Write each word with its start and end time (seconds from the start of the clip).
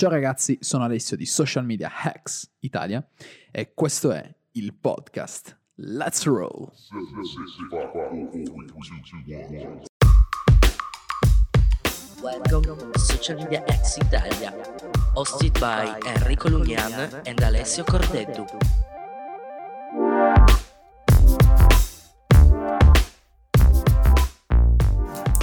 Ciao 0.00 0.08
ragazzi, 0.08 0.56
sono 0.62 0.84
Alessio 0.84 1.14
di 1.14 1.26
Social 1.26 1.62
Media 1.62 1.92
Hacks 1.94 2.50
Italia 2.60 3.06
e 3.50 3.74
questo 3.74 4.12
è 4.12 4.34
il 4.52 4.72
podcast 4.72 5.54
Let's 5.74 6.24
Roll. 6.24 6.72
Welcome 12.22 12.76
to 12.92 12.98
Social 12.98 13.36
Media 13.36 13.62
Hacks 13.66 13.98
Italia, 13.98 14.54
hosted 15.12 15.58
by 15.58 15.98
Enrico 16.06 16.48
Lugnan 16.48 17.20
and 17.26 17.42
Alessio 17.42 17.84
Cordeddu. 17.84 18.46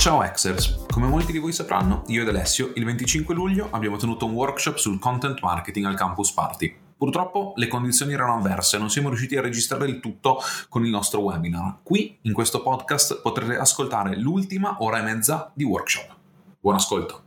Ciao 0.07 0.23
Exers, 0.23 0.85
come 0.89 1.05
molti 1.05 1.33
di 1.33 1.37
voi 1.37 1.51
sapranno, 1.51 2.03
io 2.07 2.21
ed 2.21 2.29
Alessio 2.29 2.71
il 2.75 2.85
25 2.85 3.35
luglio 3.35 3.67
abbiamo 3.71 3.97
tenuto 3.97 4.25
un 4.25 4.31
workshop 4.31 4.77
sul 4.77 4.99
content 4.99 5.41
marketing 5.41 5.85
al 5.85 5.97
Campus 5.97 6.31
Party. 6.31 6.73
Purtroppo 6.95 7.51
le 7.57 7.67
condizioni 7.67 8.13
erano 8.13 8.37
avverse, 8.37 8.77
non 8.77 8.89
siamo 8.89 9.09
riusciti 9.09 9.35
a 9.35 9.41
registrare 9.41 9.85
il 9.87 9.99
tutto 9.99 10.39
con 10.69 10.85
il 10.85 10.91
nostro 10.91 11.19
webinar. 11.19 11.79
Qui, 11.83 12.19
in 12.21 12.31
questo 12.31 12.61
podcast, 12.61 13.19
potrete 13.19 13.57
ascoltare 13.57 14.17
l'ultima 14.17 14.77
ora 14.79 14.99
e 14.99 15.01
mezza 15.01 15.51
di 15.53 15.65
workshop. 15.65 16.15
Buon 16.57 16.75
ascolto. 16.75 17.23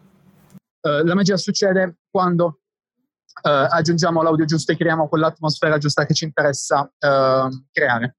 Uh, 0.80 1.04
la 1.04 1.14
magia 1.14 1.36
succede 1.36 1.98
quando 2.10 2.46
uh, 2.46 3.40
aggiungiamo 3.42 4.22
l'audio 4.22 4.46
giusto 4.46 4.72
e 4.72 4.78
creiamo 4.78 5.06
quell'atmosfera 5.06 5.76
giusta 5.76 6.06
che 6.06 6.14
ci 6.14 6.24
interessa 6.24 6.80
uh, 6.80 7.66
creare. 7.70 8.16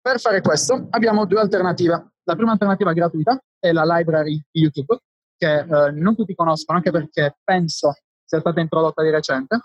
Per 0.00 0.20
fare 0.20 0.40
questo 0.42 0.86
abbiamo 0.90 1.26
due 1.26 1.40
alternative. 1.40 2.12
La 2.28 2.34
prima 2.34 2.50
alternativa 2.50 2.92
gratuita 2.92 3.40
è 3.56 3.70
la 3.70 3.84
library 3.84 4.42
YouTube, 4.50 4.98
che 5.36 5.58
eh, 5.58 5.90
non 5.92 6.16
tutti 6.16 6.34
conoscono, 6.34 6.78
anche 6.78 6.90
perché 6.90 7.36
penso 7.44 7.94
sia 8.24 8.40
stata 8.40 8.60
introdotta 8.60 9.00
di 9.04 9.10
recente. 9.10 9.60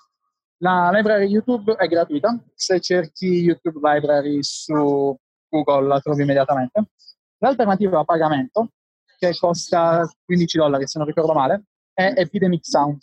La 0.58 0.92
library 0.94 1.26
YouTube 1.26 1.74
è 1.74 1.88
gratuita, 1.88 2.40
se 2.54 2.80
cerchi 2.80 3.26
YouTube 3.26 3.80
Library 3.82 4.44
su 4.44 5.18
Google 5.50 5.88
la 5.88 6.00
trovi 6.02 6.22
immediatamente. 6.22 6.92
L'alternativa 7.40 8.02
a 8.02 8.04
pagamento, 8.04 8.74
che 9.18 9.36
costa 9.40 10.08
15 10.24 10.58
dollari 10.60 10.86
se 10.86 11.00
non 11.00 11.08
ricordo 11.08 11.34
male, 11.34 11.64
è 11.92 12.14
Epidemic 12.16 12.64
Sound. 12.64 13.02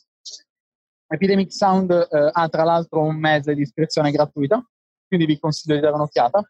Epidemic 1.08 1.52
Sound 1.52 1.90
eh, 1.90 2.30
ha 2.32 2.48
tra 2.48 2.62
l'altro 2.62 3.02
un 3.02 3.16
mese 3.16 3.56
di 3.56 3.62
iscrizione 3.62 4.12
gratuita, 4.12 4.64
quindi 5.08 5.26
vi 5.26 5.36
consiglio 5.40 5.74
di 5.74 5.80
dare 5.80 5.94
un'occhiata. 5.94 6.48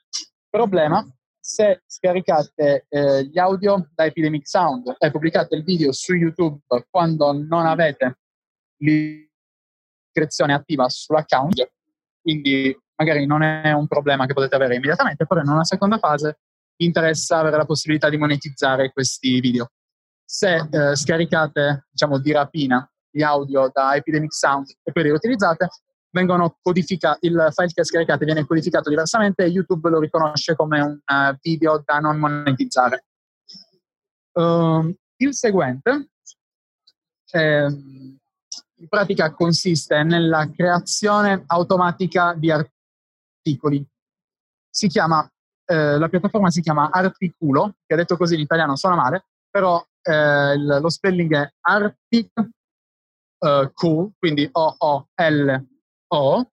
Problema, 0.50 1.02
se 1.48 1.82
scaricate 1.86 2.84
eh, 2.90 3.24
gli 3.24 3.38
audio 3.38 3.88
da 3.94 4.04
Epidemic 4.04 4.46
Sound 4.46 4.96
e 4.98 5.10
pubblicate 5.10 5.56
il 5.56 5.64
video 5.64 5.92
su 5.92 6.12
YouTube 6.12 6.60
quando 6.90 7.32
non 7.32 7.64
avete 7.64 8.18
l'iscrizione 8.82 10.52
attiva 10.52 10.90
sull'account, 10.90 11.70
quindi 12.20 12.78
magari 12.96 13.24
non 13.24 13.42
è 13.42 13.72
un 13.72 13.86
problema 13.86 14.26
che 14.26 14.34
potete 14.34 14.56
avere 14.56 14.74
immediatamente, 14.74 15.24
però 15.24 15.40
in 15.40 15.48
una 15.48 15.64
seconda 15.64 15.96
fase 15.96 16.40
interessa 16.82 17.38
avere 17.38 17.56
la 17.56 17.64
possibilità 17.64 18.10
di 18.10 18.18
monetizzare 18.18 18.92
questi 18.92 19.40
video. 19.40 19.70
Se 20.22 20.68
eh, 20.70 20.94
scaricate, 20.94 21.86
diciamo, 21.90 22.18
di 22.18 22.30
rapina 22.30 22.86
gli 23.10 23.22
audio 23.22 23.70
da 23.72 23.96
Epidemic 23.96 24.34
Sound 24.34 24.68
e 24.82 24.92
poi 24.92 25.02
li 25.04 25.08
riutilizzate, 25.08 25.66
vengono 26.10 26.58
codificati, 26.62 27.26
il 27.26 27.48
file 27.52 27.72
che 27.72 27.84
scaricate 27.84 28.24
viene 28.24 28.46
codificato 28.46 28.88
diversamente 28.88 29.44
e 29.44 29.48
YouTube 29.48 29.90
lo 29.90 30.00
riconosce 30.00 30.56
come 30.56 30.80
un 30.80 30.98
uh, 31.04 31.36
video 31.40 31.82
da 31.84 31.98
non 31.98 32.18
monetizzare. 32.18 33.04
Uh, 34.32 34.94
il 35.16 35.34
seguente 35.34 36.10
eh, 37.30 37.66
in 37.66 38.88
pratica 38.88 39.32
consiste 39.34 40.02
nella 40.02 40.48
creazione 40.50 41.42
automatica 41.46 42.34
di 42.34 42.50
articoli. 42.50 43.84
Si 44.70 44.86
chiama, 44.86 45.28
eh, 45.64 45.98
la 45.98 46.08
piattaforma 46.08 46.50
si 46.50 46.60
chiama 46.60 46.88
Articulo, 46.90 47.74
che 47.84 47.96
detto 47.96 48.16
così 48.16 48.34
in 48.34 48.40
italiano 48.40 48.76
suona 48.76 48.94
male, 48.94 49.26
però 49.50 49.84
eh, 50.02 50.56
lo 50.56 50.88
spelling 50.88 51.34
è 51.34 51.52
Artic 51.60 52.30
uh, 53.38 53.72
Q, 53.72 54.10
quindi 54.18 54.48
O-O-L 54.50 55.66
o 56.08 56.50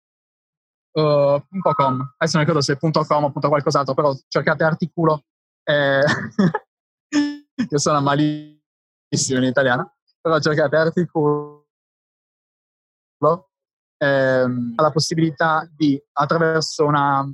uh, 0.92 1.42
.com. 1.74 2.14
Adesso 2.16 2.36
non 2.36 2.46
ricordo 2.46 2.60
se 2.60 2.74
è 2.74 2.78
.com 2.78 3.24
o 3.24 3.32
qualcos'altro, 3.32 3.94
però 3.94 4.14
cercate 4.28 4.64
articolo 4.64 5.24
eh, 5.64 6.02
che 7.08 7.78
suona 7.78 8.00
malissimo 8.00 9.38
in 9.38 9.44
italiano, 9.44 9.96
però 10.20 10.38
cercate 10.40 10.76
articolo 10.76 11.66
eh, 13.98 14.06
ha 14.06 14.82
la 14.82 14.90
possibilità 14.90 15.68
di, 15.74 16.00
attraverso 16.12 16.84
una 16.84 17.24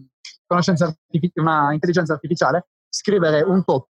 conoscenza 0.46 0.86
artific- 0.86 1.38
una 1.38 1.72
intelligenza 1.72 2.12
artificiale, 2.14 2.68
scrivere 2.88 3.42
un 3.42 3.64
topic, 3.64 3.90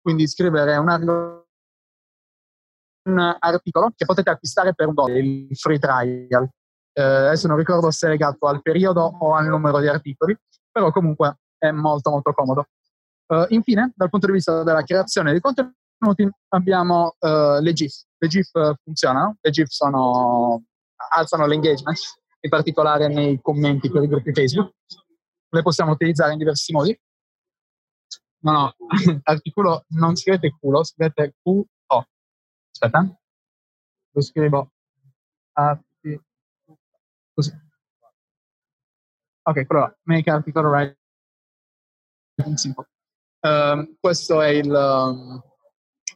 quindi 0.00 0.26
scrivere 0.26 0.76
un 0.76 0.88
argomento 0.88 1.49
articolo 3.02 3.92
che 3.96 4.04
potete 4.04 4.30
acquistare 4.30 4.74
per 4.74 4.88
un 4.88 4.94
dollaro, 4.94 5.18
il 5.18 5.56
free 5.56 5.78
trial. 5.78 6.48
Eh, 6.92 7.02
adesso 7.02 7.46
non 7.46 7.56
ricordo 7.56 7.90
se 7.90 8.06
è 8.06 8.10
legato 8.10 8.46
al 8.46 8.62
periodo 8.62 9.02
o 9.02 9.34
al 9.34 9.46
numero 9.46 9.80
di 9.80 9.88
articoli, 9.88 10.36
però 10.70 10.90
comunque 10.90 11.38
è 11.58 11.70
molto 11.70 12.10
molto 12.10 12.32
comodo. 12.32 12.66
Uh, 13.26 13.46
infine, 13.50 13.92
dal 13.94 14.10
punto 14.10 14.26
di 14.26 14.32
vista 14.32 14.64
della 14.64 14.82
creazione 14.82 15.30
dei 15.30 15.40
contenuti, 15.40 16.28
abbiamo 16.48 17.14
uh, 17.18 17.60
le 17.60 17.72
GIF. 17.72 18.02
Le 18.18 18.28
GIF 18.28 18.50
funzionano, 18.82 19.36
le 19.40 19.50
GIF 19.50 19.68
sono, 19.68 20.64
alzano 21.12 21.46
l'engagement, 21.46 21.98
in 22.40 22.50
particolare 22.50 23.06
nei 23.06 23.38
commenti 23.40 23.88
per 23.88 24.02
i 24.02 24.08
gruppi 24.08 24.32
Facebook. 24.32 24.72
Le 25.48 25.62
possiamo 25.62 25.92
utilizzare 25.92 26.32
in 26.32 26.38
diversi 26.38 26.72
modi. 26.72 26.98
No, 28.42 28.52
no, 28.52 28.74
articolo 29.24 29.84
non 29.90 30.16
scrivete 30.16 30.56
culo, 30.58 30.82
scrivete 30.82 31.34
Q 31.42 31.62
Aspetta. 32.82 33.14
Lo 34.12 34.22
scrivo 34.22 34.72
arti, 35.52 36.18
così. 37.34 37.52
Ok, 39.42 39.66
là. 39.68 39.98
Make 40.04 40.30
article 40.30 40.66
writing 40.66 40.96
simple. 42.54 42.88
Um, 43.40 43.96
questo 44.00 44.40
è 44.40 44.48
il, 44.48 44.70
um, 44.70 45.42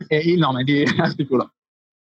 è 0.07 0.15
il, 0.15 0.39
nome 0.39 0.65
di 0.65 0.83
articolo. 0.99 1.53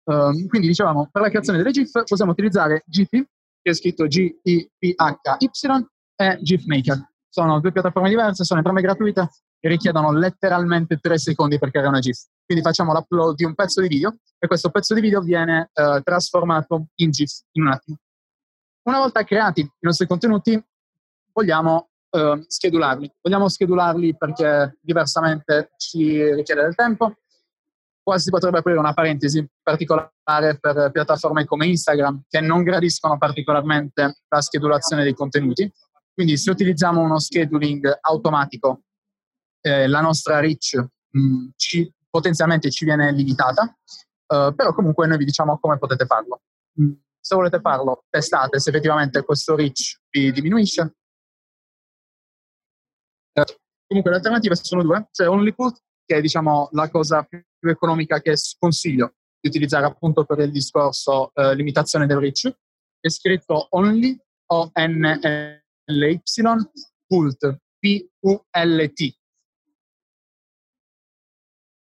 Um, 0.04 0.46
quindi 0.48 0.68
dicevamo, 0.68 1.10
per 1.12 1.20
la 1.20 1.28
creazione 1.28 1.58
delle 1.58 1.70
GIF 1.70 2.04
possiamo 2.04 2.32
utilizzare 2.32 2.82
Giphy, 2.86 3.22
che 3.60 3.70
è 3.70 3.74
scritto 3.74 4.06
G-I-P-H-Y, 4.06 5.86
e 6.16 6.38
GIF 6.40 6.64
Maker. 6.64 7.12
Sono 7.28 7.60
due 7.60 7.72
piattaforme 7.72 8.08
diverse, 8.08 8.44
sono 8.44 8.60
entrambe 8.60 8.80
gratuite 8.80 9.28
e 9.60 9.68
richiedono 9.68 10.10
letteralmente 10.10 10.96
tre 10.96 11.18
secondi 11.18 11.58
per 11.58 11.70
creare 11.70 11.88
una 11.88 11.98
GIF. 11.98 12.28
Quindi 12.48 12.64
facciamo 12.64 12.94
l'upload 12.94 13.34
di 13.34 13.44
un 13.44 13.54
pezzo 13.54 13.82
di 13.82 13.88
video 13.88 14.16
e 14.38 14.46
questo 14.46 14.70
pezzo 14.70 14.94
di 14.94 15.02
video 15.02 15.20
viene 15.20 15.68
eh, 15.74 16.00
trasformato 16.02 16.86
in 16.94 17.10
GIF 17.10 17.42
in 17.52 17.64
un 17.64 17.72
attimo. 17.72 17.98
Una 18.84 19.00
volta 19.00 19.22
creati 19.22 19.60
i 19.60 19.70
nostri 19.80 20.06
contenuti, 20.06 20.58
vogliamo 21.30 21.90
eh, 22.08 22.42
schedularli. 22.46 23.12
Vogliamo 23.20 23.50
schedularli 23.50 24.16
perché 24.16 24.78
diversamente 24.80 25.72
ci 25.76 26.32
richiede 26.32 26.62
del 26.62 26.74
tempo. 26.74 27.16
Qua 28.02 28.16
si 28.16 28.30
potrebbe 28.30 28.60
aprire 28.60 28.78
una 28.78 28.94
parentesi 28.94 29.46
particolare 29.62 30.56
per 30.58 30.90
piattaforme 30.90 31.44
come 31.44 31.66
Instagram 31.66 32.22
che 32.30 32.40
non 32.40 32.62
gradiscono 32.62 33.18
particolarmente 33.18 34.20
la 34.26 34.40
schedulazione 34.40 35.02
dei 35.02 35.12
contenuti. 35.12 35.70
Quindi 36.14 36.38
se 36.38 36.50
utilizziamo 36.50 37.02
uno 37.02 37.18
scheduling 37.18 37.98
automatico 38.00 38.84
eh, 39.60 39.86
la 39.86 40.00
nostra 40.00 40.40
reach 40.40 40.82
mh, 41.10 41.20
mm, 41.20 41.48
ci, 41.56 41.92
potenzialmente 42.10 42.70
ci 42.70 42.84
viene 42.84 43.12
limitata, 43.12 43.62
uh, 43.62 44.54
però 44.54 44.72
comunque 44.74 45.06
noi 45.06 45.18
vi 45.18 45.24
diciamo 45.24 45.58
come 45.58 45.78
potete 45.78 46.06
farlo. 46.06 46.42
Mm, 46.80 46.92
se 47.20 47.34
volete 47.34 47.60
farlo, 47.60 48.04
testate 48.08 48.58
se 48.58 48.70
effettivamente 48.70 49.22
questo 49.22 49.54
reach 49.54 50.00
vi 50.10 50.32
diminuisce. 50.32 50.94
Comunque 53.86 54.10
le 54.10 54.16
alternative 54.18 54.56
sono 54.56 54.82
due, 54.82 55.08
c'è 55.12 55.28
OnlyPut, 55.28 55.78
che 56.04 56.16
è 56.16 56.20
diciamo 56.20 56.68
la 56.72 56.90
cosa 56.90 57.22
più 57.22 57.42
economica 57.70 58.20
che 58.20 58.36
sconsiglio 58.36 59.14
di 59.40 59.48
utilizzare 59.48 59.86
appunto 59.86 60.24
per 60.24 60.40
il 60.40 60.50
discorso 60.50 61.30
uh, 61.34 61.52
limitazione 61.52 62.06
del 62.06 62.18
reach, 62.18 62.52
è 63.00 63.08
scritto 63.08 63.68
Only, 63.70 64.18
O-N-L-Y, 64.46 66.22
Pult, 67.06 67.58
P-U-L-T, 67.78 69.17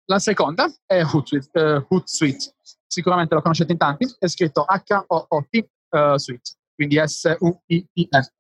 la 0.10 0.20
seconda 0.20 0.72
è 0.86 1.04
Hootsuite, 1.04 1.60
uh, 1.60 1.86
Hootsuite. 1.88 2.56
sicuramente 2.88 3.36
lo 3.36 3.42
conoscete 3.42 3.72
in 3.72 3.78
tanti, 3.78 4.08
è 4.18 4.28
scritto 4.28 4.66
H-O-O-T 4.66 5.70
uh, 5.90 6.18
Suite, 6.18 6.52
quindi 6.74 7.00
S-U-I-T-E. 7.04 8.34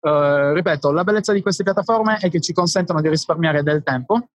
Uh, 0.00 0.52
ripeto, 0.52 0.90
la 0.90 1.04
bellezza 1.04 1.32
di 1.32 1.40
queste 1.40 1.62
piattaforme 1.62 2.18
è 2.18 2.28
che 2.28 2.40
ci 2.40 2.52
consentono 2.52 3.00
di 3.00 3.08
risparmiare 3.08 3.62
del 3.62 3.82
tempo. 3.82 4.28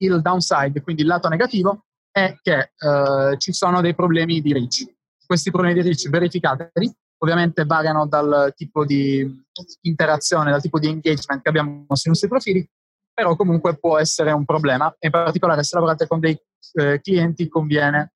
Il 0.00 0.20
downside, 0.22 0.80
quindi 0.80 1.02
il 1.02 1.08
lato 1.08 1.28
negativo, 1.28 1.86
è 2.12 2.38
che 2.40 2.72
eh, 2.76 3.36
ci 3.38 3.52
sono 3.52 3.80
dei 3.80 3.96
problemi 3.96 4.40
di 4.40 4.52
reach. 4.52 4.86
Questi 5.26 5.50
problemi 5.50 5.74
di 5.74 5.82
reach 5.82 6.08
verificateli, 6.08 6.92
ovviamente 7.18 7.64
variano 7.64 8.06
dal 8.06 8.52
tipo 8.54 8.84
di 8.84 9.44
interazione, 9.82 10.52
dal 10.52 10.60
tipo 10.60 10.78
di 10.78 10.86
engagement 10.86 11.42
che 11.42 11.48
abbiamo 11.48 11.84
sui 11.94 12.10
nostri 12.10 12.28
profili, 12.28 12.68
però 13.18 13.34
comunque 13.34 13.76
può 13.76 13.98
essere 13.98 14.30
un 14.30 14.44
problema. 14.44 14.94
In 15.00 15.10
particolare 15.10 15.64
se 15.64 15.74
lavorate 15.74 16.06
con 16.06 16.20
dei 16.20 16.40
eh, 16.74 17.00
clienti 17.00 17.48
conviene 17.48 18.12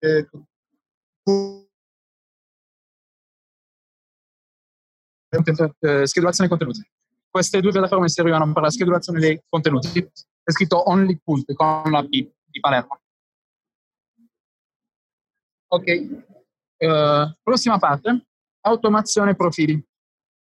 eh, 0.00 0.28
eh, 5.30 6.06
schedulazione 6.08 6.48
dei 6.48 6.48
contenuti. 6.48 6.90
Queste 7.30 7.60
due 7.60 7.70
piattaforme 7.70 8.08
servivano 8.08 8.52
per 8.52 8.62
la 8.64 8.70
schedulazione 8.70 9.20
dei 9.20 9.40
contenuti. 9.48 10.00
È 10.00 10.50
scritto 10.50 10.90
Only 10.90 11.20
Pulp 11.22 11.52
con 11.52 11.92
la 11.92 12.02
P 12.02 12.08
di 12.08 12.58
Palermo. 12.58 12.98
Ok. 15.68 16.22
Uh, 16.76 17.32
prossima 17.40 17.78
parte, 17.78 18.26
automazione 18.62 19.36
profili. 19.36 19.80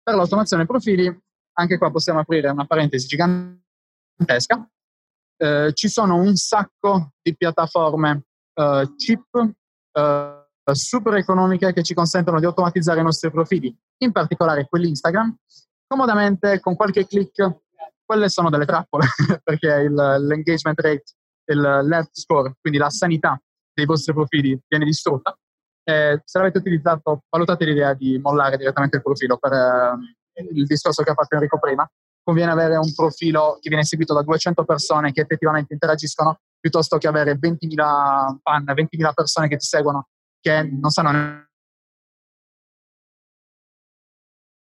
Per 0.03 0.13
l'automazione 0.13 0.65
profili, 0.65 1.07
anche 1.53 1.77
qua 1.77 1.89
possiamo 1.89 2.19
aprire 2.19 2.49
una 2.49 2.65
parentesi 2.65 3.07
gigantesca. 4.17 4.69
Uh, 5.37 5.71
ci 5.71 5.87
sono 5.87 6.15
un 6.15 6.35
sacco 6.35 7.11
di 7.21 7.35
piattaforme 7.35 8.23
uh, 8.55 8.95
cheap, 8.95 9.51
super 10.71 11.15
economiche 11.15 11.73
che 11.73 11.81
ci 11.81 11.93
consentono 11.93 12.39
di 12.39 12.45
automatizzare 12.45 12.99
i 12.99 13.03
nostri 13.03 13.31
profili, 13.31 13.75
in 13.99 14.11
particolare 14.11 14.67
quelli 14.67 14.89
Instagram, 14.89 15.35
comodamente 15.87 16.59
con 16.59 16.75
qualche 16.75 17.07
click. 17.07 17.61
Quelle 18.05 18.29
sono 18.29 18.49
delle 18.49 18.65
trappole 18.65 19.05
perché 19.43 19.67
il, 19.67 19.93
l'engagement 19.93 20.79
rate, 20.79 21.03
il 21.45 21.59
left 21.59 22.11
score, 22.13 22.55
quindi 22.61 22.79
la 22.79 22.89
sanità 22.89 23.41
dei 23.73 23.85
vostri 23.85 24.13
profili 24.13 24.59
viene 24.67 24.85
distrutta. 24.85 25.37
Eh, 25.83 26.21
se 26.25 26.37
l'avete 26.37 26.57
utilizzato, 26.57 27.23
valutate 27.29 27.63
l'idea 27.65 27.93
di 27.93 28.17
mollare 28.19 28.57
direttamente 28.57 28.97
il 28.97 29.03
profilo 29.03 29.37
per 29.37 29.53
eh, 29.53 30.47
il 30.51 30.65
discorso 30.65 31.03
che 31.03 31.11
ha 31.11 31.13
fatto 31.13 31.35
Enrico 31.35 31.59
prima. 31.59 31.89
Conviene 32.27 32.51
avere 32.51 32.75
un 32.75 32.93
profilo 32.93 33.57
che 33.61 33.69
viene 33.69 33.85
seguito 33.85 34.13
da 34.13 34.21
200 34.21 34.65
persone 34.65 35.13
che 35.13 35.21
effettivamente 35.21 35.71
interagiscono 35.71 36.41
piuttosto 36.59 36.97
che 36.97 37.07
avere 37.07 37.39
20.000 37.39 38.39
fan, 38.43 38.65
20.000 38.65 39.13
persone 39.13 39.47
che 39.47 39.55
ti 39.55 39.65
seguono 39.65 40.09
che 40.41 40.63
non 40.63 40.89
sanno 40.89 41.45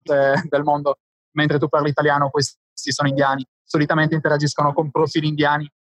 del 0.04 0.64
mondo, 0.64 0.98
mentre 1.38 1.58
tu 1.58 1.70
parli 1.70 1.88
italiano, 1.88 2.30
questi 2.30 2.58
sono 2.92 3.08
indiani, 3.08 3.48
solitamente 3.64 4.14
interagiscono 4.14 4.74
con 4.74 4.92
profili 4.92 5.30
indiani 5.30 5.72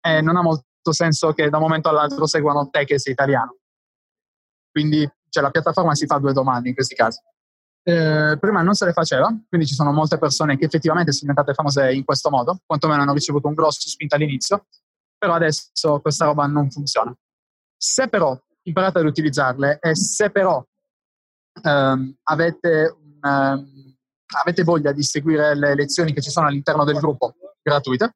e 0.00 0.22
non 0.22 0.36
ha 0.36 0.42
molto 0.42 0.64
senso 0.90 1.34
che 1.34 1.50
da 1.50 1.58
un 1.58 1.64
momento 1.64 1.90
all'altro 1.90 2.26
seguano 2.26 2.70
te 2.70 2.86
che 2.86 2.98
sei 2.98 3.12
italiano. 3.12 3.58
Quindi 4.70 5.06
cioè, 5.28 5.42
la 5.42 5.50
piattaforma 5.50 5.94
si 5.94 6.06
fa 6.06 6.16
due 6.16 6.32
domande 6.32 6.70
in 6.70 6.74
questi 6.74 6.94
casi. 6.94 7.20
Eh, 7.82 8.36
prima 8.38 8.60
non 8.62 8.74
se 8.74 8.84
le 8.84 8.92
faceva, 8.92 9.34
quindi 9.48 9.66
ci 9.66 9.74
sono 9.74 9.90
molte 9.90 10.18
persone 10.18 10.58
che 10.58 10.66
effettivamente 10.66 11.12
sono 11.12 11.32
diventate 11.32 11.54
famose 11.54 11.92
in 11.92 12.04
questo 12.04 12.28
modo, 12.28 12.60
quantomeno 12.66 13.02
hanno 13.02 13.14
ricevuto 13.14 13.48
un 13.48 13.54
grosso 13.54 13.88
spinta 13.88 14.16
all'inizio, 14.16 14.66
però 15.16 15.34
adesso 15.34 16.00
questa 16.00 16.26
roba 16.26 16.46
non 16.46 16.70
funziona. 16.70 17.14
Se 17.76 18.08
però 18.08 18.38
imparate 18.62 18.98
ad 18.98 19.06
utilizzarle 19.06 19.78
e 19.80 19.96
se 19.96 20.30
però 20.30 20.62
um, 21.62 22.14
avete, 22.24 22.96
um, 23.22 23.96
avete, 24.42 24.62
voglia 24.62 24.92
di 24.92 25.02
seguire 25.02 25.54
le 25.54 25.74
lezioni 25.74 26.12
che 26.12 26.20
ci 26.20 26.30
sono 26.30 26.46
all'interno 26.46 26.84
del 26.84 26.98
gruppo 26.98 27.34
gratuite, 27.62 28.14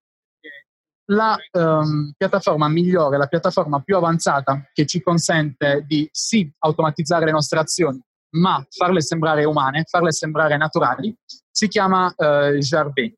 la 1.07 1.37
um, 1.53 2.13
piattaforma 2.17 2.69
migliore, 2.69 3.19
la 3.19 3.27
piattaforma 3.27 3.81
più 3.81 3.97
avanzata 3.97 4.71
che 4.73 4.87
ci 4.87 5.03
consente 5.03 5.85
di 5.87 6.09
sì 6.11 6.51
automatizzare 6.59 7.27
le 7.27 7.33
nostre 7.33 7.59
azioni, 7.59 8.03
ma 8.35 8.65
farle 8.69 9.01
sembrare 9.01 9.45
umane, 9.45 9.85
farle 9.85 10.13
sembrare 10.13 10.57
naturali, 10.57 11.17
si 11.51 11.69
chiama 11.69 12.13
uh, 12.17 12.57
Jarve, 12.59 13.17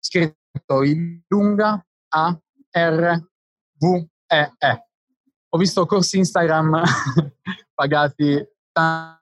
scritto 0.00 0.82
in 0.82 1.20
lunga 1.28 1.84
A 2.08 2.38
R 2.70 3.28
V 3.78 4.06
E 4.26 4.52
E 4.58 4.88
ho 5.50 5.58
visto 5.58 5.86
corsi 5.86 6.18
Instagram 6.18 6.82
pagati 7.74 8.46
da 8.72 9.18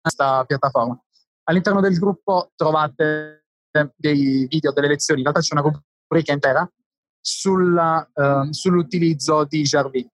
questa 0.00 0.44
piattaforma. 0.44 1.00
All'interno 1.44 1.80
del 1.80 1.96
gruppo 1.98 2.50
trovate 2.56 3.44
dei 3.96 4.46
video 4.48 4.72
delle 4.72 4.88
lezioni, 4.88 5.20
in 5.20 5.26
realtà 5.26 5.42
c'è 5.42 5.56
una 5.56 5.80
rubrica 6.08 6.32
intera 6.32 6.68
sulla, 7.20 8.08
uh, 8.12 8.50
sull'utilizzo 8.50 9.44
di 9.44 9.62
Jarvis. 9.62 10.08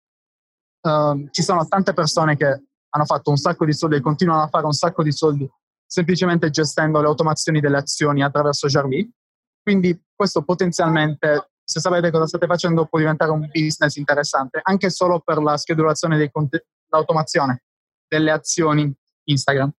Uh, 0.85 1.27
ci 1.31 1.41
sono 1.41 1.67
tante 1.67 1.93
persone 1.93 2.37
che 2.37 2.45
hanno 2.89 3.05
fatto 3.05 3.31
un 3.31 3.37
sacco 3.37 3.65
di 3.65 3.73
soldi 3.73 3.95
e 3.95 4.01
continuano 4.01 4.43
a 4.43 4.47
fare 4.47 4.65
un 4.65 4.71
sacco 4.71 5.01
di 5.01 5.11
soldi 5.11 5.49
semplicemente 5.83 6.51
gestendo 6.51 7.01
le 7.01 7.07
automazioni 7.07 7.59
delle 7.59 7.77
azioni 7.77 8.21
attraverso 8.21 8.67
Jarvis. 8.67 9.09
Quindi 9.63 9.99
questo 10.15 10.43
potenzialmente 10.43 11.49
se 11.63 11.79
sapete 11.79 12.11
cosa 12.11 12.27
state 12.27 12.45
facendo 12.45 12.85
può 12.85 12.99
diventare 12.99 13.31
un 13.31 13.49
business 13.51 13.95
interessante, 13.95 14.59
anche 14.61 14.91
solo 14.91 15.19
per 15.19 15.41
la 15.41 15.57
schedulazione 15.57 16.17
dei 16.17 16.29
contenuti, 16.29 16.69
l'automazione 16.89 17.63
delle 18.07 18.29
azioni 18.29 18.95
Instagram. 19.23 19.71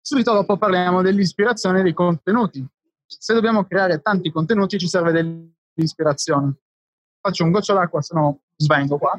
Subito 0.00 0.32
dopo 0.32 0.56
parliamo 0.56 1.02
dell'ispirazione 1.02 1.82
dei 1.82 1.92
contenuti. 1.92 2.66
Se 3.04 3.34
dobbiamo 3.34 3.66
creare 3.66 4.00
tanti 4.00 4.32
contenuti 4.32 4.78
ci 4.78 4.88
serve 4.88 5.12
dell'ispirazione. 5.12 6.54
Faccio 7.20 7.44
un 7.44 7.50
goccio 7.50 7.74
d'acqua, 7.74 8.00
se 8.00 8.14
no 8.14 8.40
svengo 8.56 8.96
qua. 8.96 9.12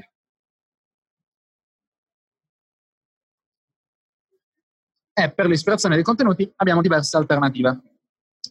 E 5.19 5.33
per 5.33 5.47
l'ispirazione 5.47 5.95
dei 5.95 6.03
contenuti 6.05 6.49
abbiamo 6.55 6.81
diverse 6.81 7.17
alternative. 7.17 7.81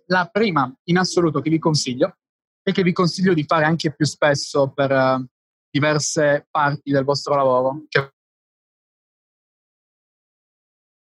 La 0.09 0.27
prima 0.27 0.71
in 0.85 0.99
assoluto 0.99 1.41
che 1.41 1.49
vi 1.49 1.59
consiglio 1.59 2.19
e 2.63 2.73
che 2.73 2.83
vi 2.83 2.93
consiglio 2.93 3.33
di 3.33 3.45
fare 3.45 3.65
anche 3.65 3.95
più 3.95 4.05
spesso 4.05 4.69
per 4.69 4.91
uh, 4.91 5.27
diverse 5.71 6.47
parti 6.51 6.91
del 6.91 7.05
vostro 7.05 7.35
lavoro, 7.35 7.85
che 7.89 8.13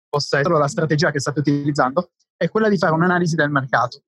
possa 0.09 0.39
essere 0.39 0.57
la 0.57 0.67
strategia 0.67 1.11
che 1.11 1.21
state 1.21 1.41
utilizzando, 1.41 2.12
è 2.39 2.49
quella 2.49 2.71
di 2.71 2.79
fare 2.79 2.95
un'analisi 2.95 3.35
del 3.35 3.51
mercato. 3.51 4.03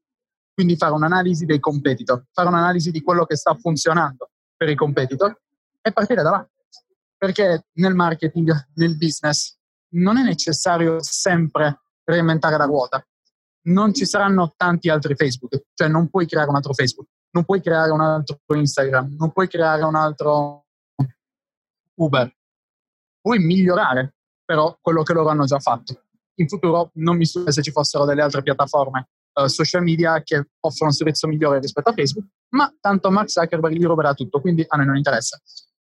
Quindi 0.54 0.76
fare 0.76 0.94
un'analisi 0.94 1.44
dei 1.44 1.60
competitor, 1.60 2.24
fare 2.32 2.48
un'analisi 2.48 2.90
di 2.90 3.02
quello 3.02 3.26
che 3.26 3.36
sta 3.36 3.54
funzionando 3.56 4.30
per 4.56 4.70
i 4.70 4.74
competitor 4.74 5.38
e 5.82 5.92
partire 5.92 6.22
da 6.22 6.30
là. 6.30 6.50
Perché 7.14 7.66
nel 7.74 7.94
marketing, 7.94 8.68
nel 8.76 8.96
business, 8.96 9.60
non 9.94 10.18
è 10.18 10.22
necessario 10.22 11.02
sempre 11.02 11.82
reinventare 12.04 12.56
la 12.56 12.64
ruota. 12.64 13.04
Non 13.64 13.94
ci 13.94 14.04
saranno 14.06 14.52
tanti 14.56 14.88
altri 14.88 15.14
Facebook, 15.14 15.62
cioè 15.74 15.88
non 15.88 16.08
puoi 16.08 16.26
creare 16.26 16.48
un 16.48 16.56
altro 16.56 16.72
Facebook 16.72 17.08
non 17.32 17.44
puoi 17.44 17.60
creare 17.60 17.90
un 17.90 18.00
altro 18.00 18.38
Instagram, 18.54 19.16
non 19.18 19.32
puoi 19.32 19.48
creare 19.48 19.82
un 19.82 19.94
altro 19.94 20.66
Uber. 21.94 22.34
Puoi 23.20 23.38
migliorare 23.38 24.14
però 24.44 24.76
quello 24.80 25.02
che 25.02 25.12
loro 25.12 25.28
hanno 25.28 25.44
già 25.44 25.58
fatto. 25.58 26.04
In 26.36 26.48
futuro 26.48 26.90
non 26.94 27.16
mi 27.16 27.24
stupisce 27.24 27.52
se 27.52 27.62
ci 27.62 27.70
fossero 27.70 28.04
delle 28.04 28.22
altre 28.22 28.42
piattaforme 28.42 29.08
uh, 29.34 29.46
social 29.46 29.82
media 29.82 30.22
che 30.22 30.48
offrono 30.60 30.90
un 30.90 30.96
servizio 30.96 31.28
migliore 31.28 31.60
rispetto 31.60 31.90
a 31.90 31.92
Facebook, 31.92 32.26
ma 32.50 32.72
tanto 32.80 33.10
Mark 33.10 33.30
Zuckerberg 33.30 33.74
gli 33.74 33.84
ruberà 33.84 34.12
tutto, 34.12 34.40
quindi 34.40 34.64
a 34.66 34.76
noi 34.76 34.86
non 34.86 34.96
interessa. 34.96 35.40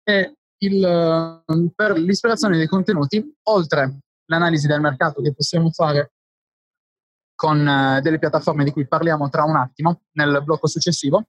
E 0.03 0.35
il, 0.59 1.43
uh, 1.45 1.73
per 1.73 1.97
l'ispirazione 1.97 2.57
dei 2.57 2.67
contenuti, 2.67 3.35
oltre 3.43 3.99
l'analisi 4.25 4.67
del 4.67 4.81
mercato 4.81 5.21
che 5.21 5.33
possiamo 5.33 5.71
fare 5.71 6.13
con 7.35 7.67
eh, 7.67 7.99
delle 8.01 8.17
piattaforme 8.17 8.63
di 8.63 8.71
cui 8.71 8.87
parliamo 8.87 9.29
tra 9.29 9.43
un 9.43 9.57
attimo 9.57 10.03
nel 10.13 10.41
blocco 10.43 10.67
successivo, 10.67 11.27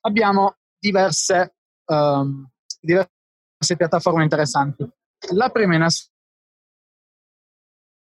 abbiamo 0.00 0.58
diverse, 0.78 1.56
um, 1.86 2.46
diverse 2.78 3.10
piattaforme 3.76 4.22
interessanti. 4.22 4.86
La 5.32 5.48
prima 5.48 5.74
in 5.74 5.86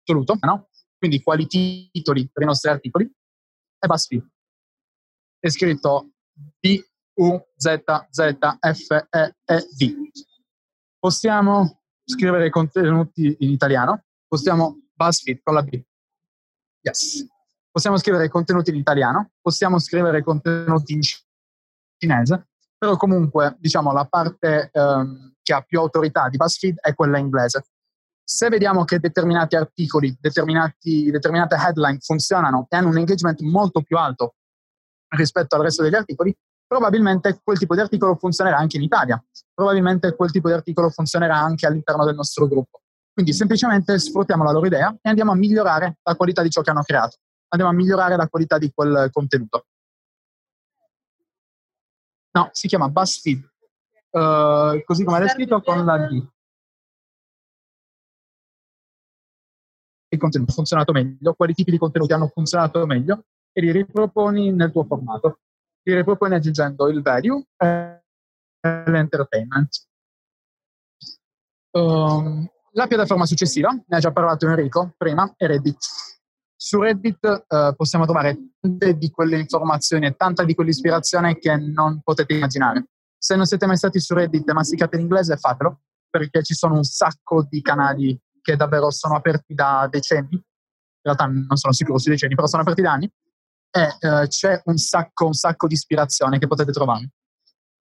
assoluto, 0.06 0.38
no? 0.42 0.70
quindi 0.98 1.22
quali 1.24 1.48
titoli 1.48 2.30
per 2.32 2.44
i 2.44 2.46
nostri 2.46 2.70
articoli, 2.70 3.12
è 3.80 3.88
BuzzFeed. 3.88 4.30
È 5.40 5.50
scritto 5.50 6.12
B-U-Z-Z-F-E-E-D. 6.60 7.50
Possiamo 11.02 11.82
scrivere 12.06 12.52
contenuti 12.52 13.36
in 13.40 13.50
italiano, 13.50 14.04
possiamo 14.28 14.82
BuzzFeed 14.94 15.40
con 15.42 15.56
la 15.56 15.64
B. 15.64 15.82
Yes. 16.82 17.26
Possiamo 17.72 17.98
scrivere 17.98 18.30
contenuti 18.30 18.70
in 18.70 18.76
italiano, 18.76 19.32
possiamo 19.42 19.80
scrivere 19.80 20.22
contenuti 20.22 20.94
in 20.94 21.02
cinese, 21.98 22.50
però 22.78 22.98
comunque 22.98 23.56
diciamo 23.58 23.92
la 23.92 24.06
parte 24.06 24.70
ehm, 24.72 25.38
che 25.42 25.54
ha 25.54 25.62
più 25.62 25.80
autorità 25.80 26.30
di 26.30 26.38
BuzzFeed 26.38 26.78
è 26.78 26.94
quella 26.94 27.18
inglese. 27.18 27.66
Se 28.24 28.48
vediamo 28.50 28.84
che 28.84 29.00
determinati 29.00 29.56
articoli, 29.56 30.16
determinate 30.20 31.56
headline 31.56 31.98
funzionano 32.00 32.68
e 32.70 32.78
hanno 32.78 32.90
un 32.90 33.00
engagement 33.00 33.42
molto 33.42 33.82
più 33.82 33.98
alto 33.98 34.36
rispetto 35.16 35.56
al 35.56 35.64
resto 35.64 35.82
degli 35.82 35.96
articoli, 35.96 36.32
probabilmente 36.72 37.42
quel 37.44 37.58
tipo 37.58 37.76
di 37.76 37.82
articolo 37.82 38.16
funzionerà 38.16 38.56
anche 38.56 38.78
in 38.78 38.84
Italia, 38.84 39.22
probabilmente 39.54 40.16
quel 40.16 40.32
tipo 40.32 40.48
di 40.48 40.54
articolo 40.54 40.90
funzionerà 40.90 41.36
anche 41.38 41.68
all'interno 41.68 42.06
del 42.06 42.16
nostro 42.16 42.48
gruppo. 42.48 42.80
Quindi 43.12 43.34
semplicemente 43.34 44.00
sfruttiamo 44.00 44.46
la 44.46 44.54
loro 44.54 44.68
idea 44.68 44.90
e 45.02 45.10
andiamo 45.10 45.34
a 45.34 45.36
migliorare 45.36 45.98
la 46.02 46.16
qualità 46.16 46.42
di 46.42 46.50
ciò 46.50 46.62
che 46.62 46.70
hanno 46.70 46.84
creato, 46.84 47.18
andiamo 47.50 47.74
a 47.74 47.76
migliorare 47.76 48.16
la 48.16 48.30
qualità 48.30 48.58
di 48.58 48.72
quel 48.74 49.10
contenuto. 49.12 49.66
No, 52.32 52.50
si 52.54 52.70
chiama 52.70 52.88
BuzzFeed, 52.88 53.52
uh, 54.12 54.82
così 54.86 55.04
come 55.04 55.26
è 55.26 55.28
scritto 55.28 55.60
con 55.60 55.84
la 55.84 55.98
D. 55.98 56.26
Il 60.08 60.20
contenuto 60.20 60.52
ha 60.52 60.56
funzionato 60.56 60.94
meglio, 60.94 61.34
quali 61.34 61.54
tipi 61.54 61.72
di 61.72 61.78
contenuti 61.78 62.14
hanno 62.14 62.28
funzionato 62.30 62.86
meglio 62.86 63.26
e 63.52 63.60
li 63.60 63.74
riproponi 63.74 64.54
nel 64.54 64.72
tuo 64.72 64.86
formato. 64.86 65.40
Li 65.84 65.96
riproponi 65.96 66.36
aggiungendo 66.36 66.88
il 66.90 67.02
value 67.02 67.44
e 67.58 68.04
l'entertainment. 68.62 69.88
Um, 71.72 72.48
la 72.74 72.88
piattaforma 72.88 73.26
successiva, 73.26 73.70
ne 73.72 73.98
ha 73.98 74.00
già 74.00 74.12
parlato 74.12 74.48
Enrico 74.48 74.94
prima, 74.98 75.34
è 75.36 75.48
Reddit. 75.48 75.78
Su 76.56 76.80
Reddit 76.80 77.46
uh, 77.48 77.76
possiamo 77.76 78.06
trovare 78.06 78.38
tante 78.60 78.96
di 78.96 79.10
quelle 79.10 79.40
informazioni 79.40 80.06
e 80.06 80.16
tanta 80.16 80.44
di 80.44 80.54
quell'ispirazione 80.54 81.38
che 81.40 81.56
non 81.56 82.02
potete 82.04 82.36
immaginare. 82.36 82.86
Se 83.18 83.36
non 83.36 83.46
siete 83.46 83.66
mai 83.66 83.78
stati 83.78 84.00
su 84.00 84.14
Reddit 84.14 84.48
e 84.48 84.54
masticate 84.54 84.96
in 84.96 85.02
inglese, 85.02 85.38
fatelo, 85.38 85.82
perché 86.10 86.44
ci 86.44 86.54
sono 86.54 86.76
un 86.76 86.84
sacco 86.84 87.46
di 87.50 87.62
canali 87.62 88.20
che 88.42 88.56
davvero 88.56 88.92
sono 88.92 89.16
aperti 89.16 89.54
da 89.54 89.88
decenni. 89.90 90.36
In 90.36 91.02
realtà 91.02 91.26
non 91.26 91.56
sono 91.56 91.74
sicuro 91.74 91.98
sui 91.98 92.12
decenni, 92.12 92.36
però 92.36 92.48
sono 92.48 92.62
aperti 92.62 92.82
da 92.82 92.92
anni. 92.92 93.12
E 93.72 93.98
uh, 94.08 94.28
c'è 94.28 94.62
un 94.66 94.78
sacco, 94.78 95.28
un 95.28 95.34
sacco 95.34 95.68
di 95.68 95.74
ispirazione 95.74 96.38
che 96.40 96.48
potete 96.48 96.72
trovare. 96.72 97.10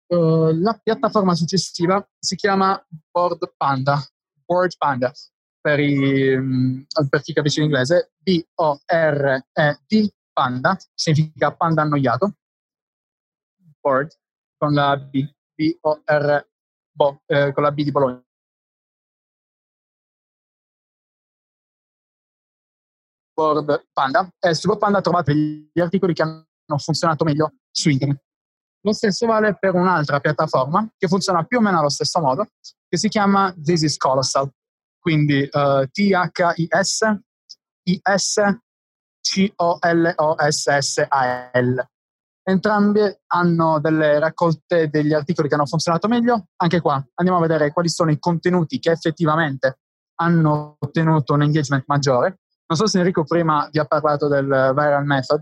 Uh, 0.07 0.53
la 0.61 0.79
piattaforma 0.81 1.35
successiva 1.35 2.07
si 2.19 2.37
chiama 2.37 2.81
Board 3.11 3.55
Panda, 3.57 4.01
Board 4.45 4.77
Panda, 4.77 5.13
per, 5.61 5.81
i, 5.81 6.35
um, 6.35 6.85
per 7.09 7.23
chi 7.23 7.33
capisce 7.33 7.61
l'inglese, 7.61 8.13
B-O-R-E-D, 8.19 10.09
Panda, 10.33 10.77
significa 10.95 11.53
panda 11.53 11.83
annoiato, 11.83 12.35
Board, 13.81 14.11
con 14.59 14.75
la 14.75 14.97
B, 14.97 15.27
B-O-R, 15.55 16.49
bo, 16.91 17.23
eh, 17.27 17.53
con 17.53 17.63
la 17.63 17.73
B 17.73 17.83
di 17.83 17.91
Bologna. 17.91 18.23
Board 23.35 23.89
Panda. 23.93 24.29
E 24.39 24.55
su 24.55 24.69
Board 24.69 24.81
Panda 24.81 25.01
trovate 25.01 25.35
gli 25.35 25.81
articoli 25.81 26.15
che 26.15 26.23
hanno 26.23 26.47
funzionato 26.79 27.25
meglio 27.25 27.55
su 27.71 27.91
internet. 27.91 28.23
Lo 28.83 28.93
stesso 28.93 29.27
vale 29.27 29.57
per 29.59 29.75
un'altra 29.75 30.21
piattaforma 30.21 30.87
che 30.97 31.09
funziona 31.09 31.43
più 31.45 31.59
o 31.59 31.61
meno 31.61 31.79
allo 31.79 31.89
stesso 31.89 32.21
modo, 32.21 32.47
che 32.89 32.97
si 32.99 33.09
chiama 33.09 33.55
This 33.61 33.83
is 33.83 33.97
Colossal. 33.97 34.51
Quindi 34.99 35.49
uh, 35.51 35.87
T-H-I-S 35.91 37.19
I-S-C-O-L-O-S-S-A-L. 37.85 38.53
Entrambi 42.47 43.01
hanno 43.29 43.81
delle 43.81 44.19
raccolte 44.19 44.89
degli 44.89 45.15
articoli 45.15 45.49
che 45.49 45.55
hanno 45.55 45.65
funzionato 45.67 46.09
meglio. 46.09 46.49
Anche 46.57 46.81
qua 46.81 47.03
andiamo 47.15 47.39
a 47.39 47.43
vedere 47.43 47.73
quali 47.73 47.89
sono 47.89 48.11
i 48.11 48.19
contenuti 48.19 48.79
che 48.79 48.91
effettivamente 48.91 49.79
hanno 50.17 50.77
ottenuto 50.79 51.33
un 51.33 51.43
engagement 51.43 51.85
maggiore. 51.87 52.41
Non 52.67 52.79
so 52.79 52.87
se 52.87 52.99
Enrico 52.99 53.25
prima 53.25 53.69
vi 53.71 53.79
ha 53.79 53.85
parlato 53.85 54.27
del 54.27 54.47
viral 54.47 55.05
method. 55.05 55.41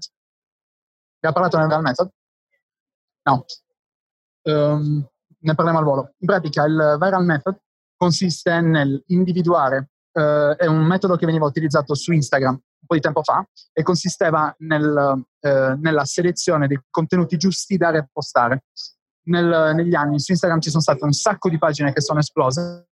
Vi 1.21 1.29
ha 1.29 1.33
parlato 1.33 1.57
del 1.57 1.67
viral 1.67 1.83
method? 1.83 2.11
No. 3.25 3.45
Um, 4.43 5.09
ne 5.39 5.55
parliamo 5.55 5.79
al 5.79 5.85
volo. 5.85 6.15
In 6.19 6.27
pratica 6.27 6.65
il 6.65 6.97
viral 7.01 7.25
method 7.25 7.57
consiste 7.97 8.61
nell'individuare, 8.61 9.91
uh, 10.13 10.55
è 10.57 10.67
un 10.67 10.83
metodo 10.85 11.17
che 11.17 11.27
veniva 11.27 11.47
utilizzato 11.47 11.95
su 11.95 12.13
Instagram 12.13 12.55
un 12.55 12.87
po' 12.89 12.95
di 12.95 13.01
tempo 13.01 13.23
fa 13.23 13.47
e 13.73 13.85
consisteva 13.85 14.53
nel, 14.59 15.25
uh, 15.41 15.79
nella 15.79 16.05
selezione 16.05 16.67
dei 16.67 16.81
contenuti 16.91 17.37
giusti 17.37 17.77
da 17.77 17.91
repostare. 17.91 18.65
Nel, 19.25 19.77
negli 19.77 19.95
anni 19.95 20.19
su 20.19 20.33
Instagram 20.33 20.59
ci 20.61 20.71
sono 20.71 20.83
state 20.83 21.05
un 21.05 21.13
sacco 21.13 21.49
di 21.49 21.59
pagine 21.59 21.93
che 21.93 22.01
sono 22.01 22.19
esplose. 22.19 22.89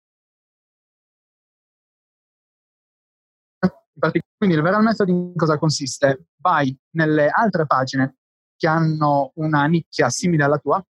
Quindi 3.99 4.57
il 4.57 4.63
viral 4.63 4.83
method 4.83 5.09
in 5.09 5.35
cosa 5.35 5.59
consiste? 5.59 6.27
Vai 6.41 6.77
nelle 6.93 7.29
altre 7.29 7.67
pagine 7.67 8.17
che 8.57 8.67
hanno 8.67 9.33
una 9.37 9.65
nicchia 9.67 10.09
simile 10.11 10.45
alla 10.45 10.59
tua 10.59 10.85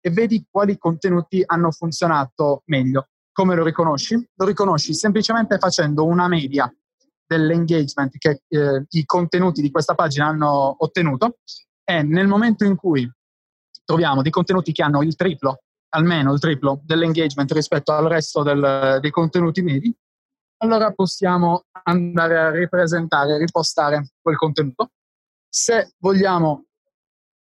e 0.00 0.10
vedi 0.10 0.46
quali 0.50 0.78
contenuti 0.78 1.42
hanno 1.44 1.70
funzionato 1.70 2.62
meglio. 2.66 3.08
Come 3.32 3.54
lo 3.54 3.64
riconosci? 3.64 4.14
Lo 4.34 4.46
riconosci 4.46 4.94
semplicemente 4.94 5.58
facendo 5.58 6.04
una 6.04 6.28
media 6.28 6.72
dell'engagement 7.26 8.16
che 8.18 8.42
eh, 8.48 8.84
i 8.88 9.04
contenuti 9.04 9.60
di 9.60 9.70
questa 9.70 9.94
pagina 9.94 10.26
hanno 10.26 10.76
ottenuto 10.78 11.38
e 11.84 12.02
nel 12.02 12.28
momento 12.28 12.64
in 12.64 12.76
cui 12.76 13.10
troviamo 13.84 14.22
dei 14.22 14.30
contenuti 14.30 14.72
che 14.72 14.82
hanno 14.82 15.02
il 15.02 15.16
triplo, 15.16 15.62
almeno 15.90 16.32
il 16.32 16.40
triplo 16.40 16.80
dell'engagement 16.84 17.50
rispetto 17.52 17.92
al 17.92 18.06
resto 18.06 18.42
del, 18.42 18.98
dei 19.00 19.10
contenuti 19.10 19.62
medi, 19.62 19.96
allora 20.58 20.92
possiamo 20.92 21.64
andare 21.84 22.38
a 22.38 22.50
ripresentare, 22.50 23.38
ripostare 23.38 24.08
quel 24.20 24.36
contenuto. 24.36 24.90
Se 25.48 25.92
vogliamo 25.98 26.66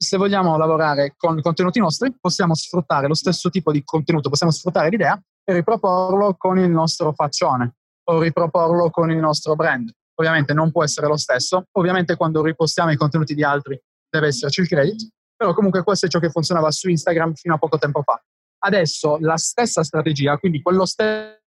se 0.01 0.17
vogliamo 0.17 0.57
lavorare 0.57 1.13
con 1.15 1.39
contenuti 1.41 1.79
nostri, 1.79 2.11
possiamo 2.19 2.55
sfruttare 2.55 3.07
lo 3.07 3.13
stesso 3.13 3.51
tipo 3.51 3.71
di 3.71 3.83
contenuto, 3.83 4.29
possiamo 4.29 4.51
sfruttare 4.51 4.89
l'idea 4.89 5.21
e 5.43 5.53
riproporlo 5.53 6.35
con 6.37 6.57
il 6.57 6.71
nostro 6.71 7.13
faccione 7.13 7.75
o 8.09 8.19
riproporlo 8.19 8.89
con 8.89 9.11
il 9.11 9.17
nostro 9.17 9.55
brand. 9.55 9.91
Ovviamente 10.15 10.55
non 10.55 10.71
può 10.71 10.83
essere 10.83 11.05
lo 11.05 11.17
stesso, 11.17 11.65
ovviamente 11.73 12.15
quando 12.15 12.41
ripostiamo 12.41 12.89
i 12.89 12.95
contenuti 12.95 13.35
di 13.35 13.43
altri 13.43 13.79
deve 14.09 14.27
esserci 14.27 14.61
il 14.61 14.67
credit, 14.67 15.07
però 15.35 15.53
comunque 15.53 15.83
questo 15.83 16.07
è 16.07 16.09
ciò 16.09 16.17
che 16.17 16.31
funzionava 16.31 16.71
su 16.71 16.89
Instagram 16.89 17.35
fino 17.35 17.53
a 17.53 17.57
poco 17.59 17.77
tempo 17.77 18.01
fa. 18.01 18.19
Adesso 18.63 19.17
la 19.19 19.37
stessa 19.37 19.83
strategia, 19.83 20.37
quindi 20.39 20.63
quello 20.63 20.85
stesso 20.85 21.40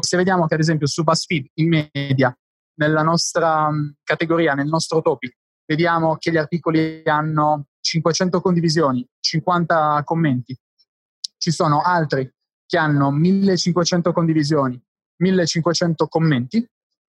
se 0.00 0.16
vediamo 0.16 0.46
che 0.46 0.54
ad 0.54 0.60
esempio 0.60 0.86
su 0.86 1.02
BuzzFeed 1.02 1.46
in 1.54 1.68
media 1.92 2.36
nella 2.76 3.02
nostra 3.02 3.70
categoria, 4.02 4.54
nel 4.54 4.66
nostro 4.66 5.00
topic, 5.00 5.36
vediamo 5.66 6.16
che 6.16 6.30
gli 6.30 6.36
articoli 6.36 7.02
hanno 7.04 7.66
500 7.80 8.40
condivisioni, 8.40 9.06
50 9.20 10.02
commenti. 10.04 10.56
Ci 11.36 11.50
sono 11.50 11.82
altri 11.82 12.30
che 12.66 12.78
hanno 12.78 13.10
1500 13.10 14.12
condivisioni, 14.12 14.80
1500 15.16 16.06
commenti. 16.08 16.66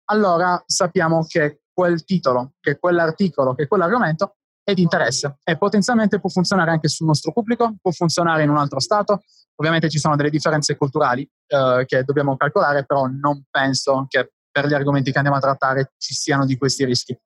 Allora 0.06 0.62
sappiamo 0.66 1.24
che 1.26 1.62
quel 1.72 2.04
titolo, 2.04 2.54
che 2.60 2.78
quell'articolo, 2.78 3.54
che 3.54 3.66
quell'argomento 3.66 4.36
è 4.64 4.72
di 4.72 4.82
interesse 4.82 5.36
e 5.44 5.58
potenzialmente 5.58 6.18
può 6.18 6.30
funzionare 6.30 6.70
anche 6.70 6.88
sul 6.88 7.06
nostro 7.06 7.32
pubblico, 7.32 7.74
può 7.80 7.90
funzionare 7.90 8.42
in 8.42 8.48
un 8.48 8.56
altro 8.56 8.80
stato. 8.80 9.22
Ovviamente 9.56 9.90
ci 9.90 9.98
sono 9.98 10.16
delle 10.16 10.30
differenze 10.30 10.76
culturali 10.76 11.28
eh, 11.46 11.84
che 11.86 12.02
dobbiamo 12.02 12.36
calcolare, 12.36 12.84
però 12.84 13.06
non 13.06 13.44
penso 13.50 14.06
che 14.08 14.32
per 14.50 14.66
gli 14.66 14.74
argomenti 14.74 15.12
che 15.12 15.18
andiamo 15.18 15.36
a 15.36 15.40
trattare 15.40 15.92
ci 15.98 16.14
siano 16.14 16.46
di 16.46 16.56
questi 16.56 16.84
rischi. 16.84 17.16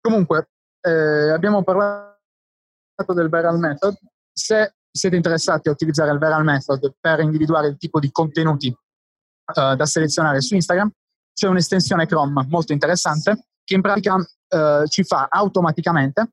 Comunque, 0.00 0.50
eh, 0.80 1.30
abbiamo 1.30 1.64
parlato 1.64 2.16
del 3.14 3.28
Viral 3.28 3.58
Method. 3.58 3.96
Se 4.32 4.74
siete 4.90 5.16
interessati 5.16 5.68
a 5.68 5.72
utilizzare 5.72 6.12
il 6.12 6.18
Viral 6.18 6.44
Method 6.44 6.94
per 7.00 7.20
individuare 7.20 7.68
il 7.68 7.76
tipo 7.76 7.98
di 7.98 8.10
contenuti 8.10 8.68
uh, 8.68 9.74
da 9.74 9.86
selezionare 9.86 10.40
su 10.40 10.54
Instagram, 10.54 10.90
c'è 11.32 11.46
un'estensione 11.46 12.06
Chrome 12.06 12.46
molto 12.48 12.72
interessante 12.72 13.46
che 13.64 13.74
in 13.74 13.80
pratica 13.80 14.14
uh, 14.14 14.86
ci 14.86 15.04
fa 15.04 15.28
automaticamente 15.30 16.32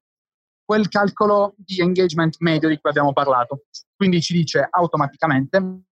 quel 0.65 0.87
calcolo 0.89 1.53
di 1.57 1.79
engagement 1.79 2.37
medio 2.39 2.67
di 2.67 2.79
cui 2.79 2.89
abbiamo 2.89 3.13
parlato. 3.13 3.65
Quindi 3.95 4.21
ci 4.21 4.33
dice 4.33 4.67
automaticamente 4.69 5.83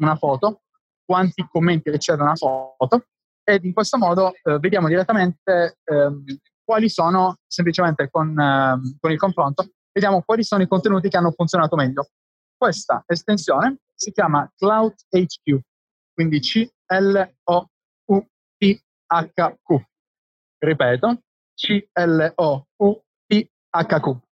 una 0.00 0.14
foto 0.16 0.62
quanti 1.04 1.46
commenti 1.50 1.90
riceve 1.90 2.22
una 2.22 2.36
foto 2.36 3.06
ed 3.42 3.64
in 3.64 3.72
questo 3.72 3.96
modo 3.96 4.34
eh, 4.34 4.58
vediamo 4.58 4.88
direttamente 4.88 5.78
ehm, 5.84 6.22
quali 6.62 6.90
sono, 6.90 7.38
semplicemente 7.46 8.10
con, 8.10 8.38
ehm, 8.38 8.98
con 9.00 9.10
il 9.10 9.16
confronto, 9.16 9.70
vediamo 9.90 10.20
quali 10.22 10.44
sono 10.44 10.62
i 10.62 10.68
contenuti 10.68 11.08
che 11.08 11.16
hanno 11.16 11.30
funzionato 11.30 11.74
meglio. 11.76 12.10
Questa 12.54 13.02
estensione 13.06 13.78
si 13.94 14.12
chiama 14.12 14.46
Cloud 14.54 14.92
HQ, 15.08 15.58
quindi 16.12 16.40
C-L-O-U-T-H-Q. 16.40 16.70
Ripeto, 20.58 21.22
C-L-O-U-T-H-Q, 21.58 23.06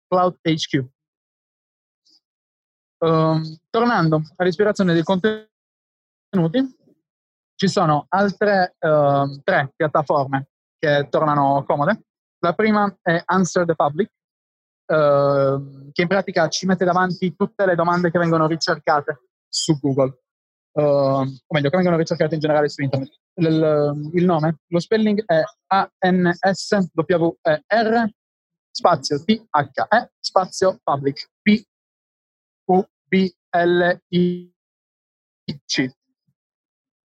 Cloud 0.08 0.38
HQ. 0.41 0.86
Um, 2.98 3.10
ehm, 3.10 3.58
tornando 3.70 4.22
all'ispirazione 4.36 4.94
dei 4.94 5.01
contenuti, 5.03 5.50
ci 7.55 7.67
sono 7.67 8.05
altre 8.10 8.75
uh, 8.79 9.41
tre 9.44 9.74
piattaforme 9.75 10.50
che 10.77 11.08
tornano 11.10 11.63
comode. 11.65 12.03
La 12.39 12.53
prima 12.53 12.96
è 13.01 13.20
Answer 13.25 13.65
the 13.65 13.74
Public, 13.75 14.12
eh, 14.86 15.89
che 15.91 16.01
in 16.01 16.08
pratica 16.08 16.48
ci 16.48 16.67
mette 16.67 16.86
davanti 16.86 17.36
tutte 17.36 17.65
le 17.65 17.74
domande 17.74 18.12
che 18.12 18.20
vengono 18.20 18.46
ricercate 18.46 19.22
su 19.48 19.79
Google, 19.79 20.22
uh, 20.74 20.82
o 20.82 21.25
meglio, 21.48 21.70
che 21.70 21.77
vengono 21.77 21.98
ricercate 21.98 22.36
in 22.36 22.41
generale 22.41 22.70
su 22.70 22.84
internet. 22.84 23.20
Il, 23.38 24.12
il 24.13 24.24
nome, 24.25 24.60
lo 24.68 24.80
spelling 24.80 25.25
è 25.25 25.44
A-N-S-W-E-R 25.68 26.94
spazio 28.72 29.24
T-H-E 29.24 30.12
spazio 30.20 30.80
public 30.84 31.30
P-U-B-L-I-C. 31.42 31.65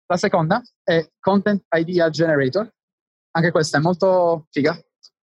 La 0.06 0.18
seconda 0.18 0.62
è 0.84 1.10
Content 1.20 1.66
Idea 1.70 2.10
Generator, 2.10 2.70
anche 3.32 3.52
questa 3.52 3.78
è 3.78 3.82
molto 3.82 4.48
figa. 4.52 4.78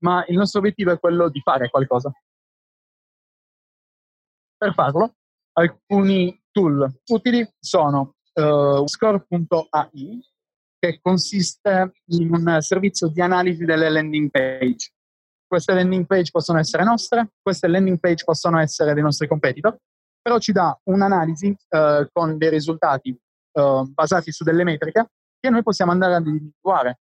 ma 0.04 0.24
il 0.28 0.38
nostro 0.38 0.60
obiettivo 0.60 0.92
è 0.92 1.00
quello 1.00 1.28
di 1.30 1.42
fare 1.42 1.70
qualcosa. 1.70 2.12
Per 4.62 4.76
farlo, 4.76 5.16
alcuni 5.54 6.40
tool 6.52 6.88
utili 7.08 7.52
sono 7.60 8.14
uh, 8.34 8.86
score.ai, 8.86 10.24
che 10.78 11.00
consiste 11.02 11.94
in 12.10 12.32
un 12.32 12.58
servizio 12.60 13.08
di 13.08 13.22
analisi 13.22 13.66
delle 13.66 13.90
landing 13.90 14.30
page. 14.30 14.92
Queste 15.48 15.74
landing 15.74 16.06
page 16.06 16.30
possono 16.30 16.60
essere 16.60 16.84
nostre, 16.84 17.32
queste 17.42 17.68
landing 17.68 17.98
page 18.00 18.24
possono 18.24 18.60
essere 18.60 18.94
dei 18.94 19.02
nostri 19.02 19.28
competitor, 19.28 19.76
però 20.22 20.38
ci 20.38 20.52
dà 20.52 20.80
un'analisi 20.84 21.56
uh, 21.70 22.08
con 22.12 22.38
dei 22.38 22.52
risultati 22.52 23.20
uh, 23.54 23.84
basati 23.92 24.32
su 24.32 24.44
delle 24.44 24.64
metriche 24.64 25.10
che 25.40 25.50
noi 25.50 25.64
possiamo 25.64 25.92
andare 25.92 26.14
ad 26.14 26.28
individuare. 26.28 27.00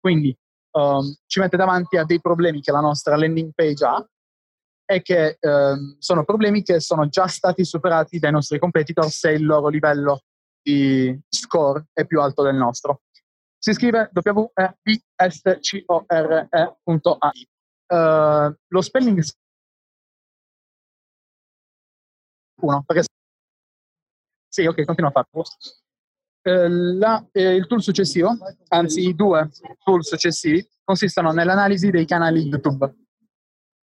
Quindi 0.00 0.34
um, 0.70 1.02
ci 1.26 1.38
mette 1.38 1.58
davanti 1.58 1.98
a 1.98 2.04
dei 2.04 2.18
problemi 2.22 2.62
che 2.62 2.72
la 2.72 2.80
nostra 2.80 3.14
landing 3.14 3.52
page 3.54 3.84
ha 3.84 4.02
è 4.94 5.02
che 5.02 5.36
ehm, 5.40 5.96
sono 5.98 6.24
problemi 6.24 6.62
che 6.62 6.80
sono 6.80 7.08
già 7.08 7.26
stati 7.26 7.64
superati 7.64 8.18
dai 8.18 8.32
nostri 8.32 8.58
competitor 8.58 9.10
se 9.10 9.30
il 9.30 9.44
loro 9.44 9.68
livello 9.68 10.22
di 10.62 11.18
score 11.28 11.86
è 11.92 12.06
più 12.06 12.20
alto 12.20 12.42
del 12.42 12.54
nostro. 12.54 13.02
Si 13.58 13.72
scrive 13.72 14.10
webscore.ai. 14.12 15.06
Uh, 17.92 18.50
lo 18.68 18.80
spelling 18.80 19.22
uno, 22.62 22.82
perché 22.86 23.04
sì, 24.48 24.66
ok, 24.66 24.84
continua 24.84 25.10
a 25.10 25.12
farlo. 25.12 25.44
Eh, 26.44 27.28
eh, 27.32 27.54
il 27.54 27.66
tool 27.66 27.82
successivo, 27.82 28.36
anzi 28.68 29.08
i 29.08 29.14
due 29.14 29.50
tool 29.82 30.04
successivi, 30.04 30.66
consistono 30.84 31.32
nell'analisi 31.32 31.90
dei 31.90 32.04
canali 32.04 32.42
YouTube. 32.42 32.94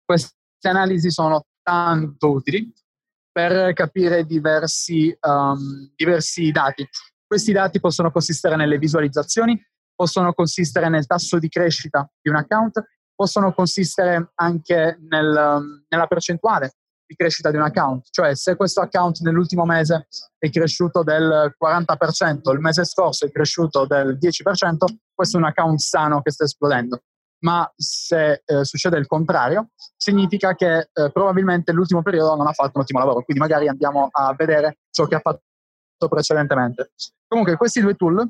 Questi 0.05 0.38
queste 0.59 0.69
analisi 0.69 1.11
sono 1.11 1.47
tanto 1.63 2.33
utili 2.33 2.73
per 3.31 3.73
capire 3.73 4.25
diversi, 4.25 5.17
um, 5.21 5.93
diversi 5.95 6.51
dati. 6.51 6.87
Questi 7.25 7.53
dati 7.53 7.79
possono 7.79 8.11
consistere 8.11 8.57
nelle 8.57 8.79
visualizzazioni, 8.79 9.61
possono 9.95 10.33
consistere 10.33 10.89
nel 10.89 11.07
tasso 11.07 11.39
di 11.39 11.49
crescita 11.49 12.11
di 12.21 12.31
un 12.31 12.37
account, 12.37 12.83
possono 13.15 13.53
consistere 13.53 14.33
anche 14.35 14.99
nel, 15.09 15.59
um, 15.59 15.85
nella 15.89 16.07
percentuale 16.07 16.73
di 17.07 17.15
crescita 17.15 17.51
di 17.51 17.57
un 17.57 17.63
account, 17.63 18.09
cioè 18.11 18.35
se 18.35 18.55
questo 18.55 18.83
account 18.83 19.21
nell'ultimo 19.21 19.65
mese 19.65 20.09
è 20.37 20.51
cresciuto 20.51 21.03
del 21.03 21.55
40%, 21.59 22.53
il 22.53 22.59
mese 22.59 22.85
scorso 22.85 23.25
è 23.25 23.31
cresciuto 23.31 23.87
del 23.87 24.19
10%, 24.21 24.77
questo 25.15 25.37
è 25.39 25.41
un 25.41 25.47
account 25.47 25.79
sano 25.79 26.21
che 26.21 26.33
sta 26.33 26.45
esplodendo 26.45 27.01
ma 27.41 27.71
se 27.77 28.43
eh, 28.45 28.65
succede 28.65 28.99
il 28.99 29.07
contrario, 29.07 29.71
significa 29.97 30.55
che 30.55 30.91
eh, 30.93 31.11
probabilmente 31.13 31.73
l'ultimo 31.73 32.03
periodo 32.03 32.35
non 32.35 32.47
ha 32.47 32.53
fatto 32.53 32.73
un 32.75 32.83
ottimo 32.83 32.99
lavoro, 32.99 33.23
quindi 33.23 33.43
magari 33.43 33.69
andiamo 33.69 34.09
a 34.11 34.35
vedere 34.37 34.79
ciò 34.91 35.07
che 35.07 35.15
ha 35.17 35.21
fatto 35.21 35.43
precedentemente. 36.09 36.93
Comunque 37.27 37.57
questi 37.57 37.81
due 37.81 37.95
tool 37.95 38.27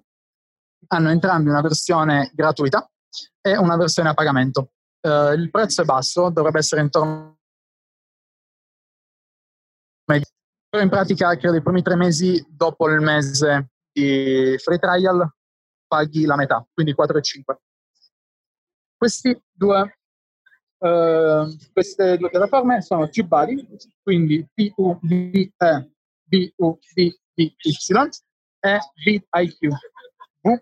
hanno 0.88 1.10
entrambi 1.10 1.48
una 1.48 1.60
versione 1.60 2.30
gratuita 2.34 2.88
e 3.40 3.56
una 3.56 3.76
versione 3.76 4.10
a 4.10 4.14
pagamento. 4.14 4.70
Eh, 5.00 5.32
il 5.34 5.50
prezzo 5.50 5.82
è 5.82 5.84
basso, 5.84 6.30
dovrebbe 6.30 6.58
essere 6.58 6.82
intorno 6.82 7.36
però 10.70 10.82
in 10.82 10.90
pratica 10.90 11.34
credo 11.36 11.56
i 11.56 11.62
primi 11.62 11.82
tre 11.82 11.96
mesi 11.96 12.46
dopo 12.48 12.88
il 12.90 13.00
mese 13.00 13.70
di 13.90 14.54
free 14.58 14.78
trial 14.78 15.26
paghi 15.86 16.26
la 16.26 16.36
metà, 16.36 16.66
quindi 16.74 16.94
4,5 16.94 17.56
questi 18.98 19.40
due, 19.52 19.98
uh, 20.78 21.56
queste 21.72 22.18
due 22.18 22.28
piattaforme 22.28 22.82
sono 22.82 23.08
TubeBuddy, 23.08 23.66
quindi 24.02 24.46
T-U-B-E 24.52 25.90
B-U-B-B-Y 26.28 28.08
e 28.60 28.78
VidIQ. 29.04 29.68
V 30.42 30.58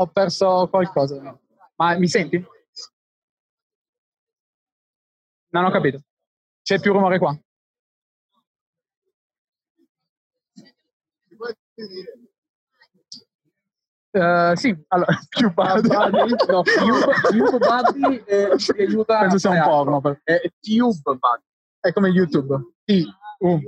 Ho 0.00 0.06
perso 0.08 0.68
qualcosa. 0.68 1.38
Ma 1.76 1.96
mi 1.96 2.08
senti? 2.08 2.44
Non 5.50 5.64
ho 5.64 5.70
capito. 5.70 6.02
C'è 6.68 6.78
più 6.78 6.92
rumore 6.92 7.18
qua. 7.18 7.30
Uh, 14.10 14.54
sì, 14.54 14.84
allora, 14.88 15.18
più 15.30 15.50
buddy, 15.54 15.88
no, 15.88 16.62
Tube 16.62 17.58
Buddy 17.58 18.16
eh, 18.26 18.56
ti 18.56 18.72
aiuta 18.82 19.20
Penso 19.20 19.38
sia 19.38 19.50
un 19.50 19.62
porno. 19.62 20.00
Per... 20.02 20.20
È 20.22 20.42
Tube 20.60 21.16
Buddy. 21.16 21.42
È 21.80 21.90
come 21.94 22.08
YouTube. 22.10 22.74
T, 22.84 23.02
U, 23.38 23.60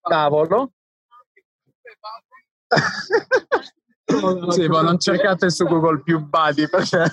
cavolo. 0.00 0.72
sì, 4.52 4.68
ma 4.68 4.80
non 4.80 4.98
cercate 4.98 5.50
su 5.50 5.66
Google 5.66 6.00
più 6.00 6.18
Buddy 6.18 6.66
perché... 6.66 7.12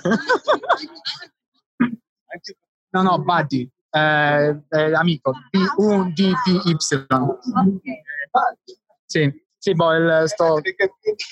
No, 2.90 3.02
no, 3.02 3.18
buddy, 3.18 3.70
eh, 3.90 4.62
eh, 4.68 4.94
amico, 4.94 5.32
B-U-D-D-Y. 5.50 6.76
Sì, 9.04 9.42
sì, 9.56 9.74
boh, 9.74 9.94
il 9.94 10.22
sto... 10.26 10.60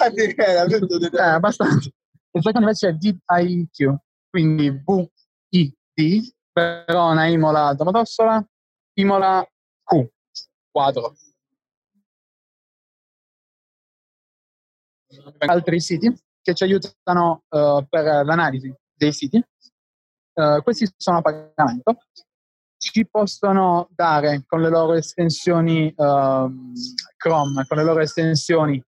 Eh, 0.06 1.20
abbastanza. 1.20 1.90
Il 2.30 2.42
secondo 2.42 2.66
invece 2.66 2.88
è 2.88 2.92
D-I-Q, 2.92 3.94
quindi 4.28 4.70
V-I-D, 4.70 6.34
Verona, 6.52 7.26
Imola, 7.26 7.72
Domodossola, 7.74 8.46
Imola, 8.94 9.46
Q, 9.82 10.08
quadro. 10.70 11.14
Altri 15.38 15.80
siti 15.80 16.12
che 16.42 16.54
ci 16.54 16.64
aiutano 16.64 17.44
uh, 17.48 17.84
per 17.88 18.24
l'analisi 18.24 18.72
dei 18.94 19.12
siti. 19.12 19.42
Uh, 20.34 20.62
questi 20.62 20.86
sono 20.96 21.18
a 21.18 21.22
pagamento. 21.22 21.96
Ci 22.78 23.06
possono 23.08 23.88
dare 23.90 24.44
con 24.46 24.60
le 24.60 24.68
loro 24.68 24.94
estensioni 24.94 25.92
uh, 25.96 26.72
Chrome, 27.16 27.64
con 27.66 27.76
le 27.78 27.84
loro 27.84 28.00
estensioni 28.00 28.82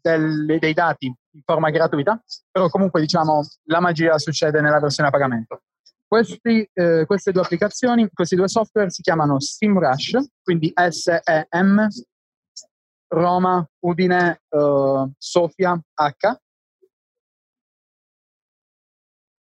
delle, 0.00 0.58
dei 0.58 0.72
dati 0.72 1.06
in 1.06 1.40
forma 1.44 1.70
gratuita, 1.70 2.22
però 2.50 2.68
comunque 2.68 3.00
diciamo 3.00 3.42
la 3.64 3.80
magia 3.80 4.18
succede 4.18 4.60
nella 4.60 4.80
versione 4.80 5.08
a 5.08 5.12
pagamento. 5.12 5.62
Questi, 6.06 6.68
eh, 6.72 7.04
queste 7.06 7.32
due 7.32 7.42
applicazioni, 7.42 8.08
questi 8.12 8.36
due 8.36 8.48
software 8.48 8.90
si 8.90 9.00
chiamano 9.02 9.40
SEMrush, 9.40 10.18
quindi 10.42 10.72
S-E-M, 10.74 11.86
Roma, 13.08 13.66
Udine, 13.80 14.42
uh, 14.48 15.10
Sofia, 15.18 15.78
H. 15.94 16.36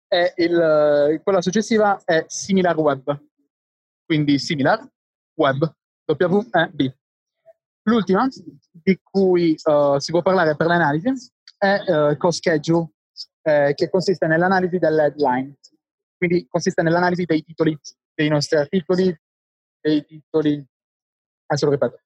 E 0.07 0.33
il, 0.37 1.19
quella 1.23 1.41
successiva 1.41 2.01
è 2.03 2.25
SimilarWeb, 2.27 3.23
quindi 4.05 4.39
Similar 4.39 4.87
Web, 5.35 5.75
W-E-B. 6.05 6.93
L'ultima, 7.83 8.27
di 8.71 8.99
cui 9.03 9.55
uh, 9.63 9.97
si 9.99 10.11
può 10.11 10.21
parlare 10.21 10.55
per 10.55 10.67
l'analisi, 10.67 11.11
è 11.57 11.83
uh, 11.87 12.17
CoSchedule, 12.17 12.89
eh, 13.41 13.73
che 13.75 13.89
consiste 13.89 14.25
nell'analisi 14.27 14.77
delle 14.79 15.05
headline. 15.05 15.55
Quindi 16.17 16.47
consiste 16.47 16.81
nell'analisi 16.81 17.25
dei 17.25 17.43
titoli 17.43 17.77
dei 18.15 18.29
nostri 18.29 18.57
articoli, 18.57 19.15
dei 19.81 20.03
titoli, 20.05 20.65
adesso 21.45 21.65
lo 21.65 21.71
ripeto, 21.71 21.99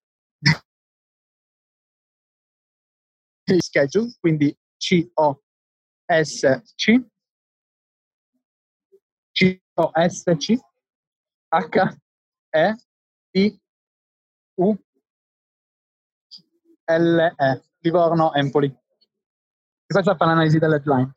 schedule, 3.59 4.11
quindi 4.19 4.57
C-O-S-C, 4.77 5.43
C-O-S-C, 9.39 10.59
H-E-I-U-L-E, 11.47 12.81
Livorno, 17.79 18.33
Empoli. 18.33 18.77
Questa 19.85 20.15
fa 20.15 20.25
l'analisi 20.25 20.59
dell'headline. 20.59 21.13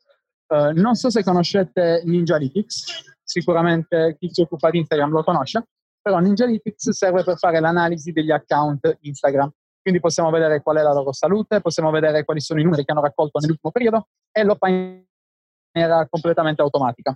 Uh, 0.47 0.71
non 0.71 0.95
so 0.95 1.09
se 1.09 1.21
conoscete 1.21 2.03
Ninjalytics, 2.05 3.17
sicuramente 3.21 4.15
chi 4.17 4.29
si 4.31 4.39
occupa 4.41 4.69
di 4.69 4.77
Instagram 4.77 5.11
lo 5.11 5.23
conosce, 5.25 5.67
però 6.01 6.19
Ninjalytics 6.19 6.91
serve 6.91 7.25
per 7.25 7.37
fare 7.37 7.59
l'analisi 7.59 8.13
degli 8.13 8.31
account 8.31 8.99
Instagram. 9.01 9.51
Quindi 9.81 9.99
possiamo 9.99 10.29
vedere 10.29 10.61
qual 10.61 10.77
è 10.77 10.81
la 10.81 10.93
loro 10.93 11.11
salute, 11.11 11.59
possiamo 11.59 11.91
vedere 11.91 12.23
quali 12.23 12.39
sono 12.39 12.61
i 12.61 12.63
numeri 12.63 12.85
che 12.85 12.93
hanno 12.93 13.01
raccolto 13.01 13.39
nell'ultimo 13.39 13.69
periodo 13.73 14.07
e 14.31 14.45
lo 14.45 14.55
fa 14.55 14.69
in 14.69 15.03
maniera 15.73 16.07
completamente 16.07 16.61
automatica. 16.61 17.13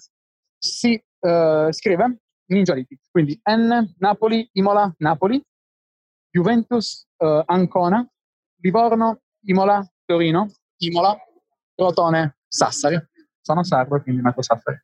Si 0.57 1.01
uh, 1.19 1.71
scrive 1.71 2.19
Ninjalytics, 2.47 3.09
quindi 3.11 3.39
N, 3.49 3.93
Napoli, 3.97 4.49
Imola, 4.53 4.93
Napoli, 4.97 5.41
Juventus, 6.29 7.05
uh, 7.17 7.41
Ancona, 7.45 8.07
Livorno, 8.61 9.21
Imola, 9.45 9.85
Torino, 10.05 10.49
Imola, 10.77 11.17
Rotone, 11.75 12.37
Sassari 12.47 12.99
sono 13.47 13.63
server, 13.63 14.03
quindi 14.03 14.21
metto 14.21 14.41
Safari. 14.41 14.77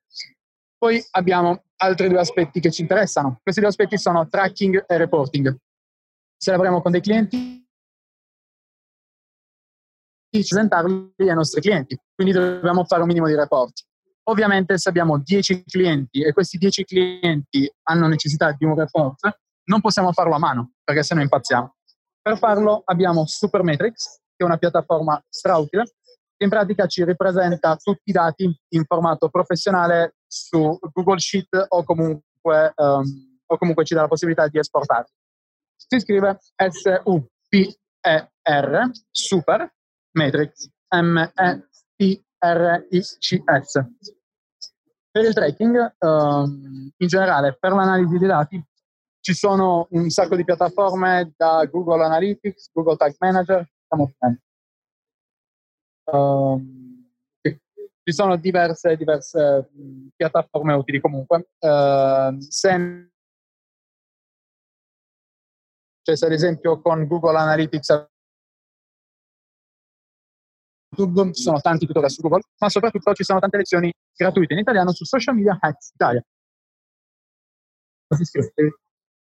Poi 0.78 1.04
abbiamo 1.12 1.66
altri 1.78 2.08
due 2.08 2.20
aspetti 2.20 2.60
che 2.62 2.72
ci 2.72 2.82
interessano. 2.82 3.40
Questi 3.42 3.60
due 3.60 3.70
aspetti 3.70 3.98
sono 3.98 4.28
tracking 4.28 4.86
e 4.88 4.98
reporting. 4.98 5.56
Se 6.38 6.52
lavoriamo 6.52 6.82
con 6.82 6.92
dei 6.92 7.02
clienti, 7.02 7.62
presentarli 10.30 11.14
ai 11.18 11.36
nostri 11.36 11.62
clienti, 11.62 11.98
quindi 12.16 12.34
dobbiamo 12.34 12.86
fare 12.86 13.02
un 13.02 13.08
minimo 13.08 13.28
di 13.28 13.36
report. 13.36 13.86
Ovviamente 14.26 14.78
se 14.78 14.88
abbiamo 14.90 15.20
10 15.20 15.64
clienti 15.66 16.24
e 16.24 16.32
questi 16.32 16.58
10 16.58 16.86
clienti 16.86 17.70
hanno 17.84 18.08
necessità 18.08 18.54
di 18.58 18.64
un 18.64 18.76
report, 18.76 19.40
non 19.66 19.82
possiamo 19.82 20.12
farlo 20.14 20.36
a 20.36 20.40
mano, 20.40 20.74
perché 20.84 21.04
se 21.04 21.14
no 21.16 21.22
impazziamo. 21.22 21.76
Per 22.22 22.38
farlo 22.38 22.82
abbiamo 22.86 23.26
Supermetrics, 23.26 24.22
che 24.36 24.44
è 24.44 24.46
una 24.46 24.58
piattaforma 24.58 25.22
strautile, 25.28 25.84
in 26.38 26.50
pratica 26.50 26.88
ci 26.88 27.04
ripresenta 27.04 27.76
tutti 27.76 28.10
i 28.10 28.12
dati 28.12 28.52
in 28.70 28.86
formato 28.86 29.30
professionale 29.30 30.16
su 30.28 30.78
Google 30.92 31.20
Sheet 31.20 31.66
o 31.70 31.84
comunque, 31.84 32.74
um, 32.76 33.40
o 33.46 33.58
comunque 33.58 33.86
ci 33.86 33.94
dà 33.94 34.02
la 34.02 34.08
possibilità 34.08 34.48
di 34.48 34.58
esportarli. 34.58 35.12
Si 35.76 36.00
scrive 36.00 36.40
S-U-P-E-R, 36.56 37.72
Super, 39.12 39.74
Matrix, 40.12 40.70
M-E-T-R-I-C-S. 42.44 43.86
Per 45.12 45.24
il 45.24 45.34
tracking, 45.34 45.96
um, 46.00 46.92
in 46.98 47.08
generale, 47.08 47.56
per 47.60 47.72
l'analisi 47.72 48.18
dei 48.18 48.28
dati, 48.28 48.64
ci 49.22 49.34
sono 49.34 49.88
un 49.92 50.10
sacco 50.10 50.36
di 50.36 50.44
piattaforme 50.44 51.34
da 51.38 51.66
Google 51.66 52.04
Analytics, 52.04 52.72
Google 52.74 52.98
Tag 52.98 53.16
Manager, 53.20 53.68
stiamo 53.86 54.08
finendo 54.08 54.42
Uh, 56.06 56.60
ci 58.04 58.12
sono 58.12 58.36
diverse, 58.36 58.98
diverse 58.98 59.70
piattaforme 60.18 60.74
utili 60.74 61.00
comunque. 61.00 61.48
Uh, 61.60 62.38
se, 62.42 63.10
cioè 66.02 66.18
se 66.18 66.26
ad 66.26 66.34
esempio 66.34 66.82
con 66.82 67.08
Google 67.08 67.38
Analytics 67.38 68.13
YouTube 70.96 71.34
ci 71.34 71.42
sono 71.42 71.60
tanti 71.60 71.86
tutorial 71.86 72.12
su 72.12 72.22
Google, 72.22 72.42
ma 72.60 72.70
soprattutto 72.70 73.14
ci 73.14 73.24
sono 73.24 73.40
tante 73.40 73.58
lezioni 73.58 73.92
gratuite 74.16 74.54
in 74.54 74.60
italiano 74.60 74.92
su 74.92 75.04
Social 75.04 75.36
Media 75.36 75.58
Hacks 75.60 75.92
Italia. 75.94 76.24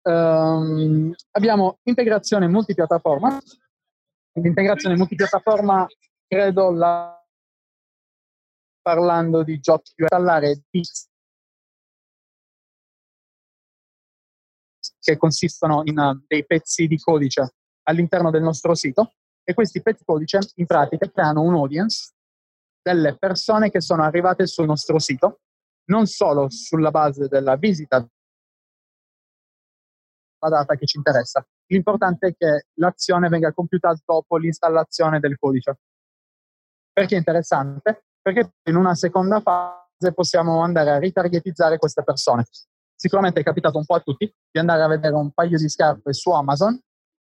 Um, 0.02 1.14
abbiamo 1.32 1.80
integrazione 1.84 2.48
multipiattaforma. 2.48 3.40
L'integrazione 4.34 4.98
multipiattaforma 4.98 5.88
credo 6.28 6.72
la... 6.72 7.24
parlando 8.82 9.44
di 9.44 9.60
giochi 9.60 9.94
più 9.96 10.04
installare 10.04 10.64
che 15.00 15.18
consistono 15.18 15.82
in 15.86 15.98
uh, 15.98 16.24
dei 16.28 16.46
pezzi 16.46 16.88
di 16.88 16.98
codice 16.98 17.56
all'interno 17.84 18.30
del 18.30 18.42
nostro 18.42 18.74
sito 18.74 19.14
e 19.44 19.54
questi 19.54 19.82
pezzi 19.82 20.04
codice 20.06 20.40
in 20.56 20.66
pratica 20.66 21.10
creano 21.10 21.42
un 21.42 21.54
audience 21.56 22.14
delle 22.82 23.18
persone 23.18 23.70
che 23.70 23.82
sono 23.82 24.04
arrivate 24.04 24.48
sul 24.48 24.66
nostro 24.66 25.00
sito 25.00 25.42
non 25.86 26.06
solo 26.06 26.50
sulla 26.50 26.92
base 26.92 27.28
della 27.28 27.56
visita 27.56 28.06
la 30.40 30.50
data 30.50 30.76
che 30.76 30.86
ci 30.86 30.98
interessa. 30.98 31.46
L'importante 31.68 32.28
è 32.28 32.36
che 32.36 32.68
l'azione 32.74 33.30
venga 33.30 33.54
compiuta 33.54 33.96
dopo 34.06 34.38
l'installazione 34.38 35.20
del 35.20 35.38
codice. 35.38 35.80
Perché 36.92 37.16
è 37.16 37.18
interessante? 37.18 38.06
Perché 38.22 38.54
in 38.64 38.76
una 38.76 38.94
seconda 38.94 39.40
fase 39.40 40.14
possiamo 40.14 40.62
andare 40.62 40.92
a 40.92 41.00
ritargetizzare 41.00 41.78
queste 41.78 42.04
persone. 42.04 42.46
Sicuramente 42.96 43.40
è 43.40 43.44
capitato 43.44 43.78
un 43.78 43.86
po' 43.86 43.96
a 43.96 44.02
tutti 44.02 44.32
di 44.52 44.60
andare 44.60 44.84
a 44.84 44.88
vedere 44.88 45.16
un 45.16 45.32
paio 45.32 45.58
di 45.58 45.70
scarpe 45.70 46.14
su 46.14 46.30
Amazon 46.32 46.80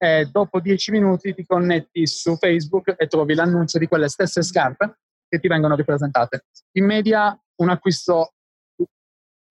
e 0.02 0.30
dopo 0.32 0.62
dieci 0.62 0.92
minuti 0.92 1.34
ti 1.34 1.46
connetti 1.46 2.08
su 2.08 2.38
Facebook 2.38 2.96
e 2.98 3.08
trovi 3.08 3.34
l'annuncio 3.36 3.78
di 3.78 3.86
quelle 3.86 4.08
stesse 4.08 4.42
scarpe 4.42 5.00
che 5.28 5.40
ti 5.40 5.50
vengono 5.50 5.76
ripresentate. 5.76 6.46
In 6.78 6.86
media 6.86 7.38
un 7.58 7.70
acquisto, 7.70 8.34
in 8.78 8.86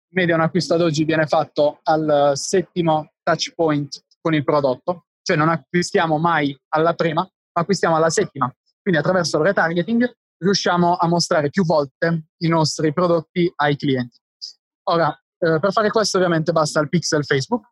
media 0.09 0.33
un 0.33 0.41
acquisto 0.41 0.73
ad 0.73 0.81
oggi 0.81 1.03
viene 1.03 1.27
fatto 1.27 1.79
al 1.83 2.31
settimo 2.33 3.13
touch 3.21 3.53
point 3.53 4.03
con 4.19 4.33
il 4.33 4.43
prodotto, 4.43 5.05
cioè 5.21 5.37
non 5.37 5.49
acquistiamo 5.49 6.17
mai 6.17 6.59
alla 6.69 6.95
prima, 6.95 7.21
ma 7.21 7.61
acquistiamo 7.61 7.95
alla 7.95 8.09
settima. 8.09 8.51
Quindi 8.81 8.99
attraverso 8.99 9.37
il 9.37 9.43
retargeting 9.43 10.11
riusciamo 10.39 10.95
a 10.95 11.07
mostrare 11.07 11.51
più 11.51 11.63
volte 11.63 12.29
i 12.37 12.47
nostri 12.47 12.91
prodotti 12.93 13.51
ai 13.57 13.75
clienti. 13.75 14.17
Ora, 14.89 15.15
eh, 15.37 15.59
per 15.59 15.71
fare 15.71 15.91
questo 15.91 16.17
ovviamente 16.17 16.51
basta 16.51 16.79
il 16.79 16.89
pixel 16.89 17.23
Facebook. 17.23 17.63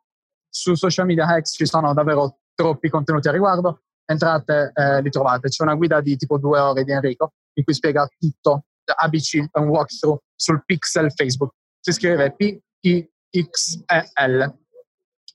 Su 0.48 0.76
social 0.76 1.08
media 1.08 1.26
hacks 1.26 1.54
ci 1.56 1.66
sono 1.66 1.94
davvero 1.94 2.42
troppi 2.60 2.90
contenuti 2.90 3.30
a 3.30 3.32
riguardo. 3.32 3.84
Entrate, 4.04 4.74
eh, 4.74 5.02
li 5.02 5.10
trovate. 5.10 5.48
C'è 5.48 5.64
una 5.64 5.76
guida 5.76 6.02
di 6.02 6.18
tipo 6.18 6.38
due 6.38 6.60
ore 6.60 6.84
di 6.84 6.92
Enrico 6.92 7.32
in 7.54 7.64
cui 7.64 7.74
spiega 7.74 8.06
tutto, 8.18 8.66
ABC, 8.84 9.46
un 9.54 9.70
walkthrough 9.70 10.20
sul 10.36 10.62
pixel 10.66 11.10
Facebook. 11.14 11.54
si 11.80 11.94
scrive 11.94 12.36
P-I-X-E-L. 12.36 12.98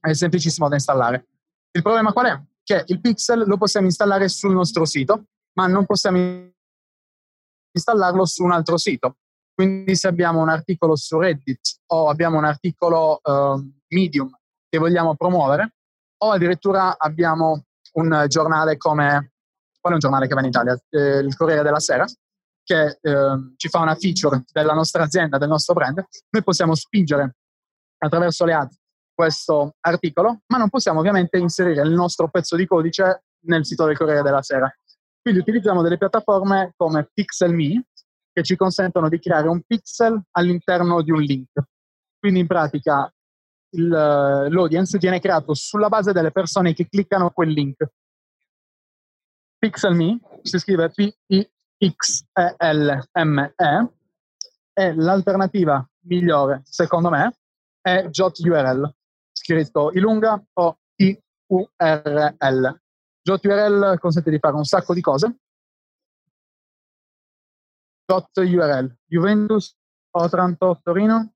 È 0.01 0.13
semplicissimo 0.13 0.69
da 0.69 0.75
installare. 0.75 1.29
Il 1.71 1.81
problema 1.81 2.13
qual 2.13 2.27
è? 2.27 2.39
Che 2.63 2.85
il 2.89 3.01
pixel 3.01 3.45
lo 3.47 3.57
possiamo 3.57 3.87
installare 3.87 4.29
sul 4.29 4.53
nostro 4.53 4.85
sito, 4.85 5.25
ma 5.55 5.67
non 5.67 5.87
possiamo 5.87 6.51
installarlo 7.73 8.27
su 8.27 8.45
un 8.45 8.53
altro 8.53 8.77
sito. 8.77 9.17
Quindi 9.55 9.97
se 9.97 10.09
abbiamo 10.09 10.43
un 10.43 10.51
articolo 10.51 10.95
su 10.95 11.19
Reddit 11.19 11.81
o 11.87 12.11
abbiamo 12.11 12.37
un 12.37 12.45
articolo 12.45 13.19
uh, 13.23 13.67
Medium 13.89 14.31
che 14.69 14.79
vogliamo 14.79 15.15
promuovere, 15.15 15.75
o 16.19 16.31
addirittura 16.31 16.97
abbiamo 16.99 17.65
un 17.95 18.25
giornale 18.29 18.77
come, 18.77 19.33
qual 19.81 19.93
è 19.93 19.97
un 19.97 20.01
giornale 20.01 20.27
che 20.27 20.35
va 20.35 20.41
in 20.41 20.47
Italia? 20.47 20.79
Eh, 20.91 21.19
il 21.19 21.37
Corriere 21.37 21.63
della 21.63 21.81
Sera, 21.81 22.05
che 22.63 22.99
eh, 23.01 23.53
ci 23.57 23.69
fa 23.69 23.81
una 23.81 23.95
feature 23.95 24.45
della 24.53 24.73
nostra 24.73 25.03
azienda, 25.03 25.39
del 25.39 25.49
nostro 25.49 25.75
brand, 25.75 26.03
noi 26.31 26.43
possiamo 26.43 26.75
spingere 26.75 27.37
attraverso 27.99 28.45
le 28.45 28.55
ad 28.55 28.71
questo 29.15 29.77
articolo, 29.81 30.41
ma 30.49 30.59
non 30.59 30.69
possiamo 30.69 30.99
ovviamente 30.99 31.39
inserire 31.39 31.83
il 31.83 31.93
nostro 31.93 32.29
pezzo 32.29 32.57
di 32.57 32.67
codice 32.67 33.25
nel 33.47 33.65
sito 33.65 33.85
del 33.85 33.97
Corriere 33.97 34.23
della 34.23 34.43
Sera. 34.43 34.71
Quindi 35.21 35.41
utilizziamo 35.41 35.83
delle 35.83 35.97
piattaforme 35.97 36.73
come 36.77 37.09
PixelMe 37.13 37.85
che 38.33 38.43
ci 38.43 38.57
consentono 38.57 39.09
di 39.09 39.21
creare 39.21 39.49
un 39.49 39.63
pixel 39.65 40.21
all'interno 40.33 41.01
di 41.03 41.13
un 41.13 41.21
link. 41.21 41.53
Quindi 42.19 42.41
in 42.41 42.47
pratica 42.47 43.11
il, 43.75 43.89
l'audience 43.89 44.99
viene 44.99 45.21
creato 45.21 45.55
sulla 45.55 45.89
base 45.89 46.13
delle 46.13 46.31
persone 46.31 46.73
che 46.75 46.89
cliccano 46.89 47.31
quel 47.31 47.51
link. 47.51 47.87
PixelMe 49.59 50.21
si 50.43 50.59
scrive 50.59 50.91
P-I-X-E-L-M-E 50.91 51.49
e 54.75 54.95
l'alternativa 54.95 55.89
migliore, 56.07 56.63
secondo 56.65 57.09
me, 57.11 57.37
è 57.81 58.09
JotURL, 58.09 58.95
scritto 59.33 59.91
Ilunga 59.93 60.43
o 60.55 60.79
I-U-R-L. 60.97 62.81
JotURL 63.23 63.99
consente 63.99 64.31
di 64.31 64.39
fare 64.39 64.55
un 64.55 64.65
sacco 64.65 64.93
di 64.93 65.01
cose. 65.01 65.39
JotURL, 68.07 68.99
Juventus, 69.07 69.75
Otranto, 70.11 70.81
Torino, 70.83 71.34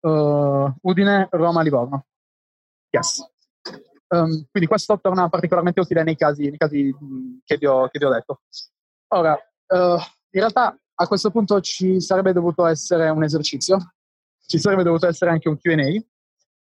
uh, 0.00 0.72
Udine, 0.82 1.28
Roma, 1.30 1.62
Livorno. 1.62 2.06
Yes. 2.90 3.24
Um, 4.08 4.46
quindi 4.50 4.68
questo 4.68 4.98
torna 5.00 5.28
particolarmente 5.28 5.80
utile 5.80 6.02
nei 6.02 6.16
casi, 6.16 6.48
nei 6.48 6.58
casi 6.58 6.94
che, 7.44 7.56
vi 7.56 7.66
ho, 7.66 7.88
che, 7.88 7.98
vi 7.98 8.04
ho, 8.04 8.10
detto. 8.10 8.40
Ora, 9.08 9.32
uh, 9.34 9.76
in 9.76 10.40
realtà 10.40 10.76
a 10.94 11.06
questo 11.06 11.30
punto 11.30 11.60
ci 11.60 12.00
sarebbe 12.00 12.32
dovuto 12.32 12.66
essere 12.66 13.08
un 13.08 13.22
esercizio, 13.22 13.94
ci 14.46 14.58
sarebbe 14.58 14.82
dovuto 14.82 15.06
essere 15.06 15.30
anche 15.30 15.48
un 15.48 15.58
QA. 15.58 16.02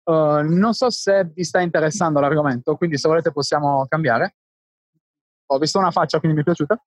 Uh, 0.03 0.41
non 0.41 0.73
so 0.73 0.89
se 0.89 1.25
vi 1.25 1.43
sta 1.43 1.59
interessando 1.59 2.19
l'argomento, 2.19 2.75
quindi 2.75 2.97
se 2.97 3.07
volete 3.07 3.31
possiamo 3.31 3.85
cambiare. 3.87 4.37
Ho 5.49 5.57
visto 5.59 5.77
una 5.77 5.91
faccia, 5.91 6.19
quindi 6.19 6.37
mi 6.37 6.43
è 6.43 6.45
piaciuta. 6.45 6.81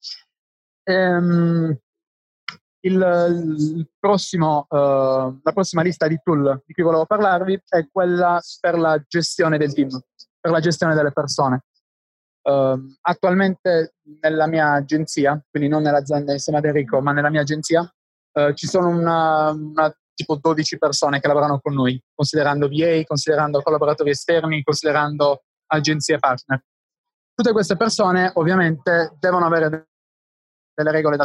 Um, 0.84 1.78
il, 2.82 3.56
il 3.58 3.88
prossimo, 3.98 4.66
uh, 4.68 4.76
la 5.42 5.52
prossima 5.52 5.82
lista 5.82 6.06
di 6.06 6.18
tool 6.22 6.62
di 6.64 6.72
cui 6.72 6.82
volevo 6.82 7.06
parlarvi 7.06 7.62
è 7.68 7.88
quella 7.90 8.40
per 8.60 8.78
la 8.78 9.02
gestione 9.06 9.58
del 9.58 9.72
team, 9.72 9.88
per 10.40 10.50
la 10.50 10.60
gestione 10.60 10.94
delle 10.94 11.12
persone. 11.12 11.64
Uh, 12.42 12.96
attualmente 13.02 13.96
nella 14.20 14.46
mia 14.46 14.72
agenzia, 14.72 15.42
quindi 15.50 15.68
non 15.68 15.82
nell'azienda 15.82 16.32
insieme 16.32 16.58
ad 16.58 16.64
Enrico, 16.64 17.00
ma 17.00 17.12
nella 17.12 17.28
mia 17.28 17.42
agenzia, 17.42 17.82
uh, 18.32 18.52
ci 18.54 18.66
sono 18.66 18.88
una, 18.88 19.50
una, 19.50 19.94
tipo 20.14 20.36
12 20.36 20.78
persone 20.78 21.20
che 21.20 21.28
lavorano 21.28 21.60
con 21.60 21.74
noi, 21.74 22.02
considerando 22.14 22.68
VA, 22.68 23.02
considerando 23.04 23.60
collaboratori 23.60 24.10
esterni, 24.10 24.62
considerando 24.62 25.42
agenzie 25.66 26.18
partner. 26.18 26.62
Tutte 27.34 27.52
queste 27.52 27.76
persone 27.76 28.30
ovviamente 28.34 29.16
devono 29.18 29.46
avere 29.46 29.88
delle 30.74 30.90
regole 30.90 31.16
da 31.16 31.24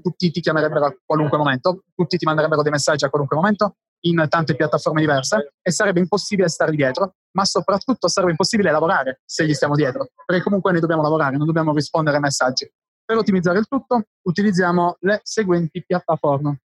tutti 0.00 0.30
ti 0.30 0.40
chiamerebbero 0.40 0.86
a 0.86 0.96
qualunque 1.04 1.36
momento, 1.36 1.84
tutti 1.94 2.16
ti 2.16 2.24
manderebbero 2.24 2.62
dei 2.62 2.72
messaggi 2.72 3.04
a 3.04 3.10
qualunque 3.10 3.36
momento 3.36 3.76
in 4.00 4.24
tante 4.28 4.54
piattaforme 4.54 5.00
diverse 5.00 5.54
e 5.60 5.70
sarebbe 5.70 6.00
impossibile 6.00 6.48
stare 6.48 6.70
dietro, 6.70 7.16
ma 7.32 7.44
soprattutto 7.44 8.08
sarebbe 8.08 8.32
impossibile 8.32 8.70
lavorare 8.70 9.20
se 9.24 9.44
gli 9.44 9.54
stiamo 9.54 9.74
dietro, 9.74 10.08
perché 10.24 10.42
comunque 10.42 10.70
noi 10.70 10.80
dobbiamo 10.80 11.02
lavorare, 11.02 11.36
non 11.36 11.46
dobbiamo 11.46 11.72
rispondere 11.72 12.16
ai 12.16 12.22
messaggi. 12.22 12.70
Per 13.04 13.16
ottimizzare 13.16 13.58
il 13.58 13.66
tutto 13.66 14.04
utilizziamo 14.22 14.96
le 15.00 15.20
seguenti 15.22 15.84
piattaforme. 15.84 16.60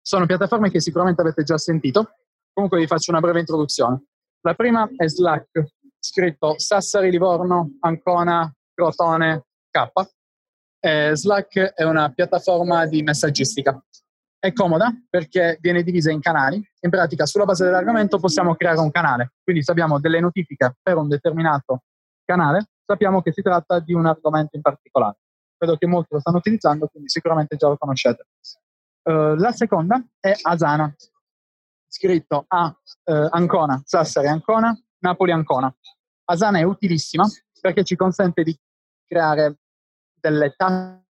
Sono 0.00 0.26
piattaforme 0.26 0.70
che 0.70 0.80
sicuramente 0.80 1.20
avete 1.20 1.42
già 1.44 1.58
sentito, 1.58 2.16
comunque 2.52 2.78
vi 2.78 2.86
faccio 2.86 3.10
una 3.10 3.20
breve 3.20 3.40
introduzione. 3.40 4.04
La 4.40 4.54
prima 4.54 4.88
è 4.96 5.08
Slack, 5.08 5.64
scritto 5.98 6.58
Sassari, 6.58 7.10
Livorno, 7.10 7.76
Ancona, 7.80 8.52
Crotone, 8.74 9.44
K 9.70 9.90
eh, 10.84 11.12
Slack 11.14 11.74
è 11.74 11.84
una 11.84 12.10
piattaforma 12.10 12.86
di 12.86 13.02
messaggistica. 13.02 13.80
È 14.36 14.52
comoda 14.52 14.92
perché 15.08 15.56
viene 15.60 15.84
divisa 15.84 16.10
in 16.10 16.20
canali. 16.20 16.56
In 16.80 16.90
pratica, 16.90 17.24
sulla 17.24 17.44
base 17.44 17.64
dell'argomento 17.64 18.18
possiamo 18.18 18.56
creare 18.56 18.80
un 18.80 18.90
canale. 18.90 19.34
Quindi 19.44 19.62
se 19.62 19.70
abbiamo 19.70 20.00
delle 20.00 20.18
notifiche 20.18 20.76
per 20.82 20.96
un 20.96 21.06
determinato 21.06 21.84
canale, 22.24 22.70
sappiamo 22.84 23.22
che 23.22 23.32
si 23.32 23.42
tratta 23.42 23.78
di 23.78 23.92
un 23.92 24.06
argomento 24.06 24.56
in 24.56 24.62
particolare. 24.62 25.18
Vedo 25.56 25.76
che 25.76 25.86
molti 25.86 26.08
lo 26.14 26.20
stanno 26.20 26.38
utilizzando, 26.38 26.88
quindi 26.88 27.08
sicuramente 27.08 27.54
già 27.54 27.68
lo 27.68 27.76
conoscete. 27.76 28.26
Uh, 29.04 29.34
la 29.36 29.52
seconda 29.52 30.04
è 30.18 30.32
Asana, 30.42 30.92
scritto 31.86 32.44
a 32.48 32.66
uh, 32.66 33.28
Ancona, 33.30 33.80
Sassari 33.84 34.26
Ancona, 34.26 34.76
Napoli 34.98 35.30
Ancona. 35.30 35.72
Asana 36.24 36.58
è 36.58 36.62
utilissima 36.64 37.24
perché 37.60 37.84
ci 37.84 37.94
consente 37.94 38.42
di 38.42 38.58
creare 39.06 39.58
delle 40.22 40.54
task 40.56 41.00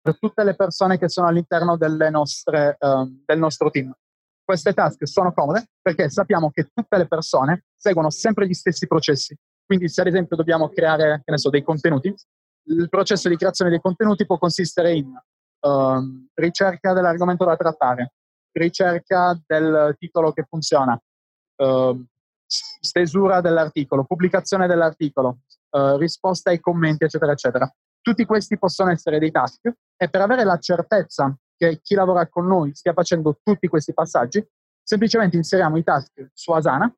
per 0.00 0.18
tutte 0.18 0.42
le 0.44 0.54
persone 0.54 0.98
che 0.98 1.08
sono 1.08 1.28
all'interno 1.28 1.76
nostre, 2.10 2.76
um, 2.80 3.22
del 3.24 3.38
nostro 3.38 3.70
team. 3.70 3.94
Queste 4.42 4.74
task 4.74 5.06
sono 5.06 5.32
comode 5.32 5.68
perché 5.80 6.10
sappiamo 6.10 6.50
che 6.50 6.68
tutte 6.74 6.96
le 6.96 7.06
persone 7.06 7.64
seguono 7.74 8.10
sempre 8.10 8.46
gli 8.46 8.52
stessi 8.52 8.86
processi. 8.86 9.36
Quindi 9.64 9.88
se 9.88 10.02
ad 10.02 10.08
esempio 10.08 10.36
dobbiamo 10.36 10.68
creare 10.68 11.22
so, 11.36 11.48
dei 11.48 11.62
contenuti, 11.62 12.14
il 12.66 12.88
processo 12.88 13.28
di 13.28 13.36
creazione 13.36 13.70
dei 13.70 13.80
contenuti 13.80 14.26
può 14.26 14.36
consistere 14.36 14.94
in 14.94 15.10
um, 15.60 16.28
ricerca 16.34 16.92
dell'argomento 16.92 17.44
da 17.44 17.56
trattare, 17.56 18.12
ricerca 18.52 19.38
del 19.46 19.94
titolo 19.98 20.32
che 20.32 20.44
funziona, 20.46 21.00
uh, 21.62 22.04
stesura 22.46 23.40
dell'articolo, 23.40 24.04
pubblicazione 24.04 24.66
dell'articolo, 24.66 25.38
uh, 25.74 25.96
risposta 25.96 26.50
ai 26.50 26.60
commenti, 26.60 27.04
eccetera, 27.04 27.32
eccetera. 27.32 27.70
Tutti 28.00 28.24
questi 28.24 28.58
possono 28.58 28.90
essere 28.90 29.18
dei 29.18 29.30
task 29.30 29.72
e 29.96 30.08
per 30.08 30.20
avere 30.20 30.44
la 30.44 30.58
certezza 30.58 31.34
che 31.56 31.80
chi 31.82 31.94
lavora 31.94 32.28
con 32.28 32.46
noi 32.46 32.74
stia 32.74 32.92
facendo 32.92 33.38
tutti 33.42 33.68
questi 33.68 33.92
passaggi, 33.92 34.44
semplicemente 34.82 35.36
inseriamo 35.36 35.76
i 35.76 35.82
task 35.82 36.30
su 36.32 36.52
Asana 36.52 36.92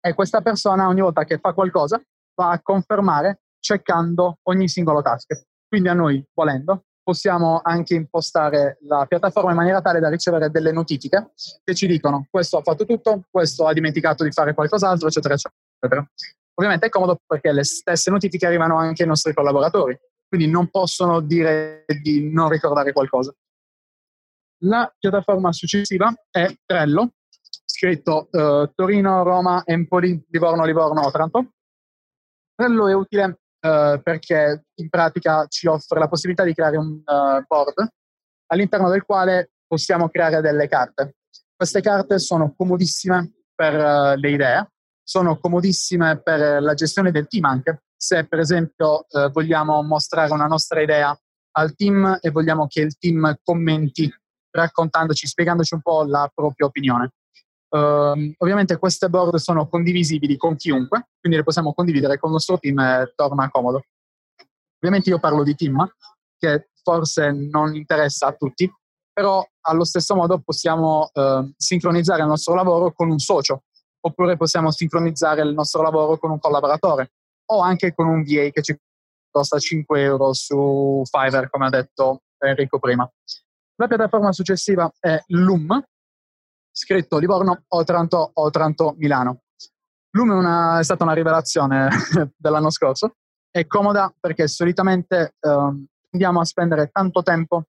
e 0.00 0.14
questa 0.14 0.40
persona 0.42 0.88
ogni 0.88 1.00
volta 1.00 1.24
che 1.24 1.38
fa 1.38 1.52
qualcosa 1.52 2.00
va 2.34 2.50
a 2.50 2.60
confermare 2.60 3.40
checkando 3.58 4.38
ogni 4.44 4.68
singolo 4.68 5.02
task. 5.02 5.46
Quindi 5.66 5.88
a 5.88 5.94
noi, 5.94 6.22
volendo, 6.34 6.84
possiamo 7.02 7.60
anche 7.62 7.94
impostare 7.94 8.78
la 8.82 9.06
piattaforma 9.06 9.50
in 9.50 9.56
maniera 9.56 9.80
tale 9.80 9.98
da 9.98 10.10
ricevere 10.10 10.50
delle 10.50 10.72
notifiche 10.72 11.30
che 11.64 11.74
ci 11.74 11.86
dicono 11.86 12.26
questo 12.30 12.58
ha 12.58 12.62
fatto 12.62 12.84
tutto, 12.84 13.22
questo 13.30 13.66
ha 13.66 13.72
dimenticato 13.72 14.24
di 14.24 14.30
fare 14.30 14.52
qualcos'altro, 14.52 15.08
eccetera, 15.08 15.34
eccetera. 15.34 16.06
Ovviamente 16.58 16.86
è 16.86 16.88
comodo 16.90 17.20
perché 17.24 17.52
le 17.52 17.62
stesse 17.62 18.10
notifiche 18.10 18.44
arrivano 18.46 18.78
anche 18.78 19.02
ai 19.02 19.08
nostri 19.08 19.32
collaboratori, 19.32 19.96
quindi 20.26 20.50
non 20.50 20.68
possono 20.68 21.20
dire 21.20 21.84
di 22.02 22.32
non 22.32 22.48
ricordare 22.48 22.92
qualcosa. 22.92 23.32
La 24.62 24.92
piattaforma 24.98 25.52
successiva 25.52 26.12
è 26.32 26.52
Trello, 26.66 27.12
scritto 27.64 28.28
uh, 28.32 28.72
Torino, 28.74 29.22
Roma, 29.22 29.62
Empoli, 29.64 30.20
Livorno, 30.30 30.64
Livorno, 30.64 31.06
Otranto. 31.06 31.52
Trello 32.56 32.88
è 32.88 32.92
utile 32.92 33.24
uh, 33.24 34.02
perché 34.02 34.64
in 34.74 34.88
pratica 34.88 35.46
ci 35.46 35.68
offre 35.68 36.00
la 36.00 36.08
possibilità 36.08 36.42
di 36.42 36.54
creare 36.54 36.76
un 36.76 36.88
uh, 36.88 37.44
board 37.46 37.88
all'interno 38.46 38.90
del 38.90 39.04
quale 39.04 39.52
possiamo 39.64 40.08
creare 40.08 40.40
delle 40.40 40.66
carte. 40.66 41.18
Queste 41.54 41.80
carte 41.80 42.18
sono 42.18 42.52
comodissime 42.56 43.32
per 43.54 44.18
le 44.18 44.30
idee, 44.30 44.70
sono 45.08 45.38
comodissime 45.38 46.20
per 46.20 46.60
la 46.60 46.74
gestione 46.74 47.10
del 47.10 47.28
team 47.28 47.44
anche, 47.46 47.84
se 47.96 48.26
per 48.26 48.40
esempio 48.40 49.06
eh, 49.08 49.30
vogliamo 49.32 49.82
mostrare 49.82 50.30
una 50.34 50.44
nostra 50.44 50.82
idea 50.82 51.18
al 51.52 51.74
team 51.74 52.18
e 52.20 52.30
vogliamo 52.30 52.66
che 52.66 52.82
il 52.82 52.98
team 52.98 53.38
commenti 53.42 54.12
raccontandoci, 54.50 55.26
spiegandoci 55.26 55.72
un 55.72 55.80
po' 55.80 56.04
la 56.04 56.30
propria 56.32 56.66
opinione. 56.66 57.12
Uh, 57.70 58.32
ovviamente 58.38 58.78
queste 58.78 59.08
board 59.08 59.36
sono 59.36 59.66
condivisibili 59.68 60.36
con 60.36 60.56
chiunque, 60.56 61.08
quindi 61.20 61.38
le 61.38 61.44
possiamo 61.44 61.72
condividere 61.72 62.18
con 62.18 62.28
il 62.28 62.34
nostro 62.34 62.58
team 62.58 62.78
e 62.78 63.12
torna 63.14 63.48
comodo. 63.50 63.84
Ovviamente 64.76 65.08
io 65.08 65.18
parlo 65.18 65.42
di 65.42 65.54
team, 65.54 65.90
che 66.38 66.68
forse 66.82 67.30
non 67.32 67.74
interessa 67.74 68.26
a 68.26 68.32
tutti, 68.32 68.70
però 69.10 69.42
allo 69.62 69.84
stesso 69.84 70.14
modo 70.14 70.38
possiamo 70.38 71.10
eh, 71.12 71.52
sincronizzare 71.56 72.22
il 72.22 72.28
nostro 72.28 72.54
lavoro 72.54 72.92
con 72.92 73.10
un 73.10 73.18
socio, 73.18 73.64
oppure 74.00 74.36
possiamo 74.36 74.70
sincronizzare 74.70 75.42
il 75.42 75.52
nostro 75.52 75.82
lavoro 75.82 76.18
con 76.18 76.30
un 76.30 76.38
collaboratore 76.38 77.12
o 77.50 77.60
anche 77.60 77.94
con 77.94 78.06
un 78.06 78.22
VA 78.22 78.50
che 78.50 78.62
ci 78.62 78.76
costa 79.30 79.58
5 79.58 80.02
euro 80.02 80.32
su 80.32 81.02
Fiverr, 81.04 81.48
come 81.48 81.66
ha 81.66 81.70
detto 81.70 82.22
Enrico 82.38 82.78
prima. 82.78 83.08
La 83.76 83.86
piattaforma 83.86 84.32
successiva 84.32 84.90
è 84.98 85.18
Loom, 85.28 85.82
scritto 86.70 87.18
Livorno, 87.18 87.64
Otranto, 87.68 88.30
Otranto, 88.34 88.94
Milano. 88.98 89.42
Loom 90.10 90.32
è, 90.32 90.34
una, 90.34 90.78
è 90.78 90.84
stata 90.84 91.04
una 91.04 91.12
rivelazione 91.12 91.88
dell'anno 92.36 92.70
scorso, 92.70 93.12
è 93.50 93.66
comoda 93.66 94.12
perché 94.18 94.48
solitamente 94.48 95.34
eh, 95.38 95.86
andiamo 96.10 96.40
a 96.40 96.44
spendere 96.44 96.88
tanto 96.90 97.22
tempo 97.22 97.64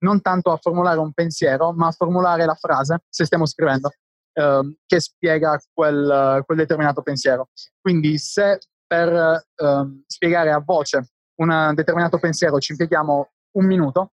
non 0.00 0.20
tanto 0.20 0.52
a 0.52 0.58
formulare 0.58 0.98
un 0.98 1.12
pensiero, 1.12 1.72
ma 1.72 1.88
a 1.88 1.92
formulare 1.92 2.44
la 2.44 2.54
frase, 2.54 3.02
se 3.08 3.24
stiamo 3.24 3.46
scrivendo, 3.46 3.90
eh, 4.38 4.76
che 4.86 5.00
spiega 5.00 5.58
quel, 5.72 6.42
quel, 6.46 6.58
determinato 6.58 7.02
pensiero. 7.02 7.48
Quindi 7.80 8.18
se 8.18 8.60
per 8.86 9.12
eh, 9.12 10.02
spiegare 10.06 10.52
a 10.52 10.62
voce 10.64 11.10
un 11.38 11.72
determinato 11.74 12.18
pensiero 12.18 12.58
ci 12.58 12.72
impieghiamo 12.72 13.30
un 13.56 13.66
minuto, 13.66 14.12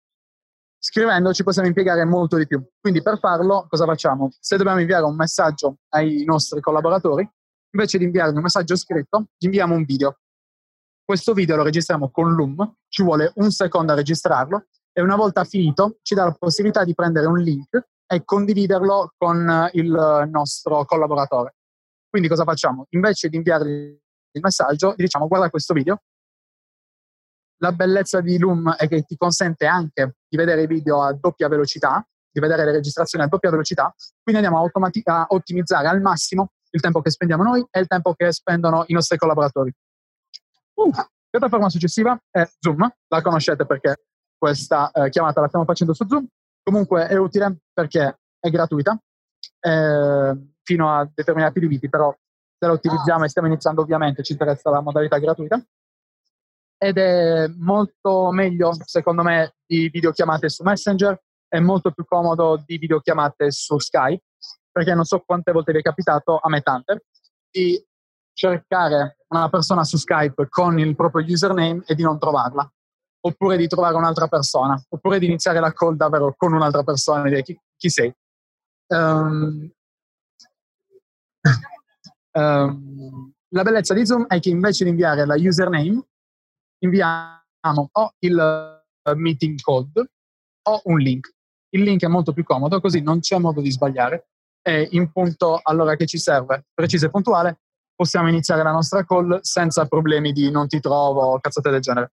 scrivendo 0.80 1.32
ci 1.34 1.44
possiamo 1.44 1.68
impiegare 1.68 2.06
molto 2.06 2.38
di 2.38 2.48
più. 2.48 2.64
Quindi 2.80 3.02
per 3.02 3.20
farlo 3.20 3.68
cosa 3.70 3.86
facciamo? 3.86 4.30
Se 4.40 4.58
dobbiamo 4.58 4.80
inviare 4.80 5.04
un 5.04 5.16
messaggio 5.16 5.78
ai 5.90 6.24
nostri 6.26 6.60
collaboratori, 6.60 7.28
invece 7.72 7.98
di 8.00 8.06
inviare 8.06 8.32
un 8.32 8.42
messaggio 8.42 8.76
scritto, 8.76 9.28
gli 9.38 9.46
inviamo 9.46 9.76
un 9.76 9.84
video. 9.84 10.20
Questo 11.04 11.34
video 11.34 11.56
lo 11.56 11.64
registriamo 11.64 12.10
con 12.10 12.34
Loom, 12.34 12.78
ci 12.90 13.04
vuole 13.04 13.32
un 13.36 13.52
secondo 13.52 13.92
a 13.92 13.96
registrarlo 13.96 14.66
e 14.92 15.02
una 15.02 15.16
volta 15.16 15.44
finito 15.44 16.00
ci 16.02 16.16
dà 16.16 16.24
la 16.24 16.32
possibilità 16.32 16.84
di 16.84 16.96
prendere 16.96 17.28
un 17.28 17.38
link 17.38 17.88
e 18.08 18.24
condividerlo 18.24 19.14
con 19.18 19.70
il 19.74 20.30
nostro 20.32 20.86
collaboratore. 20.86 21.56
Quindi 22.10 22.28
cosa 22.28 22.44
facciamo? 22.44 22.86
Invece 22.90 23.30
di 23.30 23.38
inviargli 23.38 24.00
il 24.36 24.42
messaggio, 24.42 24.92
gli 24.92 25.04
diciamo 25.04 25.28
guarda 25.28 25.50
questo 25.50 25.74
video. 25.74 26.02
La 27.60 27.72
bellezza 27.72 28.22
di 28.22 28.38
Loom 28.38 28.74
è 28.74 28.88
che 28.88 29.04
ti 29.04 29.16
consente 29.16 29.66
anche 29.66 30.18
di 30.28 30.38
vedere 30.38 30.64
i 30.64 30.68
video 30.68 31.02
a 31.02 31.14
doppia 31.14 31.48
velocità, 31.48 32.06
di 32.30 32.40
vedere 32.40 32.66
le 32.66 32.74
registrazioni 32.74 33.24
a 33.24 33.28
doppia 33.28 33.50
velocità, 33.50 33.94
quindi 34.22 34.42
andiamo 34.42 34.58
a, 34.58 34.62
automati- 34.62 35.02
a 35.06 35.26
ottimizzare 35.30 35.88
al 35.88 36.02
massimo 36.02 36.52
il 36.72 36.82
tempo 36.82 37.02
che 37.02 37.10
spendiamo 37.10 37.44
noi 37.44 37.66
e 37.72 37.80
il 37.80 37.88
tempo 37.88 38.14
che 38.14 38.32
spendono 38.34 38.84
i 38.88 38.94
nostri 38.94 39.18
collaboratori. 39.18 39.74
Uh, 40.74 40.92
piattaforma 41.30 41.70
successiva 41.70 42.22
è 42.30 42.46
Zoom, 42.60 42.90
la 43.08 43.22
conoscete 43.22 43.66
perché 43.66 44.04
questa 44.38 44.92
eh, 44.92 45.10
chiamata 45.10 45.40
la 45.40 45.48
stiamo 45.48 45.66
facendo 45.66 45.94
su 45.94 46.06
Zoom. 46.08 46.28
Comunque 46.66 47.06
è 47.06 47.16
utile 47.16 47.60
perché 47.72 48.22
è 48.40 48.50
gratuita 48.50 49.00
eh, 49.60 50.54
fino 50.64 50.92
a 50.92 51.08
determinati 51.14 51.60
limiti, 51.60 51.90
però 51.90 52.12
se 52.58 52.66
la 52.66 52.72
utilizziamo 52.72 53.24
e 53.24 53.30
stiamo 53.30 53.48
iniziando 53.48 53.82
ovviamente 53.82 54.24
ci 54.24 54.32
interessa 54.32 54.72
la 54.72 54.82
modalità 54.82 55.20
gratuita. 55.20 55.64
Ed 56.78 56.98
è 56.98 57.48
molto 57.50 58.32
meglio, 58.32 58.72
secondo 58.84 59.22
me, 59.22 59.58
di 59.64 59.90
videochiamate 59.90 60.50
su 60.50 60.64
Messenger, 60.64 61.22
è 61.48 61.60
molto 61.60 61.92
più 61.92 62.04
comodo 62.04 62.62
di 62.66 62.80
videochiamate 62.80 63.52
su 63.52 63.78
Skype, 63.78 64.24
perché 64.72 64.96
non 64.96 65.04
so 65.04 65.20
quante 65.20 65.52
volte 65.52 65.72
vi 65.72 65.78
è 65.78 65.82
capitato, 65.84 66.40
a 66.40 66.50
me 66.50 66.62
tante, 66.62 67.06
di 67.52 67.80
cercare 68.34 69.18
una 69.28 69.50
persona 69.50 69.84
su 69.84 69.98
Skype 69.98 70.48
con 70.50 70.80
il 70.80 70.96
proprio 70.96 71.24
username 71.24 71.84
e 71.86 71.94
di 71.94 72.02
non 72.02 72.18
trovarla, 72.18 72.68
oppure 73.26 73.58
di 73.58 73.68
trovare 73.68 73.96
un'altra 73.96 74.28
persona, 74.28 74.80
oppure 74.90 75.20
di 75.20 75.26
iniziare 75.26 75.60
la 75.60 75.74
call 75.74 75.96
davvero 75.96 76.34
con 76.38 76.54
un'altra 76.54 76.84
persona 76.84 77.26
e 77.26 77.30
dire 77.30 77.42
chi, 77.42 77.60
chi 77.76 77.90
sei. 77.90 78.14
Um, 78.88 79.70
um, 82.34 83.34
la 83.50 83.64
bellezza 83.64 83.94
di 83.94 84.06
Zoom 84.06 84.28
è 84.28 84.40
che 84.40 84.50
invece 84.50 84.84
di 84.84 84.92
inviare 84.92 85.26
la 85.26 85.36
username, 85.36 86.04
inviamo 86.84 87.90
o 87.92 88.14
il 88.20 88.84
meeting 89.16 89.60
code 89.60 90.08
o 90.68 90.82
un 90.86 91.00
link. 91.00 91.34
Il 91.70 91.82
link 91.82 92.04
è 92.04 92.08
molto 92.08 92.32
più 92.32 92.44
comodo, 92.44 92.80
così 92.80 93.02
non 93.02 93.20
c'è 93.20 93.40
modo 93.40 93.60
di 93.60 93.72
sbagliare 93.72 94.28
e 94.62 94.88
in 94.92 95.12
punto 95.12 95.60
all'ora 95.62 95.96
che 95.96 96.06
ci 96.06 96.18
serve, 96.18 96.66
preciso 96.74 97.08
e 97.08 97.10
puntuale, 97.10 97.60
possiamo 97.96 98.30
iniziare 98.30 98.62
la 98.62 98.72
nostra 98.72 99.04
call 99.04 99.40
senza 99.42 99.88
problemi 99.88 100.32
di 100.32 100.52
non 100.52 100.68
ti 100.68 100.80
trovo 100.80 101.22
o 101.22 101.40
cazzate 101.40 101.70
del 101.72 101.82
genere. 101.82 102.12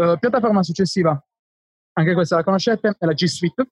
Uh, 0.00 0.18
piattaforma 0.18 0.62
successiva, 0.62 1.22
anche 1.92 2.14
questa 2.14 2.36
la 2.36 2.42
conoscete, 2.42 2.96
è 2.98 3.04
la 3.04 3.12
G 3.12 3.26
Suite, 3.26 3.66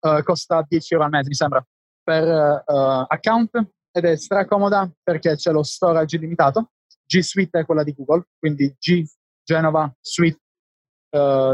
uh, 0.00 0.22
costa 0.22 0.62
10 0.68 0.92
euro 0.92 1.06
al 1.06 1.10
mese 1.10 1.28
mi 1.28 1.34
sembra 1.34 1.66
per 2.02 2.26
uh, 2.66 3.06
account 3.08 3.66
ed 3.90 4.04
è 4.04 4.14
stracomoda 4.14 4.92
perché 5.02 5.36
c'è 5.36 5.52
lo 5.52 5.62
storage 5.62 6.16
illimitato. 6.16 6.72
G 7.06 7.20
Suite 7.20 7.60
è 7.60 7.64
quella 7.64 7.82
di 7.82 7.94
Google, 7.94 8.26
quindi 8.38 8.76
G 8.78 9.04
Genova, 9.42 9.90
Suite, 10.00 10.38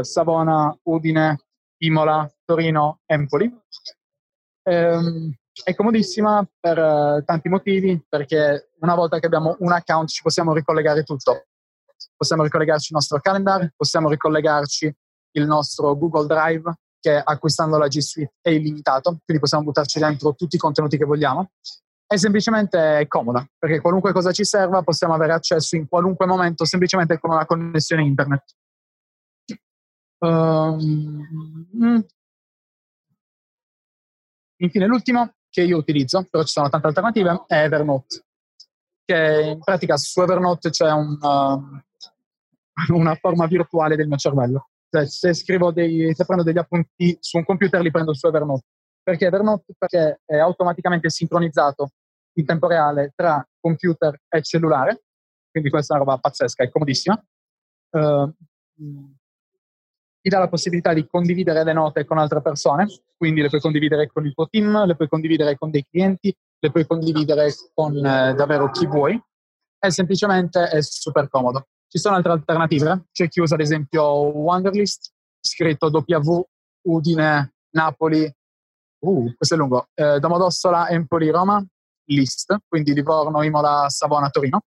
Savona, 0.01 0.77
Udine, 0.83 1.39
Imola, 1.83 2.29
Torino, 2.43 2.99
Empoli. 3.05 3.45
Um, 4.63 5.33
è 5.63 5.73
comodissima 5.73 6.47
per 6.59 7.23
tanti 7.25 7.49
motivi, 7.49 7.99
perché 8.07 8.71
una 8.81 8.93
volta 8.93 9.17
che 9.17 9.25
abbiamo 9.25 9.55
un 9.59 9.71
account 9.71 10.09
ci 10.09 10.21
possiamo 10.21 10.53
ricollegare 10.53 11.03
tutto. 11.03 11.46
Possiamo 12.15 12.43
ricollegarci 12.43 12.87
il 12.89 12.95
nostro 12.95 13.19
calendar, 13.19 13.71
possiamo 13.75 14.09
ricollegarci 14.09 14.95
il 15.31 15.45
nostro 15.45 15.95
Google 15.97 16.25
Drive, 16.25 16.73
che 16.99 17.15
acquistando 17.15 17.77
la 17.77 17.87
G 17.87 17.99
Suite 17.99 18.33
è 18.41 18.49
illimitato, 18.49 19.19
quindi 19.23 19.41
possiamo 19.41 19.63
buttarci 19.63 19.99
dentro 19.99 20.33
tutti 20.33 20.55
i 20.55 20.59
contenuti 20.59 20.97
che 20.97 21.05
vogliamo. 21.05 21.51
È 22.05 22.15
semplicemente 22.15 23.05
comoda, 23.07 23.45
perché 23.57 23.81
qualunque 23.81 24.13
cosa 24.13 24.31
ci 24.31 24.45
serva 24.45 24.81
possiamo 24.81 25.13
avere 25.13 25.33
accesso 25.33 25.75
in 25.75 25.87
qualunque 25.87 26.25
momento 26.25 26.65
semplicemente 26.65 27.19
con 27.19 27.31
una 27.31 27.45
connessione 27.45 28.03
internet. 28.03 28.43
Um, 30.19 32.05
Infine 34.59 34.87
l'ultimo 34.87 35.33
che 35.49 35.61
io 35.61 35.77
utilizzo, 35.77 36.25
però 36.29 36.43
ci 36.43 36.53
sono 36.53 36.69
tante 36.69 36.87
alternative, 36.87 37.43
è 37.47 37.63
Evernote, 37.63 38.25
che 39.07 39.51
in 39.53 39.59
pratica 39.59 39.95
su 39.95 40.19
Evernote 40.21 40.69
c'è 40.69 40.91
un, 40.91 41.17
uh, 41.21 42.93
una 42.93 43.15
forma 43.15 43.47
virtuale 43.47 43.95
del 43.95 44.07
mio 44.07 44.17
cervello. 44.17 44.67
Cioè, 44.89 45.07
se, 45.07 45.33
scrivo 45.33 45.71
dei, 45.71 46.13
se 46.13 46.25
prendo 46.25 46.43
degli 46.43 46.57
appunti 46.57 47.17
su 47.21 47.37
un 47.37 47.45
computer 47.45 47.81
li 47.81 47.89
prendo 47.89 48.13
su 48.13 48.27
Evernote. 48.27 48.65
Perché 49.01 49.27
Evernote? 49.27 49.73
Perché 49.77 50.19
è 50.25 50.37
automaticamente 50.37 51.09
sincronizzato 51.09 51.91
in 52.33 52.45
tempo 52.45 52.67
reale 52.67 53.13
tra 53.15 53.45
computer 53.61 54.19
e 54.27 54.41
cellulare, 54.41 55.03
quindi 55.49 55.69
questa 55.69 55.93
è 55.93 55.97
una 55.97 56.05
roba 56.05 56.19
pazzesca, 56.19 56.63
è 56.63 56.69
comodissima. 56.69 57.25
Uh, 57.91 58.29
ti 60.21 60.29
dà 60.29 60.39
la 60.39 60.49
possibilità 60.49 60.93
di 60.93 61.07
condividere 61.07 61.63
le 61.63 61.71
note 61.71 62.03
con 62.03 62.17
altre 62.17 62.41
persone, 62.41 62.87
quindi 63.15 63.41
le 63.41 63.47
puoi 63.47 63.61
condividere 63.61 64.07
con 64.07 64.25
il 64.25 64.33
tuo 64.33 64.47
team, 64.49 64.85
le 64.85 64.95
puoi 64.97 65.07
condividere 65.07 65.57
con 65.57 65.71
dei 65.71 65.85
clienti, 65.89 66.35
le 66.59 66.71
puoi 66.71 66.85
condividere 66.85 67.53
con 67.73 67.95
eh, 67.95 68.33
davvero 68.33 68.69
chi 68.71 68.85
vuoi. 68.85 69.21
E 69.79 69.91
semplicemente 69.91 70.69
è 70.69 70.81
super 70.81 71.29
comodo. 71.29 71.67
Ci 71.87 71.99
sono 71.99 72.15
altre 72.15 72.31
alternative, 72.31 73.05
c'è 73.11 73.27
chi 73.27 73.39
usa 73.39 73.53
ad 73.53 73.61
esempio 73.61 74.03
Wonderlist, 74.03 75.11
scritto 75.39 75.87
W, 75.87 76.41
Udine, 76.87 77.53
Napoli, 77.75 78.29
uh, 78.99 79.33
questo 79.35 79.55
è 79.55 79.57
lungo, 79.57 79.87
eh, 79.93 80.19
Domodossola, 80.19 80.89
Empoli, 80.89 81.29
Roma, 81.29 81.63
List, 82.09 82.57
quindi 82.67 82.93
Livorno, 82.93 83.41
Imola, 83.43 83.85
Savona, 83.87 84.29
Torino. 84.29 84.61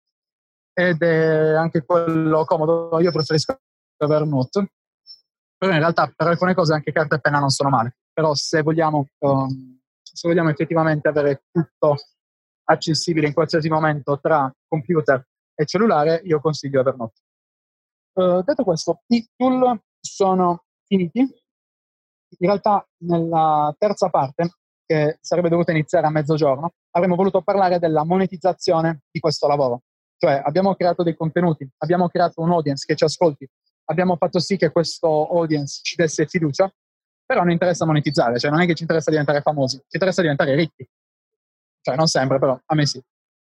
Ed 0.73 1.03
è 1.03 1.55
anche 1.55 1.85
quello 1.85 2.45
comodo, 2.45 3.01
io 3.01 3.11
preferisco 3.11 3.59
Evernote, 3.97 4.71
però 5.57 5.73
in 5.73 5.79
realtà 5.81 6.13
per 6.15 6.29
alcune 6.29 6.55
cose 6.55 6.73
anche 6.73 6.93
carta 6.93 7.17
e 7.17 7.21
penna 7.21 7.41
non 7.41 7.51
sono 7.51 7.69
male. 7.69 7.97
Però 8.13 8.33
se 8.35 8.63
vogliamo, 8.63 9.09
um, 9.19 9.78
se 10.15 10.29
vogliamo 10.29 10.51
effettivamente 10.51 11.09
avere 11.09 11.45
tutto 11.51 11.97
accessibile 12.65 13.27
in 13.27 13.33
qualsiasi 13.33 13.69
momento 13.69 14.19
tra 14.21 14.53
computer 14.67 15.27
e 15.55 15.65
cellulare, 15.65 16.21
io 16.25 16.41
consiglio 16.41 16.81
Evernote. 16.81 17.21
Uh, 18.13 18.43
detto 18.43 18.65
questo, 18.65 19.03
i 19.09 19.27
tool 19.37 19.81
sono 20.01 20.65
finiti. 20.87 21.21
In 21.21 22.47
realtà 22.47 22.87
nella 23.05 23.75
terza 23.79 24.11
parte, 24.11 24.51
che 24.85 25.19
sarebbe 25.21 25.49
dovuta 25.49 25.71
iniziare 25.71 26.07
a 26.07 26.11
mezzogiorno, 26.11 26.73
avremmo 26.93 27.15
voluto 27.15 27.43
parlare 27.43 27.79
della 27.79 28.05
monetizzazione 28.05 29.03
di 29.11 29.21
questo 29.21 29.47
lavoro. 29.47 29.83
Cioè 30.17 30.43
abbiamo 30.45 30.75
creato 30.75 31.03
dei 31.03 31.15
contenuti, 31.15 31.69
abbiamo 31.79 32.09
creato 32.09 32.41
un 32.41 32.51
audience 32.51 32.85
che 32.87 32.97
ci 32.97 33.05
ascolti, 33.05 33.49
abbiamo 33.85 34.17
fatto 34.17 34.41
sì 34.41 34.57
che 34.57 34.71
questo 34.71 35.29
audience 35.29 35.81
ci 35.83 35.95
desse 35.95 36.27
fiducia, 36.27 36.73
però 37.29 37.43
non 37.43 37.51
interessa 37.51 37.85
monetizzare, 37.85 38.39
cioè 38.39 38.51
non 38.51 38.63
è 38.63 38.67
che 38.67 38.75
ci 38.75 38.85
interessa 38.85 39.11
diventare 39.11 39.43
famosi, 39.43 39.77
ci 39.77 39.85
interessa 39.93 40.23
diventare 40.23 40.55
ricchi. 40.55 40.89
Cioè 41.83 41.95
non 41.95 42.07
sempre, 42.07 42.39
però 42.39 42.59
a 42.65 42.75
me 42.75 42.87
sì. 42.87 43.03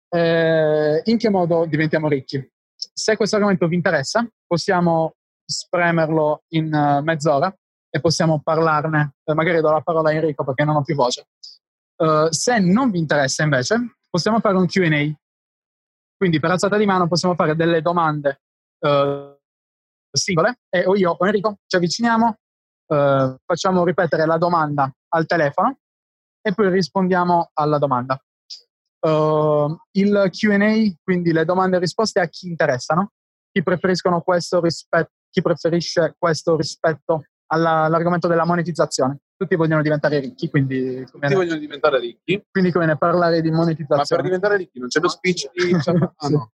Eh, 0.08 1.02
in 1.04 1.18
che 1.18 1.28
modo 1.28 1.66
diventiamo 1.66 2.08
ricchi? 2.08 2.50
Se 2.74 3.14
questo 3.14 3.36
argomento 3.36 3.68
vi 3.68 3.74
interessa, 3.74 4.26
possiamo 4.46 5.16
spremerlo 5.44 6.44
in 6.54 6.72
uh, 6.72 7.02
mezz'ora 7.02 7.54
e 7.90 8.00
possiamo 8.00 8.40
parlarne. 8.42 9.16
Eh, 9.22 9.34
magari 9.34 9.60
do 9.60 9.70
la 9.70 9.82
parola 9.82 10.08
a 10.08 10.14
Enrico 10.14 10.44
perché 10.44 10.64
non 10.64 10.76
ho 10.76 10.82
più 10.82 10.94
voce. 10.94 11.26
Uh, 11.96 12.30
se 12.30 12.58
non 12.60 12.90
vi 12.90 13.00
interessa 13.00 13.42
invece, 13.42 13.96
possiamo 14.08 14.40
fare 14.40 14.56
un 14.56 14.66
QA. 14.66 15.12
Quindi 16.16 16.40
per 16.40 16.52
alzata 16.52 16.78
di 16.78 16.86
mano 16.86 17.06
possiamo 17.06 17.34
fare 17.34 17.54
delle 17.54 17.82
domande 17.82 18.40
uh, 18.78 19.36
singole 20.10 20.60
e 20.70 20.86
o 20.86 20.96
io 20.96 21.10
o 21.18 21.26
Enrico 21.26 21.58
ci 21.66 21.76
avviciniamo, 21.76 22.38
facciamo 22.86 23.84
ripetere 23.84 24.26
la 24.26 24.38
domanda 24.38 24.90
al 25.08 25.26
telefono 25.26 25.78
e 26.42 26.52
poi 26.52 26.70
rispondiamo 26.70 27.50
alla 27.54 27.78
domanda. 27.78 28.22
Uh, 29.00 29.76
il 29.92 30.30
QA, 30.30 30.94
quindi 31.02 31.32
le 31.32 31.44
domande 31.44 31.76
e 31.76 31.80
risposte 31.80 32.20
a 32.20 32.26
chi 32.26 32.48
interessano, 32.48 33.12
chi, 33.50 33.62
questo 34.22 34.60
rispetto, 34.60 35.10
chi 35.30 35.42
preferisce 35.42 36.14
questo 36.18 36.56
rispetto 36.56 37.24
alla, 37.46 37.84
all'argomento 37.84 38.28
della 38.28 38.44
monetizzazione. 38.44 39.20
Tutti 39.36 39.56
vogliono 39.56 39.82
diventare 39.82 40.20
ricchi, 40.20 40.48
quindi... 40.48 41.04
Tutti 41.04 41.26
ne... 41.26 41.34
vogliono 41.34 41.58
diventare 41.58 41.98
ricchi. 41.98 42.44
Quindi 42.50 42.72
come 42.72 42.86
ne 42.86 42.96
parlare 42.96 43.40
di 43.40 43.50
monetizzazione. 43.50 44.04
Ma 44.08 44.16
per 44.16 44.22
diventare 44.22 44.56
ricchi 44.56 44.78
non 44.78 44.88
c'è 44.88 45.00
lo 45.00 45.08
speech 45.08 45.50
di... 45.52 45.74
ah, 46.16 46.28
no. 46.28 46.52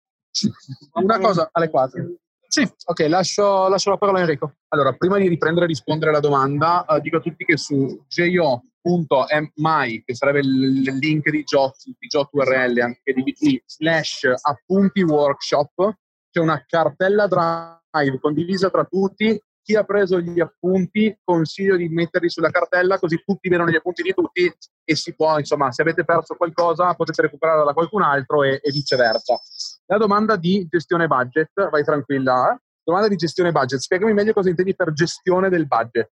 Una 0.94 1.20
cosa... 1.20 1.50
Alle 1.52 1.70
4. 1.70 2.04
Sì, 2.48 2.68
ok, 2.86 3.00
lascio, 3.08 3.68
lascio, 3.68 3.90
la 3.90 3.98
parola 3.98 4.20
a 4.20 4.22
Enrico. 4.22 4.56
Allora, 4.70 4.94
prima 4.94 5.18
di 5.18 5.28
riprendere 5.28 5.66
e 5.66 5.70
rispondere 5.70 6.12
alla 6.12 6.20
domanda, 6.20 6.86
uh, 6.88 7.00
dico 7.00 7.18
a 7.18 7.20
tutti 7.20 7.44
che 7.44 7.58
su 7.58 8.04
jo.my, 8.08 10.04
che 10.04 10.16
sarebbe 10.16 10.40
il 10.40 10.82
link 11.00 11.30
di 11.30 11.44
JOT, 11.44 11.76
di 11.98 12.08
JOT 12.08 12.30
URL, 12.32 12.80
anche 12.80 13.14
di 13.14 13.24
BT, 13.24 13.64
slash 13.66 14.32
appunti 14.42 15.02
workshop, 15.02 15.98
c'è 16.32 16.40
una 16.40 16.64
cartella 16.68 17.28
drive 17.28 18.20
condivisa 18.20 18.70
tra 18.70 18.84
tutti 18.84 19.40
chi 19.66 19.76
ha 19.76 19.84
preso 19.84 20.20
gli 20.20 20.40
appunti 20.40 21.18
consiglio 21.24 21.76
di 21.76 21.90
metterli 21.90 22.30
sulla 22.30 22.52
cartella 22.52 23.00
così 23.00 23.24
tutti 23.26 23.50
vedono 23.50 23.72
gli 23.72 23.76
appunti 23.76 24.04
di 24.04 24.14
tutti 24.14 24.54
e 24.84 24.96
si 24.96 25.16
può, 25.16 25.40
insomma, 25.40 25.72
se 25.72 25.82
avete 25.82 26.06
perso 26.06 26.36
qualcosa 26.36 26.94
potete 26.94 27.24
recuperarla 27.24 27.64
da 27.64 27.74
qualcun 27.74 28.04
altro 28.04 28.44
e, 28.44 28.60
e 28.62 28.72
viceversa. 28.72 29.40
La 29.88 29.98
domanda 29.98 30.36
di 30.36 30.68
gestione 30.70 31.08
budget, 31.08 31.70
vai 31.70 31.84
tranquilla. 31.84 32.54
Eh? 32.54 32.60
Domanda 32.84 33.08
di 33.08 33.16
gestione 33.16 33.52
budget, 33.52 33.80
spiegami 33.80 34.14
meglio 34.14 34.34
cosa 34.34 34.50
intendi 34.50 34.76
per 34.76 34.94
gestione 34.94 35.50
del 35.50 35.68
budget. 35.68 36.12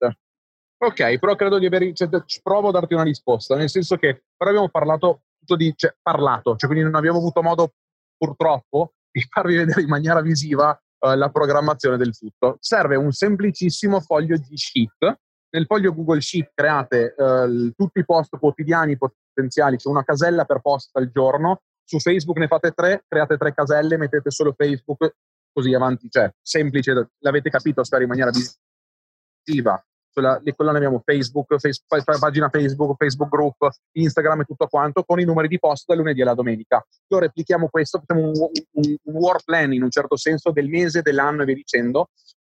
Ok, 0.83 1.19
però 1.19 1.35
credo 1.35 1.59
di 1.59 1.67
aver, 1.67 1.93
cioè, 1.93 2.09
provo 2.43 2.69
a 2.69 2.73
darti 2.73 2.95
una 2.95 3.03
risposta, 3.03 3.55
nel 3.55 3.69
senso 3.69 3.97
che 3.97 4.23
però 4.37 4.51
abbiamo 4.51 4.71
parlato 4.71 5.23
tutto 5.39 5.57
di, 5.57 5.73
cioè, 5.77 5.95
parlato, 6.01 6.57
cioè 6.57 6.71
quindi 6.71 6.85
non 6.85 6.95
abbiamo 6.95 7.19
avuto 7.19 7.43
modo 7.43 7.75
purtroppo 8.17 8.95
di 9.11 9.21
farvi 9.29 9.57
vedere 9.57 9.83
in 9.83 9.89
maniera 9.89 10.21
visiva 10.23 10.71
uh, 10.71 11.15
la 11.17 11.29
programmazione 11.31 11.97
del 11.97 12.17
tutto. 12.17 12.57
Serve 12.61 12.97
un 12.97 13.13
semplicissimo 13.13 14.01
foglio 14.01 14.37
di 14.37 14.57
sheet. 14.57 15.19
Nel 15.53 15.67
foglio 15.67 15.93
Google 15.93 16.21
Sheet 16.21 16.53
create 16.55 17.15
uh, 17.17 17.73
tutti 17.77 17.99
i 17.99 18.05
post 18.05 18.39
quotidiani 18.39 18.97
potenziali, 18.97 19.77
c'è 19.77 19.89
una 19.89 20.05
casella 20.05 20.45
per 20.45 20.61
post 20.61 20.97
al 20.97 21.11
giorno. 21.11 21.63
Su 21.91 21.99
Facebook 21.99 22.39
ne 22.39 22.47
fate 22.47 22.71
tre, 22.71 23.03
create 23.09 23.37
tre 23.37 23.53
caselle, 23.53 23.97
mettete 23.97 24.31
solo 24.31 24.55
Facebook, 24.57 25.17
così 25.53 25.75
avanti. 25.75 26.09
Cioè, 26.09 26.33
semplice, 26.41 27.11
l'avete 27.19 27.51
capito, 27.51 27.83
spero 27.83 28.05
in 28.05 28.09
maniera 28.09 28.31
visiva 28.31 29.85
sulla, 30.09 30.39
le 30.41 30.55
colonne 30.55 30.77
abbiamo 30.77 31.03
Facebook, 31.05 31.59
Facebook, 31.59 32.19
pagina 32.21 32.49
Facebook, 32.49 32.95
Facebook 32.97 33.29
Group, 33.29 33.69
Instagram 33.93 34.43
e 34.43 34.45
tutto 34.45 34.69
quanto, 34.69 35.03
con 35.03 35.19
i 35.19 35.25
numeri 35.25 35.49
di 35.49 35.59
post 35.59 35.87
dal 35.89 35.97
lunedì 35.97 36.23
alla 36.23 36.35
domenica. 36.35 36.81
Lo 37.09 37.19
replichiamo 37.19 37.69
questo, 37.69 37.99
facciamo 37.99 38.29
un, 38.29 38.35
un, 38.37 38.97
un 39.03 39.15
war 39.17 39.43
plan 39.43 39.73
in 39.73 39.83
un 39.83 39.91
certo 39.91 40.17
senso 40.17 40.53
del 40.53 40.69
mese, 40.69 41.03
dell'anno 41.03 41.43
e 41.43 41.45
via 41.45 41.57
dicendo. 41.57 42.11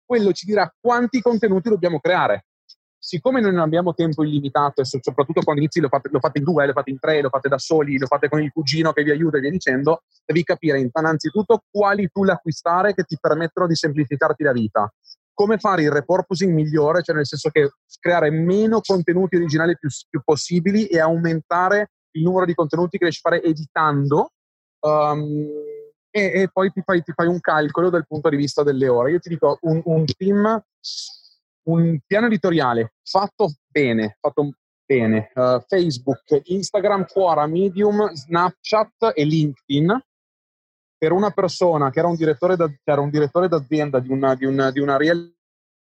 Quello 0.06 0.32
ci 0.32 0.46
dirà 0.46 0.74
quanti 0.80 1.20
contenuti 1.20 1.68
dobbiamo 1.68 2.00
creare. 2.00 2.46
Siccome 3.06 3.40
noi 3.40 3.52
non 3.52 3.62
abbiamo 3.62 3.94
tempo 3.94 4.24
illimitato, 4.24 4.82
e 4.82 4.86
soprattutto 4.86 5.42
quando 5.44 5.62
inizi 5.62 5.80
lo 5.80 5.90
fate, 5.90 6.10
lo 6.12 6.20
fate 6.20 6.40
in 6.40 6.44
due, 6.44 6.66
lo 6.66 6.74
fate 6.74 6.90
in 6.90 6.98
tre, 6.98 7.22
lo 7.22 7.30
fate 7.30 7.50
da 7.50 7.60
soli, 7.60 8.00
lo 8.00 8.08
fate 8.08 8.28
con 8.30 8.42
il 8.42 8.52
cugino 8.52 8.94
che 8.94 9.04
vi 9.04 9.12
aiuta 9.12 9.38
e 9.38 9.42
via 9.42 9.52
dicendo, 9.52 10.02
devi 10.26 10.44
capire 10.44 10.80
innanzitutto 10.80 11.66
quali 11.70 12.10
tool 12.12 12.30
acquistare 12.30 12.96
che 12.96 13.04
ti 13.04 13.16
permettono 13.22 13.68
di 13.68 13.76
semplificarti 13.76 14.44
la 14.44 14.52
vita 14.54 14.92
come 15.36 15.60
fare 15.60 15.84
il 15.84 15.92
repurposing 15.92 16.52
migliore, 16.52 17.04
cioè 17.04 17.14
nel 17.14 17.28
senso 17.28 17.50
che 17.50 17.74
creare 18.00 18.32
meno 18.32 18.80
contenuti 18.82 19.36
originali 19.36 19.78
più, 19.78 19.90
più 20.10 20.22
possibili 20.24 20.88
e 20.88 20.98
aumentare 20.98 21.92
il 22.14 22.24
numero 22.24 22.46
di 22.46 22.56
contenuti 22.56 22.98
che 22.98 23.04
riesci 23.04 23.20
a 23.22 23.30
fare 23.30 23.44
editando 23.44 24.32
um, 24.80 25.46
e, 26.10 26.42
e, 26.42 26.50
poi 26.52 26.72
ti 26.72 26.82
fai, 26.82 27.04
ti 27.04 27.12
fai, 27.12 27.28
un 27.28 27.42
calcolo 27.42 27.90
dal 27.90 28.08
punto 28.08 28.30
di 28.30 28.38
vista 28.38 28.64
delle 28.64 28.88
ore. 28.88 29.12
Io 29.12 29.20
ti 29.20 29.28
dico, 29.28 29.60
un, 29.64 29.82
un 29.84 30.06
team, 30.06 30.64
un 31.66 32.00
piano 32.06 32.28
editoriale 32.28 32.94
fatto 33.04 33.54
bene, 33.68 34.18
fatto 34.20 34.52
bene, 34.86 35.32
uh, 35.34 35.60
Facebook, 35.68 36.42
Instagram, 36.44 37.06
Quora, 37.08 37.48
Medium, 37.48 38.12
Snapchat 38.12 39.12
e 39.14 39.24
LinkedIn, 39.24 40.04
per 40.98 41.12
una 41.12 41.32
persona 41.32 41.90
che 41.90 42.00
era 42.00 42.08
un 42.08 42.16
direttore, 42.16 42.56
da, 42.56 42.72
era 42.84 43.02
un 43.02 43.10
direttore 43.10 43.48
d'azienda 43.48 44.00
di 44.00 44.12
una, 44.12 44.36
di, 44.36 44.46
una, 44.46 44.72
di 44.72 44.80
una 44.80 44.98
real 44.98 45.34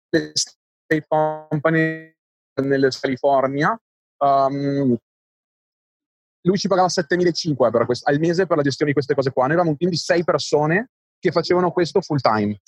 estate 0.08 1.04
company 1.06 2.14
nella 2.62 2.88
California, 2.88 3.78
um, 4.18 4.96
lui 6.44 6.58
ci 6.58 6.68
pagava 6.68 6.88
7.500 6.88 8.00
al 8.02 8.18
mese 8.18 8.46
per 8.46 8.56
la 8.56 8.62
gestione 8.62 8.90
di 8.90 8.96
queste 8.96 9.14
cose 9.14 9.32
qua. 9.32 9.44
Noi 9.44 9.52
eravamo 9.52 9.70
un 9.70 9.76
team 9.76 9.90
di 9.90 9.96
sei 9.96 10.24
persone 10.24 10.90
che 11.18 11.30
facevano 11.30 11.70
questo 11.70 12.00
full 12.00 12.18
time 12.18 12.58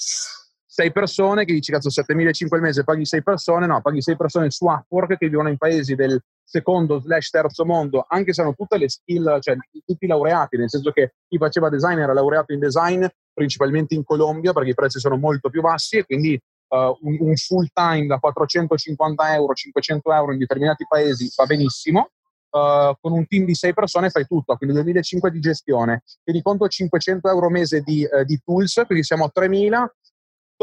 sei 0.74 0.90
persone 0.90 1.44
che 1.44 1.52
dici 1.52 1.70
cazzo 1.70 1.88
7.500 1.88 2.46
al 2.50 2.60
mese 2.60 2.82
paghi 2.82 3.04
sei 3.04 3.22
persone, 3.22 3.64
no, 3.64 3.80
paghi 3.80 4.02
sei 4.02 4.16
persone 4.16 4.50
su 4.50 4.64
Upwork 4.64 5.16
che 5.18 5.28
vivono 5.28 5.48
in 5.48 5.56
paesi 5.56 5.94
del 5.94 6.20
secondo 6.42 6.98
slash 6.98 7.30
terzo 7.30 7.64
mondo, 7.64 8.04
anche 8.08 8.32
se 8.32 8.40
hanno 8.42 8.54
tutte 8.54 8.76
le 8.76 8.88
skill, 8.88 9.38
cioè 9.38 9.54
tutti 9.86 10.08
laureati, 10.08 10.56
nel 10.56 10.68
senso 10.68 10.90
che 10.90 11.14
chi 11.28 11.38
faceva 11.38 11.68
design 11.68 11.98
era 11.98 12.12
laureato 12.12 12.52
in 12.52 12.58
design, 12.58 13.06
principalmente 13.32 13.94
in 13.94 14.02
Colombia, 14.02 14.52
perché 14.52 14.70
i 14.70 14.74
prezzi 14.74 14.98
sono 14.98 15.16
molto 15.16 15.48
più 15.48 15.60
bassi 15.60 15.98
e 15.98 16.04
quindi 16.04 16.36
uh, 16.70 16.76
un, 16.76 17.18
un, 17.20 17.36
full 17.36 17.68
time 17.72 18.06
da 18.06 18.18
450 18.18 19.32
euro, 19.32 19.54
500 19.54 20.12
euro 20.12 20.32
in 20.32 20.38
determinati 20.38 20.84
paesi 20.88 21.30
va 21.36 21.46
benissimo. 21.46 22.08
Uh, 22.50 22.94
con 23.00 23.12
un 23.12 23.26
team 23.26 23.44
di 23.44 23.54
sei 23.54 23.74
persone 23.74 24.10
fai 24.10 24.26
tutto, 24.26 24.56
quindi 24.56 24.76
2005 24.76 25.30
di 25.30 25.40
gestione, 25.40 26.02
ti 26.22 26.40
conto 26.40 26.68
500 26.68 27.28
euro 27.28 27.48
mese 27.48 27.80
di, 27.80 28.06
uh, 28.08 28.24
di 28.24 28.40
tools, 28.44 28.82
quindi 28.86 29.04
siamo 29.04 29.24
a 29.24 29.28
3000, 29.28 29.92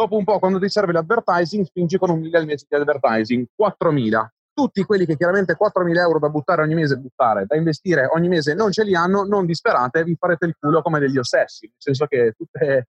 Dopo 0.02 0.18
un 0.18 0.24
po', 0.24 0.40
quando 0.40 0.58
ti 0.58 0.68
serve 0.68 0.94
l'advertising, 0.94 1.64
spingi 1.64 2.00
con 2.00 2.10
un 2.10 2.22
1000 2.22 2.38
al 2.40 2.46
mese 2.46 2.66
di 2.68 2.76
advertising, 2.76 3.46
4000. 3.56 4.34
Tutti 4.52 4.84
quelli 4.84 5.06
che 5.06 5.16
chiaramente 5.16 5.56
4.000 5.56 5.96
euro 6.00 6.18
da 6.18 6.28
buttare 6.28 6.64
ogni 6.64 6.74
mese, 6.74 6.98
buttare, 6.98 7.46
da 7.46 7.56
investire 7.56 8.08
ogni 8.12 8.28
mese 8.28 8.56
non 8.56 8.72
ce 8.72 8.84
li 8.84 8.96
hanno, 8.96 9.26
non 9.26 9.46
disperate, 9.46 10.04
vi 10.04 10.16
farete 10.16 10.48
il 10.48 10.56
culo 10.60 10.82
come 10.82 10.98
degli 10.98 11.20
ossessi. 11.20 11.68
Nel 11.68 11.76
senso 11.78 12.08
che 12.08 12.34
tutte, 12.36 12.88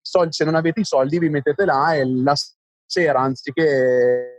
soldi, 0.00 0.32
se 0.32 0.44
non 0.44 0.54
avete 0.54 0.78
i 0.78 0.84
soldi 0.84 1.18
vi 1.18 1.28
mettete 1.28 1.64
là 1.64 1.94
e 1.96 2.06
la 2.06 2.34
sera, 2.86 3.18
anziché 3.18 4.37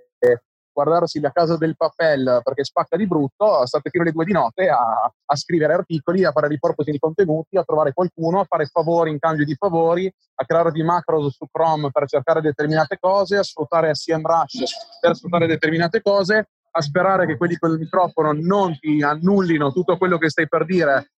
guardarsi 0.71 1.19
la 1.19 1.31
casa 1.31 1.57
del 1.57 1.75
papel 1.75 2.41
perché 2.43 2.63
spacca 2.63 2.95
di 2.97 3.07
brutto, 3.07 3.65
state 3.65 3.89
fino 3.89 4.03
alle 4.03 4.11
due 4.11 4.25
di 4.25 4.31
notte 4.31 4.67
a, 4.69 5.11
a 5.25 5.35
scrivere 5.35 5.73
articoli, 5.73 6.23
a 6.23 6.31
fare 6.31 6.47
riporti 6.47 6.91
di 6.91 6.99
contenuti, 6.99 7.57
a 7.57 7.63
trovare 7.63 7.93
qualcuno, 7.93 8.39
a 8.39 8.45
fare 8.45 8.65
favori 8.65 9.11
in 9.11 9.19
cambio 9.19 9.45
di 9.45 9.55
favori, 9.55 10.11
a 10.35 10.45
crearvi 10.45 10.83
macros 10.83 11.35
su 11.35 11.45
Chrome 11.51 11.91
per 11.91 12.07
cercare 12.07 12.41
determinate 12.41 12.97
cose, 12.99 13.37
a 13.37 13.43
sfruttare 13.43 13.93
SEMrush 13.93 14.63
per 14.99 15.15
sfruttare 15.15 15.47
determinate 15.47 16.01
cose, 16.01 16.49
a 16.71 16.81
sperare 16.81 17.25
che 17.25 17.37
quelli 17.37 17.57
con 17.57 17.71
il 17.71 17.79
microfono 17.79 18.31
non 18.33 18.77
ti 18.79 19.01
annullino 19.01 19.71
tutto 19.71 19.97
quello 19.97 20.17
che 20.17 20.29
stai 20.29 20.47
per 20.47 20.65
dire 20.65 21.11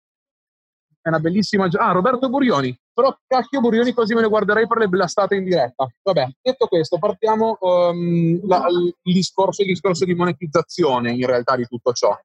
è 1.02 1.08
una 1.08 1.18
bellissima... 1.18 1.68
Ah, 1.72 1.92
Roberto 1.92 2.28
Burioni. 2.28 2.76
Però 2.92 3.16
cacchio 3.26 3.60
Burioni 3.60 3.92
così 3.92 4.14
me 4.14 4.20
ne 4.20 4.28
guarderei 4.28 4.66
per 4.66 4.78
le 4.78 4.88
blastate 4.88 5.36
in 5.36 5.44
diretta. 5.44 5.88
Vabbè, 6.02 6.28
detto 6.42 6.66
questo, 6.66 6.98
partiamo 6.98 7.56
um, 7.60 8.46
la, 8.46 8.66
il, 8.68 9.14
discorso, 9.14 9.62
il 9.62 9.68
discorso 9.68 10.04
di 10.04 10.14
monetizzazione 10.14 11.12
in 11.12 11.26
realtà 11.26 11.56
di 11.56 11.66
tutto 11.66 11.92
ciò. 11.92 12.18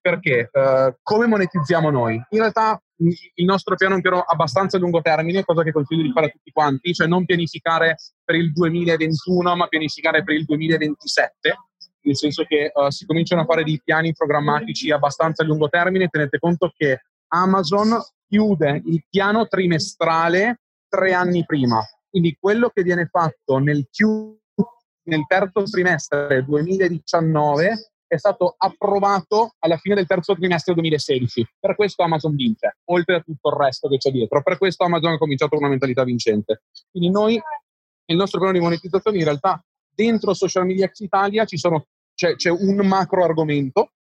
Perché? 0.00 0.50
Uh, 0.52 0.94
come 1.02 1.26
monetizziamo 1.26 1.90
noi? 1.90 2.14
In 2.14 2.38
realtà 2.38 2.80
il 3.00 3.44
nostro 3.44 3.76
piano 3.76 3.92
è 3.92 3.96
un 3.96 4.02
piano 4.02 4.20
abbastanza 4.20 4.76
a 4.76 4.80
lungo 4.80 5.00
termine, 5.00 5.44
cosa 5.44 5.62
che 5.62 5.72
consiglio 5.72 6.02
di 6.02 6.12
fare 6.12 6.26
a 6.26 6.30
tutti 6.30 6.50
quanti, 6.50 6.92
cioè 6.92 7.06
non 7.06 7.24
pianificare 7.24 7.96
per 8.24 8.34
il 8.34 8.52
2021, 8.52 9.56
ma 9.56 9.66
pianificare 9.66 10.24
per 10.24 10.34
il 10.34 10.44
2027 10.44 11.56
nel 12.00 12.16
senso 12.16 12.44
che 12.44 12.70
uh, 12.72 12.88
si 12.90 13.04
cominciano 13.04 13.42
a 13.42 13.44
fare 13.44 13.64
dei 13.64 13.80
piani 13.84 14.12
programmatici 14.12 14.90
abbastanza 14.90 15.42
a 15.42 15.46
lungo 15.46 15.68
termine. 15.68 16.08
Tenete 16.08 16.38
conto 16.38 16.72
che 16.74 17.02
Amazon 17.28 17.96
chiude 18.28 18.82
il 18.84 19.04
piano 19.08 19.46
trimestrale 19.48 20.60
tre 20.88 21.12
anni 21.12 21.44
prima. 21.44 21.80
Quindi 22.08 22.36
quello 22.38 22.70
che 22.70 22.82
viene 22.82 23.06
fatto 23.06 23.58
nel, 23.58 23.88
Q, 23.90 24.04
nel 25.04 25.24
terzo 25.26 25.62
trimestre 25.64 26.44
2019 26.44 27.92
è 28.06 28.16
stato 28.16 28.54
approvato 28.56 29.54
alla 29.58 29.76
fine 29.76 29.94
del 29.94 30.06
terzo 30.06 30.34
trimestre 30.34 30.72
2016. 30.74 31.46
Per 31.60 31.74
questo 31.74 32.02
Amazon 32.02 32.34
vince, 32.34 32.78
oltre 32.86 33.16
a 33.16 33.20
tutto 33.20 33.50
il 33.50 33.56
resto 33.56 33.88
che 33.88 33.98
c'è 33.98 34.10
dietro. 34.10 34.42
Per 34.42 34.56
questo 34.56 34.84
Amazon 34.84 35.12
ha 35.12 35.18
cominciato 35.18 35.50
con 35.50 35.60
una 35.60 35.68
mentalità 35.68 36.04
vincente. 36.04 36.62
Quindi 36.90 37.10
noi 37.10 37.40
il 38.10 38.16
nostro 38.16 38.38
piano 38.38 38.54
di 38.54 38.60
monetizzazione 38.60 39.18
in 39.18 39.24
realtà 39.24 39.62
dentro 39.94 40.32
Social 40.32 40.64
Media 40.64 40.86
Ex 40.86 41.00
Italia 41.00 41.44
sono, 41.46 41.86
c'è, 42.14 42.34
c'è, 42.36 42.50
un 42.50 42.76
macro 42.86 43.22
argomento 43.22 43.92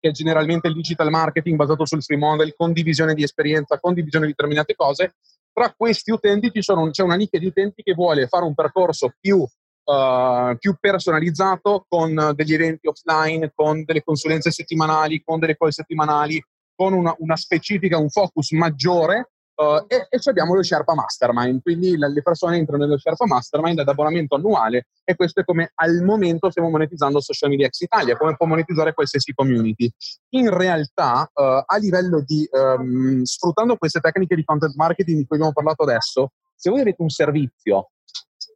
che 0.00 0.08
è 0.08 0.12
generalmente 0.12 0.68
il 0.68 0.74
digital 0.74 1.10
marketing 1.10 1.56
basato 1.56 1.84
sul 1.84 2.02
free 2.02 2.18
model, 2.18 2.54
condivisione 2.56 3.14
di 3.14 3.22
esperienza, 3.22 3.78
condivisione 3.78 4.26
di 4.26 4.32
determinate 4.32 4.74
cose. 4.74 5.14
Tra 5.52 5.72
questi 5.76 6.10
utenti 6.10 6.50
sono, 6.62 6.90
c'è 6.90 7.02
una 7.02 7.16
nicchia 7.16 7.38
di 7.38 7.46
utenti 7.46 7.82
che 7.82 7.92
vuole 7.92 8.26
fare 8.26 8.44
un 8.44 8.54
percorso 8.54 9.12
più, 9.20 9.38
uh, 9.38 10.56
più 10.58 10.76
personalizzato 10.80 11.84
con 11.88 12.32
degli 12.34 12.54
eventi 12.54 12.88
offline, 12.88 13.52
con 13.54 13.84
delle 13.84 14.02
consulenze 14.02 14.50
settimanali, 14.50 15.22
con 15.22 15.38
delle 15.38 15.56
call 15.56 15.68
settimanali, 15.68 16.42
con 16.74 16.94
una, 16.94 17.14
una 17.18 17.36
specifica, 17.36 17.98
un 17.98 18.08
focus 18.08 18.52
maggiore 18.52 19.32
Uh, 19.60 19.84
e, 19.88 20.06
e 20.08 20.18
abbiamo 20.30 20.54
lo 20.54 20.62
Sherpa 20.62 20.94
Mastermind, 20.94 21.60
quindi 21.60 21.94
le, 21.98 22.22
persone 22.22 22.56
entrano 22.56 22.84
nello 22.84 22.96
Sherpa 22.96 23.26
Mastermind 23.26 23.78
ad 23.80 23.88
abbonamento 23.88 24.36
annuale 24.36 24.86
e 25.04 25.14
questo 25.14 25.40
è 25.40 25.44
come 25.44 25.72
al 25.74 26.02
momento 26.02 26.50
stiamo 26.50 26.70
monetizzando 26.70 27.20
Social 27.20 27.50
Media 27.50 27.66
Ex 27.66 27.80
Italia, 27.80 28.16
come 28.16 28.36
può 28.36 28.46
monetizzare 28.46 28.94
qualsiasi 28.94 29.34
community. 29.34 29.92
In 30.30 30.48
realtà, 30.48 31.30
uh, 31.30 31.62
a 31.66 31.76
livello 31.78 32.22
di, 32.24 32.48
um, 32.52 33.22
sfruttando 33.22 33.76
queste 33.76 34.00
tecniche 34.00 34.34
di 34.34 34.44
content 34.44 34.74
marketing 34.76 35.18
di 35.18 35.26
cui 35.26 35.36
abbiamo 35.36 35.52
parlato 35.52 35.82
adesso, 35.82 36.30
se 36.54 36.70
voi 36.70 36.80
avete 36.80 37.02
un 37.02 37.10
servizio 37.10 37.90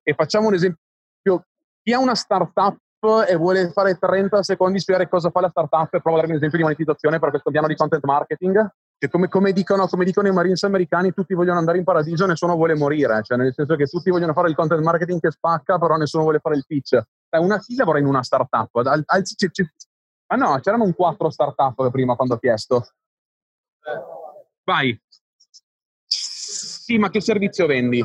e 0.02 0.14
facciamo 0.14 0.48
un 0.48 0.54
esempio, 0.54 1.44
chi 1.82 1.92
ha 1.92 1.98
una 1.98 2.14
startup 2.14 2.78
e 3.28 3.36
vuole 3.36 3.70
fare 3.72 3.98
30 3.98 4.42
secondi 4.42 4.78
spiegare 4.78 5.06
cosa 5.06 5.28
fa 5.28 5.40
la 5.40 5.50
startup 5.50 5.92
e 5.92 6.00
prova 6.00 6.16
a 6.16 6.20
darvi 6.20 6.30
un 6.30 6.38
esempio 6.38 6.56
di 6.56 6.64
monetizzazione 6.64 7.18
per 7.18 7.28
questo 7.28 7.50
piano 7.50 7.66
di 7.66 7.76
content 7.76 8.04
marketing, 8.04 8.66
che 8.98 9.08
come, 9.08 9.28
come, 9.28 9.52
dicono, 9.52 9.86
come, 9.86 10.04
dicono, 10.04 10.28
i 10.28 10.32
Marines 10.32 10.62
americani, 10.62 11.12
tutti 11.12 11.34
vogliono 11.34 11.58
andare 11.58 11.78
in 11.78 11.84
paradiso, 11.84 12.26
nessuno 12.26 12.54
vuole 12.54 12.74
morire, 12.74 13.22
cioè 13.22 13.36
nel 13.36 13.52
senso 13.52 13.76
che 13.76 13.86
tutti 13.86 14.10
vogliono 14.10 14.32
fare 14.32 14.48
il 14.48 14.54
content 14.54 14.82
marketing 14.82 15.20
che 15.20 15.30
spacca, 15.30 15.78
però 15.78 15.96
nessuno 15.96 16.22
vuole 16.22 16.38
fare 16.38 16.56
il 16.56 16.64
pitch. 16.66 16.90
Cioè, 16.90 17.40
una 17.40 17.58
chi 17.58 17.74
lavora 17.74 17.98
in 17.98 18.06
una 18.06 18.22
startup? 18.22 18.74
Al, 18.76 19.02
al, 19.04 19.22
c- 19.22 19.50
c- 19.50 19.72
ah 20.28 20.36
no, 20.36 20.58
c'erano 20.60 20.84
un 20.84 20.94
quattro 20.94 21.30
startup 21.30 21.90
prima 21.90 22.14
quando 22.14 22.34
ho 22.34 22.38
chiesto. 22.38 22.86
Vai. 24.64 24.98
Sì, 26.06 26.98
ma 26.98 27.10
che 27.10 27.20
servizio 27.20 27.66
vendi? 27.66 28.02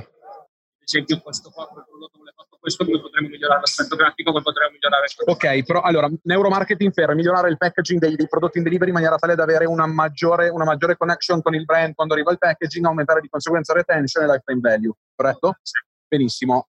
Esempio 0.92 1.20
questo 1.22 1.52
qua, 1.52 1.68
quel 1.68 1.86
prodotto 1.88 2.18
vuole 2.18 2.34
fatto 2.36 2.58
questo, 2.60 2.84
come 2.84 3.00
potremmo 3.00 3.28
migliorare 3.30 3.60
l'aspetto 3.60 3.96
grafico, 3.96 4.32
come 4.32 4.42
potremmo 4.42 4.72
migliorare... 4.72 5.06
Ok, 5.26 5.64
però 5.64 5.82
allora, 5.82 6.10
neuromarketing 6.24 6.92
per 6.92 7.14
migliorare 7.14 7.48
il 7.50 7.58
packaging 7.58 8.00
dei, 8.00 8.16
dei, 8.16 8.28
prodotti 8.28 8.58
in 8.58 8.64
delivery 8.64 8.90
in 8.90 8.96
maniera 8.96 9.16
tale 9.18 9.36
da 9.36 9.44
avere 9.44 9.66
una 9.66 9.86
maggiore, 9.86 10.50
una 10.50 10.66
maggiore 10.66 10.98
connection 10.98 11.44
con 11.44 11.54
il 11.54 11.66
brand 11.66 11.94
quando 11.94 12.16
arriva 12.16 12.32
il 12.32 12.40
packaging, 12.40 12.84
aumentare 12.86 13.22
di 13.22 13.30
conseguenza 13.30 13.72
retention 13.74 14.24
e 14.24 14.28
lifetime 14.32 14.60
value, 14.62 14.94
corretto? 15.14 15.58
Sì. 15.62 15.80
Benissimo. 16.08 16.70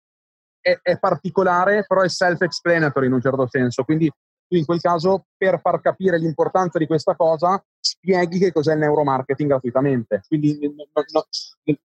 È, 0.60 0.78
è 0.82 1.00
particolare, 1.00 1.86
però 1.88 2.02
è 2.02 2.10
self-explanatory 2.10 3.08
in 3.08 3.14
un 3.14 3.22
certo 3.22 3.48
senso, 3.48 3.86
quindi 3.86 4.12
tu 4.50 4.56
in 4.56 4.66
quel 4.66 4.82
caso, 4.82 5.28
per 5.38 5.60
far 5.62 5.80
capire 5.80 6.18
l'importanza 6.18 6.80
di 6.80 6.88
questa 6.88 7.16
cosa, 7.16 7.64
spieghi 7.80 8.40
che 8.40 8.52
cos'è 8.52 8.74
il 8.74 8.80
neuromarketing 8.80 9.50
gratuitamente. 9.50 10.24
Quindi 10.28 10.60
no, 10.60 10.86
no, 11.14 11.26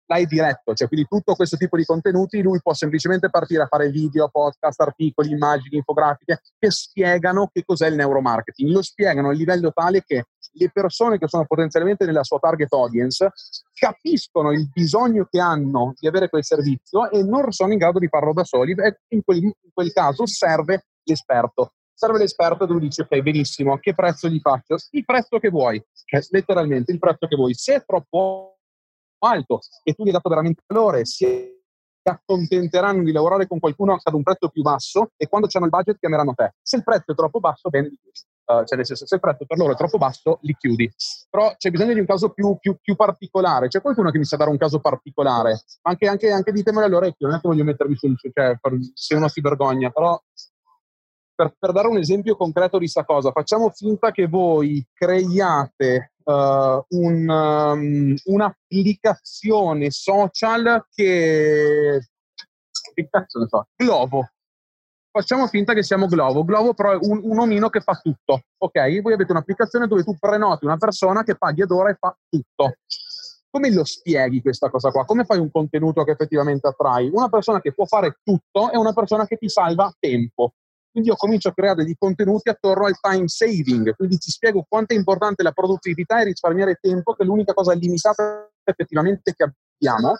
l'hai 0.05 0.25
diretto, 0.25 0.73
cioè 0.73 0.87
quindi 0.89 1.07
tutto 1.07 1.35
questo 1.35 1.55
tipo 1.55 1.77
di 1.77 1.85
contenuti 1.85 2.41
lui 2.41 2.59
può 2.61 2.73
semplicemente 2.73 3.29
partire 3.29 3.63
a 3.63 3.67
fare 3.67 3.89
video, 3.89 4.27
podcast, 4.27 4.81
articoli, 4.81 5.31
immagini, 5.31 5.77
infografiche 5.77 6.41
che 6.59 6.69
spiegano 6.69 7.49
che 7.51 7.63
cos'è 7.63 7.87
il 7.87 7.95
neuromarketing. 7.95 8.71
Lo 8.71 8.81
spiegano 8.81 9.29
a 9.29 9.33
livello 9.33 9.71
tale 9.71 10.03
che 10.05 10.25
le 10.51 10.69
persone 10.71 11.17
che 11.17 11.27
sono 11.27 11.45
potenzialmente 11.45 12.05
nella 12.05 12.23
sua 12.23 12.39
target 12.39 12.73
audience 12.73 13.31
capiscono 13.73 14.51
il 14.51 14.67
bisogno 14.69 15.27
che 15.29 15.39
hanno 15.39 15.93
di 15.97 16.07
avere 16.07 16.27
quel 16.27 16.43
servizio 16.43 17.09
e 17.09 17.23
non 17.23 17.51
sono 17.51 17.71
in 17.71 17.77
grado 17.77 17.99
di 17.99 18.07
farlo 18.07 18.33
da 18.33 18.43
soli 18.43 18.73
e 18.73 18.99
in 19.09 19.23
quel, 19.23 19.43
in 19.43 19.53
quel 19.73 19.93
caso 19.93 20.25
serve 20.25 20.87
l'esperto 21.03 21.73
serve 21.99 22.19
l'esperto 22.19 22.65
dove 22.65 22.79
dici 22.79 23.01
ok 23.01 23.19
benissimo, 23.19 23.77
che 23.77 23.93
prezzo 23.93 24.29
gli 24.29 24.39
faccio? 24.39 24.77
Il 24.91 25.03
prezzo 25.03 25.37
che 25.37 25.49
vuoi, 25.49 25.83
cioè 26.05 26.21
letteralmente 26.29 26.93
il 26.93 26.99
prezzo 26.99 27.27
che 27.27 27.35
vuoi. 27.35 27.53
Se 27.53 27.75
è 27.75 27.83
troppo 27.85 28.59
alto 29.19 29.59
e 29.83 29.93
tu 29.93 30.03
gli 30.03 30.07
hai 30.07 30.13
dato 30.13 30.29
veramente 30.29 30.63
valore, 30.65 31.03
si 31.03 31.25
accontenteranno 32.01 33.03
di 33.03 33.11
lavorare 33.11 33.47
con 33.47 33.59
qualcuno 33.59 33.99
ad 34.01 34.13
un 34.13 34.23
prezzo 34.23 34.47
più 34.47 34.61
basso 34.61 35.11
e 35.17 35.27
quando 35.27 35.49
hanno 35.51 35.65
il 35.65 35.71
budget 35.71 35.99
chiameranno 35.99 36.33
te. 36.33 36.53
Se 36.61 36.77
il 36.77 36.83
prezzo 36.85 37.11
è 37.11 37.15
troppo 37.15 37.41
basso, 37.41 37.69
vendi. 37.69 37.99
Uh, 38.49 38.65
cioè 38.65 38.77
nel 38.77 38.85
senso, 38.85 39.05
se 39.05 39.13
il 39.13 39.21
prezzo 39.21 39.45
per 39.45 39.57
loro 39.57 39.73
è 39.73 39.75
troppo 39.75 39.97
basso, 39.97 40.39
li 40.43 40.55
chiudi. 40.57 40.89
Però 41.29 41.53
c'è 41.57 41.69
bisogno 41.69 41.93
di 41.93 41.99
un 41.99 42.05
caso 42.05 42.29
più, 42.29 42.55
più, 42.57 42.77
più 42.81 42.95
particolare. 42.95 43.67
C'è 43.67 43.81
qualcuno 43.81 44.09
che 44.09 44.17
mi 44.17 44.23
sa 44.23 44.37
dare 44.37 44.49
un 44.49 44.57
caso 44.57 44.79
particolare? 44.79 45.59
Anche, 45.81 46.07
anche, 46.07 46.31
anche 46.31 46.51
ditemelo 46.53 46.85
all'orecchio, 46.85 47.27
non 47.27 47.35
è 47.35 47.41
che 47.41 47.47
voglio 47.47 47.65
mettervi 47.65 47.95
sul... 47.95 48.17
cioè, 48.17 48.57
per, 48.59 48.73
se 48.93 49.15
uno 49.15 49.27
si 49.27 49.41
vergogna, 49.41 49.91
però 49.91 50.19
per, 51.39 51.55
per, 51.57 51.71
dare 51.71 51.87
un 51.87 51.97
esempio 51.97 52.35
concreto 52.35 52.77
di 52.77 52.83
questa 52.83 53.05
cosa, 53.05 53.31
facciamo 53.31 53.69
finta 53.69 54.11
che 54.11 54.27
voi 54.27 54.85
creiate 54.91 56.11
uh, 56.25 56.83
un, 56.89 57.29
um, 57.29 58.15
un'applicazione 58.25 59.89
social 59.89 60.85
che... 60.93 62.01
Che 62.93 63.07
cazzo 63.09 63.39
ne 63.39 63.47
so? 63.47 63.67
Glovo. 63.73 64.31
Facciamo 65.11 65.47
finta 65.47 65.73
che 65.73 65.83
siamo 65.83 66.07
Glovo. 66.07 66.43
Glovo 66.43 66.73
però 66.73 66.91
è 66.91 66.97
un, 66.99 67.21
un 67.23 67.39
omino 67.39 67.69
che 67.69 67.79
fa 67.79 67.93
tutto. 67.93 68.41
Ok? 68.57 69.01
Voi 69.01 69.13
avete 69.13 69.31
un'applicazione 69.31 69.87
dove 69.87 70.03
tu 70.03 70.17
prenoti 70.19 70.65
una 70.65 70.77
persona 70.77 71.23
che 71.23 71.37
paghi 71.37 71.61
ad 71.61 71.71
ora 71.71 71.89
e 71.89 71.95
fa 71.97 72.13
tutto 72.27 72.73
come 73.51 73.71
lo 73.71 73.83
spieghi 73.83 74.41
questa 74.41 74.69
cosa 74.69 74.91
qua? 74.91 75.05
Come 75.05 75.25
fai 75.25 75.39
un 75.39 75.49
contenuto 75.49 76.03
che 76.03 76.11
effettivamente 76.11 76.67
attrai? 76.67 77.09
Una 77.11 77.29
persona 77.29 77.59
che 77.59 77.73
può 77.73 77.85
fare 77.85 78.19
tutto 78.23 78.69
è 78.69 78.77
una 78.77 78.93
persona 78.93 79.25
che 79.25 79.37
ti 79.37 79.49
salva 79.49 79.91
tempo. 79.97 80.53
Quindi 80.99 81.15
io 81.15 81.15
comincio 81.15 81.47
a 81.47 81.53
creare 81.53 81.85
dei 81.85 81.95
contenuti 81.97 82.49
attorno 82.49 82.85
al 82.85 82.99
time 82.99 83.27
saving, 83.29 83.95
quindi 83.95 84.17
ti 84.17 84.29
spiego 84.31 84.65
quanto 84.67 84.93
è 84.93 84.97
importante 84.97 85.43
la 85.43 85.53
produttività 85.53 86.19
e 86.19 86.25
risparmiare 86.25 86.77
tempo, 86.81 87.13
che 87.13 87.23
è 87.23 87.25
l'unica 87.25 87.53
cosa 87.53 87.73
limitata 87.73 88.49
effettivamente 88.65 89.33
che 89.33 89.53
abbiamo. 89.77 90.19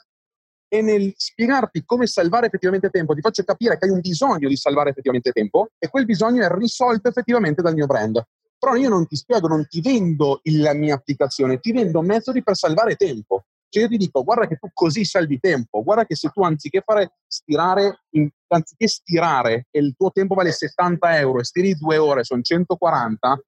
E 0.70 0.82
nel 0.82 1.12
spiegarti 1.18 1.84
come 1.84 2.08
salvare 2.08 2.46
effettivamente 2.46 2.90
tempo, 2.90 3.14
ti 3.14 3.20
faccio 3.20 3.44
capire 3.44 3.78
che 3.78 3.86
hai 3.86 3.92
un 3.92 4.00
bisogno 4.00 4.48
di 4.48 4.56
salvare 4.56 4.92
effettivamente 4.92 5.32
tempo 5.32 5.70
e 5.78 5.90
quel 5.90 6.06
bisogno 6.06 6.46
è 6.46 6.50
risolto 6.50 7.10
effettivamente 7.10 7.62
dal 7.62 7.74
mio 7.74 7.86
brand. 7.86 8.24
Però 8.58 8.76
io 8.76 8.88
non 8.88 9.06
ti 9.06 9.18
spiego, 9.18 9.48
non 9.48 9.68
ti 9.68 9.82
vendo 9.82 10.40
la 10.44 10.74
mia 10.74 10.96
applicazione, 10.96 11.60
ti 11.60 11.74
vendo 11.74 12.02
metodi 12.02 12.42
per 12.42 12.56
salvare 12.56 12.96
tempo. 12.96 13.44
Cioè 13.70 13.84
io 13.84 13.90
ti 13.90 13.98
dico, 13.98 14.24
guarda 14.24 14.48
che 14.48 14.58
tu 14.58 14.68
così 14.74 15.06
salvi 15.06 15.40
tempo, 15.40 15.84
guarda 15.84 16.06
che 16.06 16.16
se 16.16 16.30
tu 16.30 16.42
anziché 16.42 16.82
fare 16.84 17.18
stirare, 17.28 18.02
in, 18.16 18.28
anziché 18.48 18.88
stirare 18.88 19.68
e 19.70 19.80
il 19.80 19.94
tuo 19.96 20.12
tempo 20.12 20.34
vale 20.34 20.52
70 20.52 21.20
euro 21.20 21.40
e 21.40 21.44
stiri 21.44 21.76
due 21.76 21.98
ore, 21.98 22.24
sono 22.24 22.42
140, 22.42 23.40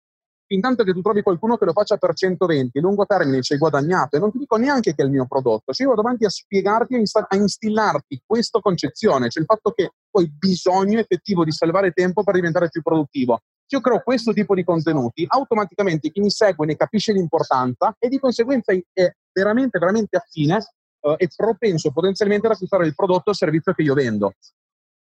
intanto 0.53 0.83
che 0.83 0.93
tu 0.93 1.01
trovi 1.01 1.23
qualcuno 1.23 1.57
che 1.57 1.65
lo 1.65 1.71
faccia 1.71 1.97
per 1.97 2.13
120, 2.13 2.77
a 2.77 2.81
lungo 2.81 3.05
termine 3.05 3.41
ci 3.41 3.53
hai 3.53 3.59
guadagnato 3.59 4.15
e 4.15 4.19
non 4.19 4.31
ti 4.31 4.37
dico 4.37 4.57
neanche 4.57 4.93
che 4.93 5.01
è 5.01 5.05
il 5.05 5.11
mio 5.11 5.25
prodotto, 5.25 5.73
cioè 5.73 5.87
io 5.87 5.93
vado 5.95 6.05
avanti 6.05 6.25
a 6.25 6.29
spiegarti, 6.29 6.95
a, 6.95 7.35
instillarti 7.35 8.21
questa 8.25 8.59
concezione, 8.59 9.29
cioè 9.29 9.41
il 9.41 9.47
fatto 9.47 9.71
che 9.71 9.91
hai 10.11 10.31
bisogno 10.31 10.99
effettivo 10.99 11.43
di 11.43 11.51
salvare 11.51 11.91
tempo 11.91 12.23
per 12.23 12.35
diventare 12.35 12.69
più 12.69 12.81
produttivo. 12.81 13.41
Se 13.71 13.77
io 13.77 13.81
creo 13.81 14.01
questo 14.01 14.33
tipo 14.33 14.53
di 14.53 14.65
contenuti, 14.65 15.23
automaticamente 15.25 16.09
chi 16.11 16.19
mi 16.19 16.29
segue 16.29 16.65
ne 16.65 16.75
capisce 16.75 17.13
l'importanza 17.13 17.95
e 17.97 18.09
di 18.09 18.19
conseguenza 18.19 18.73
è 18.73 19.15
veramente, 19.31 19.79
veramente 19.79 20.17
affine 20.17 20.57
uh, 20.99 21.13
e 21.15 21.29
propenso 21.33 21.89
potenzialmente 21.91 22.47
ad 22.47 22.51
acquistare 22.51 22.85
il 22.85 22.93
prodotto 22.93 23.29
o 23.29 23.33
servizio 23.33 23.71
che 23.71 23.83
io 23.83 23.93
vendo. 23.93 24.33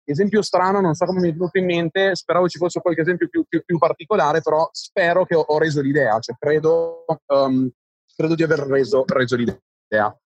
Esempio 0.04 0.42
strano, 0.42 0.80
non 0.80 0.94
so 0.94 1.06
come 1.06 1.18
mi 1.18 1.30
è 1.30 1.32
venuto 1.32 1.58
in 1.58 1.64
mente, 1.64 2.14
speravo 2.14 2.48
ci 2.48 2.58
fosse 2.58 2.80
qualche 2.80 3.00
esempio 3.00 3.26
più, 3.28 3.42
più, 3.48 3.64
più 3.64 3.78
particolare, 3.78 4.42
però 4.42 4.68
spero 4.70 5.24
che 5.24 5.34
ho, 5.34 5.40
ho 5.40 5.58
reso 5.58 5.80
l'idea, 5.80 6.20
cioè 6.20 6.36
credo, 6.38 7.04
um, 7.34 7.68
credo 8.14 8.36
di 8.36 8.44
aver 8.44 8.60
reso, 8.60 9.02
reso 9.08 9.34
l'idea 9.34 10.16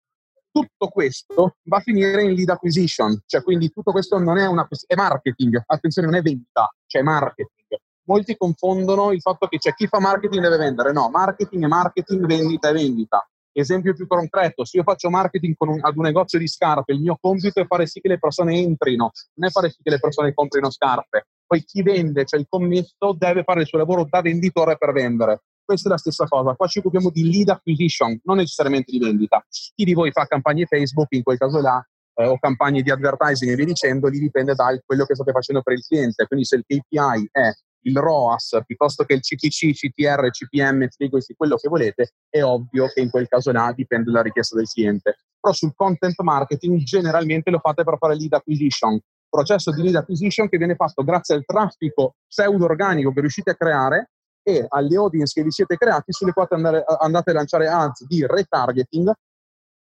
tutto 0.51 0.87
questo 0.89 1.57
va 1.63 1.77
a 1.77 1.81
finire 1.81 2.21
in 2.21 2.33
lead 2.33 2.49
acquisition, 2.49 3.19
cioè 3.25 3.41
quindi 3.41 3.71
tutto 3.71 3.91
questo 3.91 4.19
non 4.19 4.37
è 4.37 4.45
una 4.47 4.67
è 4.85 4.95
marketing, 4.95 5.61
attenzione, 5.65 6.07
non 6.07 6.17
è 6.17 6.21
vendita, 6.21 6.71
cioè 6.85 7.01
marketing. 7.01 7.79
Molti 8.07 8.37
confondono 8.37 9.11
il 9.11 9.21
fatto 9.21 9.47
che 9.47 9.57
c'è 9.57 9.73
chi 9.73 9.87
fa 9.87 9.99
marketing 9.99 10.41
deve 10.41 10.57
vendere, 10.57 10.91
no, 10.93 11.09
marketing 11.09 11.65
è 11.65 11.67
marketing, 11.67 12.25
vendita 12.25 12.69
è 12.69 12.73
vendita. 12.73 13.27
Esempio 13.51 13.93
più 13.93 14.07
concreto, 14.07 14.63
se 14.65 14.77
io 14.77 14.83
faccio 14.83 15.09
marketing 15.09 15.55
un, 15.57 15.79
ad 15.81 15.97
un 15.97 16.03
negozio 16.03 16.37
di 16.37 16.47
scarpe, 16.47 16.93
il 16.93 17.01
mio 17.01 17.17
compito 17.19 17.59
è 17.59 17.65
fare 17.65 17.87
sì 17.87 17.99
che 17.99 18.07
le 18.07 18.19
persone 18.19 18.55
entrino, 18.55 19.11
non 19.33 19.49
è 19.49 19.51
fare 19.51 19.71
sì 19.71 19.81
che 19.81 19.89
le 19.89 19.99
persone 19.99 20.33
comprino 20.33 20.69
scarpe. 20.69 21.27
Poi 21.45 21.63
chi 21.63 21.81
vende, 21.81 22.23
cioè 22.25 22.39
il 22.39 22.45
commesso, 22.47 23.15
deve 23.17 23.43
fare 23.43 23.61
il 23.61 23.67
suo 23.67 23.77
lavoro 23.77 24.05
da 24.07 24.21
venditore 24.21 24.77
per 24.77 24.91
vendere. 24.91 25.41
Questa 25.65 25.89
è 25.89 25.91
la 25.91 25.97
stessa 25.97 26.25
cosa. 26.27 26.53
Qua 26.53 26.67
ci 26.67 26.79
occupiamo 26.79 27.09
di 27.09 27.29
lead 27.29 27.49
acquisition, 27.49 28.17
non 28.23 28.37
necessariamente 28.37 28.91
di 28.91 28.99
vendita. 28.99 29.43
Chi 29.49 29.83
di 29.83 29.93
voi 29.93 30.11
fa 30.11 30.25
campagne 30.25 30.65
Facebook, 30.65 31.07
in 31.09 31.23
quel 31.23 31.37
caso 31.37 31.59
là, 31.59 31.85
eh, 32.13 32.27
o 32.27 32.37
campagne 32.39 32.81
di 32.81 32.91
advertising 32.91 33.51
e 33.51 33.55
via 33.55 33.65
dicendo, 33.65 34.07
lì 34.07 34.19
dipende 34.19 34.53
da 34.55 34.77
quello 34.85 35.05
che 35.05 35.15
state 35.15 35.31
facendo 35.31 35.61
per 35.61 35.73
il 35.73 35.83
cliente. 35.85 36.25
Quindi 36.27 36.45
se 36.45 36.55
il 36.57 36.63
KPI 36.65 37.29
è 37.31 37.51
il 37.81 37.97
ROAS 37.97 38.59
piuttosto 38.65 39.03
che 39.03 39.13
il 39.13 39.21
CPC, 39.21 39.71
CTR, 39.73 40.29
CPM, 40.29 40.87
frigo, 40.89 41.17
quello 41.35 41.55
che 41.55 41.67
volete, 41.69 42.11
è 42.29 42.43
ovvio 42.43 42.87
che 42.87 43.01
in 43.01 43.09
quel 43.09 43.27
caso 43.27 43.51
là 43.51 43.71
dipende 43.75 44.11
dalla 44.11 44.23
richiesta 44.23 44.55
del 44.55 44.67
cliente. 44.67 45.17
però 45.39 45.53
sul 45.53 45.73
content 45.75 46.19
marketing 46.21 46.81
generalmente 46.81 47.51
lo 47.51 47.59
fate 47.59 47.83
per 47.83 47.97
fare 47.97 48.15
lead 48.15 48.33
acquisition, 48.33 48.99
processo 49.29 49.71
di 49.71 49.83
lead 49.83 49.95
acquisition 49.95 50.49
che 50.49 50.57
viene 50.57 50.75
fatto 50.75 51.03
grazie 51.03 51.35
al 51.35 51.45
traffico 51.45 52.15
pseudo-organico 52.27 53.13
che 53.13 53.19
riuscite 53.21 53.51
a 53.51 53.55
creare 53.55 54.11
e 54.41 54.65
alle 54.67 54.95
audience 54.95 55.33
che 55.33 55.43
vi 55.43 55.51
siete 55.51 55.75
creati 55.75 56.11
sulle 56.11 56.31
quali 56.31 56.49
andare, 56.51 56.83
andate 56.99 57.31
a 57.31 57.33
lanciare 57.33 57.67
ads 57.67 58.05
di 58.05 58.25
retargeting 58.25 59.11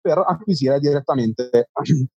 per 0.00 0.18
acquisire 0.18 0.78
direttamente, 0.78 1.70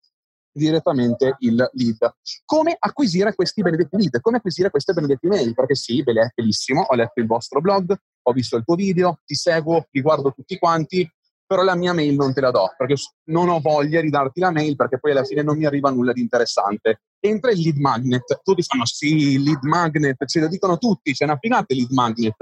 direttamente 0.53 1.35
il 1.39 1.69
lead. 1.73 2.15
Come 2.45 2.75
acquisire 2.77 3.33
questi 3.33 3.61
benedetti 3.61 3.97
lead? 3.97 4.21
Come 4.21 4.37
acquisire 4.37 4.69
queste 4.69 4.93
benedetti 4.93 5.27
mail? 5.27 5.53
Perché 5.53 5.75
sì, 5.75 6.03
bellissimo, 6.03 6.81
ho 6.81 6.95
letto 6.95 7.19
il 7.19 7.25
vostro 7.25 7.59
blog, 7.59 7.95
ho 8.21 8.31
visto 8.31 8.55
il 8.55 8.63
tuo 8.63 8.75
video, 8.75 9.19
ti 9.25 9.35
seguo, 9.35 9.87
li 9.89 10.01
guardo 10.01 10.31
tutti 10.31 10.57
quanti, 10.57 11.09
però 11.45 11.63
la 11.63 11.75
mia 11.75 11.93
mail 11.93 12.15
non 12.15 12.33
te 12.33 12.41
la 12.41 12.51
do 12.51 12.73
perché 12.77 12.95
non 13.25 13.49
ho 13.49 13.59
voglia 13.59 14.01
di 14.01 14.09
darti 14.09 14.39
la 14.39 14.51
mail 14.51 14.75
perché 14.75 14.97
poi 14.97 15.11
alla 15.11 15.23
fine 15.23 15.43
non 15.43 15.57
mi 15.57 15.65
arriva 15.65 15.89
nulla 15.89 16.13
di 16.13 16.21
interessante. 16.21 17.01
Entra 17.19 17.51
il 17.51 17.59
lead 17.59 17.77
magnet, 17.77 18.41
tutti 18.43 18.63
fanno 18.63 18.85
sì, 18.85 19.41
lead 19.41 19.63
magnet, 19.63 20.25
ce 20.25 20.39
lo 20.39 20.47
dicono 20.47 20.77
tutti, 20.77 21.13
c'è 21.13 21.25
una 21.25 21.37
figata 21.37 21.65
il 21.69 21.79
lead 21.79 21.91
magnet. 21.91 22.35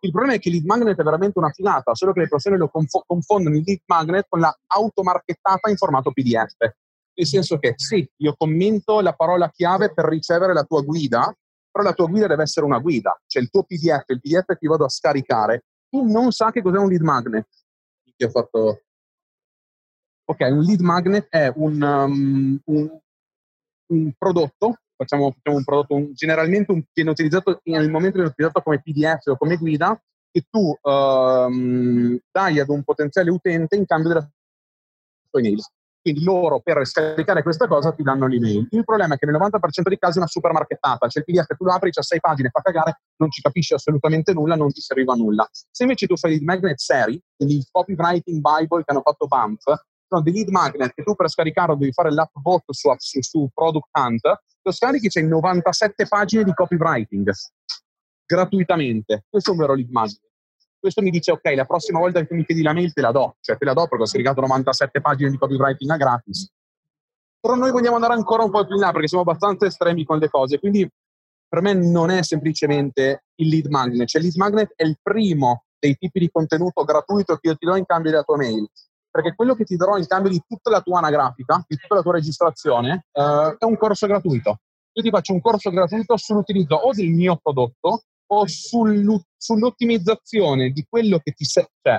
Il 0.00 0.10
problema 0.10 0.34
è 0.34 0.38
che 0.38 0.48
il 0.48 0.54
lead 0.54 0.66
magnet 0.66 0.96
è 0.96 1.02
veramente 1.02 1.38
una 1.38 1.50
figata, 1.50 1.94
solo 1.94 2.12
che 2.12 2.20
le 2.20 2.28
persone 2.28 2.56
lo 2.56 2.68
confo- 2.68 3.02
confondono 3.06 3.56
il 3.56 3.64
lead 3.66 3.80
magnet 3.86 4.26
con 4.28 4.40
la 4.40 4.56
automarchettata 4.66 5.68
in 5.68 5.76
formato 5.76 6.12
PDF. 6.12 6.56
Nel 7.14 7.26
senso 7.26 7.58
che 7.58 7.74
sì, 7.76 8.08
io 8.16 8.34
commento 8.36 9.00
la 9.00 9.12
parola 9.12 9.50
chiave 9.50 9.92
per 9.92 10.06
ricevere 10.06 10.52
la 10.52 10.64
tua 10.64 10.82
guida, 10.82 11.34
però 11.70 11.84
la 11.84 11.94
tua 11.94 12.06
guida 12.06 12.26
deve 12.26 12.42
essere 12.42 12.66
una 12.66 12.78
guida, 12.78 13.18
cioè 13.26 13.42
il 13.42 13.50
tuo 13.50 13.64
PDF, 13.64 14.04
il 14.08 14.20
PDF 14.20 14.56
che 14.58 14.68
vado 14.68 14.84
a 14.84 14.88
scaricare, 14.88 15.64
tu 15.88 16.04
non 16.10 16.30
sa 16.32 16.50
che 16.50 16.62
cos'è 16.62 16.78
un 16.78 16.88
lead 16.88 17.02
magnet. 17.02 17.46
Che 18.16 18.24
ho 18.24 18.30
fatto... 18.30 18.82
Ok, 20.24 20.40
un 20.50 20.60
lead 20.60 20.80
magnet 20.80 21.26
è 21.28 21.52
un, 21.56 21.82
um, 21.82 22.60
un, 22.64 23.00
un 23.86 24.12
prodotto, 24.16 24.78
facciamo, 24.96 25.32
facciamo, 25.32 25.56
un 25.56 25.64
prodotto, 25.64 25.94
un, 25.94 26.12
generalmente 26.14 26.72
un, 26.72 26.82
viene 26.92 27.10
utilizzato 27.10 27.60
nel 27.64 27.90
momento 27.90 28.16
viene 28.16 28.30
utilizzato 28.30 28.62
come 28.62 28.80
PDF 28.80 29.26
o 29.26 29.36
come 29.36 29.56
guida 29.56 30.00
che 30.30 30.46
tu 30.48 30.74
um, 30.80 32.18
dai 32.30 32.58
ad 32.58 32.68
un 32.70 32.82
potenziale 32.84 33.30
utente 33.30 33.76
in 33.76 33.84
cambio 33.84 34.08
della 34.08 34.30
tua 35.30 35.40
email. 35.40 35.60
Quindi 36.02 36.24
loro 36.24 36.58
per 36.60 36.84
scaricare 36.84 37.44
questa 37.44 37.68
cosa 37.68 37.92
ti 37.92 38.02
danno 38.02 38.26
l'email. 38.26 38.66
Il 38.70 38.84
problema 38.84 39.14
è 39.14 39.18
che 39.18 39.26
nel 39.26 39.36
90% 39.36 39.82
dei 39.84 39.98
casi 39.98 40.16
è 40.16 40.18
una 40.18 40.26
supermarchettata, 40.26 41.06
cioè 41.06 41.22
il 41.24 41.32
PDF 41.32 41.56
tu 41.56 41.64
lo 41.64 41.72
apri, 41.72 41.92
c'ha 41.92 42.02
sei 42.02 42.18
pagine, 42.18 42.50
fa 42.50 42.60
cagare, 42.60 43.02
non 43.18 43.30
ci 43.30 43.40
capisci 43.40 43.72
assolutamente 43.72 44.32
nulla, 44.32 44.56
non 44.56 44.72
ti 44.72 44.80
serviva 44.80 45.14
nulla. 45.14 45.48
Se 45.52 45.84
invece 45.84 46.08
tu 46.08 46.16
fai 46.16 46.34
il 46.34 46.42
magnet 46.42 46.76
seri, 46.78 47.22
quindi 47.36 47.58
il 47.58 47.66
copywriting 47.70 48.40
bible 48.40 48.82
che 48.82 48.90
hanno 48.90 49.02
fatto 49.02 49.28
BAMF, 49.28 49.62
sono 50.08 50.22
dei 50.22 50.32
lead 50.32 50.48
magnet 50.48 50.92
che 50.92 51.04
tu 51.04 51.14
per 51.14 51.30
scaricarlo 51.30 51.76
devi 51.76 51.92
fare 51.92 52.12
l'app 52.12 52.34
bot 52.34 52.64
su, 52.70 52.92
su, 52.98 53.22
su 53.22 53.48
Product 53.54 53.88
Hunt, 53.96 54.40
lo 54.60 54.72
scarichi 54.72 55.08
c'è 55.08 55.22
97 55.22 56.06
pagine 56.08 56.42
di 56.42 56.52
copywriting 56.52 57.30
gratuitamente. 58.26 59.24
Questo 59.28 59.50
è 59.50 59.52
un 59.52 59.60
vero 59.60 59.74
lead 59.74 59.90
magnet 59.90 60.31
questo 60.82 61.00
mi 61.00 61.10
dice 61.10 61.30
ok, 61.30 61.52
la 61.54 61.64
prossima 61.64 62.00
volta 62.00 62.24
che 62.26 62.34
mi 62.34 62.44
chiedi 62.44 62.60
la 62.60 62.72
mail 62.72 62.92
te 62.92 63.00
la 63.00 63.12
do, 63.12 63.36
cioè 63.40 63.56
te 63.56 63.64
la 63.64 63.72
do 63.72 63.86
perché 63.86 64.02
ho 64.02 64.06
scaricato 64.06 64.40
97 64.40 65.00
pagine 65.00 65.30
di 65.30 65.38
copywriting 65.38 65.88
a 65.92 65.96
gratis. 65.96 66.50
Però 67.38 67.54
noi 67.54 67.70
vogliamo 67.70 67.94
andare 67.94 68.14
ancora 68.14 68.42
un 68.42 68.50
po' 68.50 68.66
più 68.66 68.74
in 68.74 68.80
là 68.80 68.90
perché 68.90 69.06
siamo 69.06 69.22
abbastanza 69.22 69.64
estremi 69.66 70.04
con 70.04 70.18
le 70.18 70.28
cose, 70.28 70.58
quindi 70.58 70.88
per 71.46 71.62
me 71.62 71.72
non 71.74 72.10
è 72.10 72.24
semplicemente 72.24 73.26
il 73.36 73.48
lead 73.48 73.66
magnet, 73.66 74.08
cioè 74.08 74.20
il 74.20 74.26
lead 74.26 74.38
magnet 74.40 74.72
è 74.74 74.82
il 74.82 74.98
primo 75.00 75.66
dei 75.78 75.94
tipi 75.94 76.18
di 76.18 76.30
contenuto 76.30 76.82
gratuito 76.82 77.36
che 77.36 77.48
io 77.48 77.56
ti 77.56 77.64
do 77.64 77.76
in 77.76 77.86
cambio 77.86 78.10
della 78.10 78.24
tua 78.24 78.36
mail, 78.36 78.68
perché 79.08 79.36
quello 79.36 79.54
che 79.54 79.62
ti 79.62 79.76
darò 79.76 79.96
in 79.96 80.06
cambio 80.08 80.32
di 80.32 80.42
tutta 80.44 80.68
la 80.68 80.80
tua 80.80 80.98
anagrafica, 80.98 81.64
di 81.64 81.76
tutta 81.76 81.94
la 81.94 82.02
tua 82.02 82.14
registrazione, 82.14 83.06
eh, 83.12 83.56
è 83.56 83.64
un 83.64 83.76
corso 83.76 84.08
gratuito. 84.08 84.58
Io 84.94 85.02
ti 85.02 85.10
faccio 85.10 85.32
un 85.32 85.40
corso 85.40 85.70
gratuito 85.70 86.16
sull'utilizzo 86.16 86.74
o 86.74 86.92
del 86.92 87.10
mio 87.10 87.38
prodotto 87.40 88.02
o 88.32 88.46
sull'ottimizzazione 88.46 90.70
di 90.70 90.86
quello 90.88 91.18
che 91.18 91.32
ti 91.32 91.44
serve, 91.44 91.68
cioè 91.82 91.98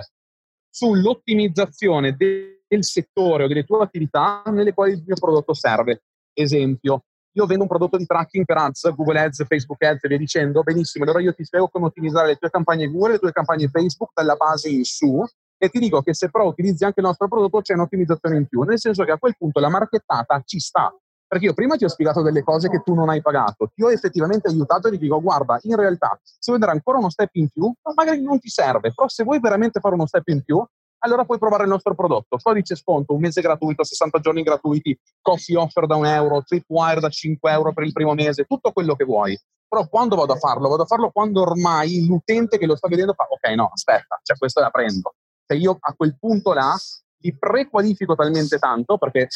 sull'ottimizzazione 0.69 2.15
de- 2.15 2.63
del 2.67 2.83
settore 2.83 3.43
o 3.43 3.47
delle 3.47 3.63
tue 3.63 3.83
attività 3.83 4.41
nelle 4.47 4.73
quali 4.73 4.93
il 4.93 5.03
mio 5.05 5.13
prodotto 5.15 5.53
serve. 5.53 6.01
Esempio, 6.33 7.03
io 7.35 7.45
vendo 7.45 7.63
un 7.63 7.69
prodotto 7.69 7.97
di 7.97 8.05
tracking 8.05 8.45
per 8.45 8.57
ads, 8.57 8.93
Google 8.95 9.19
Ads, 9.19 9.45
Facebook 9.45 9.83
Ads 9.83 10.03
e 10.03 10.07
via 10.07 10.17
dicendo, 10.17 10.63
benissimo, 10.63 11.03
allora 11.03 11.21
io 11.21 11.33
ti 11.33 11.43
spiego 11.43 11.67
come 11.67 11.85
ottimizzare 11.85 12.27
le 12.27 12.37
tue 12.37 12.49
campagne 12.49 12.87
Google, 12.87 13.13
le 13.13 13.19
tue 13.19 13.31
campagne 13.31 13.67
Facebook 13.67 14.11
dalla 14.13 14.35
base 14.35 14.69
in 14.69 14.83
su 14.83 15.23
e 15.57 15.69
ti 15.69 15.79
dico 15.79 16.01
che 16.01 16.13
se 16.13 16.29
però 16.29 16.47
utilizzi 16.47 16.83
anche 16.83 16.99
il 16.99 17.05
nostro 17.05 17.27
prodotto 17.27 17.61
c'è 17.61 17.73
un'ottimizzazione 17.73 18.37
in 18.37 18.47
più, 18.47 18.61
nel 18.63 18.79
senso 18.79 19.03
che 19.03 19.11
a 19.11 19.17
quel 19.17 19.35
punto 19.37 19.59
la 19.59 19.69
marchettata 19.69 20.41
ci 20.45 20.59
sta, 20.59 20.93
perché 21.33 21.47
io 21.47 21.55
prima 21.55 21.75
ti 21.75 21.83
ho 21.83 21.87
spiegato 21.87 22.21
delle 22.21 22.43
cose 22.43 22.69
che 22.69 22.83
tu 22.83 22.93
non 22.93 23.09
hai 23.09 23.19
pagato, 23.19 23.71
ti 23.73 23.81
ho 23.81 23.89
effettivamente 23.89 24.49
aiutato 24.49 24.87
e 24.87 24.91
ti 24.91 24.99
dico, 24.99 25.19
guarda, 25.19 25.57
in 25.63 25.75
realtà, 25.75 26.15
se 26.21 26.51
vuoi 26.51 26.59
dare 26.59 26.73
ancora 26.73 26.99
uno 26.99 27.09
step 27.09 27.33
in 27.33 27.49
più, 27.49 27.73
magari 27.95 28.21
non 28.21 28.37
ti 28.37 28.49
serve, 28.49 28.93
però 28.93 29.07
se 29.07 29.23
vuoi 29.23 29.39
veramente 29.39 29.79
fare 29.79 29.95
uno 29.95 30.05
step 30.05 30.27
in 30.27 30.43
più, 30.43 30.63
allora 30.99 31.25
puoi 31.25 31.39
provare 31.39 31.63
il 31.63 31.69
nostro 31.69 31.95
prodotto. 31.95 32.37
Codice 32.37 32.75
sconto, 32.75 33.15
un 33.15 33.19
mese 33.19 33.41
gratuito, 33.41 33.83
60 33.83 34.19
giorni 34.19 34.43
gratuiti, 34.43 34.95
coffee 35.21 35.57
offer 35.57 35.87
da 35.87 35.95
un 35.95 36.05
euro, 36.05 36.43
tripwire 36.43 36.99
da 36.99 37.09
5 37.09 37.51
euro 37.51 37.73
per 37.73 37.85
il 37.85 37.93
primo 37.93 38.13
mese, 38.13 38.43
tutto 38.43 38.71
quello 38.71 38.95
che 38.95 39.03
vuoi. 39.03 39.35
Però 39.67 39.87
quando 39.87 40.15
vado 40.15 40.33
a 40.33 40.37
farlo? 40.37 40.69
Vado 40.69 40.83
a 40.83 40.85
farlo 40.85 41.09
quando 41.09 41.41
ormai 41.41 42.05
l'utente 42.05 42.59
che 42.59 42.67
lo 42.67 42.75
sta 42.75 42.87
vedendo 42.87 43.13
fa, 43.13 43.25
ok, 43.27 43.55
no, 43.55 43.71
aspetta, 43.73 44.19
cioè 44.21 44.37
questo 44.37 44.61
la 44.61 44.69
prendo. 44.69 45.15
Cioè 45.47 45.57
io 45.57 45.77
a 45.79 45.93
quel 45.93 46.15
punto 46.19 46.53
là 46.53 46.77
li 47.23 47.35
prequalifico 47.35 48.13
talmente 48.13 48.59
tanto 48.59 48.99
perché 48.99 49.29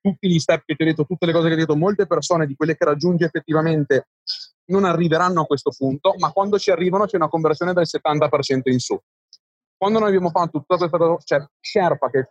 tutti 0.00 0.28
gli 0.28 0.38
step 0.38 0.62
che 0.64 0.74
ti 0.74 0.82
ho 0.82 0.86
detto, 0.86 1.04
tutte 1.04 1.26
le 1.26 1.32
cose 1.32 1.48
che 1.48 1.54
ti 1.54 1.62
ho 1.62 1.64
detto, 1.66 1.78
molte 1.78 2.06
persone 2.06 2.46
di 2.46 2.54
quelle 2.54 2.76
che 2.76 2.84
raggiungi 2.84 3.24
effettivamente 3.24 4.08
non 4.70 4.84
arriveranno 4.84 5.42
a 5.42 5.46
questo 5.46 5.70
punto, 5.76 6.14
ma 6.18 6.30
quando 6.32 6.58
ci 6.58 6.70
arrivano 6.70 7.06
c'è 7.06 7.16
una 7.16 7.28
conversione 7.28 7.72
del 7.72 7.86
70% 7.86 8.60
in 8.64 8.78
su. 8.78 8.98
Quando 9.76 9.98
noi 9.98 10.08
abbiamo 10.08 10.30
fatto 10.30 10.58
tutta 10.58 10.76
questa 10.76 10.98
cosa, 10.98 11.18
cioè 11.24 11.46
Sherpa 11.60 12.10
che 12.10 12.28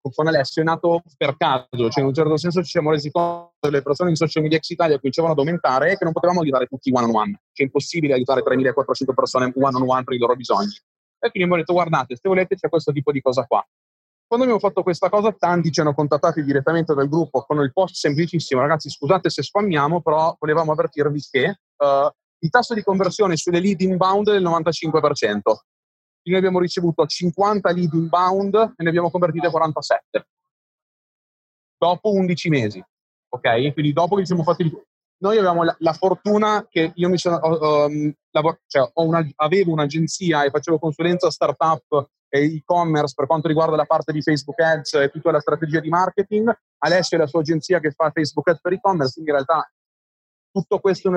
con 0.00 0.26
Alessio 0.26 0.62
è 0.62 0.64
nato 0.64 1.02
per 1.16 1.36
caso, 1.36 1.90
cioè 1.90 2.00
in 2.00 2.06
un 2.06 2.14
certo 2.14 2.36
senso 2.36 2.62
ci 2.62 2.70
siamo 2.70 2.90
resi 2.90 3.10
conto 3.10 3.52
che 3.60 3.70
le 3.70 3.82
persone 3.82 4.10
in 4.10 4.16
social 4.16 4.42
media 4.42 4.56
ex 4.56 4.70
Italia 4.70 4.96
cominciavano 4.96 5.34
ad 5.34 5.38
aumentare 5.38 5.92
e 5.92 5.96
che 5.98 6.04
non 6.04 6.12
potevamo 6.12 6.40
aiutare 6.40 6.66
tutti 6.66 6.90
one 6.92 7.04
on 7.04 7.14
one, 7.14 7.32
cioè 7.52 7.52
è 7.52 7.62
impossibile 7.64 8.14
aiutare 8.14 8.42
3.400 8.42 9.14
persone 9.14 9.52
one 9.54 9.76
on 9.76 9.82
one 9.86 10.04
per 10.04 10.14
i 10.14 10.18
loro 10.18 10.34
bisogni. 10.34 10.72
E 11.20 11.30
quindi 11.30 11.42
abbiamo 11.42 11.56
detto 11.56 11.72
guardate, 11.72 12.16
se 12.16 12.28
volete 12.28 12.54
c'è 12.54 12.68
questo 12.68 12.92
tipo 12.92 13.12
di 13.12 13.20
cosa 13.20 13.44
qua. 13.44 13.64
Quando 14.28 14.44
abbiamo 14.44 14.60
fatto 14.60 14.82
questa 14.82 15.08
cosa, 15.08 15.32
tanti 15.32 15.72
ci 15.72 15.80
hanno 15.80 15.94
contattati 15.94 16.44
direttamente 16.44 16.92
dal 16.92 17.08
gruppo 17.08 17.40
con 17.40 17.62
il 17.62 17.72
post 17.72 17.94
semplicissimo. 17.94 18.60
Ragazzi, 18.60 18.90
scusate 18.90 19.30
se 19.30 19.42
spammiamo, 19.42 20.02
però 20.02 20.36
volevamo 20.38 20.72
avvertirvi 20.72 21.18
che 21.30 21.46
uh, 21.48 22.10
il 22.40 22.50
tasso 22.50 22.74
di 22.74 22.82
conversione 22.82 23.38
sulle 23.38 23.58
lead 23.58 23.80
inbound 23.80 24.28
è 24.28 24.32
del 24.32 24.42
95%. 24.42 24.90
Quindi 25.00 25.40
noi 26.24 26.36
abbiamo 26.36 26.60
ricevuto 26.60 27.06
50 27.06 27.70
lead 27.70 27.94
inbound 27.94 28.74
e 28.76 28.82
ne 28.82 28.88
abbiamo 28.90 29.10
convertite 29.10 29.48
47. 29.48 30.28
Dopo 31.78 32.12
11 32.12 32.48
mesi. 32.50 32.84
Ok? 33.30 33.72
Quindi 33.72 33.94
dopo 33.94 34.14
che 34.14 34.20
ci 34.20 34.26
siamo 34.26 34.42
fatti 34.42 34.70
noi 35.20 35.36
avevamo 35.38 35.64
la, 35.64 35.74
la, 35.80 35.94
fortuna 35.94 36.66
che 36.68 36.92
io 36.94 37.08
mi 37.08 37.18
sono, 37.18 37.40
um, 37.42 38.12
lavor- 38.30 38.60
cioè, 38.66 38.88
una, 38.94 39.26
avevo 39.36 39.72
un'agenzia 39.72 40.44
e 40.44 40.50
facevo 40.50 40.78
consulenza 40.78 41.30
startup 41.30 42.08
e-commerce 42.28 43.14
per 43.16 43.26
quanto 43.26 43.48
riguarda 43.48 43.76
la 43.76 43.84
parte 43.84 44.12
di 44.12 44.22
Facebook 44.22 44.58
Ads 44.60 44.94
e 44.94 45.10
tutta 45.10 45.30
la 45.30 45.40
strategia 45.40 45.80
di 45.80 45.88
marketing. 45.88 46.52
Alessio 46.78 47.16
è 47.16 47.20
la 47.20 47.26
sua 47.26 47.40
agenzia 47.40 47.80
che 47.80 47.90
fa 47.90 48.10
Facebook 48.10 48.48
Ads 48.48 48.60
per 48.60 48.72
e-commerce, 48.72 49.20
in 49.20 49.26
realtà 49.26 49.70
tutto 50.50 50.78
questo 50.80 51.10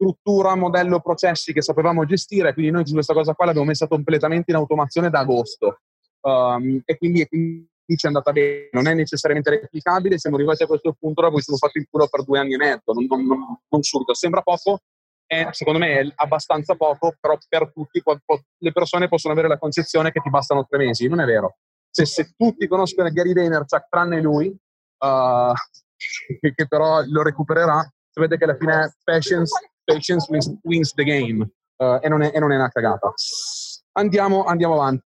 struttura, 0.00 0.54
modello, 0.54 1.00
processi 1.00 1.52
che 1.52 1.60
sapevamo 1.60 2.06
gestire, 2.06 2.54
quindi 2.54 2.72
noi 2.72 2.84
questa 2.84 3.12
cosa 3.12 3.34
qua 3.34 3.44
l'abbiamo 3.46 3.66
messa 3.66 3.86
completamente 3.86 4.50
in 4.50 4.56
automazione 4.56 5.10
da 5.10 5.20
agosto. 5.20 5.80
Um, 6.22 6.80
e 6.84 6.96
quindi, 6.96 7.20
e 7.22 7.28
quindi 7.28 7.68
ci 7.96 8.04
è 8.04 8.08
andata 8.08 8.32
bene, 8.32 8.68
non 8.72 8.86
è 8.86 8.94
necessariamente 8.94 9.50
replicabile, 9.50 10.18
siamo 10.18 10.36
arrivati 10.36 10.62
a 10.62 10.66
questo 10.66 10.94
punto 10.98 11.22
dopo 11.22 11.36
ci 11.36 11.44
siamo 11.44 11.58
fatti 11.58 11.78
il 11.78 11.86
culo 11.90 12.08
per 12.08 12.24
due 12.24 12.38
anni 12.38 12.54
e 12.54 12.56
mezzo, 12.56 12.92
non, 12.92 13.04
non, 13.06 13.26
non, 13.26 13.58
non 13.68 13.82
subito, 13.82 14.14
sembra 14.14 14.40
poco, 14.42 14.80
è, 15.30 15.46
secondo 15.52 15.78
me 15.78 16.00
è 16.00 16.12
abbastanza 16.16 16.74
poco, 16.74 17.14
però 17.20 17.38
per 17.48 17.70
tutti 17.72 18.02
le 18.58 18.72
persone 18.72 19.06
possono 19.06 19.32
avere 19.32 19.46
la 19.46 19.58
concezione 19.58 20.10
che 20.10 20.18
ti 20.18 20.28
bastano 20.28 20.66
tre 20.66 20.78
mesi, 20.78 21.06
non 21.06 21.20
è 21.20 21.24
vero. 21.24 21.58
Se, 21.88 22.04
se 22.04 22.32
tutti 22.36 22.66
conoscono 22.66 23.08
Gary 23.10 23.32
Vaynerchuk 23.32 23.86
tranne 23.88 24.20
lui, 24.20 24.48
uh, 24.48 25.52
che, 26.40 26.50
che, 26.52 26.66
però 26.66 27.02
lo 27.06 27.22
recupererà, 27.22 27.80
sapete 28.10 28.36
che 28.36 28.44
alla 28.44 28.56
fine 28.56 28.92
patience, 29.04 29.70
patience 29.84 30.26
wins, 30.30 30.58
wins 30.62 30.94
the 30.94 31.04
game 31.04 31.48
uh, 31.76 32.00
e, 32.02 32.08
non 32.08 32.22
è, 32.22 32.32
e, 32.34 32.40
non 32.40 32.50
è, 32.50 32.56
una 32.56 32.68
cagata. 32.68 33.12
Andiamo, 33.92 34.42
andiamo 34.44 34.74
avanti 34.74 35.04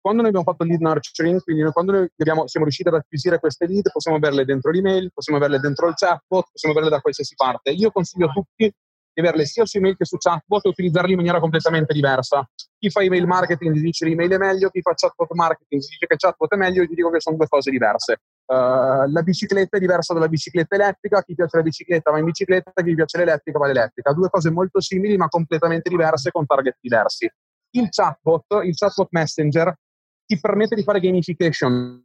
quando 0.00 0.22
noi 0.22 0.30
abbiamo 0.30 0.50
fatto 0.50 0.64
lead 0.64 0.80
nurturing, 0.80 1.42
quindi 1.42 1.70
quando 1.70 1.92
noi 1.92 2.08
abbiamo, 2.16 2.46
siamo 2.46 2.64
riusciti 2.64 2.88
ad 2.88 2.94
acquisire 2.94 3.38
queste 3.38 3.66
lead, 3.66 3.90
possiamo 3.92 4.16
averle 4.16 4.46
dentro 4.46 4.70
l'email, 4.70 5.12
possiamo 5.12 5.38
averle 5.38 5.60
dentro 5.60 5.86
il 5.88 5.94
chatbot, 5.94 6.48
possiamo 6.50 6.74
averle 6.74 6.90
da 6.90 7.02
qualsiasi 7.02 7.34
parte. 7.34 7.70
Io 7.72 7.90
consiglio 7.92 8.28
a 8.28 8.32
tutti 8.32 8.72
averle 9.20 9.44
sia 9.44 9.64
su 9.64 9.78
email 9.78 9.96
che 9.96 10.04
su 10.04 10.16
chatbot 10.16 10.66
e 10.66 10.68
utilizzarli 10.68 11.10
in 11.10 11.16
maniera 11.16 11.40
completamente 11.40 11.92
diversa. 11.92 12.48
Chi 12.78 12.90
fa 12.90 13.02
email 13.02 13.26
marketing 13.26 13.74
ti 13.74 13.80
dice 13.80 14.04
l'email 14.06 14.30
è 14.30 14.38
meglio, 14.38 14.68
chi 14.70 14.80
fa 14.80 14.92
chatbot 14.94 15.32
marketing 15.32 15.80
ti 15.80 15.88
dice 15.88 16.06
che 16.06 16.16
chatbot 16.16 16.52
è 16.52 16.56
meglio, 16.56 16.82
io 16.82 16.88
ti 16.88 16.94
dico 16.94 17.10
che 17.10 17.20
sono 17.20 17.36
due 17.36 17.46
cose 17.48 17.70
diverse. 17.70 18.20
Uh, 18.46 19.06
la 19.10 19.22
bicicletta 19.22 19.76
è 19.76 19.80
diversa 19.80 20.12
dalla 20.12 20.28
bicicletta 20.28 20.74
elettrica, 20.74 21.22
chi 21.22 21.34
piace 21.34 21.56
la 21.56 21.62
bicicletta 21.62 22.10
va 22.10 22.18
in 22.18 22.24
bicicletta, 22.24 22.72
chi 22.82 22.94
piace 22.94 23.18
l'elettrica 23.18 23.58
va 23.58 23.66
l'elettrica. 23.66 24.12
Due 24.12 24.28
cose 24.28 24.50
molto 24.50 24.80
simili 24.80 25.16
ma 25.16 25.28
completamente 25.28 25.88
diverse 25.88 26.30
con 26.30 26.46
target 26.46 26.76
diversi. 26.80 27.30
Il 27.72 27.88
chatbot, 27.90 28.64
il 28.64 28.74
chatbot 28.74 29.08
messenger, 29.10 29.74
ti 30.26 30.38
permette 30.40 30.74
di 30.74 30.82
fare 30.82 31.00
gamification, 31.00 32.04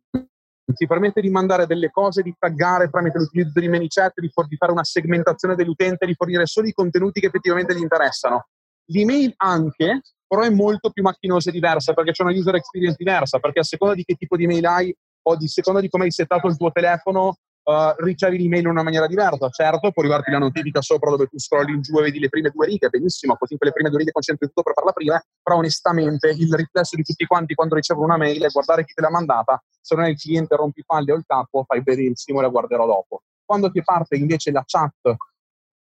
ti 0.73 0.87
permette 0.87 1.21
di 1.21 1.29
mandare 1.29 1.67
delle 1.67 1.91
cose, 1.91 2.21
di 2.21 2.33
taggare 2.37 2.89
tramite 2.89 3.19
l'utilizzo 3.19 3.59
di 3.59 3.67
ManyChat, 3.67 4.19
di, 4.19 4.31
di 4.47 4.55
fare 4.55 4.71
una 4.71 4.83
segmentazione 4.83 5.55
dell'utente, 5.55 6.05
di 6.05 6.15
fornire 6.15 6.45
solo 6.45 6.67
i 6.67 6.73
contenuti 6.73 7.19
che 7.19 7.27
effettivamente 7.27 7.75
gli 7.75 7.81
interessano. 7.81 8.47
L'email 8.87 9.33
anche, 9.37 10.01
però 10.27 10.41
è 10.41 10.49
molto 10.49 10.89
più 10.89 11.03
macchinosa 11.03 11.49
e 11.49 11.53
diversa 11.53 11.93
perché 11.93 12.11
c'è 12.11 12.23
una 12.23 12.33
user 12.33 12.55
experience 12.55 12.95
diversa, 12.97 13.39
perché 13.39 13.59
a 13.59 13.63
seconda 13.63 13.93
di 13.93 14.03
che 14.03 14.15
tipo 14.15 14.35
di 14.35 14.43
email 14.45 14.65
hai 14.65 14.95
o 15.27 15.33
a 15.33 15.37
seconda 15.47 15.81
di 15.81 15.89
come 15.89 16.05
hai 16.05 16.11
settato 16.11 16.47
il 16.47 16.57
tuo 16.57 16.71
telefono, 16.71 17.37
uh, 17.65 18.03
ricevi 18.03 18.37
l'email 18.37 18.63
in 18.63 18.69
una 18.69 18.83
maniera 18.83 19.07
diversa. 19.07 19.49
Certo, 19.49 19.91
può 19.91 20.01
arrivarti 20.01 20.31
la 20.31 20.37
notifica 20.37 20.81
sopra 20.81 21.09
dove 21.09 21.27
tu 21.27 21.39
scrolli 21.39 21.73
in 21.73 21.81
giù 21.81 21.97
e 21.99 22.03
vedi 22.03 22.19
le 22.19 22.29
prime 22.29 22.49
due 22.49 22.67
righe, 22.67 22.89
benissimo, 22.89 23.35
così 23.35 23.57
quelle 23.57 23.73
prime 23.73 23.89
due 23.89 23.99
righe 23.99 24.11
concentri 24.11 24.47
tutto 24.47 24.63
per 24.63 24.73
farla 24.73 24.91
prima, 24.91 25.21
però 25.41 25.57
onestamente 25.57 26.29
il 26.29 26.53
riflesso 26.53 26.95
di 26.95 27.03
tutti 27.03 27.25
quanti 27.25 27.53
quando 27.53 27.75
ricevono 27.75 28.05
una 28.05 28.17
mail 28.17 28.43
è 28.43 28.49
guardare 28.49 28.85
chi 28.85 28.93
te 28.93 29.01
l'ha 29.01 29.11
mandata, 29.11 29.61
se 29.81 29.95
non 29.95 30.05
è 30.05 30.09
il 30.09 30.19
cliente 30.19 30.55
rompi 30.55 30.83
palle 30.85 31.11
o 31.11 31.15
il 31.15 31.23
capo, 31.25 31.63
fai 31.65 31.81
benissimo 31.81 32.39
e 32.39 32.43
la 32.43 32.49
guarderò 32.49 32.85
dopo. 32.85 33.21
Quando 33.43 33.69
ti 33.69 33.83
parte 33.83 34.15
invece 34.15 34.51
la 34.51 34.63
chat 34.65 35.15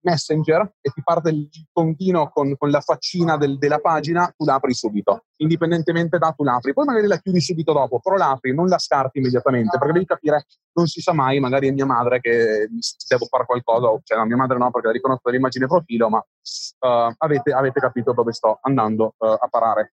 Messenger 0.01 0.73
e 0.81 0.89
ti 0.91 1.01
parte 1.03 1.29
il 1.29 1.49
continuo 1.71 2.29
con, 2.29 2.55
con 2.57 2.69
la 2.69 2.81
faccina 2.81 3.37
del, 3.37 3.57
della 3.57 3.79
pagina, 3.79 4.33
tu 4.35 4.45
l'apri 4.45 4.73
subito. 4.73 5.25
Indipendentemente 5.37 6.17
da 6.17 6.31
tu 6.31 6.43
l'apri. 6.43 6.73
Poi 6.73 6.85
magari 6.85 7.07
la 7.07 7.17
chiudi 7.17 7.39
subito 7.39 7.73
dopo, 7.73 7.99
però 7.99 8.15
l'apri, 8.15 8.53
non 8.53 8.67
la 8.67 8.77
scarti 8.77 9.19
immediatamente, 9.19 9.77
perché 9.77 9.93
devi 9.93 10.05
capire, 10.05 10.45
non 10.73 10.87
si 10.87 11.01
sa 11.01 11.13
mai, 11.13 11.39
magari 11.39 11.67
è 11.67 11.71
mia 11.71 11.85
madre 11.85 12.19
che 12.19 12.67
devo 13.07 13.25
fare 13.25 13.45
qualcosa, 13.45 13.87
cioè 14.03 14.17
no, 14.17 14.25
mia 14.25 14.37
madre 14.37 14.57
no, 14.57 14.71
perché 14.71 14.87
la 14.87 14.93
riconosco 14.93 15.21
dall'immagine 15.25 15.67
profilo, 15.67 16.09
ma 16.09 16.17
uh, 16.17 17.13
avete, 17.17 17.51
avete, 17.51 17.79
capito 17.79 18.13
dove 18.13 18.33
sto 18.33 18.59
andando 18.61 19.13
uh, 19.17 19.25
a 19.25 19.47
parare. 19.49 19.93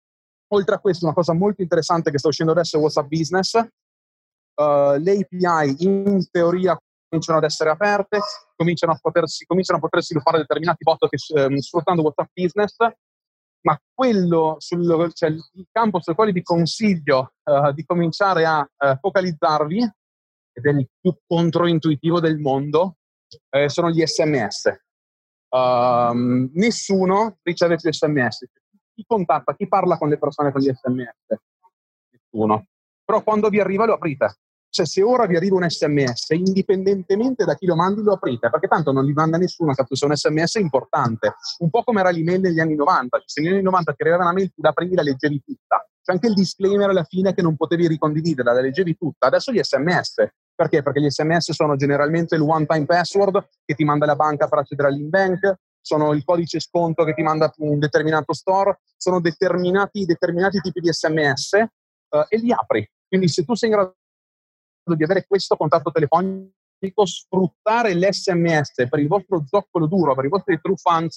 Oltre 0.54 0.76
a 0.76 0.80
questo, 0.80 1.06
una 1.06 1.14
cosa 1.14 1.34
molto 1.34 1.62
interessante 1.62 2.12
che 2.12 2.20
sta 2.20 2.28
uscendo 2.28 2.52
adesso 2.52 2.78
è 2.78 2.80
WhatsApp 2.80 3.08
Business. 3.08 3.54
Uh, 4.56 5.00
le 5.00 5.28
API 5.28 5.76
in 5.80 6.24
teoria 6.30 6.78
cominciano 7.14 7.38
ad 7.38 7.44
essere 7.44 7.70
aperte, 7.70 8.20
cominciano 8.64 8.94
a 8.94 8.98
potersi, 9.00 9.46
cominciano 9.46 9.78
a 9.78 9.82
poter 9.82 10.02
sviluppare 10.02 10.38
determinati 10.38 10.84
bot 10.84 11.10
che, 11.10 11.18
ehm, 11.36 11.58
sfruttando 11.58 12.02
WhatsApp 12.02 12.30
Business, 12.34 12.76
ma 13.62 13.80
quello 13.94 14.56
sul, 14.60 15.12
cioè 15.14 15.30
il 15.30 15.68
campo 15.72 16.02
sul 16.02 16.16
quale 16.16 16.32
vi 16.32 16.42
consiglio 16.42 17.34
uh, 17.44 17.72
di 17.72 17.86
cominciare 17.86 18.46
a 18.46 18.60
uh, 18.60 18.98
focalizzarvi, 19.00 19.92
ed 20.54 20.66
è 20.66 20.70
il 20.70 20.88
più 21.00 21.16
controintuitivo 21.26 22.20
del 22.20 22.40
mondo, 22.40 22.98
eh, 23.50 23.70
sono 23.70 23.90
gli 23.90 24.06
SMS. 24.06 24.66
Uh, 25.50 25.58
ehm, 25.58 26.50
nessuno 26.54 27.38
riceve 27.42 27.78
più 27.78 27.92
SMS. 27.92 28.46
Chi 28.94 29.04
contatta, 29.08 29.56
chi 29.56 29.68
parla 29.68 29.98
con 29.98 30.10
le 30.10 30.18
persone 30.18 30.52
con 30.52 30.62
gli 30.62 30.72
SMS? 30.72 31.40
Nessuno. 32.12 32.68
Però 33.04 33.24
quando 33.24 33.50
vi 33.50 33.60
arriva 33.60 33.86
lo 33.86 33.94
aprite. 33.94 34.38
Cioè, 34.74 34.88
se 34.88 35.04
ora 35.04 35.28
vi 35.28 35.36
arriva 35.36 35.56
un 35.56 35.70
sms, 35.70 36.32
indipendentemente 36.32 37.46
da 37.46 37.54
chi 37.54 37.68
lo 37.68 37.76
mandi, 37.76 38.02
lo 38.02 38.14
aprite, 38.14 38.50
perché 38.50 38.68
tanto 38.68 38.92
non 38.92 39.06
li 39.06 39.14
manda 39.14 39.38
nessuno, 39.38 39.72
capisco, 39.76 39.96
se 39.96 40.06
un 40.08 40.16
sms 40.16 40.56
è 40.56 40.60
importante. 40.62 41.36
Un 41.60 41.70
po' 41.70 41.84
come 41.84 42.00
era 42.00 42.10
l'email 42.10 42.42
negli 42.42 42.60
anni 42.60 42.74
90. 42.74 43.20
Cioè, 43.20 43.30
se 43.30 43.42
negli 43.42 43.54
anni 43.54 43.62
90 43.62 43.94
ti 43.94 44.02
arrivava 44.02 44.24
una 44.24 44.34
mail, 44.34 44.52
tu 44.52 44.64
la 44.64 44.70
aprivi, 44.70 44.96
la 44.96 45.04
leggevi 45.04 45.44
tutta. 45.46 45.88
C'è 46.02 46.12
anche 46.12 46.26
il 46.26 46.34
disclaimer 46.34 46.90
alla 46.90 47.04
fine 47.04 47.36
che 47.36 47.44
non 47.44 47.56
potevi 47.56 47.88
ricondividere, 47.88 48.52
la 48.52 48.62
leggevi 48.62 48.98
tutta. 48.98 49.28
Adesso 49.28 49.52
gli 49.52 49.62
sms. 49.62 50.28
Perché? 50.56 50.82
Perché 50.82 51.02
gli 51.02 51.10
sms 51.12 51.52
sono 51.52 51.76
generalmente 51.76 52.34
il 52.34 52.42
one-time 52.42 52.86
password 52.86 53.48
che 53.64 53.76
ti 53.76 53.84
manda 53.84 54.08
la 54.08 54.16
banca 54.16 54.48
per 54.48 54.58
accedere 54.58 54.88
all'inbank, 54.88 55.54
sono 55.82 56.14
il 56.14 56.24
codice 56.24 56.60
sconto 56.60 57.04
che 57.04 57.14
ti 57.14 57.22
manda 57.22 57.54
un 57.58 57.78
determinato 57.78 58.34
store, 58.34 58.80
sono 58.98 59.22
determinati, 59.22 60.04
determinati 60.06 60.60
tipi 60.62 60.80
di 60.80 60.92
sms 60.92 61.52
uh, 61.62 62.26
e 62.28 62.38
li 62.38 62.52
apri. 62.52 62.90
Quindi 63.08 63.28
se 63.28 63.46
tu 63.46 63.54
sei 63.54 63.70
in 63.70 63.76
grado 63.76 63.98
di 64.86 65.04
avere 65.04 65.26
questo 65.28 65.56
contatto 65.56 65.92
telefonico, 65.92 67.06
sfruttare 67.06 67.96
l'SMS 67.96 68.88
per 68.90 69.00
il 69.00 69.08
vostro 69.08 69.44
zoccolo 69.48 69.88
duro, 69.88 70.16
per 70.16 70.26
i 70.26 70.30
vostri 70.30 70.60
true 70.62 70.76
fans, 70.76 71.16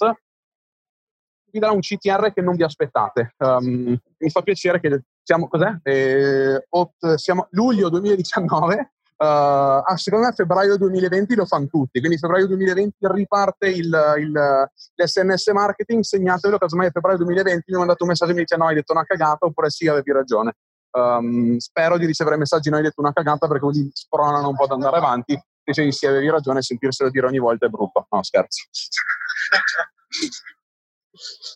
vi 1.51 1.59
darà 1.59 1.73
un 1.73 1.81
CTR 1.81 2.33
che 2.33 2.43
non 2.43 2.55
vi 2.55 2.63
aspettate. 2.63 3.35
Um, 3.39 3.99
mi 4.19 4.31
fa 4.31 4.43
piacere 4.43 4.81
che 4.81 5.03
siamo, 5.23 5.49
cos'è? 5.49 5.79
Eh, 5.83 6.67
ot, 6.69 7.15
siamo 7.15 7.49
luglio 7.51 7.89
2019. 7.89 8.91
Uh, 9.19 9.81
ah, 9.83 9.97
secondo 9.97 10.27
me 10.27 10.33
febbraio 10.33 10.77
2020 10.77 11.35
lo 11.37 11.47
fanno 11.47 11.69
tutti, 11.69 12.01
quindi 12.01 12.19
febbraio 12.19 12.47
2020 12.49 12.97
riparte 13.01 13.69
il, 13.69 14.15
il, 14.19 14.71
l'SMS 14.95 15.47
marketing, 15.55 16.03
segnatelo, 16.03 16.59
casomai 16.59 16.89
a 16.89 16.91
febbraio 16.91 17.17
2020 17.17 17.63
mi 17.69 17.75
ha 17.77 17.79
mandato 17.79 18.03
un 18.03 18.11
messaggio 18.11 18.33
e 18.33 18.35
mi 18.35 18.41
dice 18.41 18.57
no, 18.59 18.67
hai 18.67 18.75
detto 18.75 18.93
una 18.93 19.05
cagata, 19.05 19.47
oppure 19.47 19.71
sì, 19.71 19.89
avevi 19.89 20.13
ragione. 20.13 20.57
Um, 20.97 21.59
spero 21.59 21.99
di 21.99 22.07
ricevere 22.07 22.39
messaggi, 22.39 22.71
non 22.71 22.79
hai 22.79 22.85
detto 22.85 23.03
una 23.03 23.13
cagata 23.13 23.47
perché 23.47 23.63
così 23.63 23.91
spronano 23.93 24.49
un 24.49 24.57
po' 24.57 24.65
ad 24.65 24.71
andare 24.71 24.97
avanti. 24.97 25.39
Dicevi 25.63 25.93
sì, 25.93 26.07
avevi 26.07 26.31
ragione, 26.31 26.63
sentirselo 26.63 27.11
dire 27.11 27.27
ogni 27.27 27.39
volta 27.39 27.67
è 27.67 27.69
brutto. 27.69 28.07
No, 28.11 28.23
scherzo. 28.23 28.65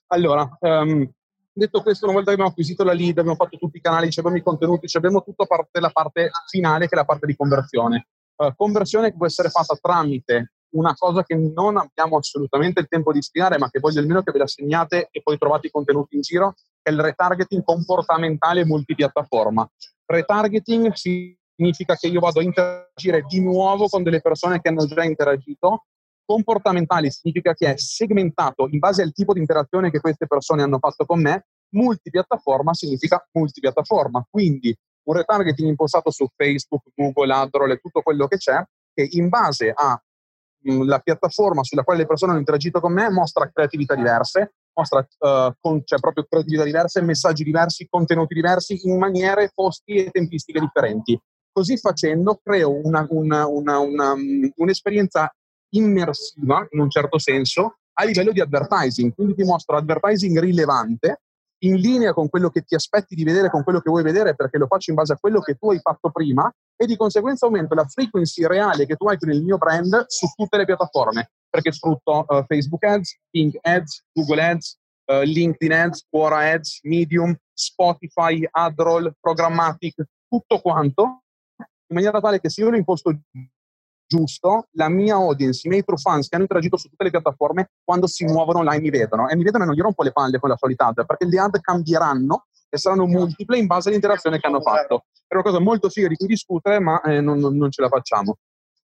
allora, 0.09 0.47
um, 0.61 1.11
detto 1.51 1.81
questo, 1.81 2.05
una 2.05 2.15
volta 2.15 2.29
che 2.29 2.35
abbiamo 2.35 2.51
acquisito 2.51 2.85
la 2.85 2.93
lead, 2.93 3.17
abbiamo 3.17 3.37
fatto 3.37 3.57
tutti 3.57 3.79
i 3.79 3.81
canali, 3.81 4.09
abbiamo 4.15 4.37
i 4.37 4.43
contenuti, 4.43 4.95
abbiamo 4.95 5.23
tutta 5.23 5.47
parte, 5.47 5.81
la 5.81 5.91
parte 5.91 6.31
finale 6.49 6.87
che 6.87 6.95
è 6.95 6.99
la 6.99 7.07
parte 7.07 7.25
di 7.27 7.35
conversione. 7.35 8.09
Uh, 8.37 8.55
conversione 8.55 9.11
che 9.11 9.17
può 9.17 9.25
essere 9.25 9.49
fatta 9.49 9.75
tramite 9.81 10.53
una 10.73 10.95
cosa 10.95 11.23
che 11.25 11.35
non 11.35 11.79
abbiamo 11.79 12.19
assolutamente 12.19 12.81
il 12.81 12.89
tempo 12.89 13.11
di 13.11 13.23
spiegare, 13.23 13.59
ma 13.59 13.71
che 13.71 13.81
voglio 13.81 14.01
almeno 14.01 14.23
che 14.23 14.33
ve 14.33 14.39
la 14.39 14.47
segnate 14.47 15.09
e 15.11 15.23
poi 15.23 15.39
trovate 15.39 15.69
i 15.69 15.71
contenuti 15.71 16.17
in 16.17 16.21
giro, 16.21 16.55
è 16.83 16.91
il 16.91 17.01
retargeting 17.01 17.63
comportamentale 17.63 18.65
multipiattaforma. 18.65 19.69
Retargeting 20.07 20.93
significa 20.93 21.95
che 21.97 22.09
io 22.09 22.21
vado 22.21 22.41
a 22.41 22.43
interagire 22.43 23.25
di 23.29 23.41
nuovo 23.41 23.89
con 23.89 24.03
delle 24.03 24.21
persone 24.21 24.61
che 24.61 24.69
hanno 24.69 24.87
già 24.87 25.05
interagito. 25.05 25.87
Comportamentale 26.25 27.11
significa 27.11 27.55
che 27.55 27.73
è 27.73 27.77
segmentato 27.77 28.69
in 28.71 28.79
base 28.79 29.03
al 29.03 29.13
tipo 29.13 29.33
di 29.33 29.41
interazione 29.41 29.91
che 29.91 30.01
queste 30.01 30.27
persone 30.27 30.63
hanno 30.63 30.79
fatto 30.79 31.05
con 31.05 31.21
me. 31.21 31.47
Multipiattaforma 31.71 32.75
significa 32.75 33.25
multipiattaforma. 33.33 34.27
Quindi 34.31 34.77
un 35.05 35.15
retargeting 35.15 35.69
impostato 35.69 36.11
su 36.11 36.27
Facebook, 36.35 36.85
Google, 36.95 37.33
Adroll 37.33 37.73
e 37.73 37.79
tutto 37.79 38.01
quello 38.03 38.27
che 38.27 38.37
c'è, 38.37 38.63
che 38.93 39.09
in 39.11 39.29
base 39.29 39.73
a 39.75 40.01
Mm, 40.69 40.93
piattaforma 41.03 41.65
sulla 41.65 41.83
quale 41.83 42.01
le 42.01 42.07
persone 42.07 42.33
hanno 42.33 42.41
interagito 42.41 42.81
con 42.81 42.93
me 42.93 43.09
mostra 43.09 43.51
creatività 43.51 43.95
diverse, 43.95 44.57
mostra 44.75 45.01
uh, 45.01 45.53
con, 45.61 45.83
cioè 45.85 45.99
proprio 45.99 46.27
creatività 46.29 46.65
diverse, 46.65 47.03
messaggi 47.03 47.45
diversi, 47.45 47.87
contenuti 47.89 48.35
diversi 48.35 48.81
in 48.89 48.99
maniere, 48.99 49.51
posti 49.55 49.97
e 49.97 50.11
tempistiche 50.11 50.61
differenti. 50.61 51.21
Così 51.53 51.77
facendo 51.77 52.41
creo 52.43 52.81
una, 52.85 53.07
una, 53.11 53.47
una, 53.47 53.79
um, 53.79 54.51
un'esperienza 54.57 55.33
immersiva, 55.71 56.67
in 56.71 56.81
un 56.81 56.91
certo 56.91 57.19
senso, 57.19 57.79
a 57.95 58.05
livello 58.05 58.33
di 58.33 58.41
advertising. 58.41 59.13
Quindi 59.15 59.35
ti 59.35 59.45
mostro 59.45 59.77
advertising 59.77 60.39
rilevante, 60.39 61.23
in 61.63 61.77
linea 61.77 62.13
con 62.13 62.29
quello 62.29 62.51
che 62.51 62.63
ti 62.63 62.75
aspetti 62.75 63.15
di 63.15 63.25
vedere, 63.25 63.51
con 63.51 63.63
quello 63.63 63.81
che 63.81 63.91
vuoi 63.91 64.03
vedere, 64.03 64.35
perché 64.35 64.59
lo 64.59 64.67
faccio 64.67 64.91
in 64.91 64.97
base 64.97 65.13
a 65.13 65.19
quello 65.19 65.41
che 65.41 65.55
tu 65.55 65.71
hai 65.71 65.79
fatto 65.81 66.11
prima 66.11 66.53
e 66.77 66.87
di 66.87 66.97
conseguenza 66.97 67.47
aumento 67.47 67.75
la 67.75 67.85
frequency 67.85 68.47
reale 68.47 68.87
che 68.87 68.97
tu 68.97 69.09
hai 69.09 69.19
con 69.19 69.31
il 69.31 69.43
mio 69.43 69.59
brand 69.59 70.05
su 70.07 70.27
tutte 70.35 70.57
le 70.57 70.65
piattaforme, 70.65 71.31
perché 71.49 71.73
sfrutto 71.73 72.25
uh, 72.27 72.45
Facebook 72.47 72.85
Ads, 72.85 73.19
Bing 73.31 73.59
Ads, 73.61 74.05
Google 74.13 74.43
Ads, 74.43 74.79
uh, 75.07 75.23
LinkedIn 75.23 75.73
Ads, 75.73 76.07
Quora 76.09 76.53
Ads, 76.53 76.81
Medium, 76.85 77.37
Spotify, 77.53 78.47
AdRoll, 78.51 79.13
Programmatic, 79.21 80.03
tutto 80.29 80.61
quanto, 80.61 81.23
in 81.59 81.97
maniera 81.97 82.21
tale 82.21 82.41
che 82.41 82.49
se 82.49 82.63
io 82.63 82.71
lo 82.71 82.77
imposto 82.77 83.11
giusto, 84.11 84.67
la 84.73 84.89
mia 84.89 85.15
audience, 85.15 85.61
i 85.65 85.71
miei 85.71 85.85
true 85.85 85.97
fans 85.97 86.27
che 86.27 86.35
hanno 86.35 86.43
interagito 86.43 86.77
su 86.77 86.89
tutte 86.89 87.05
le 87.05 87.11
piattaforme, 87.11 87.71
quando 87.85 88.09
si 88.09 88.25
muovono 88.25 88.59
online 88.59 88.81
mi 88.81 88.91
vedono 88.91 89.29
e 89.29 89.37
mi 89.37 89.45
vedono 89.45 89.63
e 89.63 89.67
non 89.69 89.77
gli 89.77 89.81
rompo 89.81 90.03
le 90.03 90.11
palle 90.11 90.41
con 90.41 90.49
la 90.49 90.57
solita 90.57 90.87
ad, 90.87 91.07
perché 91.07 91.27
le 91.27 91.39
ad 91.39 91.61
cambieranno 91.61 92.47
e 92.69 92.77
saranno 92.77 93.07
multiple 93.07 93.57
in 93.57 93.67
base 93.67 93.89
all'interazione 93.89 94.41
che 94.41 94.47
hanno 94.49 94.61
fatto. 94.61 95.05
È 95.29 95.35
una 95.35 95.45
cosa 95.45 95.61
molto 95.61 95.89
figa 95.89 96.09
di 96.09 96.17
cui 96.17 96.27
discutere, 96.27 96.81
ma 96.81 97.01
eh, 97.03 97.21
non, 97.21 97.39
non, 97.39 97.71
ce 97.71 97.83
la 97.83 97.89
facciamo. 97.89 98.39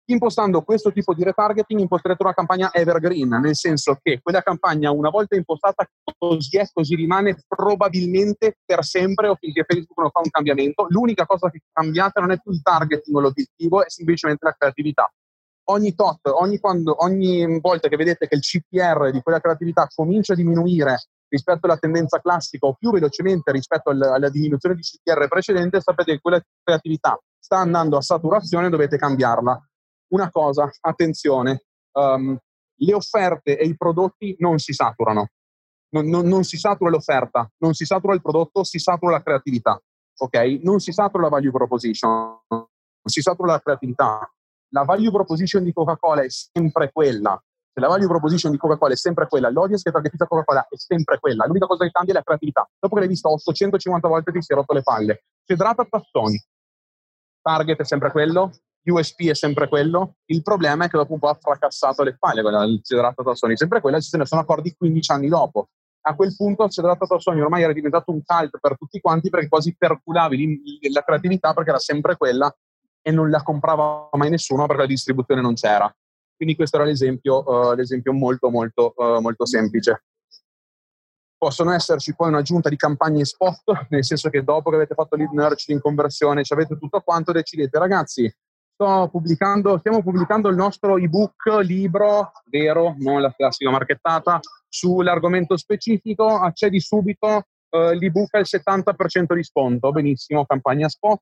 Impostando 0.05 0.63
questo 0.63 0.91
tipo 0.91 1.13
di 1.13 1.23
retargeting 1.23 1.79
imposterete 1.79 2.23
una 2.23 2.33
campagna 2.33 2.73
evergreen, 2.73 3.29
nel 3.41 3.55
senso 3.55 3.97
che 4.01 4.19
quella 4.21 4.41
campagna 4.41 4.91
una 4.91 5.09
volta 5.09 5.37
impostata 5.37 5.87
così 6.17 6.57
è, 6.57 6.67
così 6.73 6.95
rimane 6.95 7.37
probabilmente 7.47 8.57
per 8.65 8.83
sempre 8.83 9.29
o 9.29 9.35
finché 9.35 9.63
Facebook 9.65 9.97
non 9.97 10.09
fa 10.09 10.19
un 10.19 10.29
cambiamento. 10.29 10.87
L'unica 10.89 11.25
cosa 11.25 11.49
che 11.49 11.61
cambiate 11.71 12.19
non 12.19 12.31
è 12.31 12.39
più 12.41 12.51
il 12.51 12.61
targeting 12.61 13.15
o 13.15 13.21
l'obiettivo, 13.21 13.85
è 13.85 13.89
semplicemente 13.89 14.45
la 14.45 14.55
creatività. 14.57 15.09
Ogni 15.67 15.95
tot, 15.95 16.27
ogni, 16.27 16.59
quando, 16.59 17.01
ogni 17.01 17.59
volta 17.61 17.87
che 17.87 17.95
vedete 17.95 18.27
che 18.27 18.35
il 18.35 18.41
CPR 18.41 19.09
di 19.09 19.21
quella 19.21 19.39
creatività 19.39 19.87
comincia 19.95 20.33
a 20.33 20.35
diminuire 20.35 20.97
rispetto 21.29 21.65
alla 21.65 21.77
tendenza 21.77 22.19
classica 22.19 22.67
o 22.67 22.73
più 22.73 22.91
velocemente 22.91 23.53
rispetto 23.53 23.89
al, 23.89 24.01
alla 24.01 24.29
diminuzione 24.29 24.75
di 24.75 24.81
CTR 24.81 25.29
precedente, 25.29 25.79
sapete 25.79 26.11
che 26.11 26.19
quella 26.19 26.41
creatività 26.61 27.17
sta 27.39 27.57
andando 27.57 27.95
a 27.95 28.01
saturazione, 28.01 28.69
dovete 28.69 28.97
cambiarla. 28.97 29.57
Una 30.13 30.29
cosa, 30.29 30.69
attenzione, 30.81 31.63
um, 31.93 32.37
le 32.75 32.93
offerte 32.93 33.57
e 33.57 33.65
i 33.65 33.75
prodotti 33.75 34.35
non 34.39 34.59
si 34.59 34.71
saturano. 34.71 35.29
Non, 35.89 36.07
non, 36.07 36.27
non, 36.27 36.43
si 36.43 36.57
satura 36.57 36.91
l'offerta, 36.91 37.49
non 37.57 37.73
si 37.73 37.85
satura 37.85 38.13
il 38.13 38.21
prodotto, 38.21 38.63
si 38.63 38.77
satura 38.77 39.13
la 39.13 39.23
creatività. 39.23 39.79
Ok? 40.19 40.35
Non 40.61 40.79
si 40.79 40.91
satura 40.91 41.23
la 41.23 41.29
value 41.29 41.51
proposition, 41.51 42.37
si 43.03 43.21
satura 43.21 43.53
la 43.53 43.59
creatività. 43.59 44.31
La 44.69 44.83
value 44.83 45.11
proposition 45.11 45.63
di 45.63 45.73
Coca-Cola 45.73 46.23
è 46.23 46.29
sempre 46.29 46.91
quella. 46.91 47.41
Se 47.73 47.79
la 47.79 47.87
value 47.87 48.07
proposition 48.07 48.51
di 48.51 48.57
Coca-Cola 48.59 48.93
è 48.93 48.97
sempre 48.97 49.27
quella, 49.27 49.49
l'audience 49.49 49.83
che 49.83 49.91
targetizza 49.91 50.27
Coca-Cola 50.27 50.67
è 50.69 50.77
sempre 50.77 51.19
quella. 51.19 51.45
L'unica 51.47 51.65
cosa 51.65 51.85
che 51.85 51.91
cambia 51.91 52.13
è 52.13 52.17
la 52.17 52.23
creatività. 52.23 52.69
Dopo 52.79 52.93
che 52.93 53.01
l'hai 53.01 53.09
vista 53.09 53.29
850 53.29 54.07
volte 54.07 54.31
ti 54.31 54.41
si 54.43 54.51
è 54.51 54.55
rotto 54.55 54.73
le 54.73 54.83
palle. 54.83 55.23
Cedrata 55.43 55.85
Tassoni. 55.85 56.39
Target 57.41 57.79
è 57.79 57.83
sempre 57.83 58.11
quello, 58.11 58.51
USP 58.85 59.29
è 59.29 59.35
sempre 59.35 59.67
quello, 59.67 60.15
il 60.25 60.41
problema 60.41 60.85
è 60.85 60.89
che 60.89 60.97
dopo 60.97 61.13
un 61.13 61.19
po' 61.19 61.29
ha 61.29 61.37
fracassato 61.39 62.03
le 62.03 62.17
palle, 62.17 62.41
quella 62.41 62.65
del 62.65 62.81
Cedrata 62.83 63.33
Sony, 63.33 63.55
sempre 63.55 63.79
quella, 63.79 64.01
se 64.01 64.17
ne 64.17 64.25
sono 64.25 64.41
accorti 64.41 64.75
15 64.75 65.11
anni 65.11 65.29
dopo. 65.29 65.69
A 66.05 66.15
quel 66.15 66.35
punto 66.35 66.65
il 66.65 66.71
Cedrata 66.71 67.05
Sony 67.17 67.39
ormai 67.39 67.63
era 67.63 67.71
diventato 67.71 68.11
un 68.11 68.21
cult 68.25 68.59
per 68.59 68.77
tutti 68.77 68.99
quanti 68.99 69.29
perché 69.29 69.47
quasi 69.47 69.73
perculavi 69.77 70.89
la 70.91 71.01
creatività 71.01 71.53
perché 71.53 71.69
era 71.69 71.79
sempre 71.79 72.17
quella 72.17 72.53
e 73.01 73.11
non 73.11 73.29
la 73.29 73.41
comprava 73.41 74.09
mai 74.13 74.29
nessuno 74.29 74.65
perché 74.65 74.81
la 74.81 74.87
distribuzione 74.87 75.39
non 75.39 75.53
c'era. 75.53 75.93
Quindi 76.35 76.55
questo 76.55 76.75
era 76.75 76.85
l'esempio, 76.85 77.43
uh, 77.45 77.73
l'esempio 77.73 78.11
molto 78.11 78.49
molto 78.49 78.93
uh, 78.97 79.21
molto 79.21 79.45
semplice. 79.45 80.03
Possono 81.37 81.71
esserci 81.71 82.13
poi 82.15 82.29
un'aggiunta 82.29 82.67
di 82.67 82.75
campagne 82.75 83.23
spot, 83.23 83.87
nel 83.89 84.03
senso 84.03 84.29
che 84.29 84.43
dopo 84.43 84.69
che 84.69 84.75
avete 84.75 84.95
fatto 84.95 85.15
lead 85.15 85.31
nurturing, 85.31 85.79
conversione, 85.79 86.43
ci 86.43 86.51
avete 86.51 86.77
tutto 86.77 86.99
quanto, 86.99 87.31
decidete 87.31 87.79
ragazzi, 87.79 88.33
pubblicando, 88.75 89.77
stiamo 89.77 90.01
pubblicando 90.01 90.49
il 90.49 90.55
nostro 90.55 90.97
ebook, 90.97 91.45
libro, 91.61 92.31
vero, 92.45 92.95
non 92.99 93.21
la 93.21 93.31
classica 93.31 93.69
marchettata, 93.69 94.39
sull'argomento 94.67 95.55
specifico, 95.57 96.25
accedi 96.39 96.79
subito, 96.79 97.45
eh, 97.69 97.95
l'ebook 97.95 98.31
è 98.31 98.39
il 98.39 98.47
70% 98.47 99.33
di 99.33 99.43
sconto, 99.43 99.91
benissimo, 99.91 100.45
campagna 100.45 100.87
spot. 100.89 101.21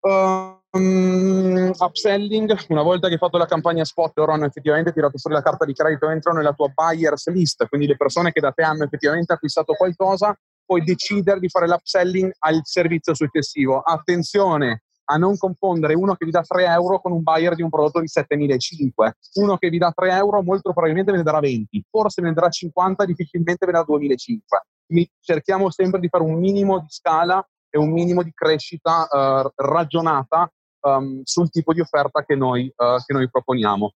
Um, 0.00 1.72
upselling, 1.76 2.56
una 2.68 2.82
volta 2.82 3.08
che 3.08 3.14
hai 3.14 3.18
fatto 3.18 3.36
la 3.36 3.46
campagna 3.46 3.84
spot 3.84 4.12
loro 4.16 4.32
hanno 4.32 4.44
effettivamente 4.44 4.92
tirato 4.92 5.18
fuori 5.18 5.36
la 5.36 5.42
carta 5.42 5.64
di 5.64 5.74
credito, 5.74 6.08
entrano 6.08 6.38
nella 6.38 6.52
tua 6.52 6.68
buyers 6.72 7.28
list, 7.30 7.66
quindi 7.68 7.86
le 7.86 7.96
persone 7.96 8.30
che 8.30 8.40
da 8.40 8.52
te 8.52 8.62
hanno 8.62 8.84
effettivamente 8.84 9.32
acquistato 9.32 9.74
qualcosa, 9.74 10.38
puoi 10.64 10.84
decidere 10.84 11.40
di 11.40 11.48
fare 11.48 11.66
l'upselling 11.66 12.30
al 12.40 12.60
servizio 12.62 13.14
successivo. 13.14 13.80
Attenzione, 13.80 14.84
a 15.10 15.16
non 15.16 15.36
confondere 15.36 15.94
uno 15.94 16.14
che 16.14 16.24
vi 16.24 16.30
dà 16.30 16.42
3 16.42 16.66
euro 16.66 17.00
con 17.00 17.12
un 17.12 17.22
buyer 17.22 17.54
di 17.54 17.62
un 17.62 17.70
prodotto 17.70 18.00
di 18.00 18.08
7.500. 18.08 19.10
Uno 19.34 19.56
che 19.56 19.70
vi 19.70 19.78
dà 19.78 19.90
3 19.94 20.12
euro 20.12 20.42
molto 20.42 20.72
probabilmente 20.72 21.10
ve 21.12 21.18
ne 21.18 21.22
darà 21.22 21.40
20, 21.40 21.86
forse 21.90 22.20
ve 22.20 22.28
ne 22.28 22.34
darà 22.34 22.48
50, 22.48 23.04
difficilmente 23.04 23.64
ve 23.64 23.72
ne 23.72 23.78
darà 23.78 23.98
2.500. 23.98 24.38
Quindi 24.86 25.10
cerchiamo 25.20 25.70
sempre 25.70 26.00
di 26.00 26.08
fare 26.08 26.24
un 26.24 26.38
minimo 26.38 26.80
di 26.80 26.88
scala 26.88 27.46
e 27.70 27.78
un 27.78 27.90
minimo 27.90 28.22
di 28.22 28.32
crescita 28.32 29.06
uh, 29.10 29.50
ragionata 29.54 30.50
um, 30.80 31.20
sul 31.24 31.50
tipo 31.50 31.72
di 31.72 31.80
offerta 31.80 32.24
che 32.24 32.34
noi, 32.34 32.72
uh, 32.74 33.02
che 33.04 33.12
noi, 33.12 33.28
proponiamo. 33.30 33.92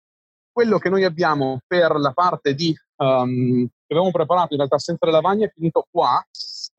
Quello 0.51 0.77
che 0.77 0.89
noi 0.89 1.03
abbiamo 1.03 1.59
per 1.67 1.95
la 1.95 2.11
parte 2.11 2.53
di, 2.53 2.75
um, 2.97 3.67
che 3.89 3.95
avevamo 3.95 4.11
preparato 4.11 4.49
in 4.51 4.59
realtà 4.59 4.77
senza 4.77 5.07
le 5.07 5.11
lavagne 5.11 5.45
è 5.45 5.51
finito 5.53 5.87
qua, 5.89 6.23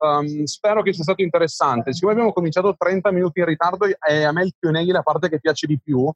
Um, 0.03 0.45
spero 0.45 0.81
che 0.81 0.93
sia 0.93 1.03
stato 1.03 1.21
interessante. 1.21 1.93
Siccome 1.93 2.13
abbiamo 2.13 2.33
cominciato 2.33 2.75
30 2.75 3.11
minuti 3.11 3.39
in 3.39 3.45
ritardo 3.45 3.85
e 3.85 4.23
a 4.23 4.31
me 4.31 4.45
il 4.45 4.53
Q&A 4.57 4.79
è 4.79 4.85
la 4.85 5.03
parte 5.03 5.29
che 5.29 5.39
piace 5.39 5.67
di 5.67 5.79
più, 5.79 6.11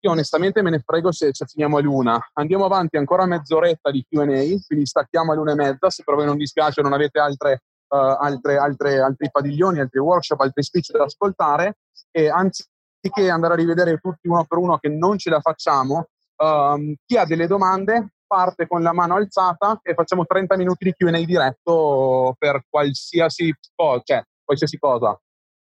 io 0.00 0.10
onestamente 0.10 0.62
me 0.62 0.70
ne 0.70 0.78
frego 0.78 1.12
se, 1.12 1.30
se 1.32 1.44
finiamo 1.44 1.76
a 1.76 1.80
luna. 1.82 2.18
Andiamo 2.34 2.64
avanti 2.64 2.96
ancora 2.96 3.26
mezz'oretta 3.26 3.90
di 3.90 4.02
Q&A, 4.08 4.24
quindi 4.66 4.86
stacchiamo 4.86 5.32
a 5.32 5.34
luna 5.34 5.52
e 5.52 5.56
mezza, 5.56 5.90
se 5.90 6.04
per 6.04 6.14
voi 6.14 6.24
non 6.24 6.38
dispiace 6.38 6.80
non 6.80 6.94
avete 6.94 7.18
altre, 7.18 7.64
uh, 7.88 7.96
altre, 7.96 8.56
altre, 8.56 8.98
altri 9.00 9.30
padiglioni, 9.30 9.80
altri 9.80 9.98
workshop, 9.98 10.40
altri 10.40 10.62
speech 10.62 10.92
da 10.92 11.04
ascoltare. 11.04 11.78
E 12.10 12.30
anziché 12.30 13.28
andare 13.28 13.52
a 13.52 13.56
rivedere 13.56 13.98
tutti 13.98 14.28
uno 14.28 14.44
per 14.46 14.56
uno 14.56 14.78
che 14.78 14.88
non 14.88 15.18
ce 15.18 15.28
la 15.28 15.40
facciamo, 15.40 16.06
um, 16.36 16.94
chi 17.04 17.18
ha 17.18 17.26
delle 17.26 17.46
domande 17.46 18.12
parte 18.28 18.68
con 18.68 18.82
la 18.82 18.92
mano 18.92 19.16
alzata 19.16 19.80
e 19.82 19.94
facciamo 19.94 20.24
30 20.24 20.56
minuti 20.56 20.84
di 20.84 20.92
Q&A 20.92 21.24
diretto 21.24 22.36
per 22.38 22.62
qualsiasi 22.68 23.52
cosa, 23.74 24.02
cioè 24.04 24.22
qualsiasi 24.44 24.78
cosa. 24.78 25.18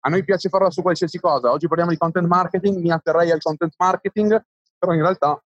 A 0.05 0.09
noi 0.09 0.25
piace 0.25 0.49
farla 0.49 0.71
su 0.71 0.81
qualsiasi 0.81 1.19
cosa. 1.19 1.51
Oggi 1.51 1.69
parliamo 1.69 1.91
di 1.91 1.99
content 1.99 2.27
marketing, 2.27 2.79
mi 2.79 2.91
atterrei 2.91 3.31
al 3.31 3.41
content 3.41 3.75
marketing, 3.77 4.43
però 4.79 4.95
in 4.95 5.03
realtà 5.03 5.41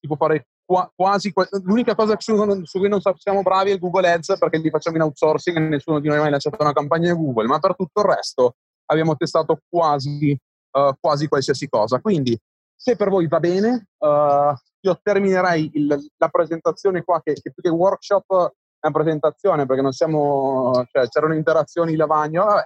si 0.00 0.06
può 0.06 0.16
fare 0.16 0.46
qua, 0.64 0.90
quasi... 0.94 1.32
L'unica 1.64 1.94
cosa 1.94 2.16
su, 2.18 2.64
su, 2.64 2.78
cui 2.78 2.88
non 2.88 3.00
siamo 3.16 3.42
bravi 3.42 3.72
è 3.72 3.78
Google 3.78 4.12
Ads 4.12 4.38
perché 4.38 4.58
li 4.58 4.70
facciamo 4.70 4.96
in 4.96 5.02
outsourcing 5.02 5.56
e 5.56 5.60
nessuno 5.60 5.98
di 6.00 6.08
noi 6.08 6.18
ha 6.18 6.20
mai 6.20 6.30
lanciato 6.30 6.56
una 6.60 6.72
campagna 6.72 7.12
Google, 7.14 7.46
ma 7.46 7.58
per 7.58 7.74
tutto 7.74 8.00
il 8.00 8.06
resto 8.06 8.54
abbiamo 8.86 9.16
testato 9.16 9.60
quasi, 9.68 10.38
uh, 10.72 10.92
quasi 11.00 11.28
qualsiasi 11.28 11.68
cosa. 11.68 12.00
Quindi 12.00 12.38
se 12.80 12.94
per 12.94 13.08
voi 13.08 13.26
va 13.26 13.40
bene, 13.40 13.88
uh, 13.98 14.54
io 14.80 15.00
terminerei 15.02 15.68
il, 15.74 16.10
la 16.16 16.28
presentazione 16.28 17.02
qua, 17.02 17.20
che, 17.20 17.32
che, 17.34 17.52
più 17.52 17.60
che 17.60 17.68
workshop 17.70 18.52
è 18.78 18.86
una 18.86 18.92
presentazione, 18.92 19.66
perché 19.66 19.82
non 19.82 19.90
siamo, 19.90 20.86
cioè, 20.92 21.08
c'erano 21.08 21.34
interazioni 21.34 21.96
lavagno, 21.96 22.44
vabbè. 22.44 22.62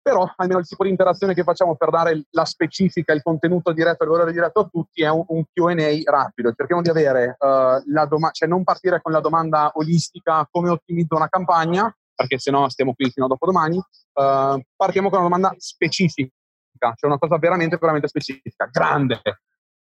però 0.00 0.26
almeno 0.36 0.60
il 0.60 0.66
tipo 0.66 0.84
di 0.84 0.88
interazione 0.88 1.34
che 1.34 1.42
facciamo 1.42 1.76
per 1.76 1.90
dare 1.90 2.24
la 2.30 2.46
specifica, 2.46 3.12
il 3.12 3.20
contenuto 3.22 3.72
diretto, 3.72 4.04
il 4.04 4.10
valore 4.10 4.32
diretto 4.32 4.60
a 4.60 4.68
tutti 4.72 5.02
è 5.02 5.10
un, 5.10 5.24
un 5.28 5.44
Q&A 5.52 6.10
rapido. 6.10 6.54
Cerchiamo 6.56 6.80
di 6.80 6.88
avere 6.88 7.36
uh, 7.38 7.82
la 7.92 8.06
domanda, 8.06 8.30
cioè 8.32 8.48
non 8.48 8.64
partire 8.64 9.02
con 9.02 9.12
la 9.12 9.20
domanda 9.20 9.70
olistica 9.74 10.48
come 10.50 10.70
ottimizzo 10.70 11.14
una 11.14 11.28
campagna, 11.28 11.94
perché 12.14 12.38
sennò 12.38 12.66
stiamo 12.70 12.94
qui 12.94 13.10
fino 13.10 13.26
a 13.26 13.28
dopodomani, 13.28 13.76
uh, 13.76 14.60
partiamo 14.74 15.10
con 15.10 15.18
una 15.18 15.28
domanda 15.28 15.54
specifica, 15.58 16.32
cioè 16.78 17.10
una 17.10 17.18
cosa 17.18 17.38
veramente, 17.38 17.76
veramente 17.78 18.08
specifica, 18.08 18.68
grande. 18.70 19.20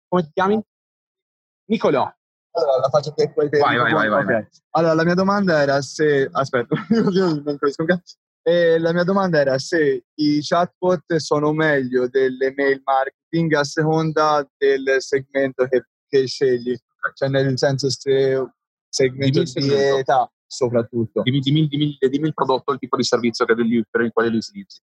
Come 0.07 0.23
ti 0.23 0.31
chiami? 0.33 0.61
Nicolò. 1.65 2.11
Allora, 2.55 2.79
la 2.81 2.89
faccio 2.89 3.13
per 3.13 3.33
quel 3.33 3.49
Vai, 3.49 3.77
vai, 3.77 3.93
vai, 3.93 4.09
vai, 4.09 4.23
okay. 4.23 4.47
Allora, 4.71 4.93
la 4.93 5.03
mia 5.03 5.15
domanda 5.15 5.59
era 5.61 5.81
se... 5.81 6.29
Aspetta, 6.31 6.75
non 6.89 7.57
capisco 7.57 7.85
e 8.45 8.77
la 8.77 8.91
mia 8.91 9.03
domanda 9.03 9.39
era 9.39 9.57
se 9.57 10.03
i 10.15 10.39
chatbot 10.41 11.15
sono 11.15 11.53
meglio 11.53 12.09
delle 12.09 12.53
mail 12.53 12.81
marketing 12.83 13.53
a 13.53 13.63
seconda 13.63 14.45
del 14.57 14.95
segmento 15.01 15.65
che, 15.67 15.85
che 16.09 16.27
scegli, 16.27 16.75
cioè 17.13 17.29
nel 17.29 17.57
senso 17.57 17.89
se 17.89 18.45
segmento 18.89 19.43
dimmi 19.43 19.67
di 19.67 19.73
età 19.73 20.29
soprattutto. 20.45 21.21
Dimmi, 21.23 21.39
dimmi, 21.39 21.67
dimmi, 21.67 21.97
dimmi, 21.97 22.27
il 22.27 22.33
prodotto, 22.33 22.73
il 22.73 22.79
tipo 22.79 22.97
di 22.97 23.03
servizio 23.03 23.45
per 23.45 23.57
il, 23.59 23.87
per 23.89 24.01
il 24.01 24.11
quale 24.11 24.29
li 24.29 24.35
utilizzi. 24.35 24.81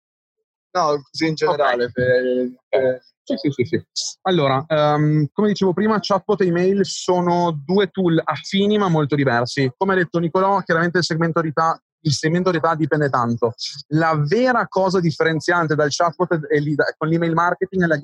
No, 0.72 1.02
così 1.10 1.28
in 1.28 1.34
generale. 1.34 1.84
Okay. 1.84 1.92
Per, 1.92 2.50
per... 2.68 3.02
Sì, 3.24 3.36
sì, 3.36 3.50
sì, 3.50 3.64
sì. 3.64 4.16
Allora, 4.22 4.64
um, 4.68 5.26
come 5.32 5.48
dicevo 5.48 5.72
prima, 5.72 5.98
chatbot 6.00 6.40
e 6.40 6.46
email 6.46 6.84
sono 6.84 7.52
due 7.64 7.88
tool 7.88 8.20
affini 8.22 8.78
ma 8.78 8.88
molto 8.88 9.14
diversi. 9.14 9.70
Come 9.76 9.92
ha 9.92 9.96
detto 9.96 10.18
Nicolò, 10.18 10.60
chiaramente 10.62 10.98
il 10.98 11.04
segmento 11.04 11.40
di 11.40 11.48
età 11.48 11.80
il 12.04 12.12
segmento 12.12 12.50
di 12.50 12.56
età 12.56 12.74
dipende 12.74 13.08
tanto. 13.08 13.54
La 13.88 14.20
vera 14.26 14.66
cosa 14.68 15.00
differenziante 15.00 15.74
dal 15.74 15.90
chatbot 15.90 16.32
e 16.48 16.76
con 16.96 17.08
l'email 17.08 17.32
marketing 17.32 17.84
è 17.84 17.86
la 17.86 17.96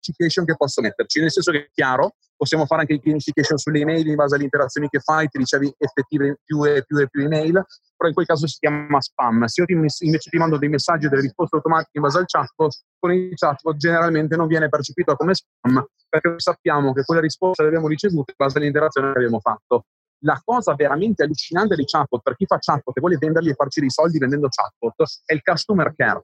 gamification 0.00 0.44
che 0.44 0.56
posso 0.56 0.80
metterci, 0.80 1.20
nel 1.20 1.30
senso 1.30 1.50
che 1.50 1.58
è 1.58 1.70
chiaro, 1.72 2.14
possiamo 2.36 2.66
fare 2.66 2.82
anche 2.82 2.94
il 2.94 3.00
gamification 3.00 3.58
sulle 3.58 3.80
email 3.80 4.06
in 4.06 4.14
base 4.14 4.36
alle 4.36 4.44
interazioni 4.44 4.88
che 4.88 5.00
fai, 5.00 5.28
ti 5.28 5.38
ricevi 5.38 5.74
effettive 5.76 6.38
più 6.44 6.64
e 6.64 6.84
più 6.86 6.98
e 6.98 7.08
più 7.08 7.22
email, 7.22 7.64
però 7.96 8.08
in 8.08 8.14
quel 8.14 8.26
caso 8.26 8.46
si 8.46 8.58
chiama 8.58 9.00
spam. 9.00 9.44
Se 9.46 9.60
io 9.60 9.66
ti, 9.66 9.72
invece 9.72 10.30
ti 10.30 10.38
mando 10.38 10.56
dei 10.56 10.68
messaggi 10.68 11.06
e 11.06 11.08
delle 11.08 11.22
risposte 11.22 11.56
automatiche 11.56 11.90
in 11.98 12.02
base 12.02 12.18
al 12.18 12.26
chatbot, 12.26 12.84
con 12.98 13.12
il 13.12 13.34
chatbot 13.34 13.76
generalmente 13.76 14.36
non 14.36 14.46
viene 14.46 14.68
percepito 14.68 15.16
come 15.16 15.34
spam 15.34 15.84
perché 16.08 16.34
sappiamo 16.38 16.92
che 16.92 17.02
quelle 17.04 17.20
risposte 17.20 17.62
le 17.62 17.68
abbiamo 17.68 17.88
ricevute 17.88 18.30
in 18.30 18.36
base 18.36 18.58
all'interazione 18.58 19.12
che 19.12 19.18
abbiamo 19.18 19.40
fatto. 19.40 19.84
La 20.22 20.40
cosa 20.42 20.74
veramente 20.74 21.22
allucinante 21.22 21.76
dei 21.76 21.84
chatbot 21.84 22.22
per 22.22 22.34
chi 22.34 22.46
fa 22.46 22.58
chatbot 22.58 22.96
e 22.96 23.00
vuole 23.00 23.16
venderli 23.18 23.50
e 23.50 23.54
farci 23.54 23.80
dei 23.80 23.90
soldi 23.90 24.18
vendendo 24.18 24.48
chatbot 24.48 25.02
è 25.24 25.32
il 25.32 25.42
customer 25.42 25.94
care 25.94 26.22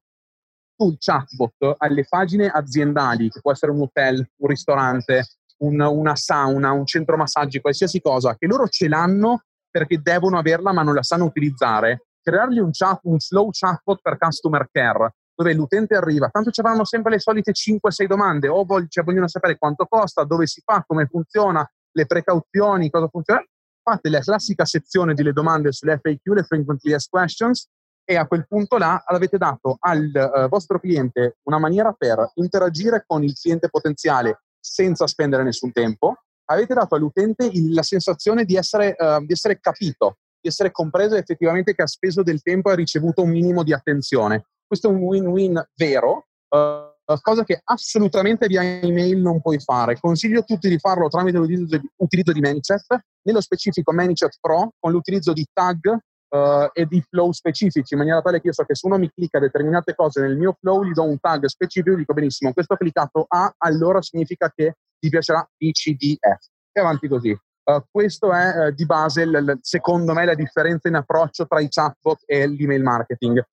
il 0.76 0.96
chatbot 0.98 1.76
alle 1.78 2.04
pagine 2.08 2.48
aziendali, 2.48 3.30
che 3.30 3.40
può 3.40 3.52
essere 3.52 3.72
un 3.72 3.82
hotel, 3.82 4.16
un 4.36 4.48
ristorante, 4.48 5.24
un, 5.58 5.80
una 5.80 6.16
sauna, 6.16 6.72
un 6.72 6.86
centro 6.86 7.16
massaggi, 7.16 7.60
qualsiasi 7.60 8.00
cosa, 8.00 8.36
che 8.36 8.46
loro 8.46 8.68
ce 8.68 8.88
l'hanno 8.88 9.44
perché 9.70 10.00
devono 10.00 10.38
averla 10.38 10.72
ma 10.72 10.82
non 10.82 10.94
la 10.94 11.02
sanno 11.02 11.24
utilizzare, 11.24 12.06
creargli 12.22 12.58
un, 12.58 12.70
chat, 12.70 13.00
un 13.04 13.18
slow 13.18 13.50
chatbot 13.50 14.00
per 14.00 14.18
customer 14.18 14.68
care, 14.70 15.14
dove 15.34 15.52
l'utente 15.52 15.96
arriva, 15.96 16.28
tanto 16.28 16.50
ci 16.50 16.60
avranno 16.60 16.84
sempre 16.84 17.12
le 17.12 17.18
solite 17.18 17.52
5-6 17.52 18.06
domande, 18.06 18.48
o 18.48 18.64
vogliono, 18.64 18.88
cioè, 18.88 19.04
vogliono 19.04 19.28
sapere 19.28 19.58
quanto 19.58 19.86
costa, 19.86 20.24
dove 20.24 20.46
si 20.46 20.62
fa, 20.64 20.84
come 20.86 21.06
funziona, 21.06 21.68
le 21.92 22.06
precauzioni, 22.06 22.90
cosa 22.90 23.08
funziona. 23.08 23.44
fate 23.82 24.08
la 24.08 24.20
classica 24.20 24.64
sezione 24.64 25.12
delle 25.14 25.32
domande 25.32 25.72
sulle 25.72 25.98
FAQ, 26.00 26.34
le 26.34 26.42
Frequently 26.44 26.92
Asked 26.92 27.10
Questions, 27.10 27.68
e 28.04 28.16
a 28.16 28.26
quel 28.26 28.46
punto 28.46 28.76
là 28.76 29.02
avete 29.06 29.38
dato 29.38 29.76
al 29.80 30.10
eh, 30.14 30.48
vostro 30.48 30.78
cliente 30.78 31.38
una 31.44 31.58
maniera 31.58 31.92
per 31.92 32.32
interagire 32.34 33.04
con 33.06 33.22
il 33.22 33.34
cliente 33.34 33.68
potenziale 33.68 34.42
senza 34.60 35.06
spendere 35.06 35.42
nessun 35.42 35.72
tempo, 35.72 36.16
avete 36.46 36.74
dato 36.74 36.94
all'utente 36.94 37.46
il- 37.46 37.72
la 37.72 37.82
sensazione 37.82 38.44
di 38.44 38.56
essere, 38.56 38.94
eh, 38.94 39.18
di 39.24 39.32
essere 39.32 39.58
capito, 39.60 40.18
di 40.40 40.48
essere 40.48 40.70
compreso 40.70 41.14
effettivamente 41.16 41.74
che 41.74 41.82
ha 41.82 41.86
speso 41.86 42.22
del 42.22 42.42
tempo 42.42 42.68
e 42.68 42.72
ha 42.72 42.76
ricevuto 42.76 43.22
un 43.22 43.30
minimo 43.30 43.62
di 43.62 43.72
attenzione. 43.72 44.46
Questo 44.66 44.88
è 44.88 44.90
un 44.90 44.98
win-win 44.98 45.62
vero, 45.74 46.26
eh, 46.48 46.92
cosa 47.20 47.44
che 47.44 47.60
assolutamente 47.64 48.46
via 48.46 48.62
email 48.62 49.18
non 49.20 49.40
puoi 49.40 49.58
fare. 49.58 49.98
Consiglio 49.98 50.40
a 50.40 50.44
tutti 50.44 50.68
di 50.68 50.78
farlo 50.78 51.08
tramite 51.08 51.38
l'utilizzo 51.38 51.78
di, 51.78 51.90
utilizzo 51.96 52.32
di 52.32 52.40
ManyChat, 52.40 52.98
nello 53.22 53.40
specifico 53.40 53.92
ManyChat 53.92 54.38
Pro, 54.40 54.72
con 54.78 54.92
l'utilizzo 54.92 55.32
di 55.32 55.46
tag 55.52 55.98
eh, 56.34 56.70
e 56.72 56.86
di 56.86 57.00
flow 57.00 57.30
specifici, 57.30 57.94
in 57.94 58.00
maniera 58.00 58.20
tale 58.20 58.40
che 58.40 58.48
io 58.48 58.52
so 58.52 58.64
che 58.64 58.74
se 58.74 58.86
uno 58.86 58.98
mi 58.98 59.10
clicca 59.10 59.38
determinate 59.38 59.94
cose 59.94 60.20
nel 60.20 60.36
mio 60.36 60.56
flow, 60.58 60.82
gli 60.82 60.92
do 60.92 61.04
un 61.04 61.18
tag 61.20 61.44
specifico 61.46 61.94
e 61.94 61.98
dico 61.98 62.12
benissimo, 62.12 62.52
questo 62.52 62.74
ha 62.74 62.76
cliccato 62.76 63.24
A, 63.28 63.54
allora 63.58 64.02
significa 64.02 64.52
che 64.54 64.76
ti 64.98 65.08
piacerà 65.08 65.48
BCDF. 65.56 66.48
E 66.72 66.80
avanti 66.80 67.06
così. 67.06 67.30
Eh, 67.30 67.84
questo 67.88 68.32
è 68.32 68.66
eh, 68.66 68.74
di 68.74 68.84
base, 68.84 69.24
l- 69.24 69.44
l- 69.44 69.58
secondo 69.60 70.12
me, 70.12 70.24
la 70.24 70.34
differenza 70.34 70.88
in 70.88 70.96
approccio 70.96 71.46
tra 71.46 71.60
i 71.60 71.68
chatbot 71.68 72.22
e 72.26 72.48
l'email 72.48 72.82
marketing. 72.82 73.46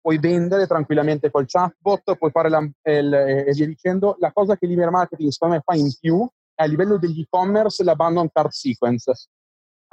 Puoi 0.00 0.18
vendere 0.18 0.66
tranquillamente 0.66 1.30
col 1.30 1.44
chatbot, 1.46 2.16
puoi 2.16 2.30
fare 2.30 2.48
la, 2.48 2.60
l- 2.60 2.72
e 2.82 3.52
via 3.52 3.66
dicendo. 3.66 4.16
La 4.18 4.32
cosa 4.32 4.56
che 4.56 4.66
l'email 4.66 4.90
marketing 4.90 5.30
secondo 5.30 5.56
me 5.56 5.62
fa 5.64 5.76
in 5.76 5.92
più 6.00 6.26
è 6.54 6.62
a 6.62 6.66
livello 6.66 6.96
degli 6.96 7.20
e-commerce 7.20 7.84
l'abandon 7.84 8.30
card 8.32 8.50
sequence. 8.50 9.12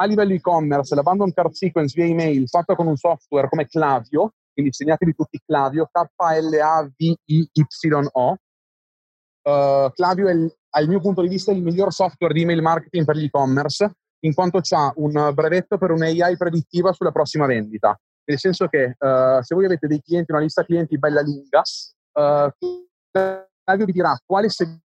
A 0.02 0.06
livello 0.06 0.34
e-commerce 0.34 0.96
l'abandon 0.96 1.34
card 1.34 1.52
sequence 1.52 1.94
via 1.94 2.06
email 2.10 2.48
fatta 2.48 2.74
con 2.74 2.88
un 2.88 2.96
software 2.96 3.50
come 3.50 3.68
Clavio, 3.68 4.36
quindi 4.54 4.72
segnatevi 4.72 5.14
tutti 5.14 5.42
Clavio, 5.46 5.90
K-L-A-V-I-Y-O. 5.92 6.78
Uh, 9.42 9.92
Clavio 9.92 10.28
è, 10.30 10.32
il- 10.32 10.56
mio 10.88 11.02
punto 11.02 11.22
di 11.22 11.28
vista, 11.28 11.52
il 11.52 11.62
miglior 11.62 11.92
software 11.92 12.34
di 12.34 12.44
email 12.44 12.62
marketing 12.62 13.04
per 13.04 13.18
l'e-commerce, 13.18 13.92
in 14.20 14.34
quanto 14.34 14.62
ha 14.70 14.94
un 14.96 15.32
brevetto 15.34 15.78
per 15.78 15.92
un'AI 15.92 16.38
predittiva 16.38 16.94
sulla 16.94 17.12
prossima 17.12 17.46
vendita. 17.46 18.00
Nel 18.24 18.40
senso 18.40 18.68
che 18.68 18.96
uh, 18.98 19.42
se 19.42 19.54
voi 19.54 19.66
avete 19.66 19.88
dei 19.88 20.02
clienti, 20.02 20.32
una 20.32 20.40
lista 20.40 20.64
clienti 20.64 20.98
bella 20.98 21.22
lunga, 21.22 21.62
uh, 22.14 22.50
Clavio 23.64 23.86
vi 23.86 23.92
dirà 23.92 24.18
quale 24.26 24.48
segmento 24.48 24.88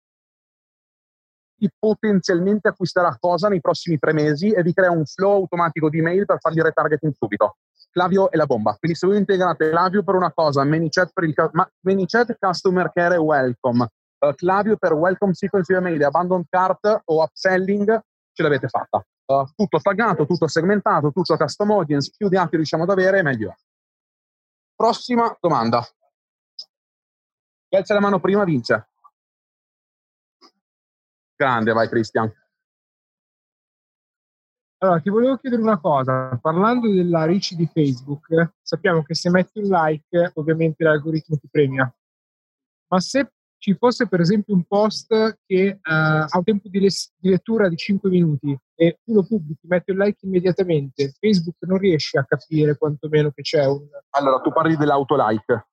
potenzialmente 1.78 2.68
acquisterà 2.68 3.16
cosa 3.20 3.48
nei 3.48 3.62
prossimi 3.62 3.98
tre 3.98 4.14
mesi 4.14 4.52
e 4.52 4.62
vi 4.62 4.74
crea 4.74 4.92
un 4.92 5.06
flow 5.06 5.42
automatico 5.42 5.90
di 5.90 6.02
mail 6.02 6.26
per 6.26 6.40
fargli 6.40 6.60
retargeting 6.62 7.14
subito. 7.18 7.58
Clavio 7.92 8.30
è 8.30 8.36
la 8.36 8.46
bomba. 8.46 8.76
Quindi 8.78 8.98
se 8.98 9.08
voi 9.08 9.18
integrate 9.18 9.70
Clavio 9.70 10.04
per 10.04 10.16
una 10.16 10.34
cosa, 10.34 10.66
ManyChat 10.66 11.12
per 11.14 11.24
il 11.24 11.34
ma- 11.54 11.70
ManyChat 11.82 12.38
Customer 12.38 12.92
Care 12.94 13.16
e 13.16 13.20
Welcome, 13.20 13.88
eh, 14.20 14.34
Clavio 14.36 14.76
per 14.76 14.94
Welcome 14.94 15.34
Sequence 15.34 15.72
via 15.72 15.82
mail, 15.82 16.04
Abandon 16.04 16.44
Cart 16.50 17.04
o 17.06 17.24
Upselling, 17.24 18.02
ce 18.34 18.44
l'avete 18.44 18.68
fatta. 18.68 19.06
Eh, 19.26 19.46
tutto 19.56 19.80
taggato, 19.80 20.26
tutto 20.26 20.48
segmentato, 20.48 21.12
tutto 21.12 21.38
custom 21.38 21.72
audience, 21.72 22.12
più 22.16 22.28
dati 22.28 22.58
riusciamo 22.58 22.84
ad 22.84 22.90
avere, 22.90 23.22
meglio 23.24 23.52
è. 23.52 23.56
Prossima 24.76 25.36
domanda. 25.40 25.82
Chi 27.70 27.78
alza 27.78 27.94
la 27.94 28.02
mano 28.02 28.20
prima 28.20 28.44
vince. 28.44 28.90
Grande, 31.36 31.74
vai 31.74 31.90
Cristian. 31.90 32.32
Allora, 34.78 35.00
ti 35.00 35.10
volevo 35.10 35.38
chiedere 35.38 35.62
una 35.62 35.80
cosa. 35.80 36.38
Parlando 36.42 36.92
della 36.92 37.26
reach 37.26 37.54
di 37.54 37.66
Facebook, 37.66 38.54
sappiamo 38.62 39.04
che 39.04 39.16
se 39.16 39.30
metti 39.30 39.60
un 39.60 39.70
like, 39.70 40.32
ovviamente 40.36 40.84
l'algoritmo 40.84 41.38
ti 41.38 41.48
premia. 41.50 41.92
Ma 42.88 43.00
se 43.00 43.32
ci 43.58 43.74
fosse, 43.76 44.08
per 44.08 44.20
esempio, 44.20 44.54
un 44.54 44.64
post 44.64 45.08
che 45.46 45.66
eh, 45.66 45.80
ha 45.82 46.30
un 46.32 46.44
tempo 46.44 46.70
di, 46.70 46.80
les- 46.80 47.12
di 47.18 47.30
lettura 47.30 47.68
di 47.68 47.76
5 47.76 48.10
minuti 48.10 48.56
e 48.76 49.00
tu 49.04 49.14
lo 49.14 49.26
pubblichi, 49.26 49.66
metti 49.68 49.92
un 49.92 49.98
like 49.98 50.24
immediatamente, 50.26 51.14
Facebook 51.20 51.56
non 51.62 51.80
riesce 51.80 52.20
a 52.20 52.26
capire 52.26 52.78
quantomeno 52.78 53.32
che 53.32 53.42
c'è 53.42 53.66
un... 53.66 53.88
Allora, 54.12 54.40
tu 54.42 54.52
parli 54.52 54.78
dell'autolike. 54.78 55.68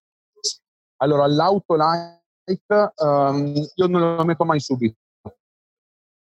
Allora, 1.02 1.26
l'autolike 1.26 2.22
ehm, 2.94 3.54
io 3.74 3.86
non 3.88 4.16
lo 4.16 4.24
metto 4.24 4.44
mai 4.44 4.60
subito. 4.60 5.01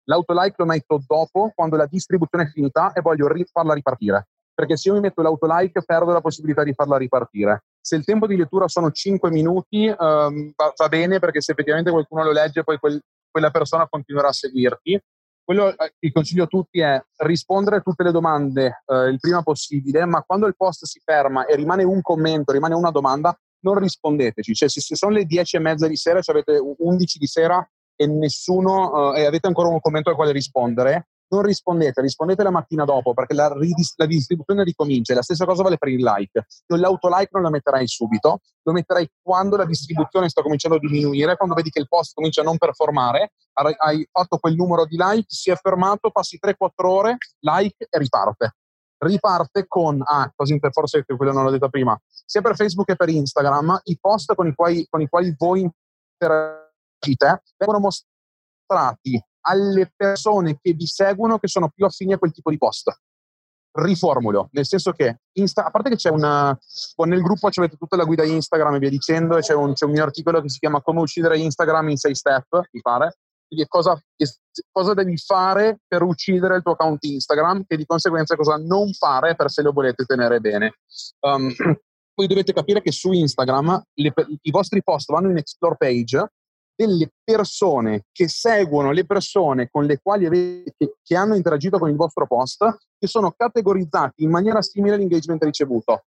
L'autolike 0.05 0.57
lo 0.59 0.65
metto 0.65 1.03
dopo, 1.07 1.53
quando 1.55 1.77
la 1.77 1.87
distribuzione 1.87 2.45
è 2.45 2.49
finita 2.49 2.93
e 2.93 3.01
voglio 3.01 3.29
farla 3.53 3.75
ripartire. 3.75 4.29
Perché 4.55 4.77
se 4.77 4.89
io 4.89 4.95
mi 4.95 5.01
metto 5.01 5.23
l'autolike 5.23 5.83
perdo 5.83 6.13
la 6.13 6.21
possibilità 6.21 6.63
di 6.63 6.75
farla 6.75 6.97
ripartire. 6.97 7.65
Se 7.81 7.97
il 7.97 8.05
tempo 8.05 8.27
di 8.27 8.37
lettura 8.37 8.69
sono 8.69 8.91
5 8.91 9.31
minuti, 9.31 9.87
ehm, 9.87 10.53
va, 10.55 10.73
va 10.77 10.89
bene 10.89 11.19
perché 11.19 11.41
se 11.41 11.53
effettivamente 11.53 11.91
qualcuno 11.91 12.23
lo 12.23 12.33
legge, 12.33 12.63
poi 12.63 12.79
quel- 12.79 13.01
quella 13.31 13.51
persona 13.51 13.89
continuerà 13.89 14.29
a 14.29 14.33
seguirti. 14.33 15.01
Quello 15.45 15.77
eh, 15.77 15.95
che 15.99 16.13
consiglio 16.13 16.45
a 16.45 16.47
tutti 16.47 16.81
è 16.81 17.03
rispondere 17.19 17.77
a 17.77 17.81
tutte 17.81 18.05
le 18.05 18.13
domande 18.13 18.83
eh, 18.87 19.09
il 19.09 19.19
prima 19.19 19.43
possibile, 19.43 20.05
ma 20.05 20.23
quando 20.23 20.47
il 20.47 20.55
post 20.57 20.85
si 20.85 21.01
ferma 21.03 21.47
e 21.47 21.57
rimane 21.57 21.83
un 21.83 22.01
commento, 22.01 22.53
rimane 22.53 22.75
una 22.75 22.91
domanda, 22.91 23.37
non 23.65 23.79
rispondeteci. 23.79 24.55
Cioè, 24.55 24.69
se, 24.69 24.81
se 24.81 24.95
sono 24.95 25.13
le 25.13 25.25
10 25.25 25.57
e 25.57 25.59
mezza 25.59 25.89
di 25.89 25.97
sera, 25.97 26.21
cioè 26.21 26.37
avete 26.37 26.59
11 26.59 27.19
di 27.19 27.27
sera 27.27 27.69
e 27.97 28.07
nessuno 28.07 29.15
eh, 29.15 29.25
avete 29.25 29.47
ancora 29.47 29.69
un 29.69 29.81
commento 29.81 30.11
al 30.11 30.17
quale 30.17 30.33
rispondere, 30.33 31.09
non 31.33 31.43
rispondete, 31.43 32.03
rispondete 32.03 32.43
la 32.43 32.51
mattina 32.51 32.85
dopo 32.85 33.15
perché 33.15 33.33
la, 33.33 33.51
ridis- 33.53 33.95
la 33.97 34.07
distribuzione 34.07 34.65
ricomincia. 34.65 35.15
La 35.15 35.23
stessa 35.23 35.47
cosa 35.47 35.63
vale 35.63 35.79
per 35.79 35.89
il 35.89 36.03
like. 36.03 36.47
Io 36.67 36.77
l'autolike 36.77 37.31
non 37.33 37.43
la 37.43 37.51
metterai 37.51 37.89
subito, 37.89 38.41
lo 38.63 38.73
metterai 38.73 39.11
quando 39.21 39.57
la 39.57 39.65
distribuzione 39.65 40.29
sta 40.29 40.43
cominciando 40.43 40.77
a 40.77 40.81
diminuire, 40.81 41.37
quando 41.37 41.55
vedi 41.55 41.71
che 41.71 41.81
il 41.81 41.89
post 41.89 42.15
comincia 42.15 42.43
a 42.43 42.45
non 42.45 42.59
performare, 42.59 43.33
hai- 43.55 44.07
fatto 44.11 44.37
quel 44.39 44.55
numero 44.55 44.85
di 44.85 44.97
like, 44.99 45.25
si 45.27 45.51
è 45.51 45.57
fermato, 45.57 46.11
passi 46.11 46.39
3-4 46.39 46.55
ore, 46.87 47.17
like 47.41 47.87
e 47.89 47.99
riparte. 47.99 48.57
Riparte 48.99 49.65
con, 49.67 50.01
ah, 50.05 50.31
così 50.37 50.61
forse 50.71 51.05
quello 51.05 51.33
non 51.33 51.45
l'ho 51.45 51.51
detto 51.51 51.69
prima, 51.71 51.99
sia 52.07 52.41
per 52.41 52.55
Facebook 52.55 52.87
che 52.87 52.95
per 52.95 53.09
Instagram, 53.09 53.81
i 53.85 53.99
post 53.99 54.35
con 54.35 54.47
i 54.47 54.55
quali, 54.55 54.87
con 54.89 55.01
i 55.01 55.09
quali 55.09 55.35
voi 55.37 55.63
interagite 55.63 56.62
vengono 57.57 57.81
mostrati 57.81 59.23
alle 59.43 59.93
persone 59.95 60.59
che 60.61 60.73
vi 60.73 60.87
seguono 60.87 61.39
che 61.39 61.49
sono 61.49 61.71
più 61.71 61.85
affini 61.85 62.13
a 62.13 62.19
quel 62.19 62.33
tipo 62.33 62.51
di 62.51 62.59
post. 62.59 62.91
Riformulo, 63.75 64.49
nel 64.53 64.67
senso 64.67 64.93
che 64.93 65.21
Insta, 65.39 65.65
a 65.65 65.71
parte 65.71 65.89
che 65.89 65.97
c'è 65.97 66.11
una 66.11 66.57
nel 67.07 67.23
gruppo 67.23 67.49
avete 67.51 67.77
tutta 67.79 67.97
la 67.97 68.05
guida 68.05 68.23
Instagram 68.23 68.75
e 68.75 68.79
via 68.79 68.91
dicendo, 68.91 69.39
e 69.39 69.41
c'è 69.41 69.55
un, 69.55 69.73
c'è 69.73 69.87
un 69.87 69.93
mio 69.93 70.03
articolo 70.03 70.43
che 70.43 70.51
si 70.51 70.59
chiama 70.59 70.83
Come 70.83 71.01
uccidere 71.01 71.39
Instagram 71.39 71.89
in 71.89 71.97
6 71.97 72.15
step, 72.15 72.61
mi 72.71 72.81
pare. 72.83 73.17
Quindi 73.47 73.67
cosa, 73.69 73.99
cosa 74.71 74.95
devi 74.95 75.17
fare 75.17 75.79
per 75.87 76.03
uccidere 76.03 76.57
il 76.57 76.63
tuo 76.63 76.73
account 76.73 77.03
Instagram 77.05 77.65
e 77.67 77.77
di 77.77 77.87
conseguenza 77.87 78.37
cosa 78.37 78.57
non 78.57 78.93
fare 78.93 79.37
per 79.37 79.51
se 79.51 79.63
lo 79.63 79.73
volete 79.73 80.05
tenere 80.05 80.41
bene. 80.41 80.75
Um, 81.23 81.53
poi 82.15 82.27
dovete 82.27 82.53
capire 82.53 82.83
che 82.83 82.93
su 82.93 83.13
Instagram 83.13 83.83
le, 83.95 84.13
i 84.43 84.51
vostri 84.51 84.83
post 84.83 85.11
vanno 85.11 85.31
in 85.31 85.37
explore 85.37 85.77
page 85.79 86.31
delle 86.87 87.13
persone 87.23 88.07
che 88.11 88.29
seguono 88.29 88.91
le 88.91 89.07
persone 89.07 89.71
con 89.71 89.85
le 89.85 90.01
quali 90.01 90.27
avete, 90.27 90.97
che, 91.03 91.17
hanno 91.17 91.35
interagito 91.35 91.79
con 91.79 91.89
il 91.89 91.97
vostro 91.97 92.27
post, 92.27 92.79
che 92.99 93.07
sono 93.07 93.33
categorizzati 93.33 94.25
in 94.25 94.31
maniera 94.31 94.61
simile 94.63 94.95
all'engagement 94.95 95.43
ricevuto. 95.45 96.05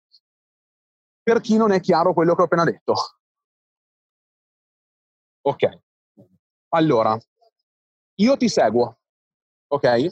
Per 1.21 1.41
chi 1.41 1.57
non 1.57 1.71
è 1.71 1.79
chiaro 1.79 2.13
quello 2.13 2.35
che 2.35 2.41
ho 2.41 2.45
appena 2.45 2.63
detto. 2.63 2.93
Ok. 5.41 5.79
Allora, 6.69 7.17
io 8.15 8.37
ti 8.37 8.47
seguo, 8.47 8.99
ok? 9.67 10.07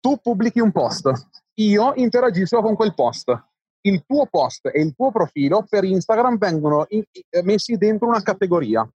Tu 0.00 0.16
pubblichi 0.18 0.60
un 0.60 0.70
post, 0.70 1.10
io 1.54 1.94
interagisco 1.94 2.60
con 2.60 2.76
quel 2.76 2.94
post. 2.94 3.44
Il 3.80 4.04
tuo 4.04 4.26
post 4.26 4.66
e 4.66 4.80
il 4.80 4.94
tuo 4.94 5.10
profilo 5.12 5.64
per 5.68 5.84
Instagram 5.84 6.38
vengono 6.38 6.86
in- 6.88 7.04
messi 7.42 7.76
dentro 7.76 8.08
una 8.08 8.20
categoria 8.20 8.88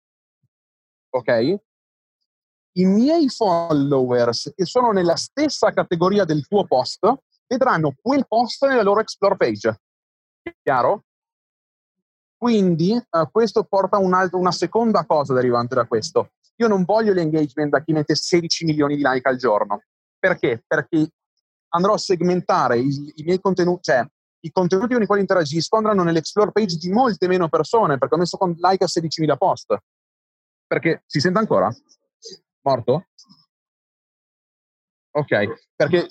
ok? 1.09 1.59
I 2.73 2.85
miei 2.85 3.29
followers 3.29 4.51
che 4.55 4.65
sono 4.65 4.91
nella 4.91 5.15
stessa 5.15 5.71
categoria 5.71 6.23
del 6.23 6.47
tuo 6.47 6.65
post 6.65 6.99
vedranno 7.47 7.95
quel 7.99 8.25
post 8.27 8.65
nella 8.67 8.83
loro 8.83 9.01
explore 9.01 9.35
page. 9.35 9.81
Chiaro? 10.61 11.03
Quindi 12.37 12.93
eh, 12.93 13.29
questo 13.31 13.63
porta 13.65 13.97
un 13.97 14.13
altro- 14.13 14.39
una 14.39 14.51
seconda 14.51 15.05
cosa 15.05 15.33
derivante 15.33 15.75
da 15.75 15.85
questo. 15.85 16.31
Io 16.57 16.67
non 16.67 16.83
voglio 16.83 17.13
l'engagement 17.13 17.71
da 17.71 17.81
chi 17.81 17.91
mette 17.91 18.15
16 18.15 18.65
milioni 18.65 18.95
di 18.95 19.03
like 19.03 19.27
al 19.27 19.37
giorno. 19.37 19.83
Perché? 20.17 20.63
Perché 20.65 21.09
andrò 21.69 21.93
a 21.93 21.97
segmentare 21.97 22.77
i, 22.79 23.13
i 23.15 23.23
miei 23.23 23.39
contenuti, 23.39 23.83
cioè 23.83 24.05
i 24.41 24.51
contenuti 24.51 24.93
con 24.93 25.03
i 25.03 25.05
quali 25.05 25.21
interagisco 25.21 25.75
andranno 25.75 26.03
nell'explore 26.03 26.51
page 26.51 26.77
di 26.77 26.89
molte 26.89 27.27
meno 27.27 27.49
persone 27.49 27.97
perché 27.97 28.15
ho 28.15 28.17
messo 28.17 28.37
like 28.61 28.83
a 28.83 28.87
16.000 28.87 29.37
post. 29.37 29.77
Perché 30.69 31.01
si 31.07 31.19
sente 31.19 31.39
ancora? 31.39 31.67
Morto? 32.61 33.07
Ok, 35.11 35.71
perché 35.75 36.05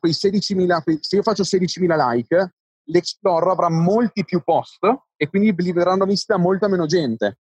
quei 0.00 0.12
16.000, 0.14 0.82
quei- 0.82 0.98
se 1.02 1.16
io 1.16 1.22
faccio 1.22 1.44
16.000 1.44 1.94
like, 2.12 2.54
l'Explore 2.84 3.50
avrà 3.50 3.68
molti 3.68 4.24
più 4.24 4.42
post 4.42 4.78
e 5.16 5.28
quindi 5.28 5.54
li 5.54 5.72
vedranno 5.72 6.06
visti 6.06 6.32
da 6.32 6.38
molta 6.38 6.66
meno 6.66 6.86
gente. 6.86 7.40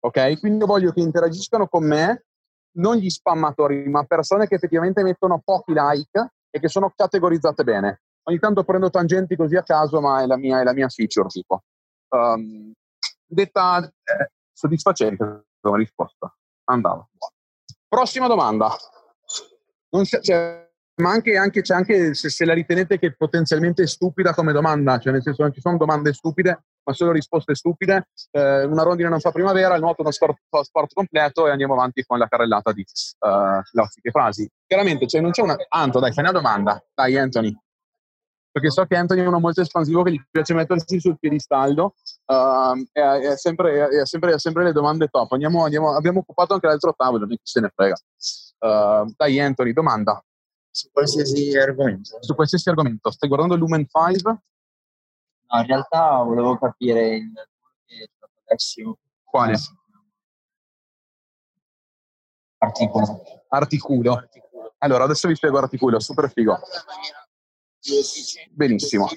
Ok? 0.00 0.38
Quindi 0.38 0.58
io 0.58 0.66
voglio 0.66 0.92
che 0.92 1.00
interagiscano 1.00 1.66
con 1.66 1.86
me 1.86 2.26
non 2.72 2.96
gli 2.96 3.08
spammatori, 3.08 3.88
ma 3.88 4.04
persone 4.04 4.46
che 4.46 4.56
effettivamente 4.56 5.02
mettono 5.02 5.40
pochi 5.42 5.72
like 5.74 6.32
e 6.50 6.60
che 6.60 6.68
sono 6.68 6.92
categorizzate 6.94 7.64
bene. 7.64 8.02
Ogni 8.24 8.38
tanto 8.38 8.64
prendo 8.64 8.90
tangenti 8.90 9.34
così 9.34 9.56
a 9.56 9.62
caso, 9.62 10.02
ma 10.02 10.20
è 10.20 10.26
la 10.26 10.36
mia, 10.36 10.60
è 10.60 10.62
la 10.62 10.74
mia 10.74 10.88
feature, 10.88 11.28
tipo. 11.28 11.62
Um, 12.10 12.74
detta 13.26 13.82
eh, 13.82 14.30
soddisfacente 14.58 15.44
come 15.60 15.78
risposta. 15.78 16.34
Andava. 16.64 17.08
Prossima 17.86 18.26
domanda. 18.26 18.74
C'è, 20.02 20.18
c'è- 20.18 20.66
ma 20.96 21.10
anche, 21.10 21.36
anche- 21.36 21.62
c'è 21.62 21.74
anche 21.74 22.14
se, 22.14 22.28
se 22.28 22.44
la 22.44 22.54
ritenete 22.54 22.98
che 22.98 23.14
potenzialmente 23.14 23.84
è 23.84 23.86
stupida 23.86 24.34
come 24.34 24.52
domanda, 24.52 24.98
cioè 24.98 25.12
nel 25.12 25.22
senso 25.22 25.42
non 25.42 25.52
ci 25.52 25.60
sono 25.60 25.76
domande 25.76 26.12
stupide, 26.12 26.64
ma 26.82 26.92
solo 26.92 27.12
risposte 27.12 27.54
stupide. 27.54 28.08
Eh, 28.32 28.64
una 28.64 28.82
rondine 28.82 29.08
non 29.08 29.20
fa 29.20 29.30
primavera, 29.30 29.76
il 29.76 29.80
nuoto 29.80 29.98
è 29.98 30.00
uno 30.00 30.10
sport, 30.10 30.40
sport 30.62 30.92
completo 30.92 31.46
e 31.46 31.50
andiamo 31.52 31.74
avanti 31.74 32.02
con 32.02 32.18
la 32.18 32.26
carrellata 32.26 32.72
di 32.72 32.80
uh, 32.80 33.62
classiche 33.70 34.10
frasi. 34.10 34.50
Chiaramente 34.66 35.06
cioè, 35.06 35.20
non 35.20 35.30
c'è 35.30 35.42
una... 35.42 35.56
Anto, 35.68 36.00
dai, 36.00 36.12
fai 36.12 36.24
una 36.24 36.32
domanda. 36.32 36.84
Dai, 36.92 37.16
Anthony. 37.16 37.56
Perché 38.50 38.70
so 38.70 38.84
che 38.86 38.96
Anthony 38.96 39.20
è 39.20 39.26
uno 39.26 39.38
molto 39.38 39.60
espansivo 39.60 40.02
che 40.02 40.10
gli 40.10 40.20
piace 40.28 40.52
mettersi 40.52 40.98
sul 40.98 41.16
piedistallo 41.16 41.94
uh, 42.28 42.86
e 42.92 43.00
ha 43.00 43.36
sempre, 43.36 43.82
ha 44.00 44.04
sempre, 44.06 44.32
ha 44.34 44.38
sempre 44.38 44.64
le 44.64 44.72
domande 44.72 45.08
top. 45.08 45.32
Andiamo, 45.32 45.64
andiamo- 45.64 45.94
abbiamo 45.94 46.20
occupato 46.20 46.54
anche 46.54 46.66
l'altro 46.66 46.94
tavolo, 46.96 47.26
non 47.26 47.36
se 47.42 47.60
ne 47.60 47.70
frega. 47.74 47.96
Uh, 48.60 49.12
dai, 49.16 49.38
Anthony, 49.40 49.72
domanda 49.72 50.22
Su 50.70 50.90
qualsiasi 50.92 51.56
argomento. 51.56 52.18
su 52.20 52.34
qualsiasi 52.34 52.68
argomento. 52.68 53.10
Stai 53.10 53.28
guardando 53.28 53.56
Lumen 53.56 53.86
5? 53.88 54.22
No, 55.50 55.60
in 55.60 55.66
realtà 55.66 56.22
volevo 56.22 56.58
capire 56.58 57.16
il 57.16 57.32
è 57.86 58.06
adesso 58.46 58.98
Quale? 59.24 59.56
articolo. 62.58 63.22
Articulo. 63.48 64.28
Allora, 64.78 65.04
adesso 65.04 65.26
vi 65.28 65.34
spiego 65.34 65.58
articulo, 65.58 65.98
super 66.00 66.30
figo. 66.30 66.58
Benissimo. 68.50 69.08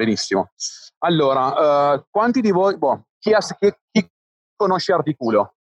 Benissimo. 0.00 0.52
Allora, 1.00 1.92
eh, 1.92 2.06
quanti 2.08 2.40
di 2.40 2.50
voi, 2.50 2.78
boh, 2.78 3.08
chi, 3.18 3.34
ha- 3.34 3.40
chi- 3.40 3.76
chi 3.90 4.10
conosce 4.56 4.94
articulo? 4.94 5.56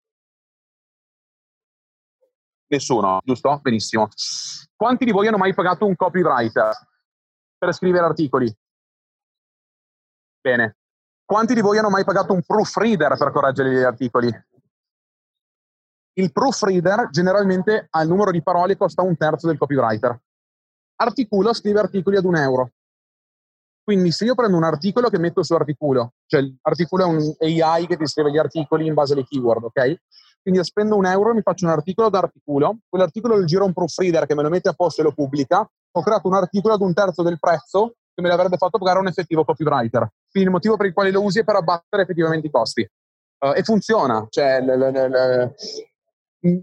Nessuno, 2.67 3.19
giusto? 3.23 3.59
Benissimo. 3.63 4.09
Quanti 4.75 5.05
di 5.05 5.11
voi 5.11 5.25
hanno 5.25 5.39
mai 5.39 5.55
pagato 5.55 5.87
un 5.87 5.95
copywriter 5.95 6.71
per 7.57 7.73
scrivere 7.73 8.05
articoli? 8.05 8.55
Bene. 10.39 10.77
Quanti 11.25 11.55
di 11.55 11.61
voi 11.61 11.79
hanno 11.79 11.89
mai 11.89 12.03
pagato 12.03 12.33
un 12.33 12.43
proofreader 12.43 13.17
per 13.17 13.31
correggere 13.31 13.71
gli 13.71 13.81
articoli? 13.81 14.45
Il 16.13 16.31
proofreader 16.31 17.09
generalmente 17.09 17.87
al 17.89 18.07
numero 18.07 18.29
di 18.29 18.43
parole 18.43 18.77
costa 18.77 19.01
un 19.01 19.17
terzo 19.17 19.47
del 19.47 19.57
copywriter. 19.57 20.15
Articulo 20.97 21.53
scrive 21.53 21.79
articoli 21.79 22.17
ad 22.17 22.25
un 22.25 22.35
euro. 22.35 22.71
Quindi 23.87 24.11
se 24.11 24.25
io 24.25 24.35
prendo 24.35 24.57
un 24.57 24.65
articolo 24.65 25.07
che 25.07 25.17
metto 25.17 25.43
su 25.43 25.53
Articulo, 25.53 26.15
cioè 26.25 26.41
l'articolo 26.61 27.03
è 27.03 27.07
un 27.07 27.35
AI 27.39 27.87
che 27.87 27.95
ti 27.95 28.05
scrive 28.05 28.31
gli 28.31 28.37
articoli 28.37 28.85
in 28.85 28.93
base 28.93 29.13
alle 29.13 29.23
keyword, 29.23 29.63
ok? 29.63 30.01
Quindi 30.41 30.59
io 30.59 30.63
spendo 30.63 30.97
un 30.97 31.05
euro 31.05 31.33
mi 31.33 31.41
faccio 31.41 31.63
un 31.63 31.71
articolo 31.71 32.09
da 32.09 32.17
articolo, 32.17 32.79
quell'articolo 32.89 33.37
lo 33.37 33.45
giro 33.45 33.63
a 33.63 33.67
un 33.67 33.71
proofreader 33.71 34.25
che 34.25 34.35
me 34.35 34.43
lo 34.43 34.49
mette 34.49 34.67
a 34.67 34.73
posto 34.73 34.99
e 34.99 35.05
lo 35.05 35.13
pubblica, 35.13 35.59
ho 35.61 36.01
creato 36.03 36.27
un 36.27 36.33
articolo 36.33 36.73
ad 36.73 36.81
un 36.81 36.93
terzo 36.93 37.23
del 37.23 37.39
prezzo 37.39 37.95
che 38.13 38.21
me 38.21 38.27
l'avrebbe 38.27 38.57
fatto 38.57 38.77
pagare 38.77 38.99
un 38.99 39.07
effettivo 39.07 39.45
copywriter. 39.45 40.05
Quindi 40.29 40.49
il 40.49 40.53
motivo 40.53 40.75
per 40.75 40.87
il 40.87 40.93
quale 40.93 41.11
lo 41.11 41.23
usi 41.23 41.39
è 41.39 41.43
per 41.45 41.55
abbattere 41.55 42.03
effettivamente 42.03 42.47
i 42.47 42.51
costi. 42.51 42.81
Eh, 42.81 43.53
e 43.55 43.63
funziona, 43.63 44.27
cioè 44.29 44.59
l- 44.59 44.77
l- 44.77 44.91
l- 44.91 45.53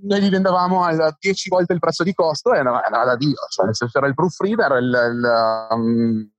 noi 0.03 0.21
li 0.21 0.29
vendevamo 0.29 0.85
a 0.85 1.17
10 1.19 1.49
volte 1.49 1.73
il 1.73 1.79
prezzo 1.79 2.05
di 2.05 2.13
costo 2.13 2.53
e 2.53 2.59
era, 2.59 2.85
era 2.85 3.05
da 3.05 3.17
Dio, 3.17 3.47
cioè 3.49 3.65
nel 3.65 3.75
senso 3.75 3.97
era 3.97 4.09
il 4.09 4.15
proofreader, 4.15 4.73
il, 4.73 5.11
il, 5.11 5.67
um, 5.71 6.33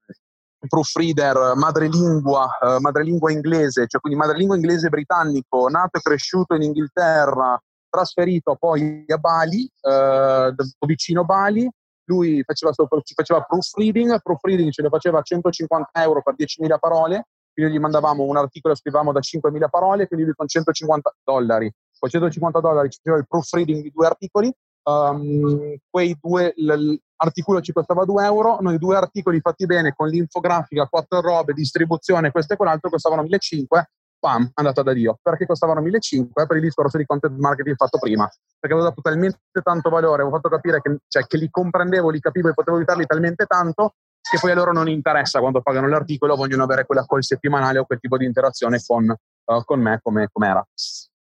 il 0.66 0.68
proofreader 0.68 1.54
madrelingua, 1.56 2.58
eh, 2.62 2.80
madrelingua 2.80 3.32
inglese, 3.32 3.86
cioè 3.88 4.02
quindi 4.02 4.20
madrelingua 4.20 4.56
inglese 4.56 4.90
britannico, 4.90 5.70
nato 5.70 5.98
e 5.98 6.02
cresciuto 6.02 6.56
in 6.56 6.64
Inghilterra, 6.64 7.60
trasferito 7.90 8.56
poi 8.60 9.06
a 9.08 9.18
Bali, 9.18 9.70
eh, 9.82 10.54
vicino 10.86 11.24
Bali, 11.24 11.70
lui 12.08 12.44
faceva, 12.44 12.72
faceva 12.74 13.42
proofreading, 13.42 14.22
proofreading 14.22 14.72
ce 14.72 14.82
lo 14.82 14.90
faceva 14.90 15.20
a 15.20 15.22
150 15.22 15.90
euro 16.04 16.22
per 16.22 16.36
10.000 16.36 16.78
parole, 16.78 17.28
quindi 17.54 17.74
gli 17.74 17.80
mandavamo 17.80 18.24
un 18.24 18.38
articolo, 18.38 18.76
scrivevamo 18.76 19.12
da 19.12 19.22
5.000 19.22 19.70
parole, 19.70 20.08
quindi 20.08 20.26
lui 20.26 20.36
con 20.36 20.48
150 20.48 21.16
dollari, 21.24 21.72
con 21.98 22.10
150 22.10 22.60
dollari 22.60 22.90
ci 22.90 23.00
faceva 23.02 23.20
il 23.20 23.28
proofreading 23.28 23.82
di 23.82 23.92
due 23.94 24.06
articoli, 24.06 24.54
um, 24.86 25.76
quei 25.90 26.18
due, 26.20 26.54
l'articolo 26.56 27.62
ci 27.62 27.72
costava 27.72 28.06
2 28.06 28.26
euro, 28.26 28.58
noi 28.62 28.78
due 28.78 28.96
articoli 28.96 29.40
fatti 29.40 29.66
bene 29.66 29.94
con 29.96 30.08
l'infografica, 30.08 30.88
quattro 30.88 31.22
robe, 31.22 31.54
distribuzione, 31.54 32.32
questo 32.32 32.54
e 32.54 32.58
quell'altro 32.58 32.90
costavano 32.90 33.24
1.500, 33.24 33.84
pam, 34.20 34.50
andata 34.56 34.82
da 34.82 34.94
Dio. 34.94 35.18
Perché 35.22 35.46
costavano 35.46 35.82
1.500? 35.82 36.48
Per 36.48 36.56
il 36.56 36.62
discorso 36.62 36.98
di 36.98 37.06
content 37.06 37.38
marketing 37.38 37.76
fatto 37.76 38.00
prima, 38.00 38.28
perché 38.60 38.76
avevo 38.76 38.90
dato 38.90 39.02
talmente 39.02 39.40
tanto 39.64 39.90
valore, 39.90 40.22
avevo 40.22 40.36
fatto 40.36 40.50
capire 40.50 40.82
che, 40.82 40.98
cioè, 41.08 41.26
che 41.26 41.38
li 41.38 41.50
comprendevo, 41.50 42.10
li 42.10 42.20
capivo 42.20 42.50
e 42.50 42.54
potevo 42.54 42.78
aiutarli 42.78 43.06
talmente 43.06 43.46
tanto 43.46 43.94
che 44.28 44.40
poi 44.40 44.52
a 44.52 44.56
loro 44.56 44.74
non 44.74 44.90
interessa 44.90 45.40
quando 45.40 45.62
pagano 45.62 45.88
l'articolo, 45.88 46.36
vogliono 46.36 46.64
avere 46.64 46.86
quella 46.86 47.06
call 47.06 47.20
settimanale 47.20 47.78
o 47.78 47.86
quel 47.86 48.00
tipo 48.00 48.18
di 48.18 48.26
interazione 48.26 48.82
con, 48.84 49.08
eh, 49.10 49.62
con 49.64 49.80
me 49.80 50.00
come 50.02 50.30
era. 50.40 50.68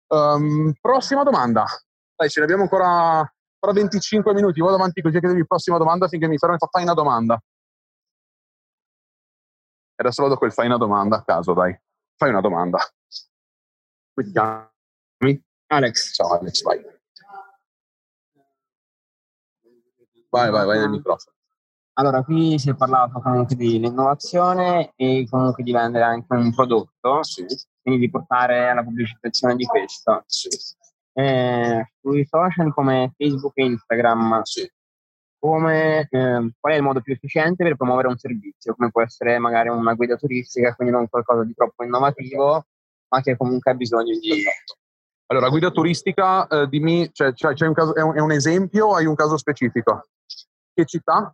Um, 0.08 0.72
prossima 0.80 1.22
domanda. 1.22 1.66
Dai, 2.16 2.30
ce 2.30 2.38
ne 2.38 2.44
abbiamo 2.44 2.62
ancora, 2.62 3.30
ancora 3.64 3.72
25 3.72 4.34
minuti. 4.34 4.60
Vado 4.60 4.74
avanti 4.74 5.00
così 5.00 5.16
a 5.16 5.20
chiedervi 5.20 5.46
prossima 5.46 5.78
domanda 5.78 6.06
finché 6.08 6.28
mi 6.28 6.36
fermo 6.38 6.54
e 6.56 6.58
fa 6.58 6.68
fai 6.70 6.82
una 6.82 6.94
domanda. 6.94 7.40
E 9.96 10.02
adesso 10.02 10.22
vado 10.22 10.36
col 10.36 10.52
fai 10.52 10.66
una 10.66 10.76
domanda 10.76 11.16
a 11.16 11.24
caso, 11.24 11.54
dai. 11.54 11.76
Fai 12.16 12.30
una 12.30 12.40
domanda. 12.40 12.78
Come 14.14 14.26
ti 14.26 14.32
chiami? 14.32 15.42
Alex, 15.68 16.14
Ciao 16.14 16.38
Alex, 16.38 16.62
vai. 16.62 16.92
Vai, 20.28 20.50
vai, 20.50 20.66
vai 20.66 20.78
nel 20.80 20.90
microfono. 20.90 21.36
allora 21.92 22.24
qui 22.24 22.58
si 22.58 22.68
è 22.70 22.74
parlato 22.74 23.20
comunque 23.20 23.54
dell'innovazione 23.54 24.92
e 24.96 25.28
comunque 25.30 25.62
di 25.62 25.70
vendere 25.70 26.02
anche 26.04 26.34
un 26.34 26.52
prodotto, 26.52 27.22
Sì, 27.22 27.46
quindi 27.80 28.00
di 28.00 28.10
portare 28.10 28.68
alla 28.68 28.82
pubblicizzazione 28.82 29.54
di 29.54 29.64
questo. 29.64 30.24
sì, 30.26 30.48
Eh, 31.16 31.92
sui 32.00 32.26
social 32.26 32.74
come 32.74 33.12
Facebook 33.16 33.56
e 33.56 33.64
Instagram, 33.64 34.42
sì. 34.42 34.68
come, 35.38 36.08
eh, 36.10 36.52
qual 36.58 36.72
è 36.72 36.76
il 36.76 36.82
modo 36.82 37.00
più 37.00 37.12
efficiente 37.12 37.62
per 37.62 37.76
promuovere 37.76 38.08
un 38.08 38.18
servizio, 38.18 38.74
come 38.74 38.90
può 38.90 39.02
essere 39.02 39.38
magari 39.38 39.68
una 39.68 39.94
guida 39.94 40.16
turistica, 40.16 40.74
quindi 40.74 40.92
non 40.92 41.08
qualcosa 41.08 41.44
di 41.44 41.54
troppo 41.54 41.84
innovativo, 41.84 42.66
ma 43.08 43.20
che 43.20 43.36
comunque 43.36 43.70
ha 43.70 43.74
bisogno 43.74 44.18
di... 44.18 44.42
Allora, 45.26 45.48
guida 45.48 45.70
turistica, 45.70 46.46
eh, 46.48 46.68
dimmi, 46.68 47.10
cioè, 47.12 47.32
cioè, 47.32 47.54
c'è 47.54 47.66
un 47.66 47.74
caso, 47.74 47.94
è, 47.94 48.02
un, 48.02 48.16
è 48.16 48.20
un 48.20 48.32
esempio 48.32 48.88
o 48.88 48.94
hai 48.96 49.06
un 49.06 49.14
caso 49.14 49.36
specifico? 49.36 50.08
Che 50.74 50.84
città? 50.84 51.32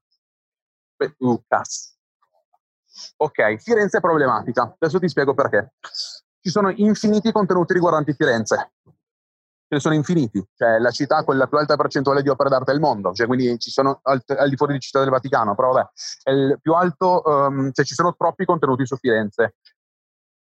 Beh, 0.97 1.15
cazzo. 1.49 1.95
Ok, 3.17 3.57
Firenze 3.57 3.99
è 3.99 4.01
problematica. 4.01 4.75
Adesso 4.79 4.99
ti 4.99 5.09
spiego 5.09 5.33
perché. 5.35 5.73
Ci 6.43 6.51
sono 6.51 6.71
infiniti 6.71 7.33
contenuti 7.33 7.73
riguardanti 7.73 8.13
Firenze. 8.13 8.73
Ce 9.71 9.77
ne 9.77 9.83
sono 9.83 9.95
infiniti. 9.95 10.45
Cioè, 10.57 10.81
la 10.81 10.91
città 10.91 11.23
con 11.23 11.37
la 11.37 11.47
più 11.47 11.57
alta 11.57 11.77
percentuale 11.77 12.23
di 12.23 12.29
opere 12.29 12.49
d'arte 12.49 12.73
del 12.73 12.81
mondo. 12.81 13.13
Cioè, 13.13 13.29
quindi 13.29 13.57
ci 13.61 13.71
sono 13.71 14.01
al, 14.03 14.21
al 14.27 14.49
di 14.49 14.57
fuori 14.57 14.73
di 14.73 14.81
Città 14.81 14.99
del 14.99 15.11
Vaticano, 15.11 15.55
però 15.55 15.71
vabbè, 15.71 15.89
è 16.25 16.31
il 16.33 16.59
più 16.61 16.73
alto, 16.73 17.25
ehm, 17.25 17.71
cioè 17.71 17.85
ci 17.85 17.95
sono 17.95 18.17
troppi 18.17 18.45
contenuti 18.45 18.85
su 18.85 18.97
Firenze. 18.97 19.55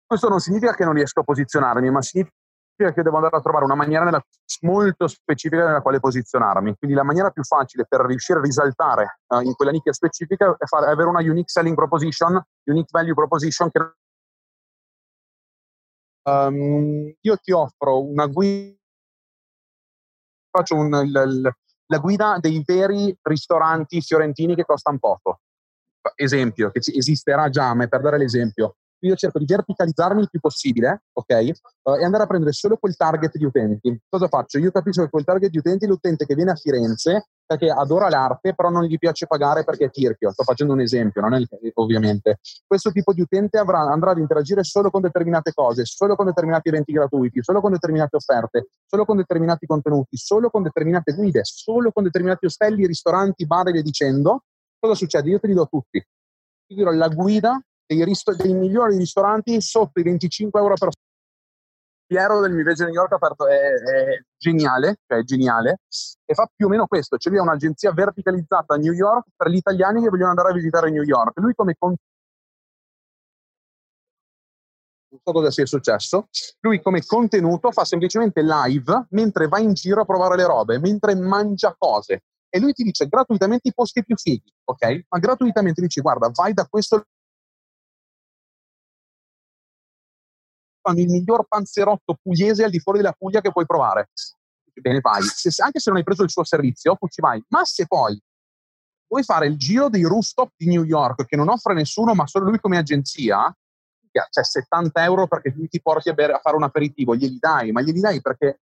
Questo 0.06 0.30
non 0.30 0.40
significa 0.40 0.76
che 0.76 0.86
non 0.86 0.94
riesco 0.94 1.22
a 1.22 1.24
posizionarmi, 1.24 1.90
ma 1.90 2.00
significa 2.04 2.36
che 2.94 3.02
devo 3.02 3.16
andare 3.16 3.38
a 3.38 3.42
trovare 3.42 3.66
una 3.66 3.74
maniera 3.74 4.04
nella- 4.04 4.24
molto 4.62 5.08
specifica 5.08 5.66
nella 5.66 5.82
quale 5.82 6.00
posizionarmi. 6.00 6.76
Quindi 6.78 6.96
la 6.96 7.04
maniera 7.04 7.32
più 7.32 7.42
facile 7.44 7.88
per 7.90 8.02
riuscire 8.02 8.38
a 8.38 8.44
risaltare 8.44 9.22
eh, 9.30 9.42
in 9.42 9.56
quella 9.56 9.72
nicchia 9.72 9.94
specifica 9.94 10.56
è, 10.60 10.66
fare, 10.66 10.92
avere 10.92 11.10
una 11.10 11.22
unique 11.22 11.50
selling 11.50 11.76
proposition, 11.76 12.40
unique 12.66 12.90
value 12.92 13.16
proposition 13.16 13.72
che 13.72 13.80
Ehm, 16.28 17.14
io 17.22 17.38
ti 17.38 17.52
offro 17.54 18.04
una 18.04 18.28
guida 18.28 18.77
faccio 20.58 20.76
un- 20.76 21.02
il- 21.06 21.52
la 21.90 21.98
guida 22.00 22.38
dei 22.40 22.62
veri 22.66 23.18
ristoranti 23.22 24.02
fiorentini 24.02 24.56
che 24.56 24.66
costano 24.66 24.98
poco. 25.00 25.42
Esempio 26.16 26.72
che 26.72 26.80
esisterà 26.94 27.50
già 27.50 27.74
ma 27.74 27.84
è 27.84 27.88
per 27.88 28.02
dare 28.02 28.18
l'esempio 28.18 28.76
io 29.00 29.16
cerco 29.16 29.40
di 29.40 29.46
verticalizzarmi 29.46 30.22
il 30.22 30.30
più 30.30 30.40
possibile, 30.40 31.04
ok? 31.14 31.30
Eh, 31.30 31.54
e 32.00 32.04
andare 32.04 32.24
a 32.24 32.28
prendere 32.28 32.52
solo 32.52 32.78
quel 32.78 32.96
target 32.96 33.38
di 33.38 33.46
utenti. 33.46 34.00
Cosa 34.10 34.28
faccio? 34.28 34.58
Io 34.58 34.72
capisco 34.72 35.04
che 35.04 35.10
quel 35.10 35.24
target 35.24 35.50
di 35.52 35.58
utenti 35.58 35.86
è 35.86 35.88
l'utente 35.88 36.26
che 36.26 36.36
viene 36.36 36.52
a 36.52 36.56
Firenze 36.56 37.28
perché 37.46 37.70
adora 37.70 38.10
l'arte, 38.10 38.54
però 38.54 38.70
non 38.70 38.84
gli 38.84 38.98
piace 38.98 39.26
pagare 39.26 39.64
perché 39.64 39.86
è 39.86 39.90
tirchio. 39.90 40.32
Sto 40.32 40.44
facendo 40.44 40.74
un 40.74 40.82
esempio, 40.82 41.22
non 41.22 41.34
è 41.34 41.38
il, 41.38 41.48
ovviamente. 41.76 42.40
Questo 42.66 42.92
tipo 42.92 43.14
di 43.14 43.22
utente 43.22 43.58
avrà, 43.58 43.80
andrà 43.80 44.12
ad 44.12 44.18
interagire 44.18 44.64
solo 44.64 44.90
con 44.90 45.02
determinate 45.02 45.54
cose, 45.54 45.86
solo 45.86 46.16
con 46.16 46.26
determinati 46.26 46.70
eventi 46.70 46.92
gratuiti, 46.92 47.42
solo 47.42 47.62
con 47.62 47.72
determinate 47.72 48.18
offerte, 48.18 48.68
solo 48.86 49.06
con 49.06 49.18
determinati 49.18 49.66
contenuti, 49.66 50.18
solo 50.18 50.50
con 50.50 50.64
determinate 50.64 51.14
guide, 51.14 51.42
solo 51.44 51.92
con 51.92 52.04
determinati 52.04 52.46
ostelli, 52.46 52.86
ristoranti, 52.86 53.46
bar 53.46 53.70
e 53.70 53.72
via 53.72 53.82
dicendo. 53.82 54.44
Cosa 54.80 54.96
succede? 54.96 55.30
Io 55.30 55.40
te 55.40 55.48
li 55.48 55.54
do 55.54 55.68
tutti. 55.68 56.00
Ti 56.00 56.76
dirò 56.76 56.92
la 56.92 57.08
guida 57.08 57.62
dei, 57.88 58.04
risto- 58.04 58.36
dei 58.36 58.54
migliori 58.54 58.98
ristoranti 58.98 59.60
sotto 59.62 60.00
i 60.00 60.04
25 60.04 60.60
euro 60.60 60.74
per 60.76 60.90
Piero 62.06 62.40
del 62.40 62.54
Mi 62.54 62.64
Vege 62.64 62.86
New 62.86 62.94
York 62.94 63.12
aperto 63.12 63.48
è, 63.48 63.54
è, 63.54 64.22
geniale, 64.38 65.00
cioè 65.06 65.20
è 65.20 65.24
geniale, 65.24 65.80
e 66.24 66.34
fa 66.34 66.50
più 66.56 66.68
o 66.68 66.70
meno 66.70 66.88
questo, 66.88 67.18
cioè 67.18 67.32
lui 67.32 67.42
ha 67.42 67.44
un'agenzia 67.44 67.92
verticalizzata 67.92 68.76
a 68.76 68.78
New 68.78 68.94
York 68.94 69.28
per 69.36 69.50
gli 69.50 69.58
italiani 69.58 70.02
che 70.02 70.10
vogliono 70.10 70.30
andare 70.30 70.52
a 70.52 70.54
visitare 70.54 70.90
New 70.90 71.04
York. 71.04 71.38
Lui 71.40 71.54
come 71.54 71.76
con... 71.78 71.94
non 75.10 75.20
so 75.22 75.32
cosa 75.34 75.52
sia 75.52 75.66
successo, 75.66 76.30
lui 76.62 76.82
come 76.82 77.04
contenuto 77.06 77.72
fa 77.72 77.84
semplicemente 77.84 78.42
live 78.42 79.08
mentre 79.10 79.50
va 79.50 79.60
in 79.60 79.74
giro 79.74 80.02
a 80.02 80.06
provare 80.06 80.38
le 80.38 80.46
robe, 80.46 80.80
mentre 80.80 81.14
mangia 81.14 81.76
cose. 81.78 82.24
E 82.50 82.60
lui 82.62 82.72
ti 82.72 82.84
dice 82.84 83.08
gratuitamente 83.08 83.68
i 83.68 83.74
posti 83.74 84.06
più 84.06 84.16
fighi, 84.16 84.50
ok? 84.64 85.08
Ma 85.10 85.20
gratuitamente 85.20 85.82
dici 85.82 86.00
guarda, 86.00 86.30
vai 86.34 86.54
da 86.54 86.66
questo 86.68 87.04
fanno 90.88 91.02
il 91.02 91.10
miglior 91.10 91.46
panzerotto 91.48 92.18
pugliese 92.22 92.64
al 92.64 92.70
di 92.70 92.80
fuori 92.80 93.00
della 93.00 93.12
Puglia 93.12 93.42
che 93.42 93.52
puoi 93.52 93.66
provare. 93.66 94.10
Bene, 94.74 95.00
vai. 95.02 95.22
Se, 95.24 95.50
anche 95.62 95.80
se 95.80 95.90
non 95.90 96.00
hai 96.00 96.06
preso 96.06 96.24
il 96.24 96.30
suo 96.30 96.46
servizio, 96.46 96.96
poi 96.96 97.10
ci 97.10 97.20
vai. 97.20 97.44
Ma 97.50 97.66
se 97.66 97.86
poi 97.88 98.20
vuoi 99.08 99.24
fare 99.24 99.48
il 99.48 99.58
giro 99.58 99.90
dei 99.90 100.04
rooftop 100.04 100.52
di 100.56 100.68
New 100.68 100.84
York 100.84 101.26
che 101.26 101.36
non 101.36 101.50
offre 101.50 101.74
nessuno, 101.74 102.14
ma 102.14 102.28
solo 102.28 102.46
lui 102.46 102.60
come 102.60 102.78
agenzia, 102.78 103.54
cioè 104.30 104.44
70 104.44 105.04
euro 105.04 105.28
perché 105.28 105.54
lui 105.56 105.68
ti 105.68 105.82
porti 105.82 106.10
a, 106.10 106.14
bere, 106.14 106.34
a 106.34 106.40
fare 106.40 106.56
un 106.56 106.64
aperitivo, 106.64 107.16
glieli 107.16 107.38
dai, 107.40 107.72
ma 107.72 107.82
glieli 107.82 108.00
dai 108.00 108.22
perché, 108.22 108.62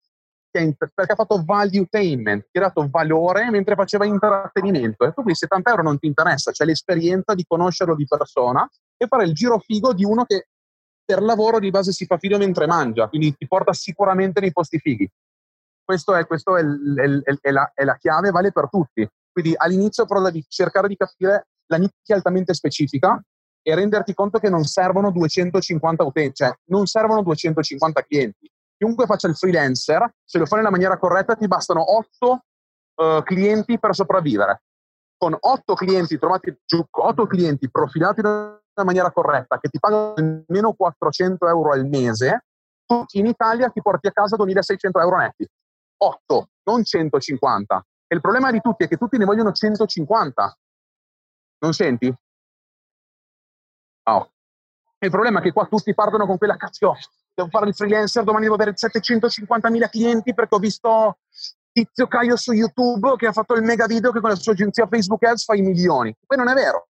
perché 0.50 1.12
ha 1.12 1.16
fatto 1.16 1.42
valuetainment, 1.44 2.48
ti 2.50 2.58
ha 2.58 2.62
dato 2.62 2.88
valore 2.90 3.50
mentre 3.50 3.74
faceva 3.74 4.04
intrattenimento. 4.06 5.04
E 5.04 5.12
tu 5.12 5.22
quei 5.22 5.34
70 5.34 5.70
euro 5.70 5.82
non 5.82 5.98
ti 5.98 6.06
interessa, 6.06 6.52
c'è 6.52 6.64
l'esperienza 6.64 7.34
di 7.34 7.44
conoscerlo 7.46 7.94
di 7.94 8.06
persona 8.06 8.68
e 8.96 9.06
fare 9.06 9.24
il 9.24 9.34
giro 9.34 9.58
figo 9.58 9.92
di 9.92 10.04
uno 10.04 10.24
che 10.24 10.48
per 11.08 11.22
lavoro 11.22 11.58
di 11.58 11.70
base 11.70 11.90
si 11.90 12.04
fa 12.04 12.18
figlio 12.18 12.36
mentre 12.36 12.66
mangia, 12.66 13.08
quindi 13.08 13.34
ti 13.34 13.48
porta 13.48 13.72
sicuramente 13.72 14.40
nei 14.40 14.52
posti 14.52 14.78
fighi. 14.78 15.10
Questo 15.82 16.14
è, 16.14 16.26
questo 16.26 16.54
è, 16.54 16.60
il, 16.60 17.22
è, 17.24 17.34
è, 17.40 17.50
la, 17.50 17.72
è 17.74 17.82
la, 17.84 17.96
chiave, 17.96 18.30
vale 18.30 18.52
per 18.52 18.68
tutti. 18.68 19.08
Quindi 19.32 19.54
all'inizio 19.56 20.04
però 20.04 20.20
devi 20.20 20.44
cercare 20.46 20.86
di 20.86 20.96
capire 20.96 21.46
la 21.68 21.78
nicchia 21.78 22.14
altamente 22.14 22.52
specifica 22.52 23.18
e 23.62 23.74
renderti 23.74 24.12
conto 24.12 24.38
che 24.38 24.50
non 24.50 24.64
servono 24.64 25.10
250 25.10 26.04
utenti, 26.04 26.34
cioè 26.34 26.54
non 26.66 26.84
servono 26.84 27.22
250 27.22 28.02
clienti. 28.02 28.52
Chiunque 28.76 29.06
faccia 29.06 29.28
il 29.28 29.34
freelancer, 29.34 30.12
se 30.22 30.36
lo 30.36 30.44
fa 30.44 30.56
nella 30.56 30.70
maniera 30.70 30.98
corretta, 30.98 31.36
ti 31.36 31.46
bastano 31.46 31.96
8 31.96 32.44
uh, 32.96 33.02
eh, 33.02 33.22
clienti 33.24 33.78
per 33.78 33.94
sopravvivere. 33.94 34.60
Con 35.16 35.34
8 35.40 35.72
clienti 35.72 36.18
trovati 36.18 36.54
giù, 36.66 36.84
8 36.86 37.26
clienti 37.26 37.70
profilati 37.70 38.20
in 38.20 38.58
maniera 38.84 39.10
corretta, 39.10 39.58
che 39.58 39.68
ti 39.68 39.78
pagano 39.78 40.14
almeno 40.14 40.72
400 40.72 41.48
euro 41.48 41.72
al 41.72 41.86
mese, 41.86 42.44
tu 42.86 43.04
in 43.12 43.26
Italia 43.26 43.68
ti 43.68 43.82
porti 43.82 44.06
a 44.06 44.12
casa 44.12 44.36
2600 44.36 45.00
euro 45.00 45.18
netti. 45.18 45.46
8, 45.98 46.48
non 46.64 46.84
150. 46.84 47.86
E 48.06 48.14
il 48.14 48.20
problema 48.20 48.50
di 48.50 48.60
tutti 48.60 48.84
è 48.84 48.88
che 48.88 48.96
tutti 48.96 49.18
ne 49.18 49.24
vogliono 49.24 49.52
150. 49.52 50.58
Non 51.58 51.72
senti? 51.72 52.14
Oh. 54.04 54.30
Il 55.00 55.10
problema 55.10 55.40
è 55.40 55.42
che 55.42 55.52
qua 55.52 55.66
tutti 55.66 55.94
partono 55.94 56.26
con 56.26 56.38
quella 56.38 56.56
cazzo, 56.56 56.94
devo 57.34 57.48
fare 57.50 57.68
il 57.68 57.74
freelancer, 57.74 58.24
domani 58.24 58.44
devo 58.44 58.56
avere 58.56 58.72
750.000 58.72 59.90
clienti 59.90 60.34
perché 60.34 60.54
ho 60.54 60.58
visto 60.58 61.18
Tizio 61.70 62.08
Caio 62.08 62.36
su 62.36 62.52
YouTube 62.52 63.14
che 63.16 63.26
ha 63.26 63.32
fatto 63.32 63.54
il 63.54 63.62
mega 63.62 63.86
video 63.86 64.10
che 64.10 64.20
con 64.20 64.30
la 64.30 64.36
sua 64.36 64.52
agenzia 64.52 64.88
Facebook 64.88 65.22
Ads 65.24 65.44
fa 65.44 65.54
i 65.54 65.62
milioni. 65.62 66.16
Poi 66.26 66.36
non 66.36 66.48
è 66.48 66.54
vero 66.54 66.88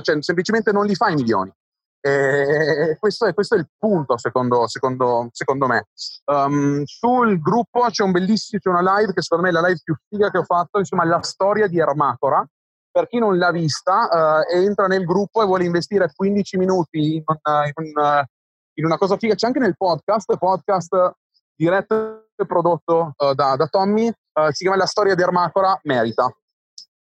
cioè, 0.00 0.22
semplicemente 0.22 0.72
non 0.72 0.86
li 0.86 0.94
fa 0.94 1.08
i 1.10 1.14
milioni. 1.14 1.52
E 2.00 2.96
questo 3.00 3.26
è, 3.26 3.34
questo 3.34 3.56
è 3.56 3.58
il 3.58 3.68
punto, 3.76 4.16
secondo, 4.18 4.68
secondo, 4.68 5.28
secondo 5.32 5.66
me. 5.66 5.86
Um, 6.26 6.84
sul 6.84 7.40
gruppo 7.40 7.86
c'è 7.90 8.04
un 8.04 8.12
c'è 8.12 8.68
una 8.68 8.98
live 8.98 9.12
che 9.12 9.22
secondo 9.22 9.44
me 9.44 9.50
è 9.50 9.52
la 9.52 9.66
live 9.66 9.80
più 9.82 9.94
figa 10.08 10.30
che 10.30 10.38
ho 10.38 10.44
fatto, 10.44 10.78
insomma, 10.78 11.04
la 11.04 11.22
storia 11.22 11.66
di 11.66 11.78
Ermacora. 11.78 12.46
Per 12.90 13.08
chi 13.08 13.18
non 13.18 13.36
l'ha 13.36 13.50
vista, 13.50 14.08
uh, 14.50 14.56
entra 14.56 14.86
nel 14.86 15.04
gruppo 15.04 15.42
e 15.42 15.46
vuole 15.46 15.64
investire 15.64 16.10
15 16.14 16.56
minuti 16.56 17.16
in, 17.16 17.22
una, 17.26 17.66
in, 17.66 17.72
una, 17.74 18.26
in 18.74 18.84
una 18.84 18.96
cosa 18.96 19.16
figa. 19.16 19.34
C'è 19.34 19.46
anche 19.46 19.60
nel 19.60 19.76
podcast, 19.76 20.36
podcast 20.36 21.12
diretto 21.54 22.28
e 22.34 22.46
prodotto 22.46 23.12
uh, 23.16 23.34
da, 23.34 23.56
da, 23.56 23.66
Tommy, 23.66 24.08
uh, 24.08 24.50
si 24.50 24.62
chiama 24.62 24.76
La 24.76 24.86
storia 24.86 25.14
di 25.14 25.22
Ermacora, 25.22 25.78
merita 25.82 26.32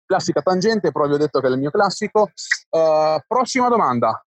classica 0.10 0.42
tangente, 0.42 0.92
però 0.92 1.06
vi 1.06 1.14
ho 1.14 1.18
detto 1.18 1.40
che 1.40 1.46
è 1.46 1.52
il 1.52 1.60
mio 1.60 1.70
classico. 1.70 2.32
Uh, 2.72 3.22
prossima 3.28 3.70
domanda. 3.70 4.26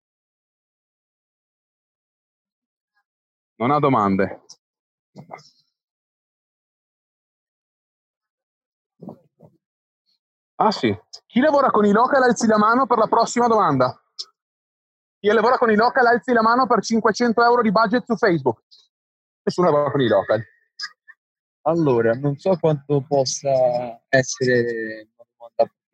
Non 3.57 3.69
ha 3.69 3.79
domande. 3.79 4.41
Ah 10.55 10.71
sì. 10.71 10.95
Chi 11.27 11.39
lavora 11.39 11.69
con 11.69 11.85
i 11.85 11.91
local 11.91 12.23
alzi 12.23 12.47
la 12.47 12.57
mano 12.57 12.87
per 12.87 12.97
la 12.97 13.07
prossima 13.07 13.45
domanda. 13.45 13.95
Chi 15.19 15.27
lavora 15.27 15.59
con 15.59 15.69
i 15.69 15.75
local 15.75 16.07
alzi 16.07 16.33
la 16.33 16.41
mano 16.41 16.65
per 16.65 16.81
500 16.81 17.43
euro 17.43 17.61
di 17.61 17.71
budget 17.71 18.03
su 18.03 18.15
Facebook. 18.15 18.63
Nessuno 19.43 19.69
lavora 19.69 19.91
con 19.91 20.01
i 20.01 20.07
local. 20.07 20.43
Allora, 21.67 22.13
non 22.13 22.35
so 22.37 22.57
quanto 22.57 23.03
possa 23.07 24.01
essere 24.09 25.09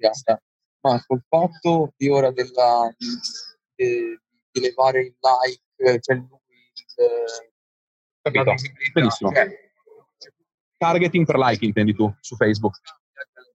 appropriata, 0.08 0.42
ma 0.82 1.04
col 1.06 1.24
fatto 1.28 1.94
di 1.96 2.10
ora 2.10 2.32
della, 2.32 2.94
di, 3.76 4.20
di 4.52 4.62
levare 4.62 5.02
il 5.02 5.16
like, 5.20 6.00
cioè 6.02 6.16
il, 6.16 6.28
il, 6.96 7.52
Benissimo. 8.94 9.32
Cioè, 9.32 9.72
targeting 10.78 11.26
per 11.26 11.38
like 11.38 11.66
intendi 11.66 11.94
tu 11.94 12.14
su 12.20 12.36
Facebook? 12.36 12.78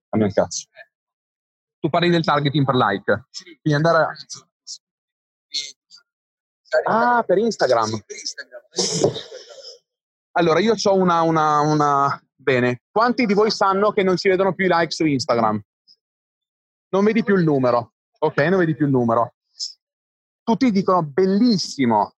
A 0.09 0.17
me 0.17 0.31
cazzo. 0.31 0.67
Tu 1.79 1.89
parli 1.89 2.09
del 2.09 2.23
targeting 2.23 2.65
per 2.65 2.75
like. 2.75 3.27
Quindi 3.61 3.73
andare 3.73 4.03
a... 4.03 4.15
Ah, 6.83 7.23
per 7.23 7.37
Instagram. 7.37 8.03
Allora, 10.33 10.59
io 10.59 10.75
ho 10.81 10.95
una, 10.95 11.21
una, 11.21 11.59
una... 11.61 12.23
Bene, 12.35 12.83
quanti 12.91 13.25
di 13.25 13.33
voi 13.33 13.51
sanno 13.51 13.91
che 13.91 14.03
non 14.03 14.17
si 14.17 14.29
vedono 14.29 14.53
più 14.53 14.65
i 14.65 14.69
like 14.71 14.91
su 14.91 15.05
Instagram? 15.05 15.61
Non 16.89 17.03
vedi 17.03 17.23
più 17.23 17.35
il 17.35 17.43
numero, 17.43 17.93
ok? 18.19 18.37
Non 18.37 18.59
vedi 18.59 18.75
più 18.75 18.85
il 18.85 18.91
numero. 18.91 19.33
Tutti 20.43 20.71
dicono 20.71 21.03
bellissimo, 21.03 22.13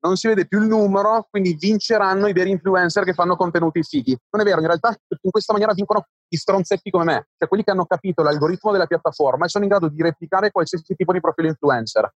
non 0.00 0.16
si 0.16 0.26
vede 0.26 0.46
più 0.46 0.60
il 0.60 0.66
numero, 0.66 1.26
quindi 1.30 1.54
vinceranno 1.54 2.26
i 2.26 2.32
veri 2.32 2.50
influencer 2.50 3.04
che 3.04 3.14
fanno 3.14 3.36
contenuti 3.36 3.82
fighi. 3.82 4.16
Non 4.30 4.42
è 4.42 4.44
vero, 4.44 4.60
in 4.60 4.66
realtà 4.66 4.88
in 4.88 5.30
questa 5.30 5.52
maniera 5.52 5.72
vincono 5.74 6.06
gli 6.28 6.36
stronzetti 6.36 6.90
come 6.90 7.04
me, 7.04 7.26
cioè 7.36 7.48
quelli 7.48 7.62
che 7.62 7.70
hanno 7.70 7.86
capito 7.86 8.22
l'algoritmo 8.22 8.72
della 8.72 8.86
piattaforma 8.86 9.44
e 9.44 9.48
sono 9.48 9.64
in 9.64 9.70
grado 9.70 9.88
di 9.88 10.02
replicare 10.02 10.50
qualsiasi 10.50 10.94
tipo 10.96 11.12
di 11.12 11.20
profilo 11.20 11.48
influencer. 11.48 12.12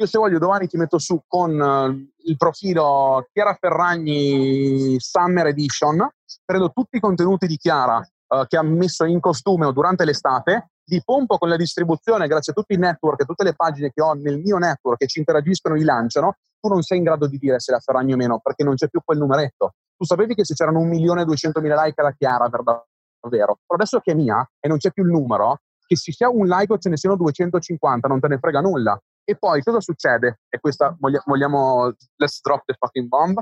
Io 0.00 0.06
se 0.06 0.16
voglio 0.16 0.38
domani 0.38 0.68
ti 0.68 0.76
metto 0.76 0.98
su 0.98 1.20
con 1.26 1.58
uh, 1.58 2.28
il 2.28 2.36
profilo 2.36 3.28
Chiara 3.32 3.56
Ferragni 3.58 4.94
Summer 5.00 5.46
Edition, 5.46 6.08
prendo 6.44 6.70
tutti 6.70 6.98
i 6.98 7.00
contenuti 7.00 7.48
di 7.48 7.56
Chiara 7.56 7.96
uh, 7.96 8.46
che 8.46 8.56
ha 8.56 8.62
messo 8.62 9.04
in 9.04 9.18
costume 9.18 9.66
o 9.66 9.72
durante 9.72 10.04
l'estate 10.04 10.70
li 10.88 11.02
pompo 11.04 11.38
con 11.38 11.48
la 11.48 11.56
distribuzione 11.56 12.26
grazie 12.26 12.52
a 12.52 12.54
tutti 12.54 12.74
i 12.74 12.78
network 12.78 13.20
e 13.20 13.24
tutte 13.24 13.44
le 13.44 13.54
pagine 13.54 13.90
che 13.92 14.02
ho 14.02 14.12
nel 14.14 14.38
mio 14.38 14.58
network 14.58 14.98
che 14.98 15.06
ci 15.06 15.18
interagiscono 15.18 15.74
e 15.74 15.78
li 15.78 15.84
lanciano, 15.84 16.36
tu 16.60 16.68
non 16.68 16.82
sei 16.82 16.98
in 16.98 17.04
grado 17.04 17.26
di 17.26 17.38
dire 17.38 17.60
se 17.60 17.72
la 17.72 17.78
Ferragni 17.78 18.12
o 18.12 18.16
meno 18.16 18.40
perché 18.40 18.64
non 18.64 18.74
c'è 18.74 18.88
più 18.88 19.00
quel 19.04 19.18
numeretto. 19.18 19.74
Tu 19.96 20.04
sapevi 20.04 20.34
che 20.34 20.44
se 20.44 20.54
c'erano 20.54 20.78
un 20.78 20.88
milione 20.88 21.22
e 21.22 21.24
duecentomila 21.24 21.84
like 21.84 22.00
era 22.00 22.12
chiara 22.12 22.48
per 22.48 22.62
davvero, 22.62 23.58
però 23.66 23.74
adesso 23.74 24.00
che 24.00 24.12
è 24.12 24.14
mia 24.14 24.48
e 24.60 24.68
non 24.68 24.78
c'è 24.78 24.92
più 24.92 25.04
il 25.04 25.10
numero, 25.10 25.60
che 25.86 25.96
ci 25.96 26.12
sia 26.12 26.28
un 26.28 26.46
like 26.46 26.72
o 26.72 26.78
ce 26.78 26.88
ne 26.88 26.96
siano 26.96 27.16
250, 27.16 28.08
non 28.08 28.20
te 28.20 28.28
ne 28.28 28.38
frega 28.38 28.60
nulla. 28.60 28.98
E 29.24 29.36
poi 29.36 29.62
cosa 29.62 29.80
succede? 29.80 30.40
E 30.48 30.58
questa 30.58 30.96
vogliamo, 30.98 31.92
let's 32.16 32.40
drop 32.40 32.62
the 32.64 32.74
fucking 32.78 33.08
bomb. 33.08 33.38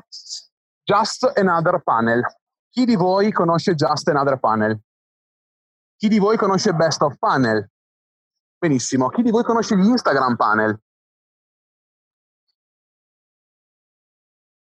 Just 0.82 1.32
another 1.36 1.80
panel. 1.82 2.22
Chi 2.76 2.84
di 2.84 2.94
voi 2.94 3.32
conosce 3.32 3.74
Just 3.74 4.06
Another 4.08 4.38
Panel? 4.38 4.78
Chi 5.96 6.08
di 6.08 6.18
voi 6.18 6.36
conosce 6.36 6.74
Best 6.74 7.00
of 7.02 7.16
Panel? 7.18 7.70
Benissimo. 8.58 9.08
Chi 9.08 9.22
di 9.22 9.30
voi 9.30 9.44
conosce 9.44 9.76
gli 9.76 9.86
Instagram 9.86 10.36
Panel? 10.36 10.78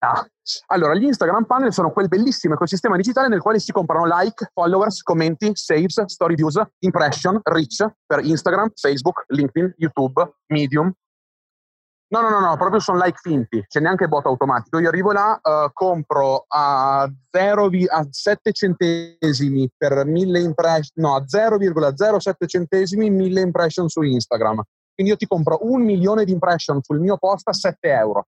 Ah, 0.04 0.26
Allora, 0.68 0.96
gli 0.96 1.04
Instagram 1.04 1.46
panel 1.46 1.72
sono 1.72 1.92
quel 1.92 2.08
bellissimo 2.08 2.56
ecosistema 2.56 2.96
digitale 2.96 3.28
nel 3.28 3.40
quale 3.40 3.60
si 3.60 3.72
comprano 3.72 4.06
like, 4.08 4.50
followers, 4.52 5.04
commenti, 5.04 5.52
saves, 5.54 6.04
story 6.06 6.34
views, 6.34 6.60
impression, 6.80 7.40
reach 7.44 7.86
per 8.08 8.26
Instagram, 8.26 8.72
Facebook, 8.74 9.26
LinkedIn, 9.28 9.76
YouTube, 9.78 10.38
Medium. 10.48 10.92
No, 12.12 12.20
no, 12.20 12.30
no, 12.30 12.42
no, 12.42 12.58
proprio 12.58 12.82
sono 12.82 12.98
like 13.02 13.18
finti, 13.22 13.64
c'è 13.70 13.80
neanche 13.80 14.10
bot 14.10 14.26
automatico. 14.26 14.80
Io 14.80 14.90
arrivo 14.90 15.14
là, 15.14 15.40
eh, 15.42 15.70
compro 15.72 16.44
a, 16.46 17.10
0, 17.32 17.70
a 17.88 18.08
7 18.10 18.52
centesimi 18.52 19.72
per 19.78 20.06
1000 20.06 20.40
impression, 20.40 21.06
no, 21.06 21.16
a 21.16 21.24
0,07 21.24 22.48
centesimi 22.48 23.10
1000 23.10 23.40
impression 23.40 23.88
su 23.88 24.02
Instagram. 24.02 24.62
Quindi 24.94 25.14
io 25.14 25.18
ti 25.18 25.26
compro 25.26 25.60
un 25.62 25.84
milione 25.84 26.26
di 26.26 26.34
impression 26.34 26.82
sul 26.82 27.00
mio 27.00 27.18
post 27.18 27.48
a 27.48 27.54
7 27.54 27.90
euro. 27.90 28.28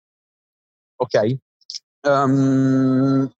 Ok? 0.95 1.37
Um, 2.01 3.31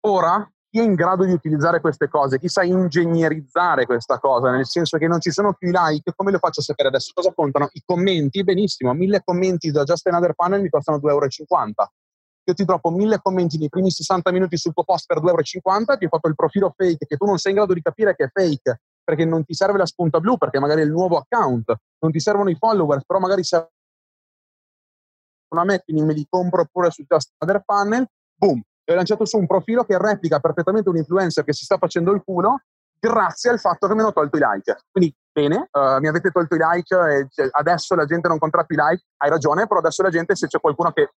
ora, 0.00 0.52
chi 0.72 0.78
è 0.78 0.82
in 0.82 0.94
grado 0.94 1.26
di 1.26 1.32
utilizzare 1.32 1.82
queste 1.82 2.08
cose, 2.08 2.38
chi 2.38 2.48
sa 2.48 2.62
ingegnerizzare 2.62 3.84
questa 3.84 4.18
cosa, 4.18 4.50
nel 4.50 4.64
senso 4.64 4.96
che 4.96 5.06
non 5.06 5.20
ci 5.20 5.30
sono 5.30 5.52
più 5.52 5.68
i 5.68 5.70
like, 5.70 6.14
come 6.16 6.32
lo 6.32 6.38
faccio 6.38 6.60
a 6.60 6.62
sapere 6.62 6.88
adesso? 6.88 7.12
Cosa 7.14 7.30
contano? 7.34 7.68
I 7.72 7.82
commenti? 7.84 8.42
Benissimo, 8.42 8.94
mille 8.94 9.20
commenti 9.22 9.70
da 9.70 9.84
Just 9.84 10.06
Another 10.06 10.32
Panel 10.32 10.62
mi 10.62 10.70
costano 10.70 10.96
2,50 10.96 11.10
euro. 11.10 11.26
Io 12.44 12.54
ti 12.54 12.64
troppo 12.64 12.88
mille 12.88 13.20
commenti 13.20 13.58
nei 13.58 13.68
primi 13.68 13.90
60 13.90 14.32
minuti 14.32 14.56
sul 14.56 14.72
tuo 14.72 14.82
post 14.82 15.04
per 15.06 15.18
2,50 15.18 15.26
euro, 15.26 15.98
ti 15.98 16.04
ho 16.06 16.08
fatto 16.08 16.28
il 16.28 16.34
profilo 16.34 16.72
fake 16.74 17.04
che 17.04 17.16
tu 17.18 17.26
non 17.26 17.36
sei 17.36 17.52
in 17.52 17.58
grado 17.58 17.74
di 17.74 17.82
capire 17.82 18.16
che 18.16 18.24
è 18.24 18.30
fake, 18.32 18.80
perché 19.04 19.26
non 19.26 19.44
ti 19.44 19.52
serve 19.52 19.76
la 19.76 19.84
spunta 19.84 20.20
blu, 20.20 20.38
perché 20.38 20.58
magari 20.58 20.80
è 20.80 20.84
il 20.84 20.90
nuovo 20.90 21.18
account, 21.18 21.70
non 21.98 22.10
ti 22.10 22.18
servono 22.18 22.48
i 22.48 22.56
followers, 22.56 23.04
però 23.04 23.20
magari 23.20 23.44
serve 23.44 23.72
una 25.52 25.64
me, 25.64 25.82
quindi 25.84 26.02
me 26.02 26.14
li 26.14 26.26
compro 26.26 26.66
pure 26.72 26.90
su 26.90 27.04
Just 27.06 27.34
Another 27.36 27.62
Panel, 27.62 28.06
boom, 28.34 28.62
ho 28.84 28.94
lanciato 28.94 29.24
su 29.24 29.38
un 29.38 29.46
profilo 29.46 29.84
che 29.84 29.96
replica 29.98 30.40
perfettamente 30.40 30.88
un 30.88 30.96
influencer 30.96 31.44
che 31.44 31.52
si 31.52 31.64
sta 31.64 31.78
facendo 31.78 32.12
il 32.12 32.22
culo 32.24 32.62
grazie 32.98 33.50
al 33.50 33.58
fatto 33.58 33.88
che 33.88 33.94
mi 33.94 34.00
hanno 34.00 34.12
tolto 34.12 34.36
i 34.36 34.40
like. 34.40 34.84
Quindi 34.90 35.14
bene, 35.32 35.68
uh, 35.72 35.98
mi 35.98 36.08
avete 36.08 36.30
tolto 36.30 36.54
i 36.54 36.58
like 36.58 36.94
e 36.94 37.26
cioè, 37.30 37.48
adesso 37.50 37.94
la 37.94 38.04
gente 38.04 38.28
non 38.28 38.38
compra 38.38 38.64
più 38.64 38.76
i 38.76 38.80
like, 38.80 39.04
hai 39.18 39.30
ragione, 39.30 39.66
però 39.66 39.80
adesso 39.80 40.02
la 40.02 40.10
gente 40.10 40.36
se 40.36 40.46
c'è 40.46 40.60
qualcuno 40.60 40.92
che 40.92 41.12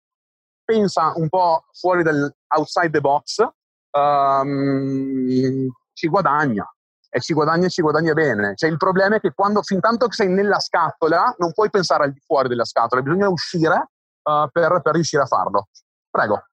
pensa 0.65 1.13
un 1.17 1.29
po' 1.29 1.65
fuori 1.73 2.03
del 2.03 2.35
outside 2.57 2.91
the 2.91 3.01
box, 3.01 3.47
um, 3.91 5.69
ci 5.93 6.09
guadagna. 6.09 6.67
E 7.11 7.21
ci 7.21 7.33
guadagna 7.33 7.67
e 7.67 7.71
ci 7.71 7.83
guadagna 7.83 8.13
bene. 8.13 8.55
Cioè, 8.57 8.69
il 8.69 8.77
problema 8.77 9.17
è 9.17 9.21
che 9.21 9.33
quando 9.35 9.63
fin 9.63 9.79
tanto 9.79 10.09
che 10.09 10.15
sei 10.15 10.29
nella 10.29 10.59
scatola, 10.59 11.35
non 11.39 11.53
puoi 11.53 11.71
pensare 11.71 12.05
al 12.05 12.13
di 12.13 12.21
fuori 12.25 12.49
della 12.49 12.65
scatola, 12.65 13.03
bisogna 13.03 13.29
uscire 13.29 13.91
uh, 14.23 14.49
per, 14.51 14.81
per 14.83 14.95
riuscire 14.95 15.23
a 15.23 15.27
farlo. 15.27 15.69
Prego. 16.11 16.45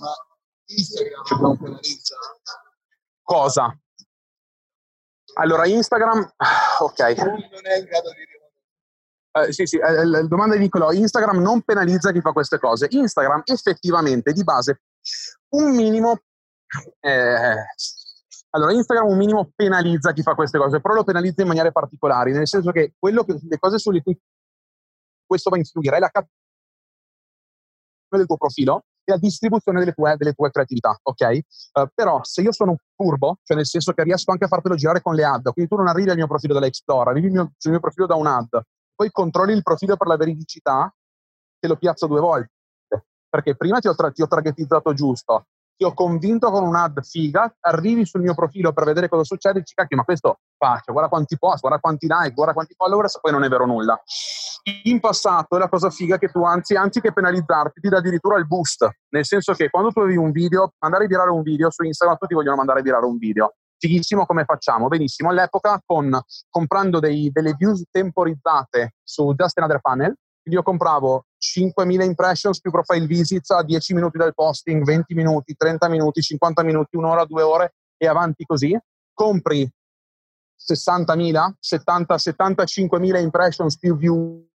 Ma 0.00 0.12
Instagram 0.66 1.40
non 1.40 1.56
penalizza. 1.56 2.16
Cosa? 3.22 3.78
Allora, 5.34 5.66
Instagram, 5.66 6.34
ok. 6.80 6.98
Non 7.16 7.66
è 7.66 7.78
in 7.78 7.84
grado 7.84 8.10
di 8.10 8.26
Eh, 9.30 9.52
sì, 9.52 9.66
sì, 9.66 9.76
eh, 9.76 10.04
la 10.04 10.22
domanda 10.22 10.56
di 10.56 10.62
Nicolò, 10.62 10.90
Instagram 10.90 11.40
non 11.40 11.62
penalizza 11.62 12.12
chi 12.12 12.20
fa 12.20 12.32
queste 12.32 12.58
cose. 12.58 12.88
Instagram 12.90 13.42
effettivamente 13.44 14.32
di 14.32 14.42
base 14.42 14.82
un 15.50 15.74
minimo... 15.74 16.20
eh, 17.00 17.56
allora, 18.50 18.72
Instagram 18.72 19.08
un 19.08 19.16
minimo 19.16 19.52
penalizza 19.54 20.12
chi 20.12 20.22
fa 20.22 20.34
queste 20.34 20.58
cose, 20.58 20.80
però 20.80 20.94
lo 20.94 21.04
penalizza 21.04 21.42
in 21.42 21.48
maniere 21.48 21.70
particolari, 21.70 22.32
nel 22.32 22.48
senso 22.48 22.72
che, 22.72 22.94
quello 22.98 23.24
che 23.24 23.38
le 23.40 23.58
cose 23.58 23.78
sulle 23.78 24.02
cui 24.02 24.18
questo 25.24 25.50
va 25.50 25.56
a 25.56 25.58
influire 25.58 25.96
è 25.96 26.00
la 26.00 26.08
cattura 26.08 26.30
del 28.08 28.26
tuo 28.26 28.38
profilo 28.38 28.84
la 29.10 29.18
distribuzione 29.18 29.78
delle 29.78 29.92
tue, 29.92 30.16
delle 30.16 30.32
tue 30.32 30.50
creatività, 30.50 30.98
ok? 31.02 31.38
Uh, 31.72 31.86
però 31.94 32.20
se 32.22 32.42
io 32.42 32.52
sono 32.52 32.76
furbo, 32.94 33.38
cioè 33.42 33.56
nel 33.56 33.66
senso 33.66 33.92
che 33.92 34.02
riesco 34.02 34.30
anche 34.30 34.44
a 34.44 34.48
fartelo 34.48 34.74
girare 34.74 35.02
con 35.02 35.14
le 35.14 35.24
ad, 35.24 35.50
quindi 35.52 35.70
tu 35.70 35.76
non 35.76 35.88
arrivi 35.88 36.10
al 36.10 36.16
mio 36.16 36.26
profilo 36.26 36.54
dall'Explore, 36.54 37.10
arrivi 37.10 37.30
mio, 37.30 37.52
sul 37.56 37.70
mio 37.70 37.80
profilo 37.80 38.06
da 38.06 38.14
un 38.14 38.26
ad, 38.26 38.60
poi 38.94 39.10
controlli 39.10 39.52
il 39.52 39.62
profilo 39.62 39.96
per 39.96 40.06
la 40.06 40.16
veridicità, 40.16 40.92
te 41.58 41.68
lo 41.68 41.76
piazzo 41.76 42.06
due 42.06 42.20
volte. 42.20 42.50
Perché 43.30 43.56
prima 43.56 43.78
ti 43.78 43.88
ho, 43.88 43.94
tra- 43.94 44.10
ti 44.10 44.22
ho 44.22 44.26
targetizzato 44.26 44.94
giusto, 44.94 45.46
ti 45.78 45.84
ho 45.84 45.94
convinto 45.94 46.50
con 46.50 46.64
un'ad 46.64 47.04
figa, 47.04 47.54
arrivi 47.60 48.04
sul 48.04 48.20
mio 48.20 48.34
profilo 48.34 48.72
per 48.72 48.84
vedere 48.84 49.08
cosa 49.08 49.22
succede 49.22 49.58
e 49.58 49.60
dici, 49.60 49.74
cacchio, 49.74 49.96
ma 49.96 50.02
questo 50.02 50.40
faccia, 50.58 50.90
guarda 50.90 51.08
quanti 51.08 51.38
post, 51.38 51.60
guarda 51.60 51.78
quanti 51.78 52.08
like, 52.08 52.32
guarda 52.32 52.52
quanti 52.52 52.74
followers, 52.76 53.20
poi 53.20 53.30
non 53.30 53.44
è 53.44 53.48
vero 53.48 53.64
nulla. 53.64 53.96
In 54.82 54.98
passato 54.98 55.54
è 55.54 55.58
la 55.60 55.68
cosa 55.68 55.88
figa 55.88 56.18
che 56.18 56.30
tu, 56.30 56.42
anzi, 56.42 56.74
anziché 56.74 57.12
penalizzarti, 57.12 57.80
ti 57.80 57.88
dà 57.88 57.98
addirittura 57.98 58.38
il 58.38 58.48
boost, 58.48 58.88
nel 59.10 59.24
senso 59.24 59.52
che 59.52 59.70
quando 59.70 59.92
tu 59.92 60.00
avevi 60.00 60.16
un 60.16 60.32
video, 60.32 60.72
mandare 60.80 61.04
a 61.04 61.06
virare 61.06 61.30
un 61.30 61.42
video 61.42 61.70
su 61.70 61.84
Instagram, 61.84 62.18
tutti 62.18 62.34
vogliono 62.34 62.56
mandare 62.56 62.80
a 62.80 62.82
virare 62.82 63.06
un 63.06 63.16
video. 63.16 63.54
Fighissimo 63.78 64.26
come 64.26 64.42
facciamo? 64.42 64.88
Benissimo, 64.88 65.30
all'epoca 65.30 65.80
con, 65.86 66.10
comprando 66.50 66.98
dei, 66.98 67.30
delle 67.32 67.54
views 67.56 67.84
temporizzate 67.88 68.94
su 69.04 69.32
Just 69.34 69.56
Another 69.58 69.78
Panel, 69.80 70.12
io 70.50 70.62
compravo 70.62 71.26
5.000 71.40 72.02
impressions 72.02 72.60
più 72.60 72.70
profile 72.70 73.06
visits 73.06 73.50
a 73.50 73.62
10 73.62 73.94
minuti 73.94 74.18
del 74.18 74.34
posting, 74.34 74.82
20 74.84 75.14
minuti, 75.14 75.54
30 75.56 75.88
minuti, 75.88 76.20
50 76.20 76.62
minuti, 76.62 76.96
un'ora, 76.96 77.24
due 77.24 77.42
ore 77.42 77.74
e 77.96 78.06
avanti 78.06 78.44
così. 78.44 78.78
Compri 79.12 79.70
60.000, 80.58 81.52
70, 81.58 82.14
75.000 82.16 83.20
impressions 83.20 83.78
più 83.78 83.96
views. 83.96 84.48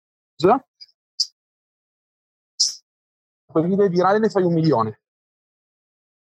Quei 3.46 3.66
video 3.66 3.88
virali 3.88 4.20
ne 4.20 4.28
fai 4.30 4.42
un 4.44 4.54
milione. 4.54 5.00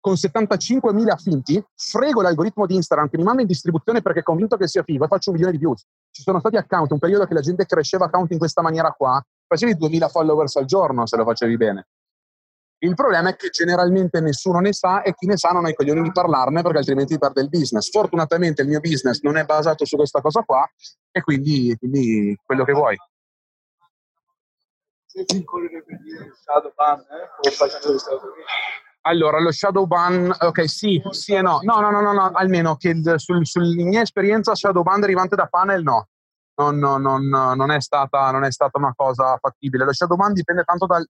Con 0.01 0.13
75.000 0.13 1.15
finti, 1.21 1.63
frego 1.75 2.23
l'algoritmo 2.23 2.65
di 2.65 2.73
Instagram 2.73 3.07
che 3.07 3.17
mi 3.17 3.23
manda 3.23 3.41
in 3.41 3.47
distribuzione 3.47 4.01
perché 4.01 4.21
è 4.21 4.23
convinto 4.23 4.57
che 4.57 4.67
sia 4.67 4.81
figo 4.81 5.05
e 5.05 5.07
faccio 5.07 5.29
un 5.29 5.35
milione 5.35 5.55
di 5.55 5.59
views. 5.59 5.85
Ci 6.09 6.23
sono 6.23 6.39
stati 6.39 6.57
account, 6.57 6.89
un 6.91 6.97
periodo 6.97 7.27
che 7.27 7.35
la 7.35 7.41
gente 7.41 7.65
cresceva 7.65 8.05
account 8.05 8.31
in 8.31 8.39
questa 8.39 8.63
maniera 8.63 8.91
qua, 8.93 9.23
facevi 9.45 9.75
2000 9.75 10.07
followers 10.07 10.55
al 10.55 10.65
giorno 10.65 11.05
se 11.05 11.17
lo 11.17 11.23
facevi 11.23 11.55
bene. 11.55 11.87
Il 12.79 12.95
problema 12.95 13.29
è 13.29 13.35
che 13.35 13.49
generalmente 13.49 14.19
nessuno 14.21 14.57
ne 14.57 14.73
sa 14.73 15.03
e 15.03 15.13
chi 15.13 15.27
ne 15.27 15.37
sa 15.37 15.49
non 15.49 15.65
ha 15.65 15.69
i 15.69 15.75
coglioni 15.75 16.01
di 16.01 16.11
parlarne 16.11 16.63
perché 16.63 16.79
altrimenti 16.79 17.19
perde 17.19 17.41
il 17.41 17.49
business. 17.49 17.91
Fortunatamente 17.91 18.63
il 18.63 18.69
mio 18.69 18.79
business 18.79 19.21
non 19.21 19.37
è 19.37 19.45
basato 19.45 19.85
su 19.85 19.97
questa 19.97 20.19
cosa 20.19 20.41
qua 20.41 20.67
e 21.11 21.21
quindi, 21.21 21.75
quindi 21.77 22.35
quello 22.43 22.63
che 22.63 22.73
vuoi. 22.73 22.97
Se 25.05 25.23
si 25.27 25.43
corre 25.43 25.83
per 25.83 26.01
dire 26.01 26.25
il 26.25 26.33
shadow 26.33 26.73
ban, 26.73 27.01
eh? 27.01 27.29
come 27.39 27.55
faccio 27.55 27.87
negli 27.87 27.99
Stati 27.99 28.25
Uniti. 28.25 28.89
Allora, 29.03 29.39
lo 29.39 29.51
shadow 29.51 29.87
ban, 29.87 30.31
ok, 30.39 30.69
sì, 30.69 31.01
sì 31.09 31.33
e 31.33 31.41
no. 31.41 31.59
No, 31.63 31.79
no, 31.79 31.89
no, 31.89 32.01
no, 32.01 32.13
no 32.13 32.31
almeno 32.33 32.75
che 32.75 32.89
il- 32.89 33.13
sul- 33.17 33.45
sulla 33.47 33.73
mia 33.83 34.01
esperienza 34.01 34.53
shadow 34.53 34.83
ban 34.83 34.99
derivante 34.99 35.35
da 35.35 35.47
panel 35.47 35.81
no. 35.81 36.07
Non, 36.55 36.77
non- 36.77 37.27
non- 37.27 37.71
è 37.71 37.81
stata, 37.81 38.29
non 38.29 38.43
è 38.43 38.51
stata 38.51 38.77
una 38.77 38.93
cosa 38.95 39.35
fattibile. 39.41 39.85
Lo 39.85 39.93
shadow 39.93 40.15
ban 40.17 40.33
dipende 40.33 40.63
tanto 40.63 40.85
dal, 40.85 41.03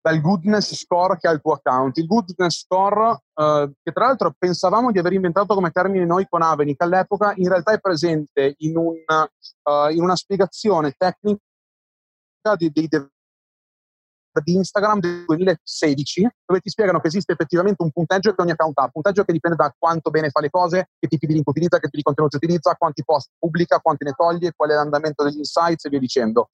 dal 0.00 0.20
goodness 0.20 0.74
score 0.74 1.16
che 1.18 1.28
ha 1.28 1.30
il 1.30 1.40
tuo 1.40 1.52
account. 1.52 1.96
Il 1.98 2.06
goodness 2.06 2.62
score, 2.64 3.20
eh, 3.34 3.70
che 3.80 3.92
tra 3.92 4.06
l'altro 4.06 4.34
pensavamo 4.36 4.90
di 4.90 4.98
aver 4.98 5.12
inventato 5.12 5.54
come 5.54 5.70
termine 5.70 6.04
noi 6.04 6.26
con 6.28 6.42
Avenic 6.42 6.80
all'epoca, 6.82 7.32
in 7.36 7.48
realtà 7.48 7.72
è 7.72 7.78
presente 7.78 8.54
in, 8.58 8.76
un, 8.76 8.94
eh, 8.96 9.92
in 9.94 10.02
una 10.02 10.16
spiegazione 10.16 10.92
tecnica 10.96 11.38
dei 12.56 12.88
dev- 12.88 13.10
di 14.40 14.54
Instagram 14.54 15.00
del 15.00 15.24
2016 15.26 16.28
dove 16.44 16.60
ti 16.60 16.70
spiegano 16.70 17.00
che 17.00 17.08
esiste 17.08 17.32
effettivamente 17.32 17.82
un 17.82 17.90
punteggio 17.90 18.34
che 18.34 18.42
ogni 18.42 18.52
account 18.52 18.78
ha, 18.78 18.84
un 18.84 18.90
punteggio 18.90 19.24
che 19.24 19.32
dipende 19.32 19.56
da 19.56 19.74
quanto 19.76 20.10
bene 20.10 20.30
fa 20.30 20.40
le 20.40 20.50
cose, 20.50 20.90
che 20.98 21.08
tipi 21.08 21.26
di 21.26 21.34
link 21.34 21.48
utilizza, 21.48 21.78
che 21.78 21.84
tipi 21.84 21.98
di 21.98 22.02
contenuti 22.02 22.36
utilizza, 22.36 22.74
quanti 22.74 23.04
post 23.04 23.30
pubblica, 23.38 23.80
quanti 23.80 24.04
ne 24.04 24.12
toglie, 24.12 24.52
qual 24.54 24.70
è 24.70 24.74
l'andamento 24.74 25.24
degli 25.24 25.38
insights 25.38 25.84
e 25.84 25.88
via 25.88 25.98
dicendo. 25.98 26.50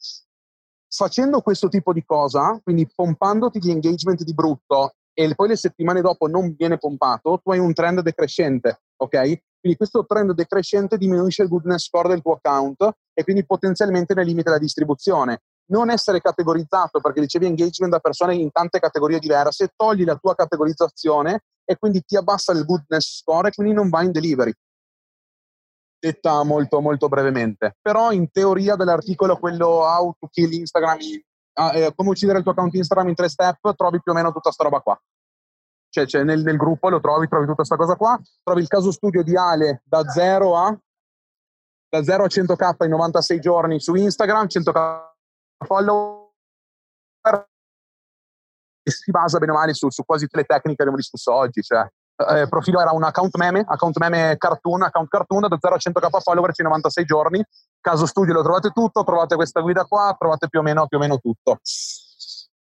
Facendo 0.88 1.40
questo 1.40 1.68
tipo 1.68 1.92
di 1.92 2.04
cosa, 2.04 2.60
quindi 2.62 2.86
pompandoti 2.94 3.58
di 3.58 3.70
engagement 3.70 4.22
di 4.22 4.34
brutto 4.34 4.94
e 5.14 5.34
poi 5.34 5.48
le 5.48 5.56
settimane 5.56 6.00
dopo 6.00 6.26
non 6.26 6.54
viene 6.56 6.78
pompato, 6.78 7.40
tu 7.42 7.50
hai 7.50 7.58
un 7.58 7.72
trend 7.72 8.00
decrescente, 8.00 8.82
ok? 8.96 9.10
Quindi 9.62 9.78
questo 9.78 10.04
trend 10.06 10.32
decrescente 10.32 10.98
diminuisce 10.98 11.42
il 11.42 11.48
goodness 11.48 11.86
score 11.86 12.08
del 12.08 12.20
tuo 12.20 12.32
account 12.32 12.90
e 13.14 13.22
quindi 13.22 13.46
potenzialmente 13.46 14.12
ne 14.14 14.24
limita 14.24 14.50
la 14.50 14.58
distribuzione 14.58 15.42
non 15.66 15.90
essere 15.90 16.20
categorizzato 16.20 17.00
perché 17.00 17.20
ricevi 17.20 17.46
engagement 17.46 17.92
da 17.92 18.00
persone 18.00 18.34
in 18.34 18.50
tante 18.50 18.78
categorie 18.78 19.18
diverse, 19.18 19.72
togli 19.74 20.04
la 20.04 20.16
tua 20.16 20.34
categorizzazione 20.34 21.44
e 21.64 21.76
quindi 21.76 22.02
ti 22.02 22.16
abbassa 22.16 22.52
il 22.52 22.64
goodness 22.64 23.18
score 23.20 23.48
e 23.48 23.52
quindi 23.52 23.72
non 23.72 23.88
va 23.88 24.02
in 24.02 24.12
delivery. 24.12 24.52
Detta 25.98 26.42
molto, 26.42 26.80
molto 26.80 27.08
brevemente. 27.08 27.76
Però 27.80 28.10
in 28.10 28.30
teoria 28.30 28.74
dell'articolo, 28.74 29.38
quello 29.38 29.66
How 29.68 30.14
to 30.18 30.28
Kill 30.28 30.52
Instagram, 30.52 30.98
ah, 31.54 31.76
eh, 31.76 31.92
come 31.94 32.10
uccidere 32.10 32.38
il 32.38 32.44
tuo 32.44 32.52
account 32.52 32.74
Instagram 32.74 33.08
in 33.08 33.14
tre 33.14 33.28
step, 33.28 33.74
trovi 33.76 34.02
più 34.02 34.12
o 34.12 34.14
meno 34.14 34.32
tutta 34.32 34.50
sta 34.50 34.64
roba 34.64 34.80
qua. 34.80 35.00
Cioè, 35.88 36.06
cioè, 36.06 36.24
nel, 36.24 36.42
nel 36.42 36.56
gruppo 36.56 36.88
lo 36.88 37.00
trovi, 37.00 37.28
trovi 37.28 37.44
tutta 37.44 37.56
questa 37.56 37.76
cosa 37.76 37.96
qua, 37.96 38.18
trovi 38.42 38.62
il 38.62 38.66
caso 38.66 38.90
studio 38.90 39.22
di 39.22 39.36
Ale 39.36 39.82
da 39.84 40.02
0 40.08 40.56
a, 40.56 40.76
da 41.88 42.02
0 42.02 42.24
a 42.24 42.26
100k 42.26 42.84
in 42.84 42.90
96 42.90 43.40
giorni 43.40 43.78
su 43.78 43.94
Instagram, 43.94 44.46
100k 44.46 45.11
follower 45.64 46.30
e 48.84 48.90
si 48.90 49.10
basa 49.10 49.38
bene 49.38 49.52
o 49.52 49.54
male 49.54 49.74
su, 49.74 49.88
su 49.90 50.04
quasi 50.04 50.24
tutte 50.24 50.38
le 50.38 50.44
tecniche 50.44 50.76
che 50.76 50.82
abbiamo 50.82 50.96
discusso 50.96 51.32
oggi. 51.32 51.62
Cioè, 51.62 51.86
eh, 52.28 52.48
profilo 52.48 52.80
era 52.80 52.92
un 52.92 53.04
account 53.04 53.36
meme, 53.36 53.64
account 53.66 53.98
meme 53.98 54.36
cartoon, 54.36 54.82
account 54.82 55.08
cartoon 55.08 55.48
da 55.48 55.56
0 55.58 55.74
a 55.74 55.78
100k 55.78 56.20
followers 56.20 56.58
in 56.58 56.66
96 56.66 57.04
giorni. 57.04 57.44
Caso 57.80 58.06
studio 58.06 58.34
lo 58.34 58.42
trovate 58.42 58.70
tutto, 58.70 59.04
trovate 59.04 59.36
questa 59.36 59.60
guida 59.60 59.84
qua, 59.84 60.14
trovate 60.18 60.48
più 60.48 60.60
o 60.60 60.62
meno, 60.62 60.86
più 60.86 60.98
o 60.98 61.00
meno 61.00 61.18
tutto. 61.18 61.60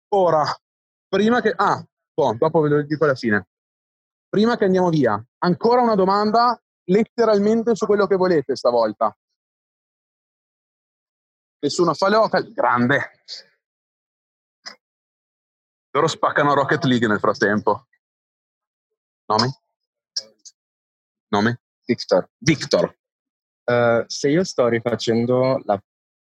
Ora, 0.09 0.43
prima 1.07 1.41
che... 1.41 1.53
Ah, 1.55 1.83
boh, 2.13 2.35
dopo 2.37 2.61
ve 2.61 2.69
lo 2.69 2.81
dico 2.83 3.05
alla 3.05 3.15
fine. 3.15 3.47
Prima 4.29 4.57
che 4.57 4.65
andiamo 4.65 4.89
via, 4.89 5.21
ancora 5.39 5.81
una 5.81 5.95
domanda 5.95 6.59
letteralmente 6.85 7.75
su 7.75 7.85
quello 7.85 8.05
che 8.07 8.15
volete 8.15 8.55
stavolta. 8.55 9.15
Nessuno 11.61 11.93
fa 11.93 12.09
local, 12.09 12.51
grande. 12.53 13.11
Loro 15.91 16.07
spaccano 16.07 16.53
Rocket 16.53 16.83
League 16.85 17.07
nel 17.07 17.19
frattempo. 17.19 17.87
Nome? 19.25 19.59
Nome? 21.29 21.61
Victor, 21.85 22.29
Victor. 22.37 22.95
eh, 23.65 24.03
se 24.07 24.29
io 24.29 24.43
sto 24.43 24.67
rifacendo 24.67 25.59
la, 25.65 25.79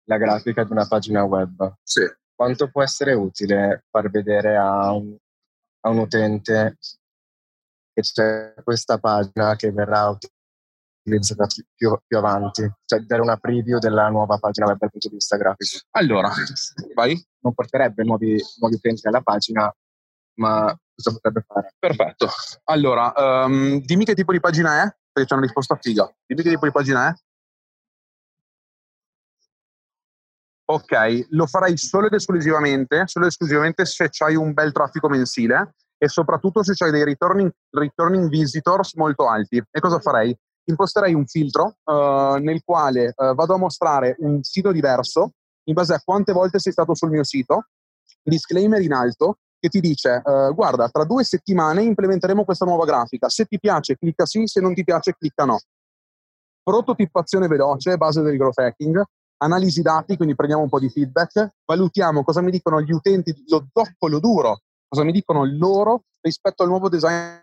la 0.05 0.17
grafica 0.17 0.65
di 0.65 0.73
una 0.73 0.87
pagina 0.87 1.23
web, 1.25 1.77
Sì. 1.83 2.01
quanto 2.35 2.71
può 2.71 2.83
essere 2.83 3.13
utile 3.13 3.85
far 3.91 4.09
vedere 4.11 4.57
a 4.57 4.93
un, 4.93 5.17
a 5.81 5.89
un 5.91 5.99
utente 5.99 6.79
che 7.93 8.03
c'è 8.03 8.55
questa 8.63 8.99
pagina 8.99 9.55
che 9.57 9.71
verrà 9.73 10.09
utilizzata 10.09 10.37
più- 11.09 11.65
più, 11.75 11.99
più 12.07 12.19
avanti? 12.19 12.71
Cioè 12.85 13.01
dare 13.01 13.23
una 13.23 13.37
preview 13.37 13.79
della 13.79 14.09
nuova 14.09 14.39
pagina 14.39 14.67
web 14.67 14.79
dal 14.79 14.91
punto 14.91 15.09
di 15.09 15.15
vista 15.15 15.37
grafico. 15.37 15.79
Allora, 15.93 16.31
vai. 16.95 17.21
Non 17.41 17.55
porterebbe 17.55 18.05
nuovi, 18.05 18.37
nuovi 18.59 18.75
utenti 18.75 19.07
alla 19.07 19.21
pagina, 19.23 19.73
ma 20.39 20.77
cosa 20.95 21.13
potrebbe 21.13 21.45
fare? 21.47 21.75
Perfetto. 21.79 22.29
Allora, 22.65 23.13
ehm, 23.15 23.81
dimmi 23.81 24.05
che 24.05 24.15
tipo 24.15 24.33
di 24.33 24.41
pagina 24.41 24.83
è, 24.83 24.97
perché 25.13 25.29
c'è 25.29 25.35
una 25.35 25.45
risposta 25.45 25.77
figa. 25.81 26.11
Dimmi 26.27 26.43
che 26.43 26.51
tipo 26.51 26.67
di 26.67 26.73
pagina 26.73 27.09
è. 27.09 27.15
Ok, 30.71 31.29
lo 31.31 31.47
farai 31.47 31.79
solo 31.79 32.09
ed 32.09 32.13
esclusivamente, 32.13 33.05
solo 33.07 33.25
ed 33.25 33.31
esclusivamente 33.31 33.87
se 33.87 34.09
c'hai 34.11 34.37
un 34.37 34.53
bel 34.53 34.71
traffico 34.71 35.09
mensile 35.09 35.75
e 35.97 36.09
soprattutto 36.09 36.63
se 36.63 36.75
c'hai 36.75 36.91
dei 36.91 37.05
returning, 37.05 37.51
returning 37.71 38.29
visitors 38.29 38.95
molto 38.95 39.29
alti. 39.29 39.57
E 39.57 39.81
cosa 39.81 39.99
farei? 39.99 40.37
Imposterei 40.69 41.15
un 41.15 41.27
filtro 41.27 41.77
eh, 41.85 42.39
nel 42.41 42.63
quale 42.63 43.15
eh, 43.17 43.35
vado 43.35 43.55
a 43.55 43.59
mostrare 43.59 44.17
un 44.19 44.43
sito 44.43 44.71
diverso 44.71 45.33
in 45.65 45.75
base 45.75 45.95
a 45.95 46.03
quante 46.05 46.33
volte 46.33 46.59
sei 46.59 46.73
stato 46.73 46.95
sul 46.95 47.11
mio 47.11 47.25
sito, 47.25 47.69
disclaimer 48.23 48.81
in 48.83 48.93
alto 48.93 49.39
che 49.59 49.69
ti 49.69 49.81
dice 49.81 50.23
eh, 50.25 50.53
guarda 50.55 50.89
tra 50.89 51.05
due 51.05 51.25
settimane 51.25 51.83
implementeremo 51.83 52.45
questa 52.45 52.65
nuova 52.65 52.85
grafica, 52.85 53.29
se 53.29 53.45
ti 53.47 53.59
piace 53.59 53.97
clicca 53.97 54.27
sì, 54.27 54.47
se 54.47 54.61
non 54.61 54.75
ti 54.75 54.85
piace 54.85 55.15
clicca 55.19 55.45
no. 55.45 55.59
Prototipazione 56.63 57.49
veloce, 57.49 57.97
base 57.97 58.21
del 58.21 58.37
growth 58.37 58.59
hacking, 58.59 59.03
analisi 59.39 59.81
dati, 59.81 60.17
quindi 60.17 60.35
prendiamo 60.35 60.65
un 60.65 60.69
po' 60.69 60.79
di 60.79 60.91
feedback, 60.91 61.55
valutiamo 61.65 62.23
cosa 62.25 62.43
mi 62.43 62.51
dicono 62.51 62.81
gli 62.83 62.93
utenti, 62.93 63.35
lo 63.49 63.69
zoccolo 63.73 64.21
duro, 64.21 64.61
cosa 64.87 65.03
mi 65.03 65.13
dicono 65.13 65.45
loro 65.45 66.03
rispetto 66.21 66.63
al 66.63 66.69
nuovo 66.69 66.89
design 66.89 67.41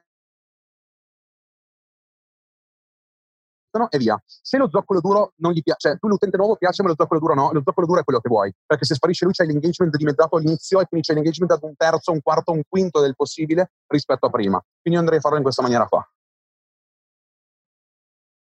e 3.89 3.97
via. 3.97 4.21
Se 4.25 4.57
lo 4.57 4.69
zoccolo 4.69 5.01
duro 5.01 5.33
non 5.37 5.51
gli 5.51 5.61
piace, 5.61 5.89
cioè 5.89 5.99
tu 5.99 6.07
l'utente 6.07 6.37
nuovo 6.37 6.55
piace 6.55 6.81
ma 6.81 6.89
lo 6.89 6.95
zoccolo 6.97 7.19
duro 7.19 7.33
no, 7.33 7.51
lo 7.51 7.61
zoccolo 7.63 7.85
duro 7.85 7.99
è 7.99 8.03
quello 8.03 8.19
che 8.19 8.29
vuoi, 8.29 8.53
perché 8.65 8.85
se 8.85 8.95
sparisce 8.95 9.25
lui 9.25 9.33
c'è 9.33 9.45
l'engagement 9.45 9.95
dimezzato 9.95 10.37
all'inizio 10.37 10.79
e 10.79 10.85
quindi 10.85 11.05
c'è 11.05 11.13
l'engagement 11.13 11.51
ad 11.51 11.63
un 11.63 11.75
terzo, 11.75 12.11
un 12.11 12.21
quarto, 12.21 12.51
un 12.51 12.63
quinto 12.67 13.01
del 13.01 13.15
possibile 13.15 13.71
rispetto 13.87 14.25
a 14.25 14.29
prima. 14.29 14.59
Quindi 14.81 14.93
io 14.93 14.99
andrei 14.99 15.17
a 15.17 15.21
farlo 15.21 15.37
in 15.37 15.43
questa 15.43 15.61
maniera 15.61 15.85
qua. 15.85 16.07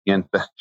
Niente. 0.07 0.53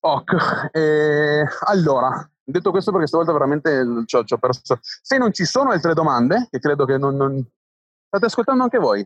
Ok, 0.00 0.70
eh, 0.72 1.44
allora, 1.66 2.30
detto 2.44 2.70
questo 2.70 2.92
perché 2.92 3.08
stavolta 3.08 3.32
veramente 3.32 3.80
ho, 3.80 4.04
ci 4.04 4.32
ho 4.34 4.38
perso. 4.38 4.78
Se 4.80 5.18
non 5.18 5.32
ci 5.32 5.44
sono 5.44 5.70
altre 5.70 5.94
domande, 5.94 6.46
che 6.50 6.58
credo 6.60 6.84
che 6.84 6.96
non... 6.96 7.16
non... 7.16 7.44
State 8.06 8.26
ascoltando 8.26 8.62
anche 8.62 8.78
voi? 8.78 9.04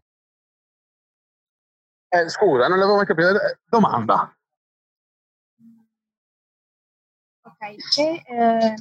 Eh, 2.13 2.29
scusa, 2.29 2.67
non 2.67 2.79
l'avevo 2.79 2.97
mai 2.97 3.07
capito. 3.07 3.31
Eh, 3.31 3.61
Domanda. 3.65 4.37
Ok, 7.62 7.99
eh, 7.99 8.24
eh, 8.27 8.74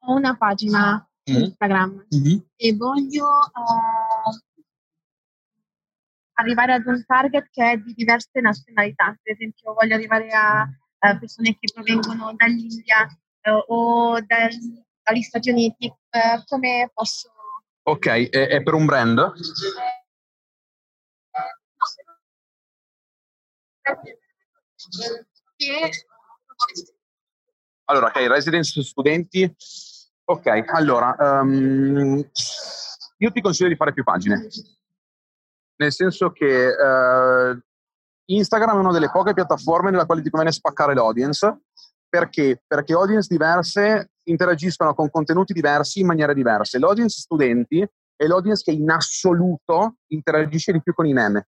ho 0.00 0.14
una 0.14 0.36
pagina 0.36 1.06
Mm. 1.28 1.42
Instagram 1.42 2.06
e 2.54 2.76
voglio 2.76 3.26
eh, 3.26 4.40
arrivare 6.34 6.74
ad 6.74 6.86
un 6.86 7.04
target 7.04 7.48
che 7.50 7.72
è 7.72 7.76
di 7.78 7.94
diverse 7.94 8.40
nazionalità, 8.40 9.06
per 9.20 9.32
esempio 9.34 9.74
voglio 9.74 9.96
arrivare 9.96 10.28
a, 10.30 10.62
eh, 11.00 11.18
persone 11.18 11.56
che 11.58 11.72
provengono 11.74 12.32
dall'India 12.36 13.08
eh, 13.40 13.64
o 13.66 14.20
dal- 14.20 14.84
dagli 15.02 15.22
Stati 15.22 15.50
Uniti, 15.50 15.86
eh, 15.86 16.44
come 16.46 16.90
posso... 16.94 17.28
Ok, 17.82 18.06
è, 18.06 18.28
è 18.48 18.62
per 18.62 18.74
un 18.74 18.86
brand? 18.86 19.32
Che 25.56 25.90
Allora, 27.84 28.06
ok, 28.06 28.16
residence 28.28 28.82
studenti. 28.82 29.54
Ok, 30.24 30.64
allora, 30.66 31.14
ehm, 31.16 32.28
io 33.18 33.30
ti 33.30 33.40
consiglio 33.40 33.68
di 33.68 33.76
fare 33.76 33.92
più 33.92 34.02
pagine. 34.02 34.48
Nel 35.76 35.92
senso 35.92 36.32
che 36.32 36.68
eh, 36.68 37.60
Instagram 38.24 38.76
è 38.76 38.80
una 38.80 38.92
delle 38.92 39.10
poche 39.10 39.34
piattaforme 39.34 39.90
nella 39.90 40.06
quale 40.06 40.22
ti 40.22 40.30
conviene 40.30 40.54
spaccare 40.54 40.94
l'audience. 40.94 41.60
Perché? 42.08 42.62
Perché 42.66 42.92
audience 42.92 43.28
diverse 43.30 44.10
interagiscono 44.24 44.94
con 44.94 45.10
contenuti 45.10 45.52
diversi 45.52 46.00
in 46.00 46.06
maniere 46.06 46.34
diverse. 46.34 46.78
L'audience 46.78 47.20
studenti 47.20 47.86
è 48.16 48.26
l'audience 48.26 48.64
che 48.64 48.72
in 48.72 48.90
assoluto 48.90 49.96
interagisce 50.08 50.72
di 50.72 50.82
più 50.82 50.94
con 50.94 51.06
i 51.06 51.12
meme. 51.12 51.48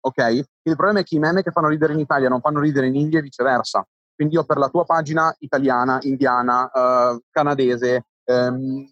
Ok? 0.00 0.18
Il 0.62 0.76
problema 0.76 1.00
è 1.00 1.04
che 1.04 1.16
i 1.16 1.18
meme 1.18 1.42
che 1.42 1.50
fanno 1.50 1.68
ridere 1.68 1.92
in 1.92 1.98
Italia 1.98 2.28
non 2.28 2.40
fanno 2.40 2.60
ridere 2.60 2.86
in 2.86 2.94
India 2.94 3.18
e 3.18 3.22
viceversa. 3.22 3.86
Quindi 4.14 4.34
io 4.34 4.44
per 4.44 4.58
la 4.58 4.68
tua 4.68 4.84
pagina 4.84 5.34
italiana, 5.40 5.98
indiana, 6.02 6.70
eh, 6.70 7.22
canadese, 7.30 8.06
ehm, 8.24 8.86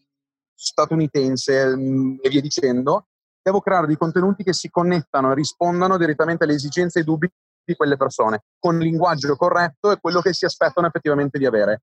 statunitense 0.55 1.77
mm, 1.77 2.16
e 2.20 2.28
via 2.28 2.40
dicendo, 2.40 3.07
devo 3.43 3.61
creare 3.61 3.86
dei 3.86 3.97
contenuti 3.97 4.43
che 4.43 4.53
si 4.53 4.70
connettano 4.70 5.32
e 5.32 5.35
rispondano 5.35 5.97
direttamente 5.97 6.44
alle 6.44 6.55
esigenze 6.55 6.99
e 6.99 7.01
ai 7.03 7.07
dubbi 7.07 7.28
di 7.65 7.74
quelle 7.74 7.97
persone, 7.97 8.44
con 8.59 8.77
il 8.77 8.82
linguaggio 8.82 9.36
corretto 9.36 9.90
e 9.90 9.99
quello 10.01 10.20
che 10.20 10.32
si 10.32 10.44
aspettano 10.44 10.86
effettivamente 10.86 11.39
di 11.39 11.47
avere. 11.47 11.82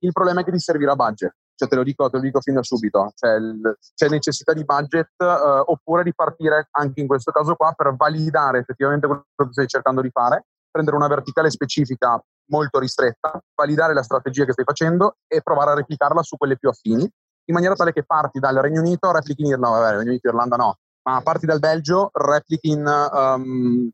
Il 0.00 0.12
problema 0.12 0.40
è 0.40 0.44
che 0.44 0.52
ti 0.52 0.58
servirà 0.58 0.94
budget, 0.94 1.34
cioè 1.54 1.68
te 1.68 1.74
lo 1.76 1.82
dico, 1.82 2.08
te 2.08 2.16
lo 2.18 2.22
dico 2.22 2.40
fin 2.40 2.54
da 2.54 2.62
subito, 2.62 3.12
cioè 3.14 3.34
il- 3.34 3.76
c'è 3.94 4.08
necessità 4.08 4.52
di 4.52 4.64
budget 4.64 5.10
eh, 5.16 5.24
oppure 5.24 6.04
di 6.04 6.14
partire 6.14 6.68
anche 6.70 7.00
in 7.00 7.06
questo 7.08 7.32
caso 7.32 7.56
qua 7.56 7.72
per 7.76 7.94
validare 7.96 8.60
effettivamente 8.60 9.06
quello 9.06 9.24
che 9.36 9.48
stai 9.52 9.66
cercando 9.66 10.00
di 10.00 10.10
fare, 10.10 10.46
prendere 10.70 10.96
una 10.96 11.08
verticale 11.08 11.50
specifica 11.50 12.22
molto 12.48 12.78
ristretta, 12.78 13.40
validare 13.54 13.94
la 13.94 14.02
strategia 14.02 14.44
che 14.44 14.52
stai 14.52 14.64
facendo 14.64 15.16
e 15.26 15.40
provare 15.42 15.70
a 15.70 15.74
replicarla 15.74 16.22
su 16.22 16.36
quelle 16.36 16.56
più 16.56 16.68
affini, 16.68 17.02
in 17.02 17.54
maniera 17.54 17.74
tale 17.74 17.92
che 17.92 18.04
parti 18.04 18.38
dal 18.38 18.56
Regno 18.56 18.80
Unito, 18.80 19.10
replichi 19.10 19.42
in 19.42 19.48
Irlanda, 19.48 19.78
vabbè, 19.78 19.96
Regno 19.96 20.10
Unito, 20.10 20.28
Irlanda 20.28 20.56
no, 20.56 20.76
ma 21.08 21.20
parti 21.22 21.46
dal 21.46 21.58
Belgio, 21.58 22.10
replichi 22.12 22.70
in 22.70 22.86
ehm, 22.86 23.90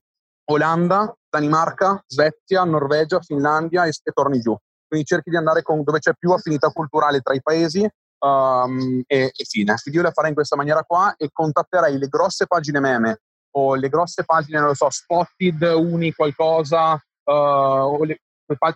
Olanda, 0.47 1.15
Danimarca, 1.29 2.03
Svezia, 2.07 2.65
Norvegia, 2.65 3.21
Finlandia 3.21 3.85
e, 3.85 3.91
e 3.91 4.13
torni 4.13 4.41
giù. 4.41 4.57
Quindi 4.87 5.07
cerchi 5.07 5.31
di 5.31 5.37
andare 5.37 5.63
con 5.63 5.83
dove 5.83 5.99
c'è 5.99 6.13
più 6.19 6.31
affinità 6.33 6.71
culturale 6.71 7.21
tra 7.21 7.35
i 7.35 7.43
paesi 7.43 7.83
ehm, 7.83 9.03
e, 9.07 9.31
e 9.35 9.45
fine. 9.45 9.75
Quindi 9.81 10.01
io 10.01 10.05
la 10.05 10.13
farei 10.13 10.31
in 10.31 10.37
questa 10.37 10.57
maniera 10.57 10.83
qua 10.83 11.15
e 11.17 11.31
contatterei 11.33 11.99
le 11.99 12.09
grosse 12.09 12.47
pagine 12.47 12.81
meme 12.81 13.21
o 13.57 13.75
le 13.77 13.89
grosse 13.89 14.25
pagine, 14.25 14.59
non 14.59 14.69
lo 14.69 14.75
so, 14.75 14.91
spotted, 14.91 15.63
uni 15.63 16.13
qualcosa, 16.13 16.95
eh, 16.97 17.33
o 17.33 18.03
le- 18.05 18.21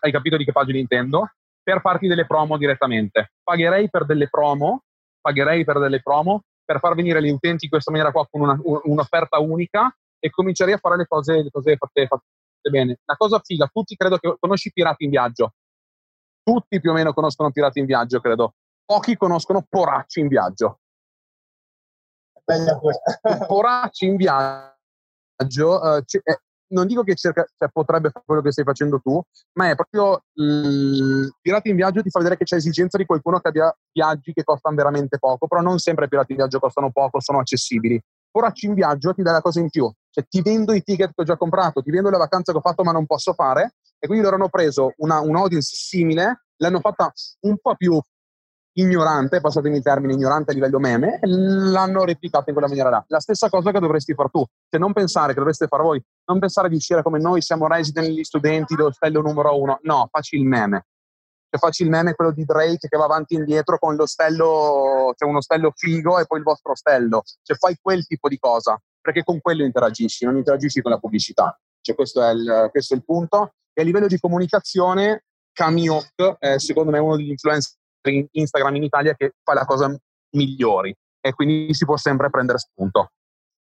hai 0.01 0.13
capito 0.13 0.37
di 0.37 0.45
che 0.45 0.53
pagine 0.53 0.79
intendo? 0.79 1.31
Per 1.63 1.81
farti 1.81 2.07
delle 2.07 2.27
promo 2.27 2.57
direttamente. 2.57 3.33
Pagherei 3.43 3.91
per 3.91 4.07
delle 4.07 4.29
promo, 4.29 4.83
pagherei 5.21 5.65
per 5.65 5.79
delle 5.79 6.01
promo 6.01 6.43
per 6.65 6.79
far 6.81 6.95
venire 6.95 7.23
gli 7.23 7.31
utenti 7.31 7.65
in 7.65 7.71
questa 7.71 7.91
maniera 7.91 8.13
qua 8.13 8.27
con 8.31 8.43
una- 8.43 8.59
un- 8.63 8.81
un'offerta 8.85 9.39
unica 9.39 9.95
e 10.19 10.31
comincerei 10.31 10.75
a 10.75 10.79
fare 10.79 10.97
le 10.97 11.07
cose, 11.07 11.43
le 11.43 11.51
cose 11.51 11.77
fatte, 11.77 12.07
fatte 12.07 12.25
bene. 12.71 12.99
La 13.05 13.17
cosa 13.17 13.39
figa, 13.43 13.69
tutti 13.73 13.97
credo 13.97 14.19
che 14.19 14.37
conosci 14.39 14.71
Pirati 14.73 15.05
in 15.05 15.11
viaggio. 15.11 15.53
Tutti 16.43 16.81
più 16.81 16.91
o 16.91 16.95
meno 16.95 17.13
conoscono 17.13 17.51
Pirati 17.51 17.79
in 17.79 17.87
viaggio, 17.87 18.21
credo. 18.21 18.55
Pochi 18.85 19.17
conoscono 19.17 19.65
Poracci 19.69 20.21
in 20.21 20.29
viaggio. 20.29 20.81
Poracci 23.47 24.07
in 24.07 24.17
viaggio 24.17 25.97
eh, 25.97 26.05
c'è- 26.05 26.21
eh, 26.25 26.41
non 26.69 26.87
dico 26.87 27.03
che 27.03 27.15
cerca, 27.15 27.47
cioè, 27.57 27.69
potrebbe 27.71 28.11
fare 28.11 28.25
quello 28.27 28.43
che 28.43 28.53
stai 28.53 28.65
facendo 28.65 29.01
tu, 29.01 29.21
ma 29.55 29.71
è 29.71 29.75
proprio 29.75 30.23
il 30.35 31.35
Pirati 31.41 31.71
in 31.71 31.77
Viaggio 31.77 32.03
ti 32.03 32.11
fa 32.11 32.19
vedere 32.19 32.37
che 32.37 32.45
c'è 32.45 32.57
esigenza 32.57 32.99
di 32.99 33.07
qualcuno 33.07 33.39
che 33.41 33.49
abbia 33.49 33.77
viaggi 33.93 34.33
che 34.33 34.45
costano 34.45 34.77
veramente 34.77 35.19
poco, 35.19 35.47
però 35.47 35.61
non 35.61 35.79
sempre 35.79 36.07
i 36.07 36.09
Pirati 36.09 36.33
in 36.33 36.39
Viaggio 36.39 36.59
costano 36.59 36.91
poco, 36.91 37.21
sono 37.21 37.39
accessibili. 37.41 38.01
Poracci 38.31 38.67
in 38.67 38.75
viaggio 38.75 39.15
ti 39.15 39.23
dà 39.23 39.33
la 39.33 39.41
cosa 39.41 39.59
in 39.59 39.71
più, 39.71 39.91
cioè 40.11 40.25
ti 40.29 40.43
vendo 40.43 40.75
i 40.75 40.83
ticket 40.83 41.13
che 41.15 41.23
ho 41.23 41.25
già 41.25 41.37
comprato, 41.37 41.81
ti 41.81 41.91
vendo 41.91 42.11
le 42.11 42.19
vacanze 42.19 42.53
che 42.53 42.59
ho 42.59 42.61
fatto 42.61 42.83
ma 42.85 42.93
non 42.93 43.07
posso 43.07 43.33
fare, 43.33 43.77
e 43.99 44.07
quindi 44.07 44.23
loro 44.23 44.37
hanno 44.37 44.51
preso 44.51 44.93
una, 44.99 45.21
un 45.21 45.35
audience 45.35 45.75
simile, 45.75 46.45
l'hanno 46.57 46.81
fatta 46.81 47.11
un 47.41 47.57
po' 47.59 47.75
più 47.75 47.99
ignorante, 48.81 49.41
passatemi 49.41 49.77
il 49.77 49.83
termine, 49.83 50.13
ignorante 50.13 50.53
a 50.53 50.55
livello 50.55 50.79
meme, 50.79 51.19
l'hanno 51.23 52.05
replicato 52.05 52.45
in 52.49 52.55
quella 52.55 52.69
maniera 52.69 52.91
là. 52.91 53.05
La 53.09 53.21
stessa 53.21 53.49
cosa 53.49 53.71
che 53.71 53.81
dovresti 53.81 54.15
fare 54.15 54.29
tu, 54.31 54.45
cioè 54.69 54.81
non 54.81 54.93
pensare 54.93 55.33
che 55.33 55.39
dovreste 55.39 55.67
fare 55.67 55.83
voi, 55.83 56.03
non 56.27 56.39
pensare 56.39 56.69
di 56.69 56.77
uscire 56.77 57.03
come 57.03 57.19
noi 57.19 57.41
siamo 57.41 57.67
resident 57.67 58.09
gli 58.09 58.23
studenti 58.23 58.75
l'ostello 58.75 59.21
numero 59.21 59.59
uno, 59.61 59.79
no, 59.83 60.09
facci 60.11 60.37
il 60.37 60.45
meme. 60.45 60.87
Cioè 61.51 61.59
facci 61.61 61.83
il 61.83 61.89
meme 61.89 62.15
quello 62.15 62.31
di 62.31 62.45
Drake 62.45 62.89
che 62.89 62.97
va 62.99 63.05
avanti 63.05 63.35
e 63.35 63.39
indietro 63.39 63.79
con 63.79 63.97
l'ostello, 63.97 65.15
cioè 65.17 65.29
uno 65.29 65.41
stello 65.41 65.73
figo 65.75 66.19
e 66.19 66.27
poi 66.27 66.39
il 66.39 66.45
vostro 66.45 66.73
ostello. 66.73 67.23
Cioè 67.43 67.57
fai 67.57 67.77
quel 67.81 68.07
tipo 68.07 68.29
di 68.29 68.39
cosa, 68.39 68.79
perché 69.01 69.25
con 69.25 69.41
quello 69.41 69.65
interagisci, 69.65 70.25
non 70.27 70.37
interagisci 70.37 70.83
con 70.83 70.91
la 70.91 70.99
pubblicità. 70.99 71.59
Cioè 71.81 71.95
questo 71.95 72.23
è 72.23 72.31
il, 72.33 72.69
questo 72.71 72.95
è 72.95 72.97
il 72.99 73.05
punto. 73.05 73.55
E 73.73 73.81
a 73.81 73.85
livello 73.85 74.09
di 74.09 74.19
comunicazione, 74.19 75.25
Kamiok 75.53 76.37
è 76.39 76.59
secondo 76.59 76.91
me 76.91 76.99
uno 76.99 77.17
degli 77.17 77.31
influencer 77.31 77.73
in 77.73 77.88
Instagram 78.03 78.77
in 78.77 78.85
Italia 78.85 79.15
che 79.15 79.35
fa 79.43 79.55
la 79.55 79.65
cosa 79.65 79.95
migliori 80.31 80.95
e 81.21 81.33
quindi 81.33 81.75
si 81.75 81.85
può 81.85 81.97
sempre 81.97 82.31
prendere 82.31 82.59
spunto. 82.59 83.13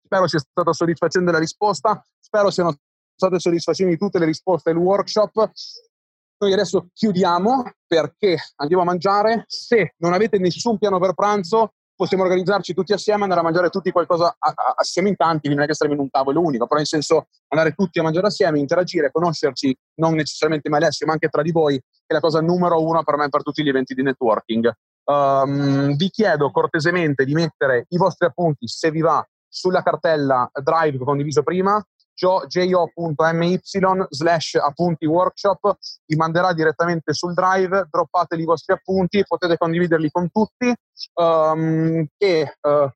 Spero 0.04 0.28
sia 0.28 0.40
stata 0.40 0.72
soddisfacente 0.74 1.32
la 1.32 1.40
risposta, 1.40 2.02
spero 2.20 2.50
siano 2.50 2.76
state 3.16 3.40
soddisfacenti 3.40 3.98
tutte 3.98 4.20
le 4.20 4.26
risposte 4.26 4.72
del 4.72 4.82
workshop. 4.82 5.52
Noi 6.40 6.54
adesso 6.54 6.90
chiudiamo 6.94 7.64
perché 7.86 8.38
andiamo 8.58 8.84
a 8.84 8.86
mangiare. 8.86 9.44
Se 9.48 9.96
non 9.98 10.14
avete 10.14 10.38
nessun 10.38 10.78
piano 10.78 11.00
per 11.00 11.14
pranzo, 11.14 11.74
possiamo 11.98 12.24
organizzarci 12.24 12.74
tutti 12.74 12.94
assieme, 12.94 13.24
andare 13.24 13.42
a 13.42 13.44
mangiare 13.44 13.70
tutti 13.70 13.92
qualcosa 13.92 14.38
assieme 14.76 15.10
in 15.10 15.16
tanti, 15.16 15.50
non 15.50 15.62
è 15.62 15.66
che 15.66 15.74
saremo 15.74 15.96
in 15.96 16.02
un 16.04 16.10
tavolo 16.10 16.40
unico, 16.40 16.66
però 16.66 16.78
nel 16.78 16.86
senso 16.88 17.28
andare 17.50 17.74
tutti 17.74 18.00
a 18.00 18.04
mangiare 18.04 18.28
assieme, 18.28 18.60
interagire, 18.60 19.12
conoscerci, 19.12 19.76
non 19.96 20.14
necessariamente 20.14 20.70
me 20.70 20.78
Alessio, 20.78 21.08
ma 21.08 21.14
anche 21.14 21.28
tra 21.28 21.42
di 21.42 21.52
voi, 21.52 21.76
è 22.06 22.14
la 22.14 22.20
cosa 22.20 22.40
numero 22.40 22.82
uno 22.82 23.04
per 23.04 23.18
me 23.18 23.28
per 23.30 23.42
tutti 23.42 23.64
gli 23.64 23.70
eventi 23.70 23.96
di 23.96 24.04
networking. 24.04 24.72
Um, 25.06 25.96
vi 25.96 26.10
chiedo 26.10 26.52
cortesemente 26.52 27.26
di 27.26 27.34
mettere 27.34 27.86
i 27.90 27.98
vostri 27.98 28.28
appunti, 28.28 28.68
se 28.68 28.92
vi 28.92 29.02
va, 29.02 29.26
sulla 29.50 29.82
cartella 29.82 30.50
Drive 30.54 30.98
che 30.98 31.02
ho 31.02 31.06
condiviso 31.06 31.42
prima, 31.42 31.84
jo.my 32.18 33.60
slash 34.10 34.56
appunti 34.56 35.06
workshop 35.06 35.78
vi 36.06 36.16
manderà 36.16 36.54
direttamente 36.54 37.14
sul 37.14 37.34
drive 37.34 37.88
droppateli 37.90 38.42
i 38.42 38.46
vostri 38.46 38.74
appunti 38.74 39.24
potete 39.26 39.58
condividerli 39.58 40.10
con 40.10 40.30
tutti 40.32 40.74
um, 41.14 42.06
e 42.18 42.58
uh, 42.62 42.90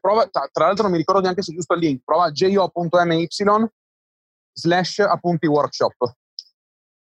prova, 0.00 0.26
tra, 0.28 0.48
tra, 0.52 0.66
l'altro 0.66 0.84
non 0.84 0.92
mi 0.92 0.98
ricordo 0.98 1.22
neanche 1.22 1.42
se 1.42 1.50
è 1.52 1.54
giusto 1.54 1.74
il 1.74 1.80
link 1.80 2.02
prova 2.04 2.30
jo.my 2.30 3.28
slash 4.52 4.98
appunti 5.00 5.46
workshop 5.46 6.14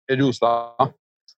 è 0.04 0.16
giusto? 0.16 0.76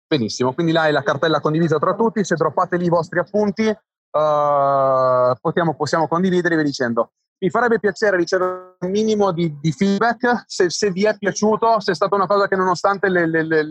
benissimo 0.08 0.52
quindi 0.52 0.72
là 0.72 0.86
è 0.86 0.90
la 0.90 1.02
cartella 1.02 1.40
condivisa 1.40 1.78
tra 1.78 1.94
tutti 1.94 2.24
se 2.24 2.34
droppate 2.34 2.76
lì 2.76 2.86
i 2.86 2.88
vostri 2.88 3.20
appunti 3.20 3.66
uh, 3.66 5.36
possiamo, 5.40 5.74
possiamo 5.76 6.08
condividerli 6.08 6.62
dicendo 6.62 7.12
mi 7.38 7.50
farebbe 7.50 7.78
piacere 7.78 8.16
ricevere 8.16 8.76
un 8.78 8.90
minimo 8.90 9.30
di, 9.32 9.58
di 9.60 9.72
feedback 9.72 10.44
se, 10.46 10.70
se, 10.70 10.90
vi 10.90 11.04
è 11.04 11.16
piaciuto, 11.16 11.80
se 11.80 11.92
è 11.92 11.94
stata 11.94 12.14
una 12.14 12.26
cosa 12.26 12.48
che 12.48 12.56
nonostante 12.56 13.08
le, 13.08 13.26
le, 13.26 13.42
le, 13.42 13.68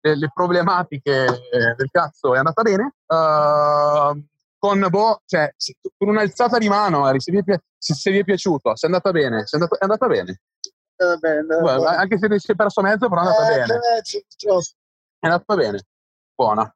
le 0.00 0.30
problematiche 0.32 1.26
del 1.76 1.90
cazzo 1.90 2.34
è 2.34 2.38
andata 2.38 2.62
bene. 2.62 2.94
Uh, 3.06 4.24
con, 4.58 4.84
boh, 4.88 5.22
cioè, 5.26 5.52
con 5.96 6.08
un'alzata 6.08 6.58
di 6.58 6.68
mano, 6.68 7.08
se 7.20 7.30
vi, 7.30 7.38
è, 7.44 7.58
se, 7.78 7.94
se 7.94 8.10
vi 8.10 8.18
è 8.18 8.24
piaciuto, 8.24 8.74
se 8.74 8.86
è 8.86 8.90
andata 8.90 9.10
bene, 9.12 9.46
se 9.46 9.56
è, 9.56 9.60
andato, 9.60 9.78
è 9.78 9.84
andata 9.84 10.06
bene. 10.06 10.40
Eh, 10.96 11.16
bene, 11.18 11.42
bene. 11.42 11.84
Anche 11.86 12.18
se 12.18 12.38
si 12.38 12.52
è 12.52 12.54
perso 12.54 12.80
mezzo, 12.80 13.08
però 13.08 13.22
è 13.22 13.26
andata 13.26 13.52
eh, 13.52 13.58
bene. 13.58 13.80
È 15.18 15.26
andata 15.26 15.54
bene. 15.54 15.80
Buona. 16.34 16.74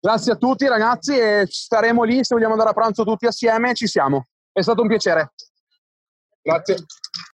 Grazie 0.00 0.32
a 0.32 0.36
tutti 0.36 0.68
ragazzi 0.68 1.16
e 1.16 1.46
staremo 1.48 2.02
lì, 2.02 2.22
se 2.24 2.34
vogliamo 2.34 2.52
andare 2.52 2.70
a 2.70 2.74
pranzo 2.74 3.04
tutti 3.04 3.26
assieme, 3.26 3.72
ci 3.74 3.86
siamo. 3.86 4.26
È 4.54 4.62
stato 4.62 4.82
un 4.82 4.86
piacere. 4.88 5.32
Grazie. 6.40 6.76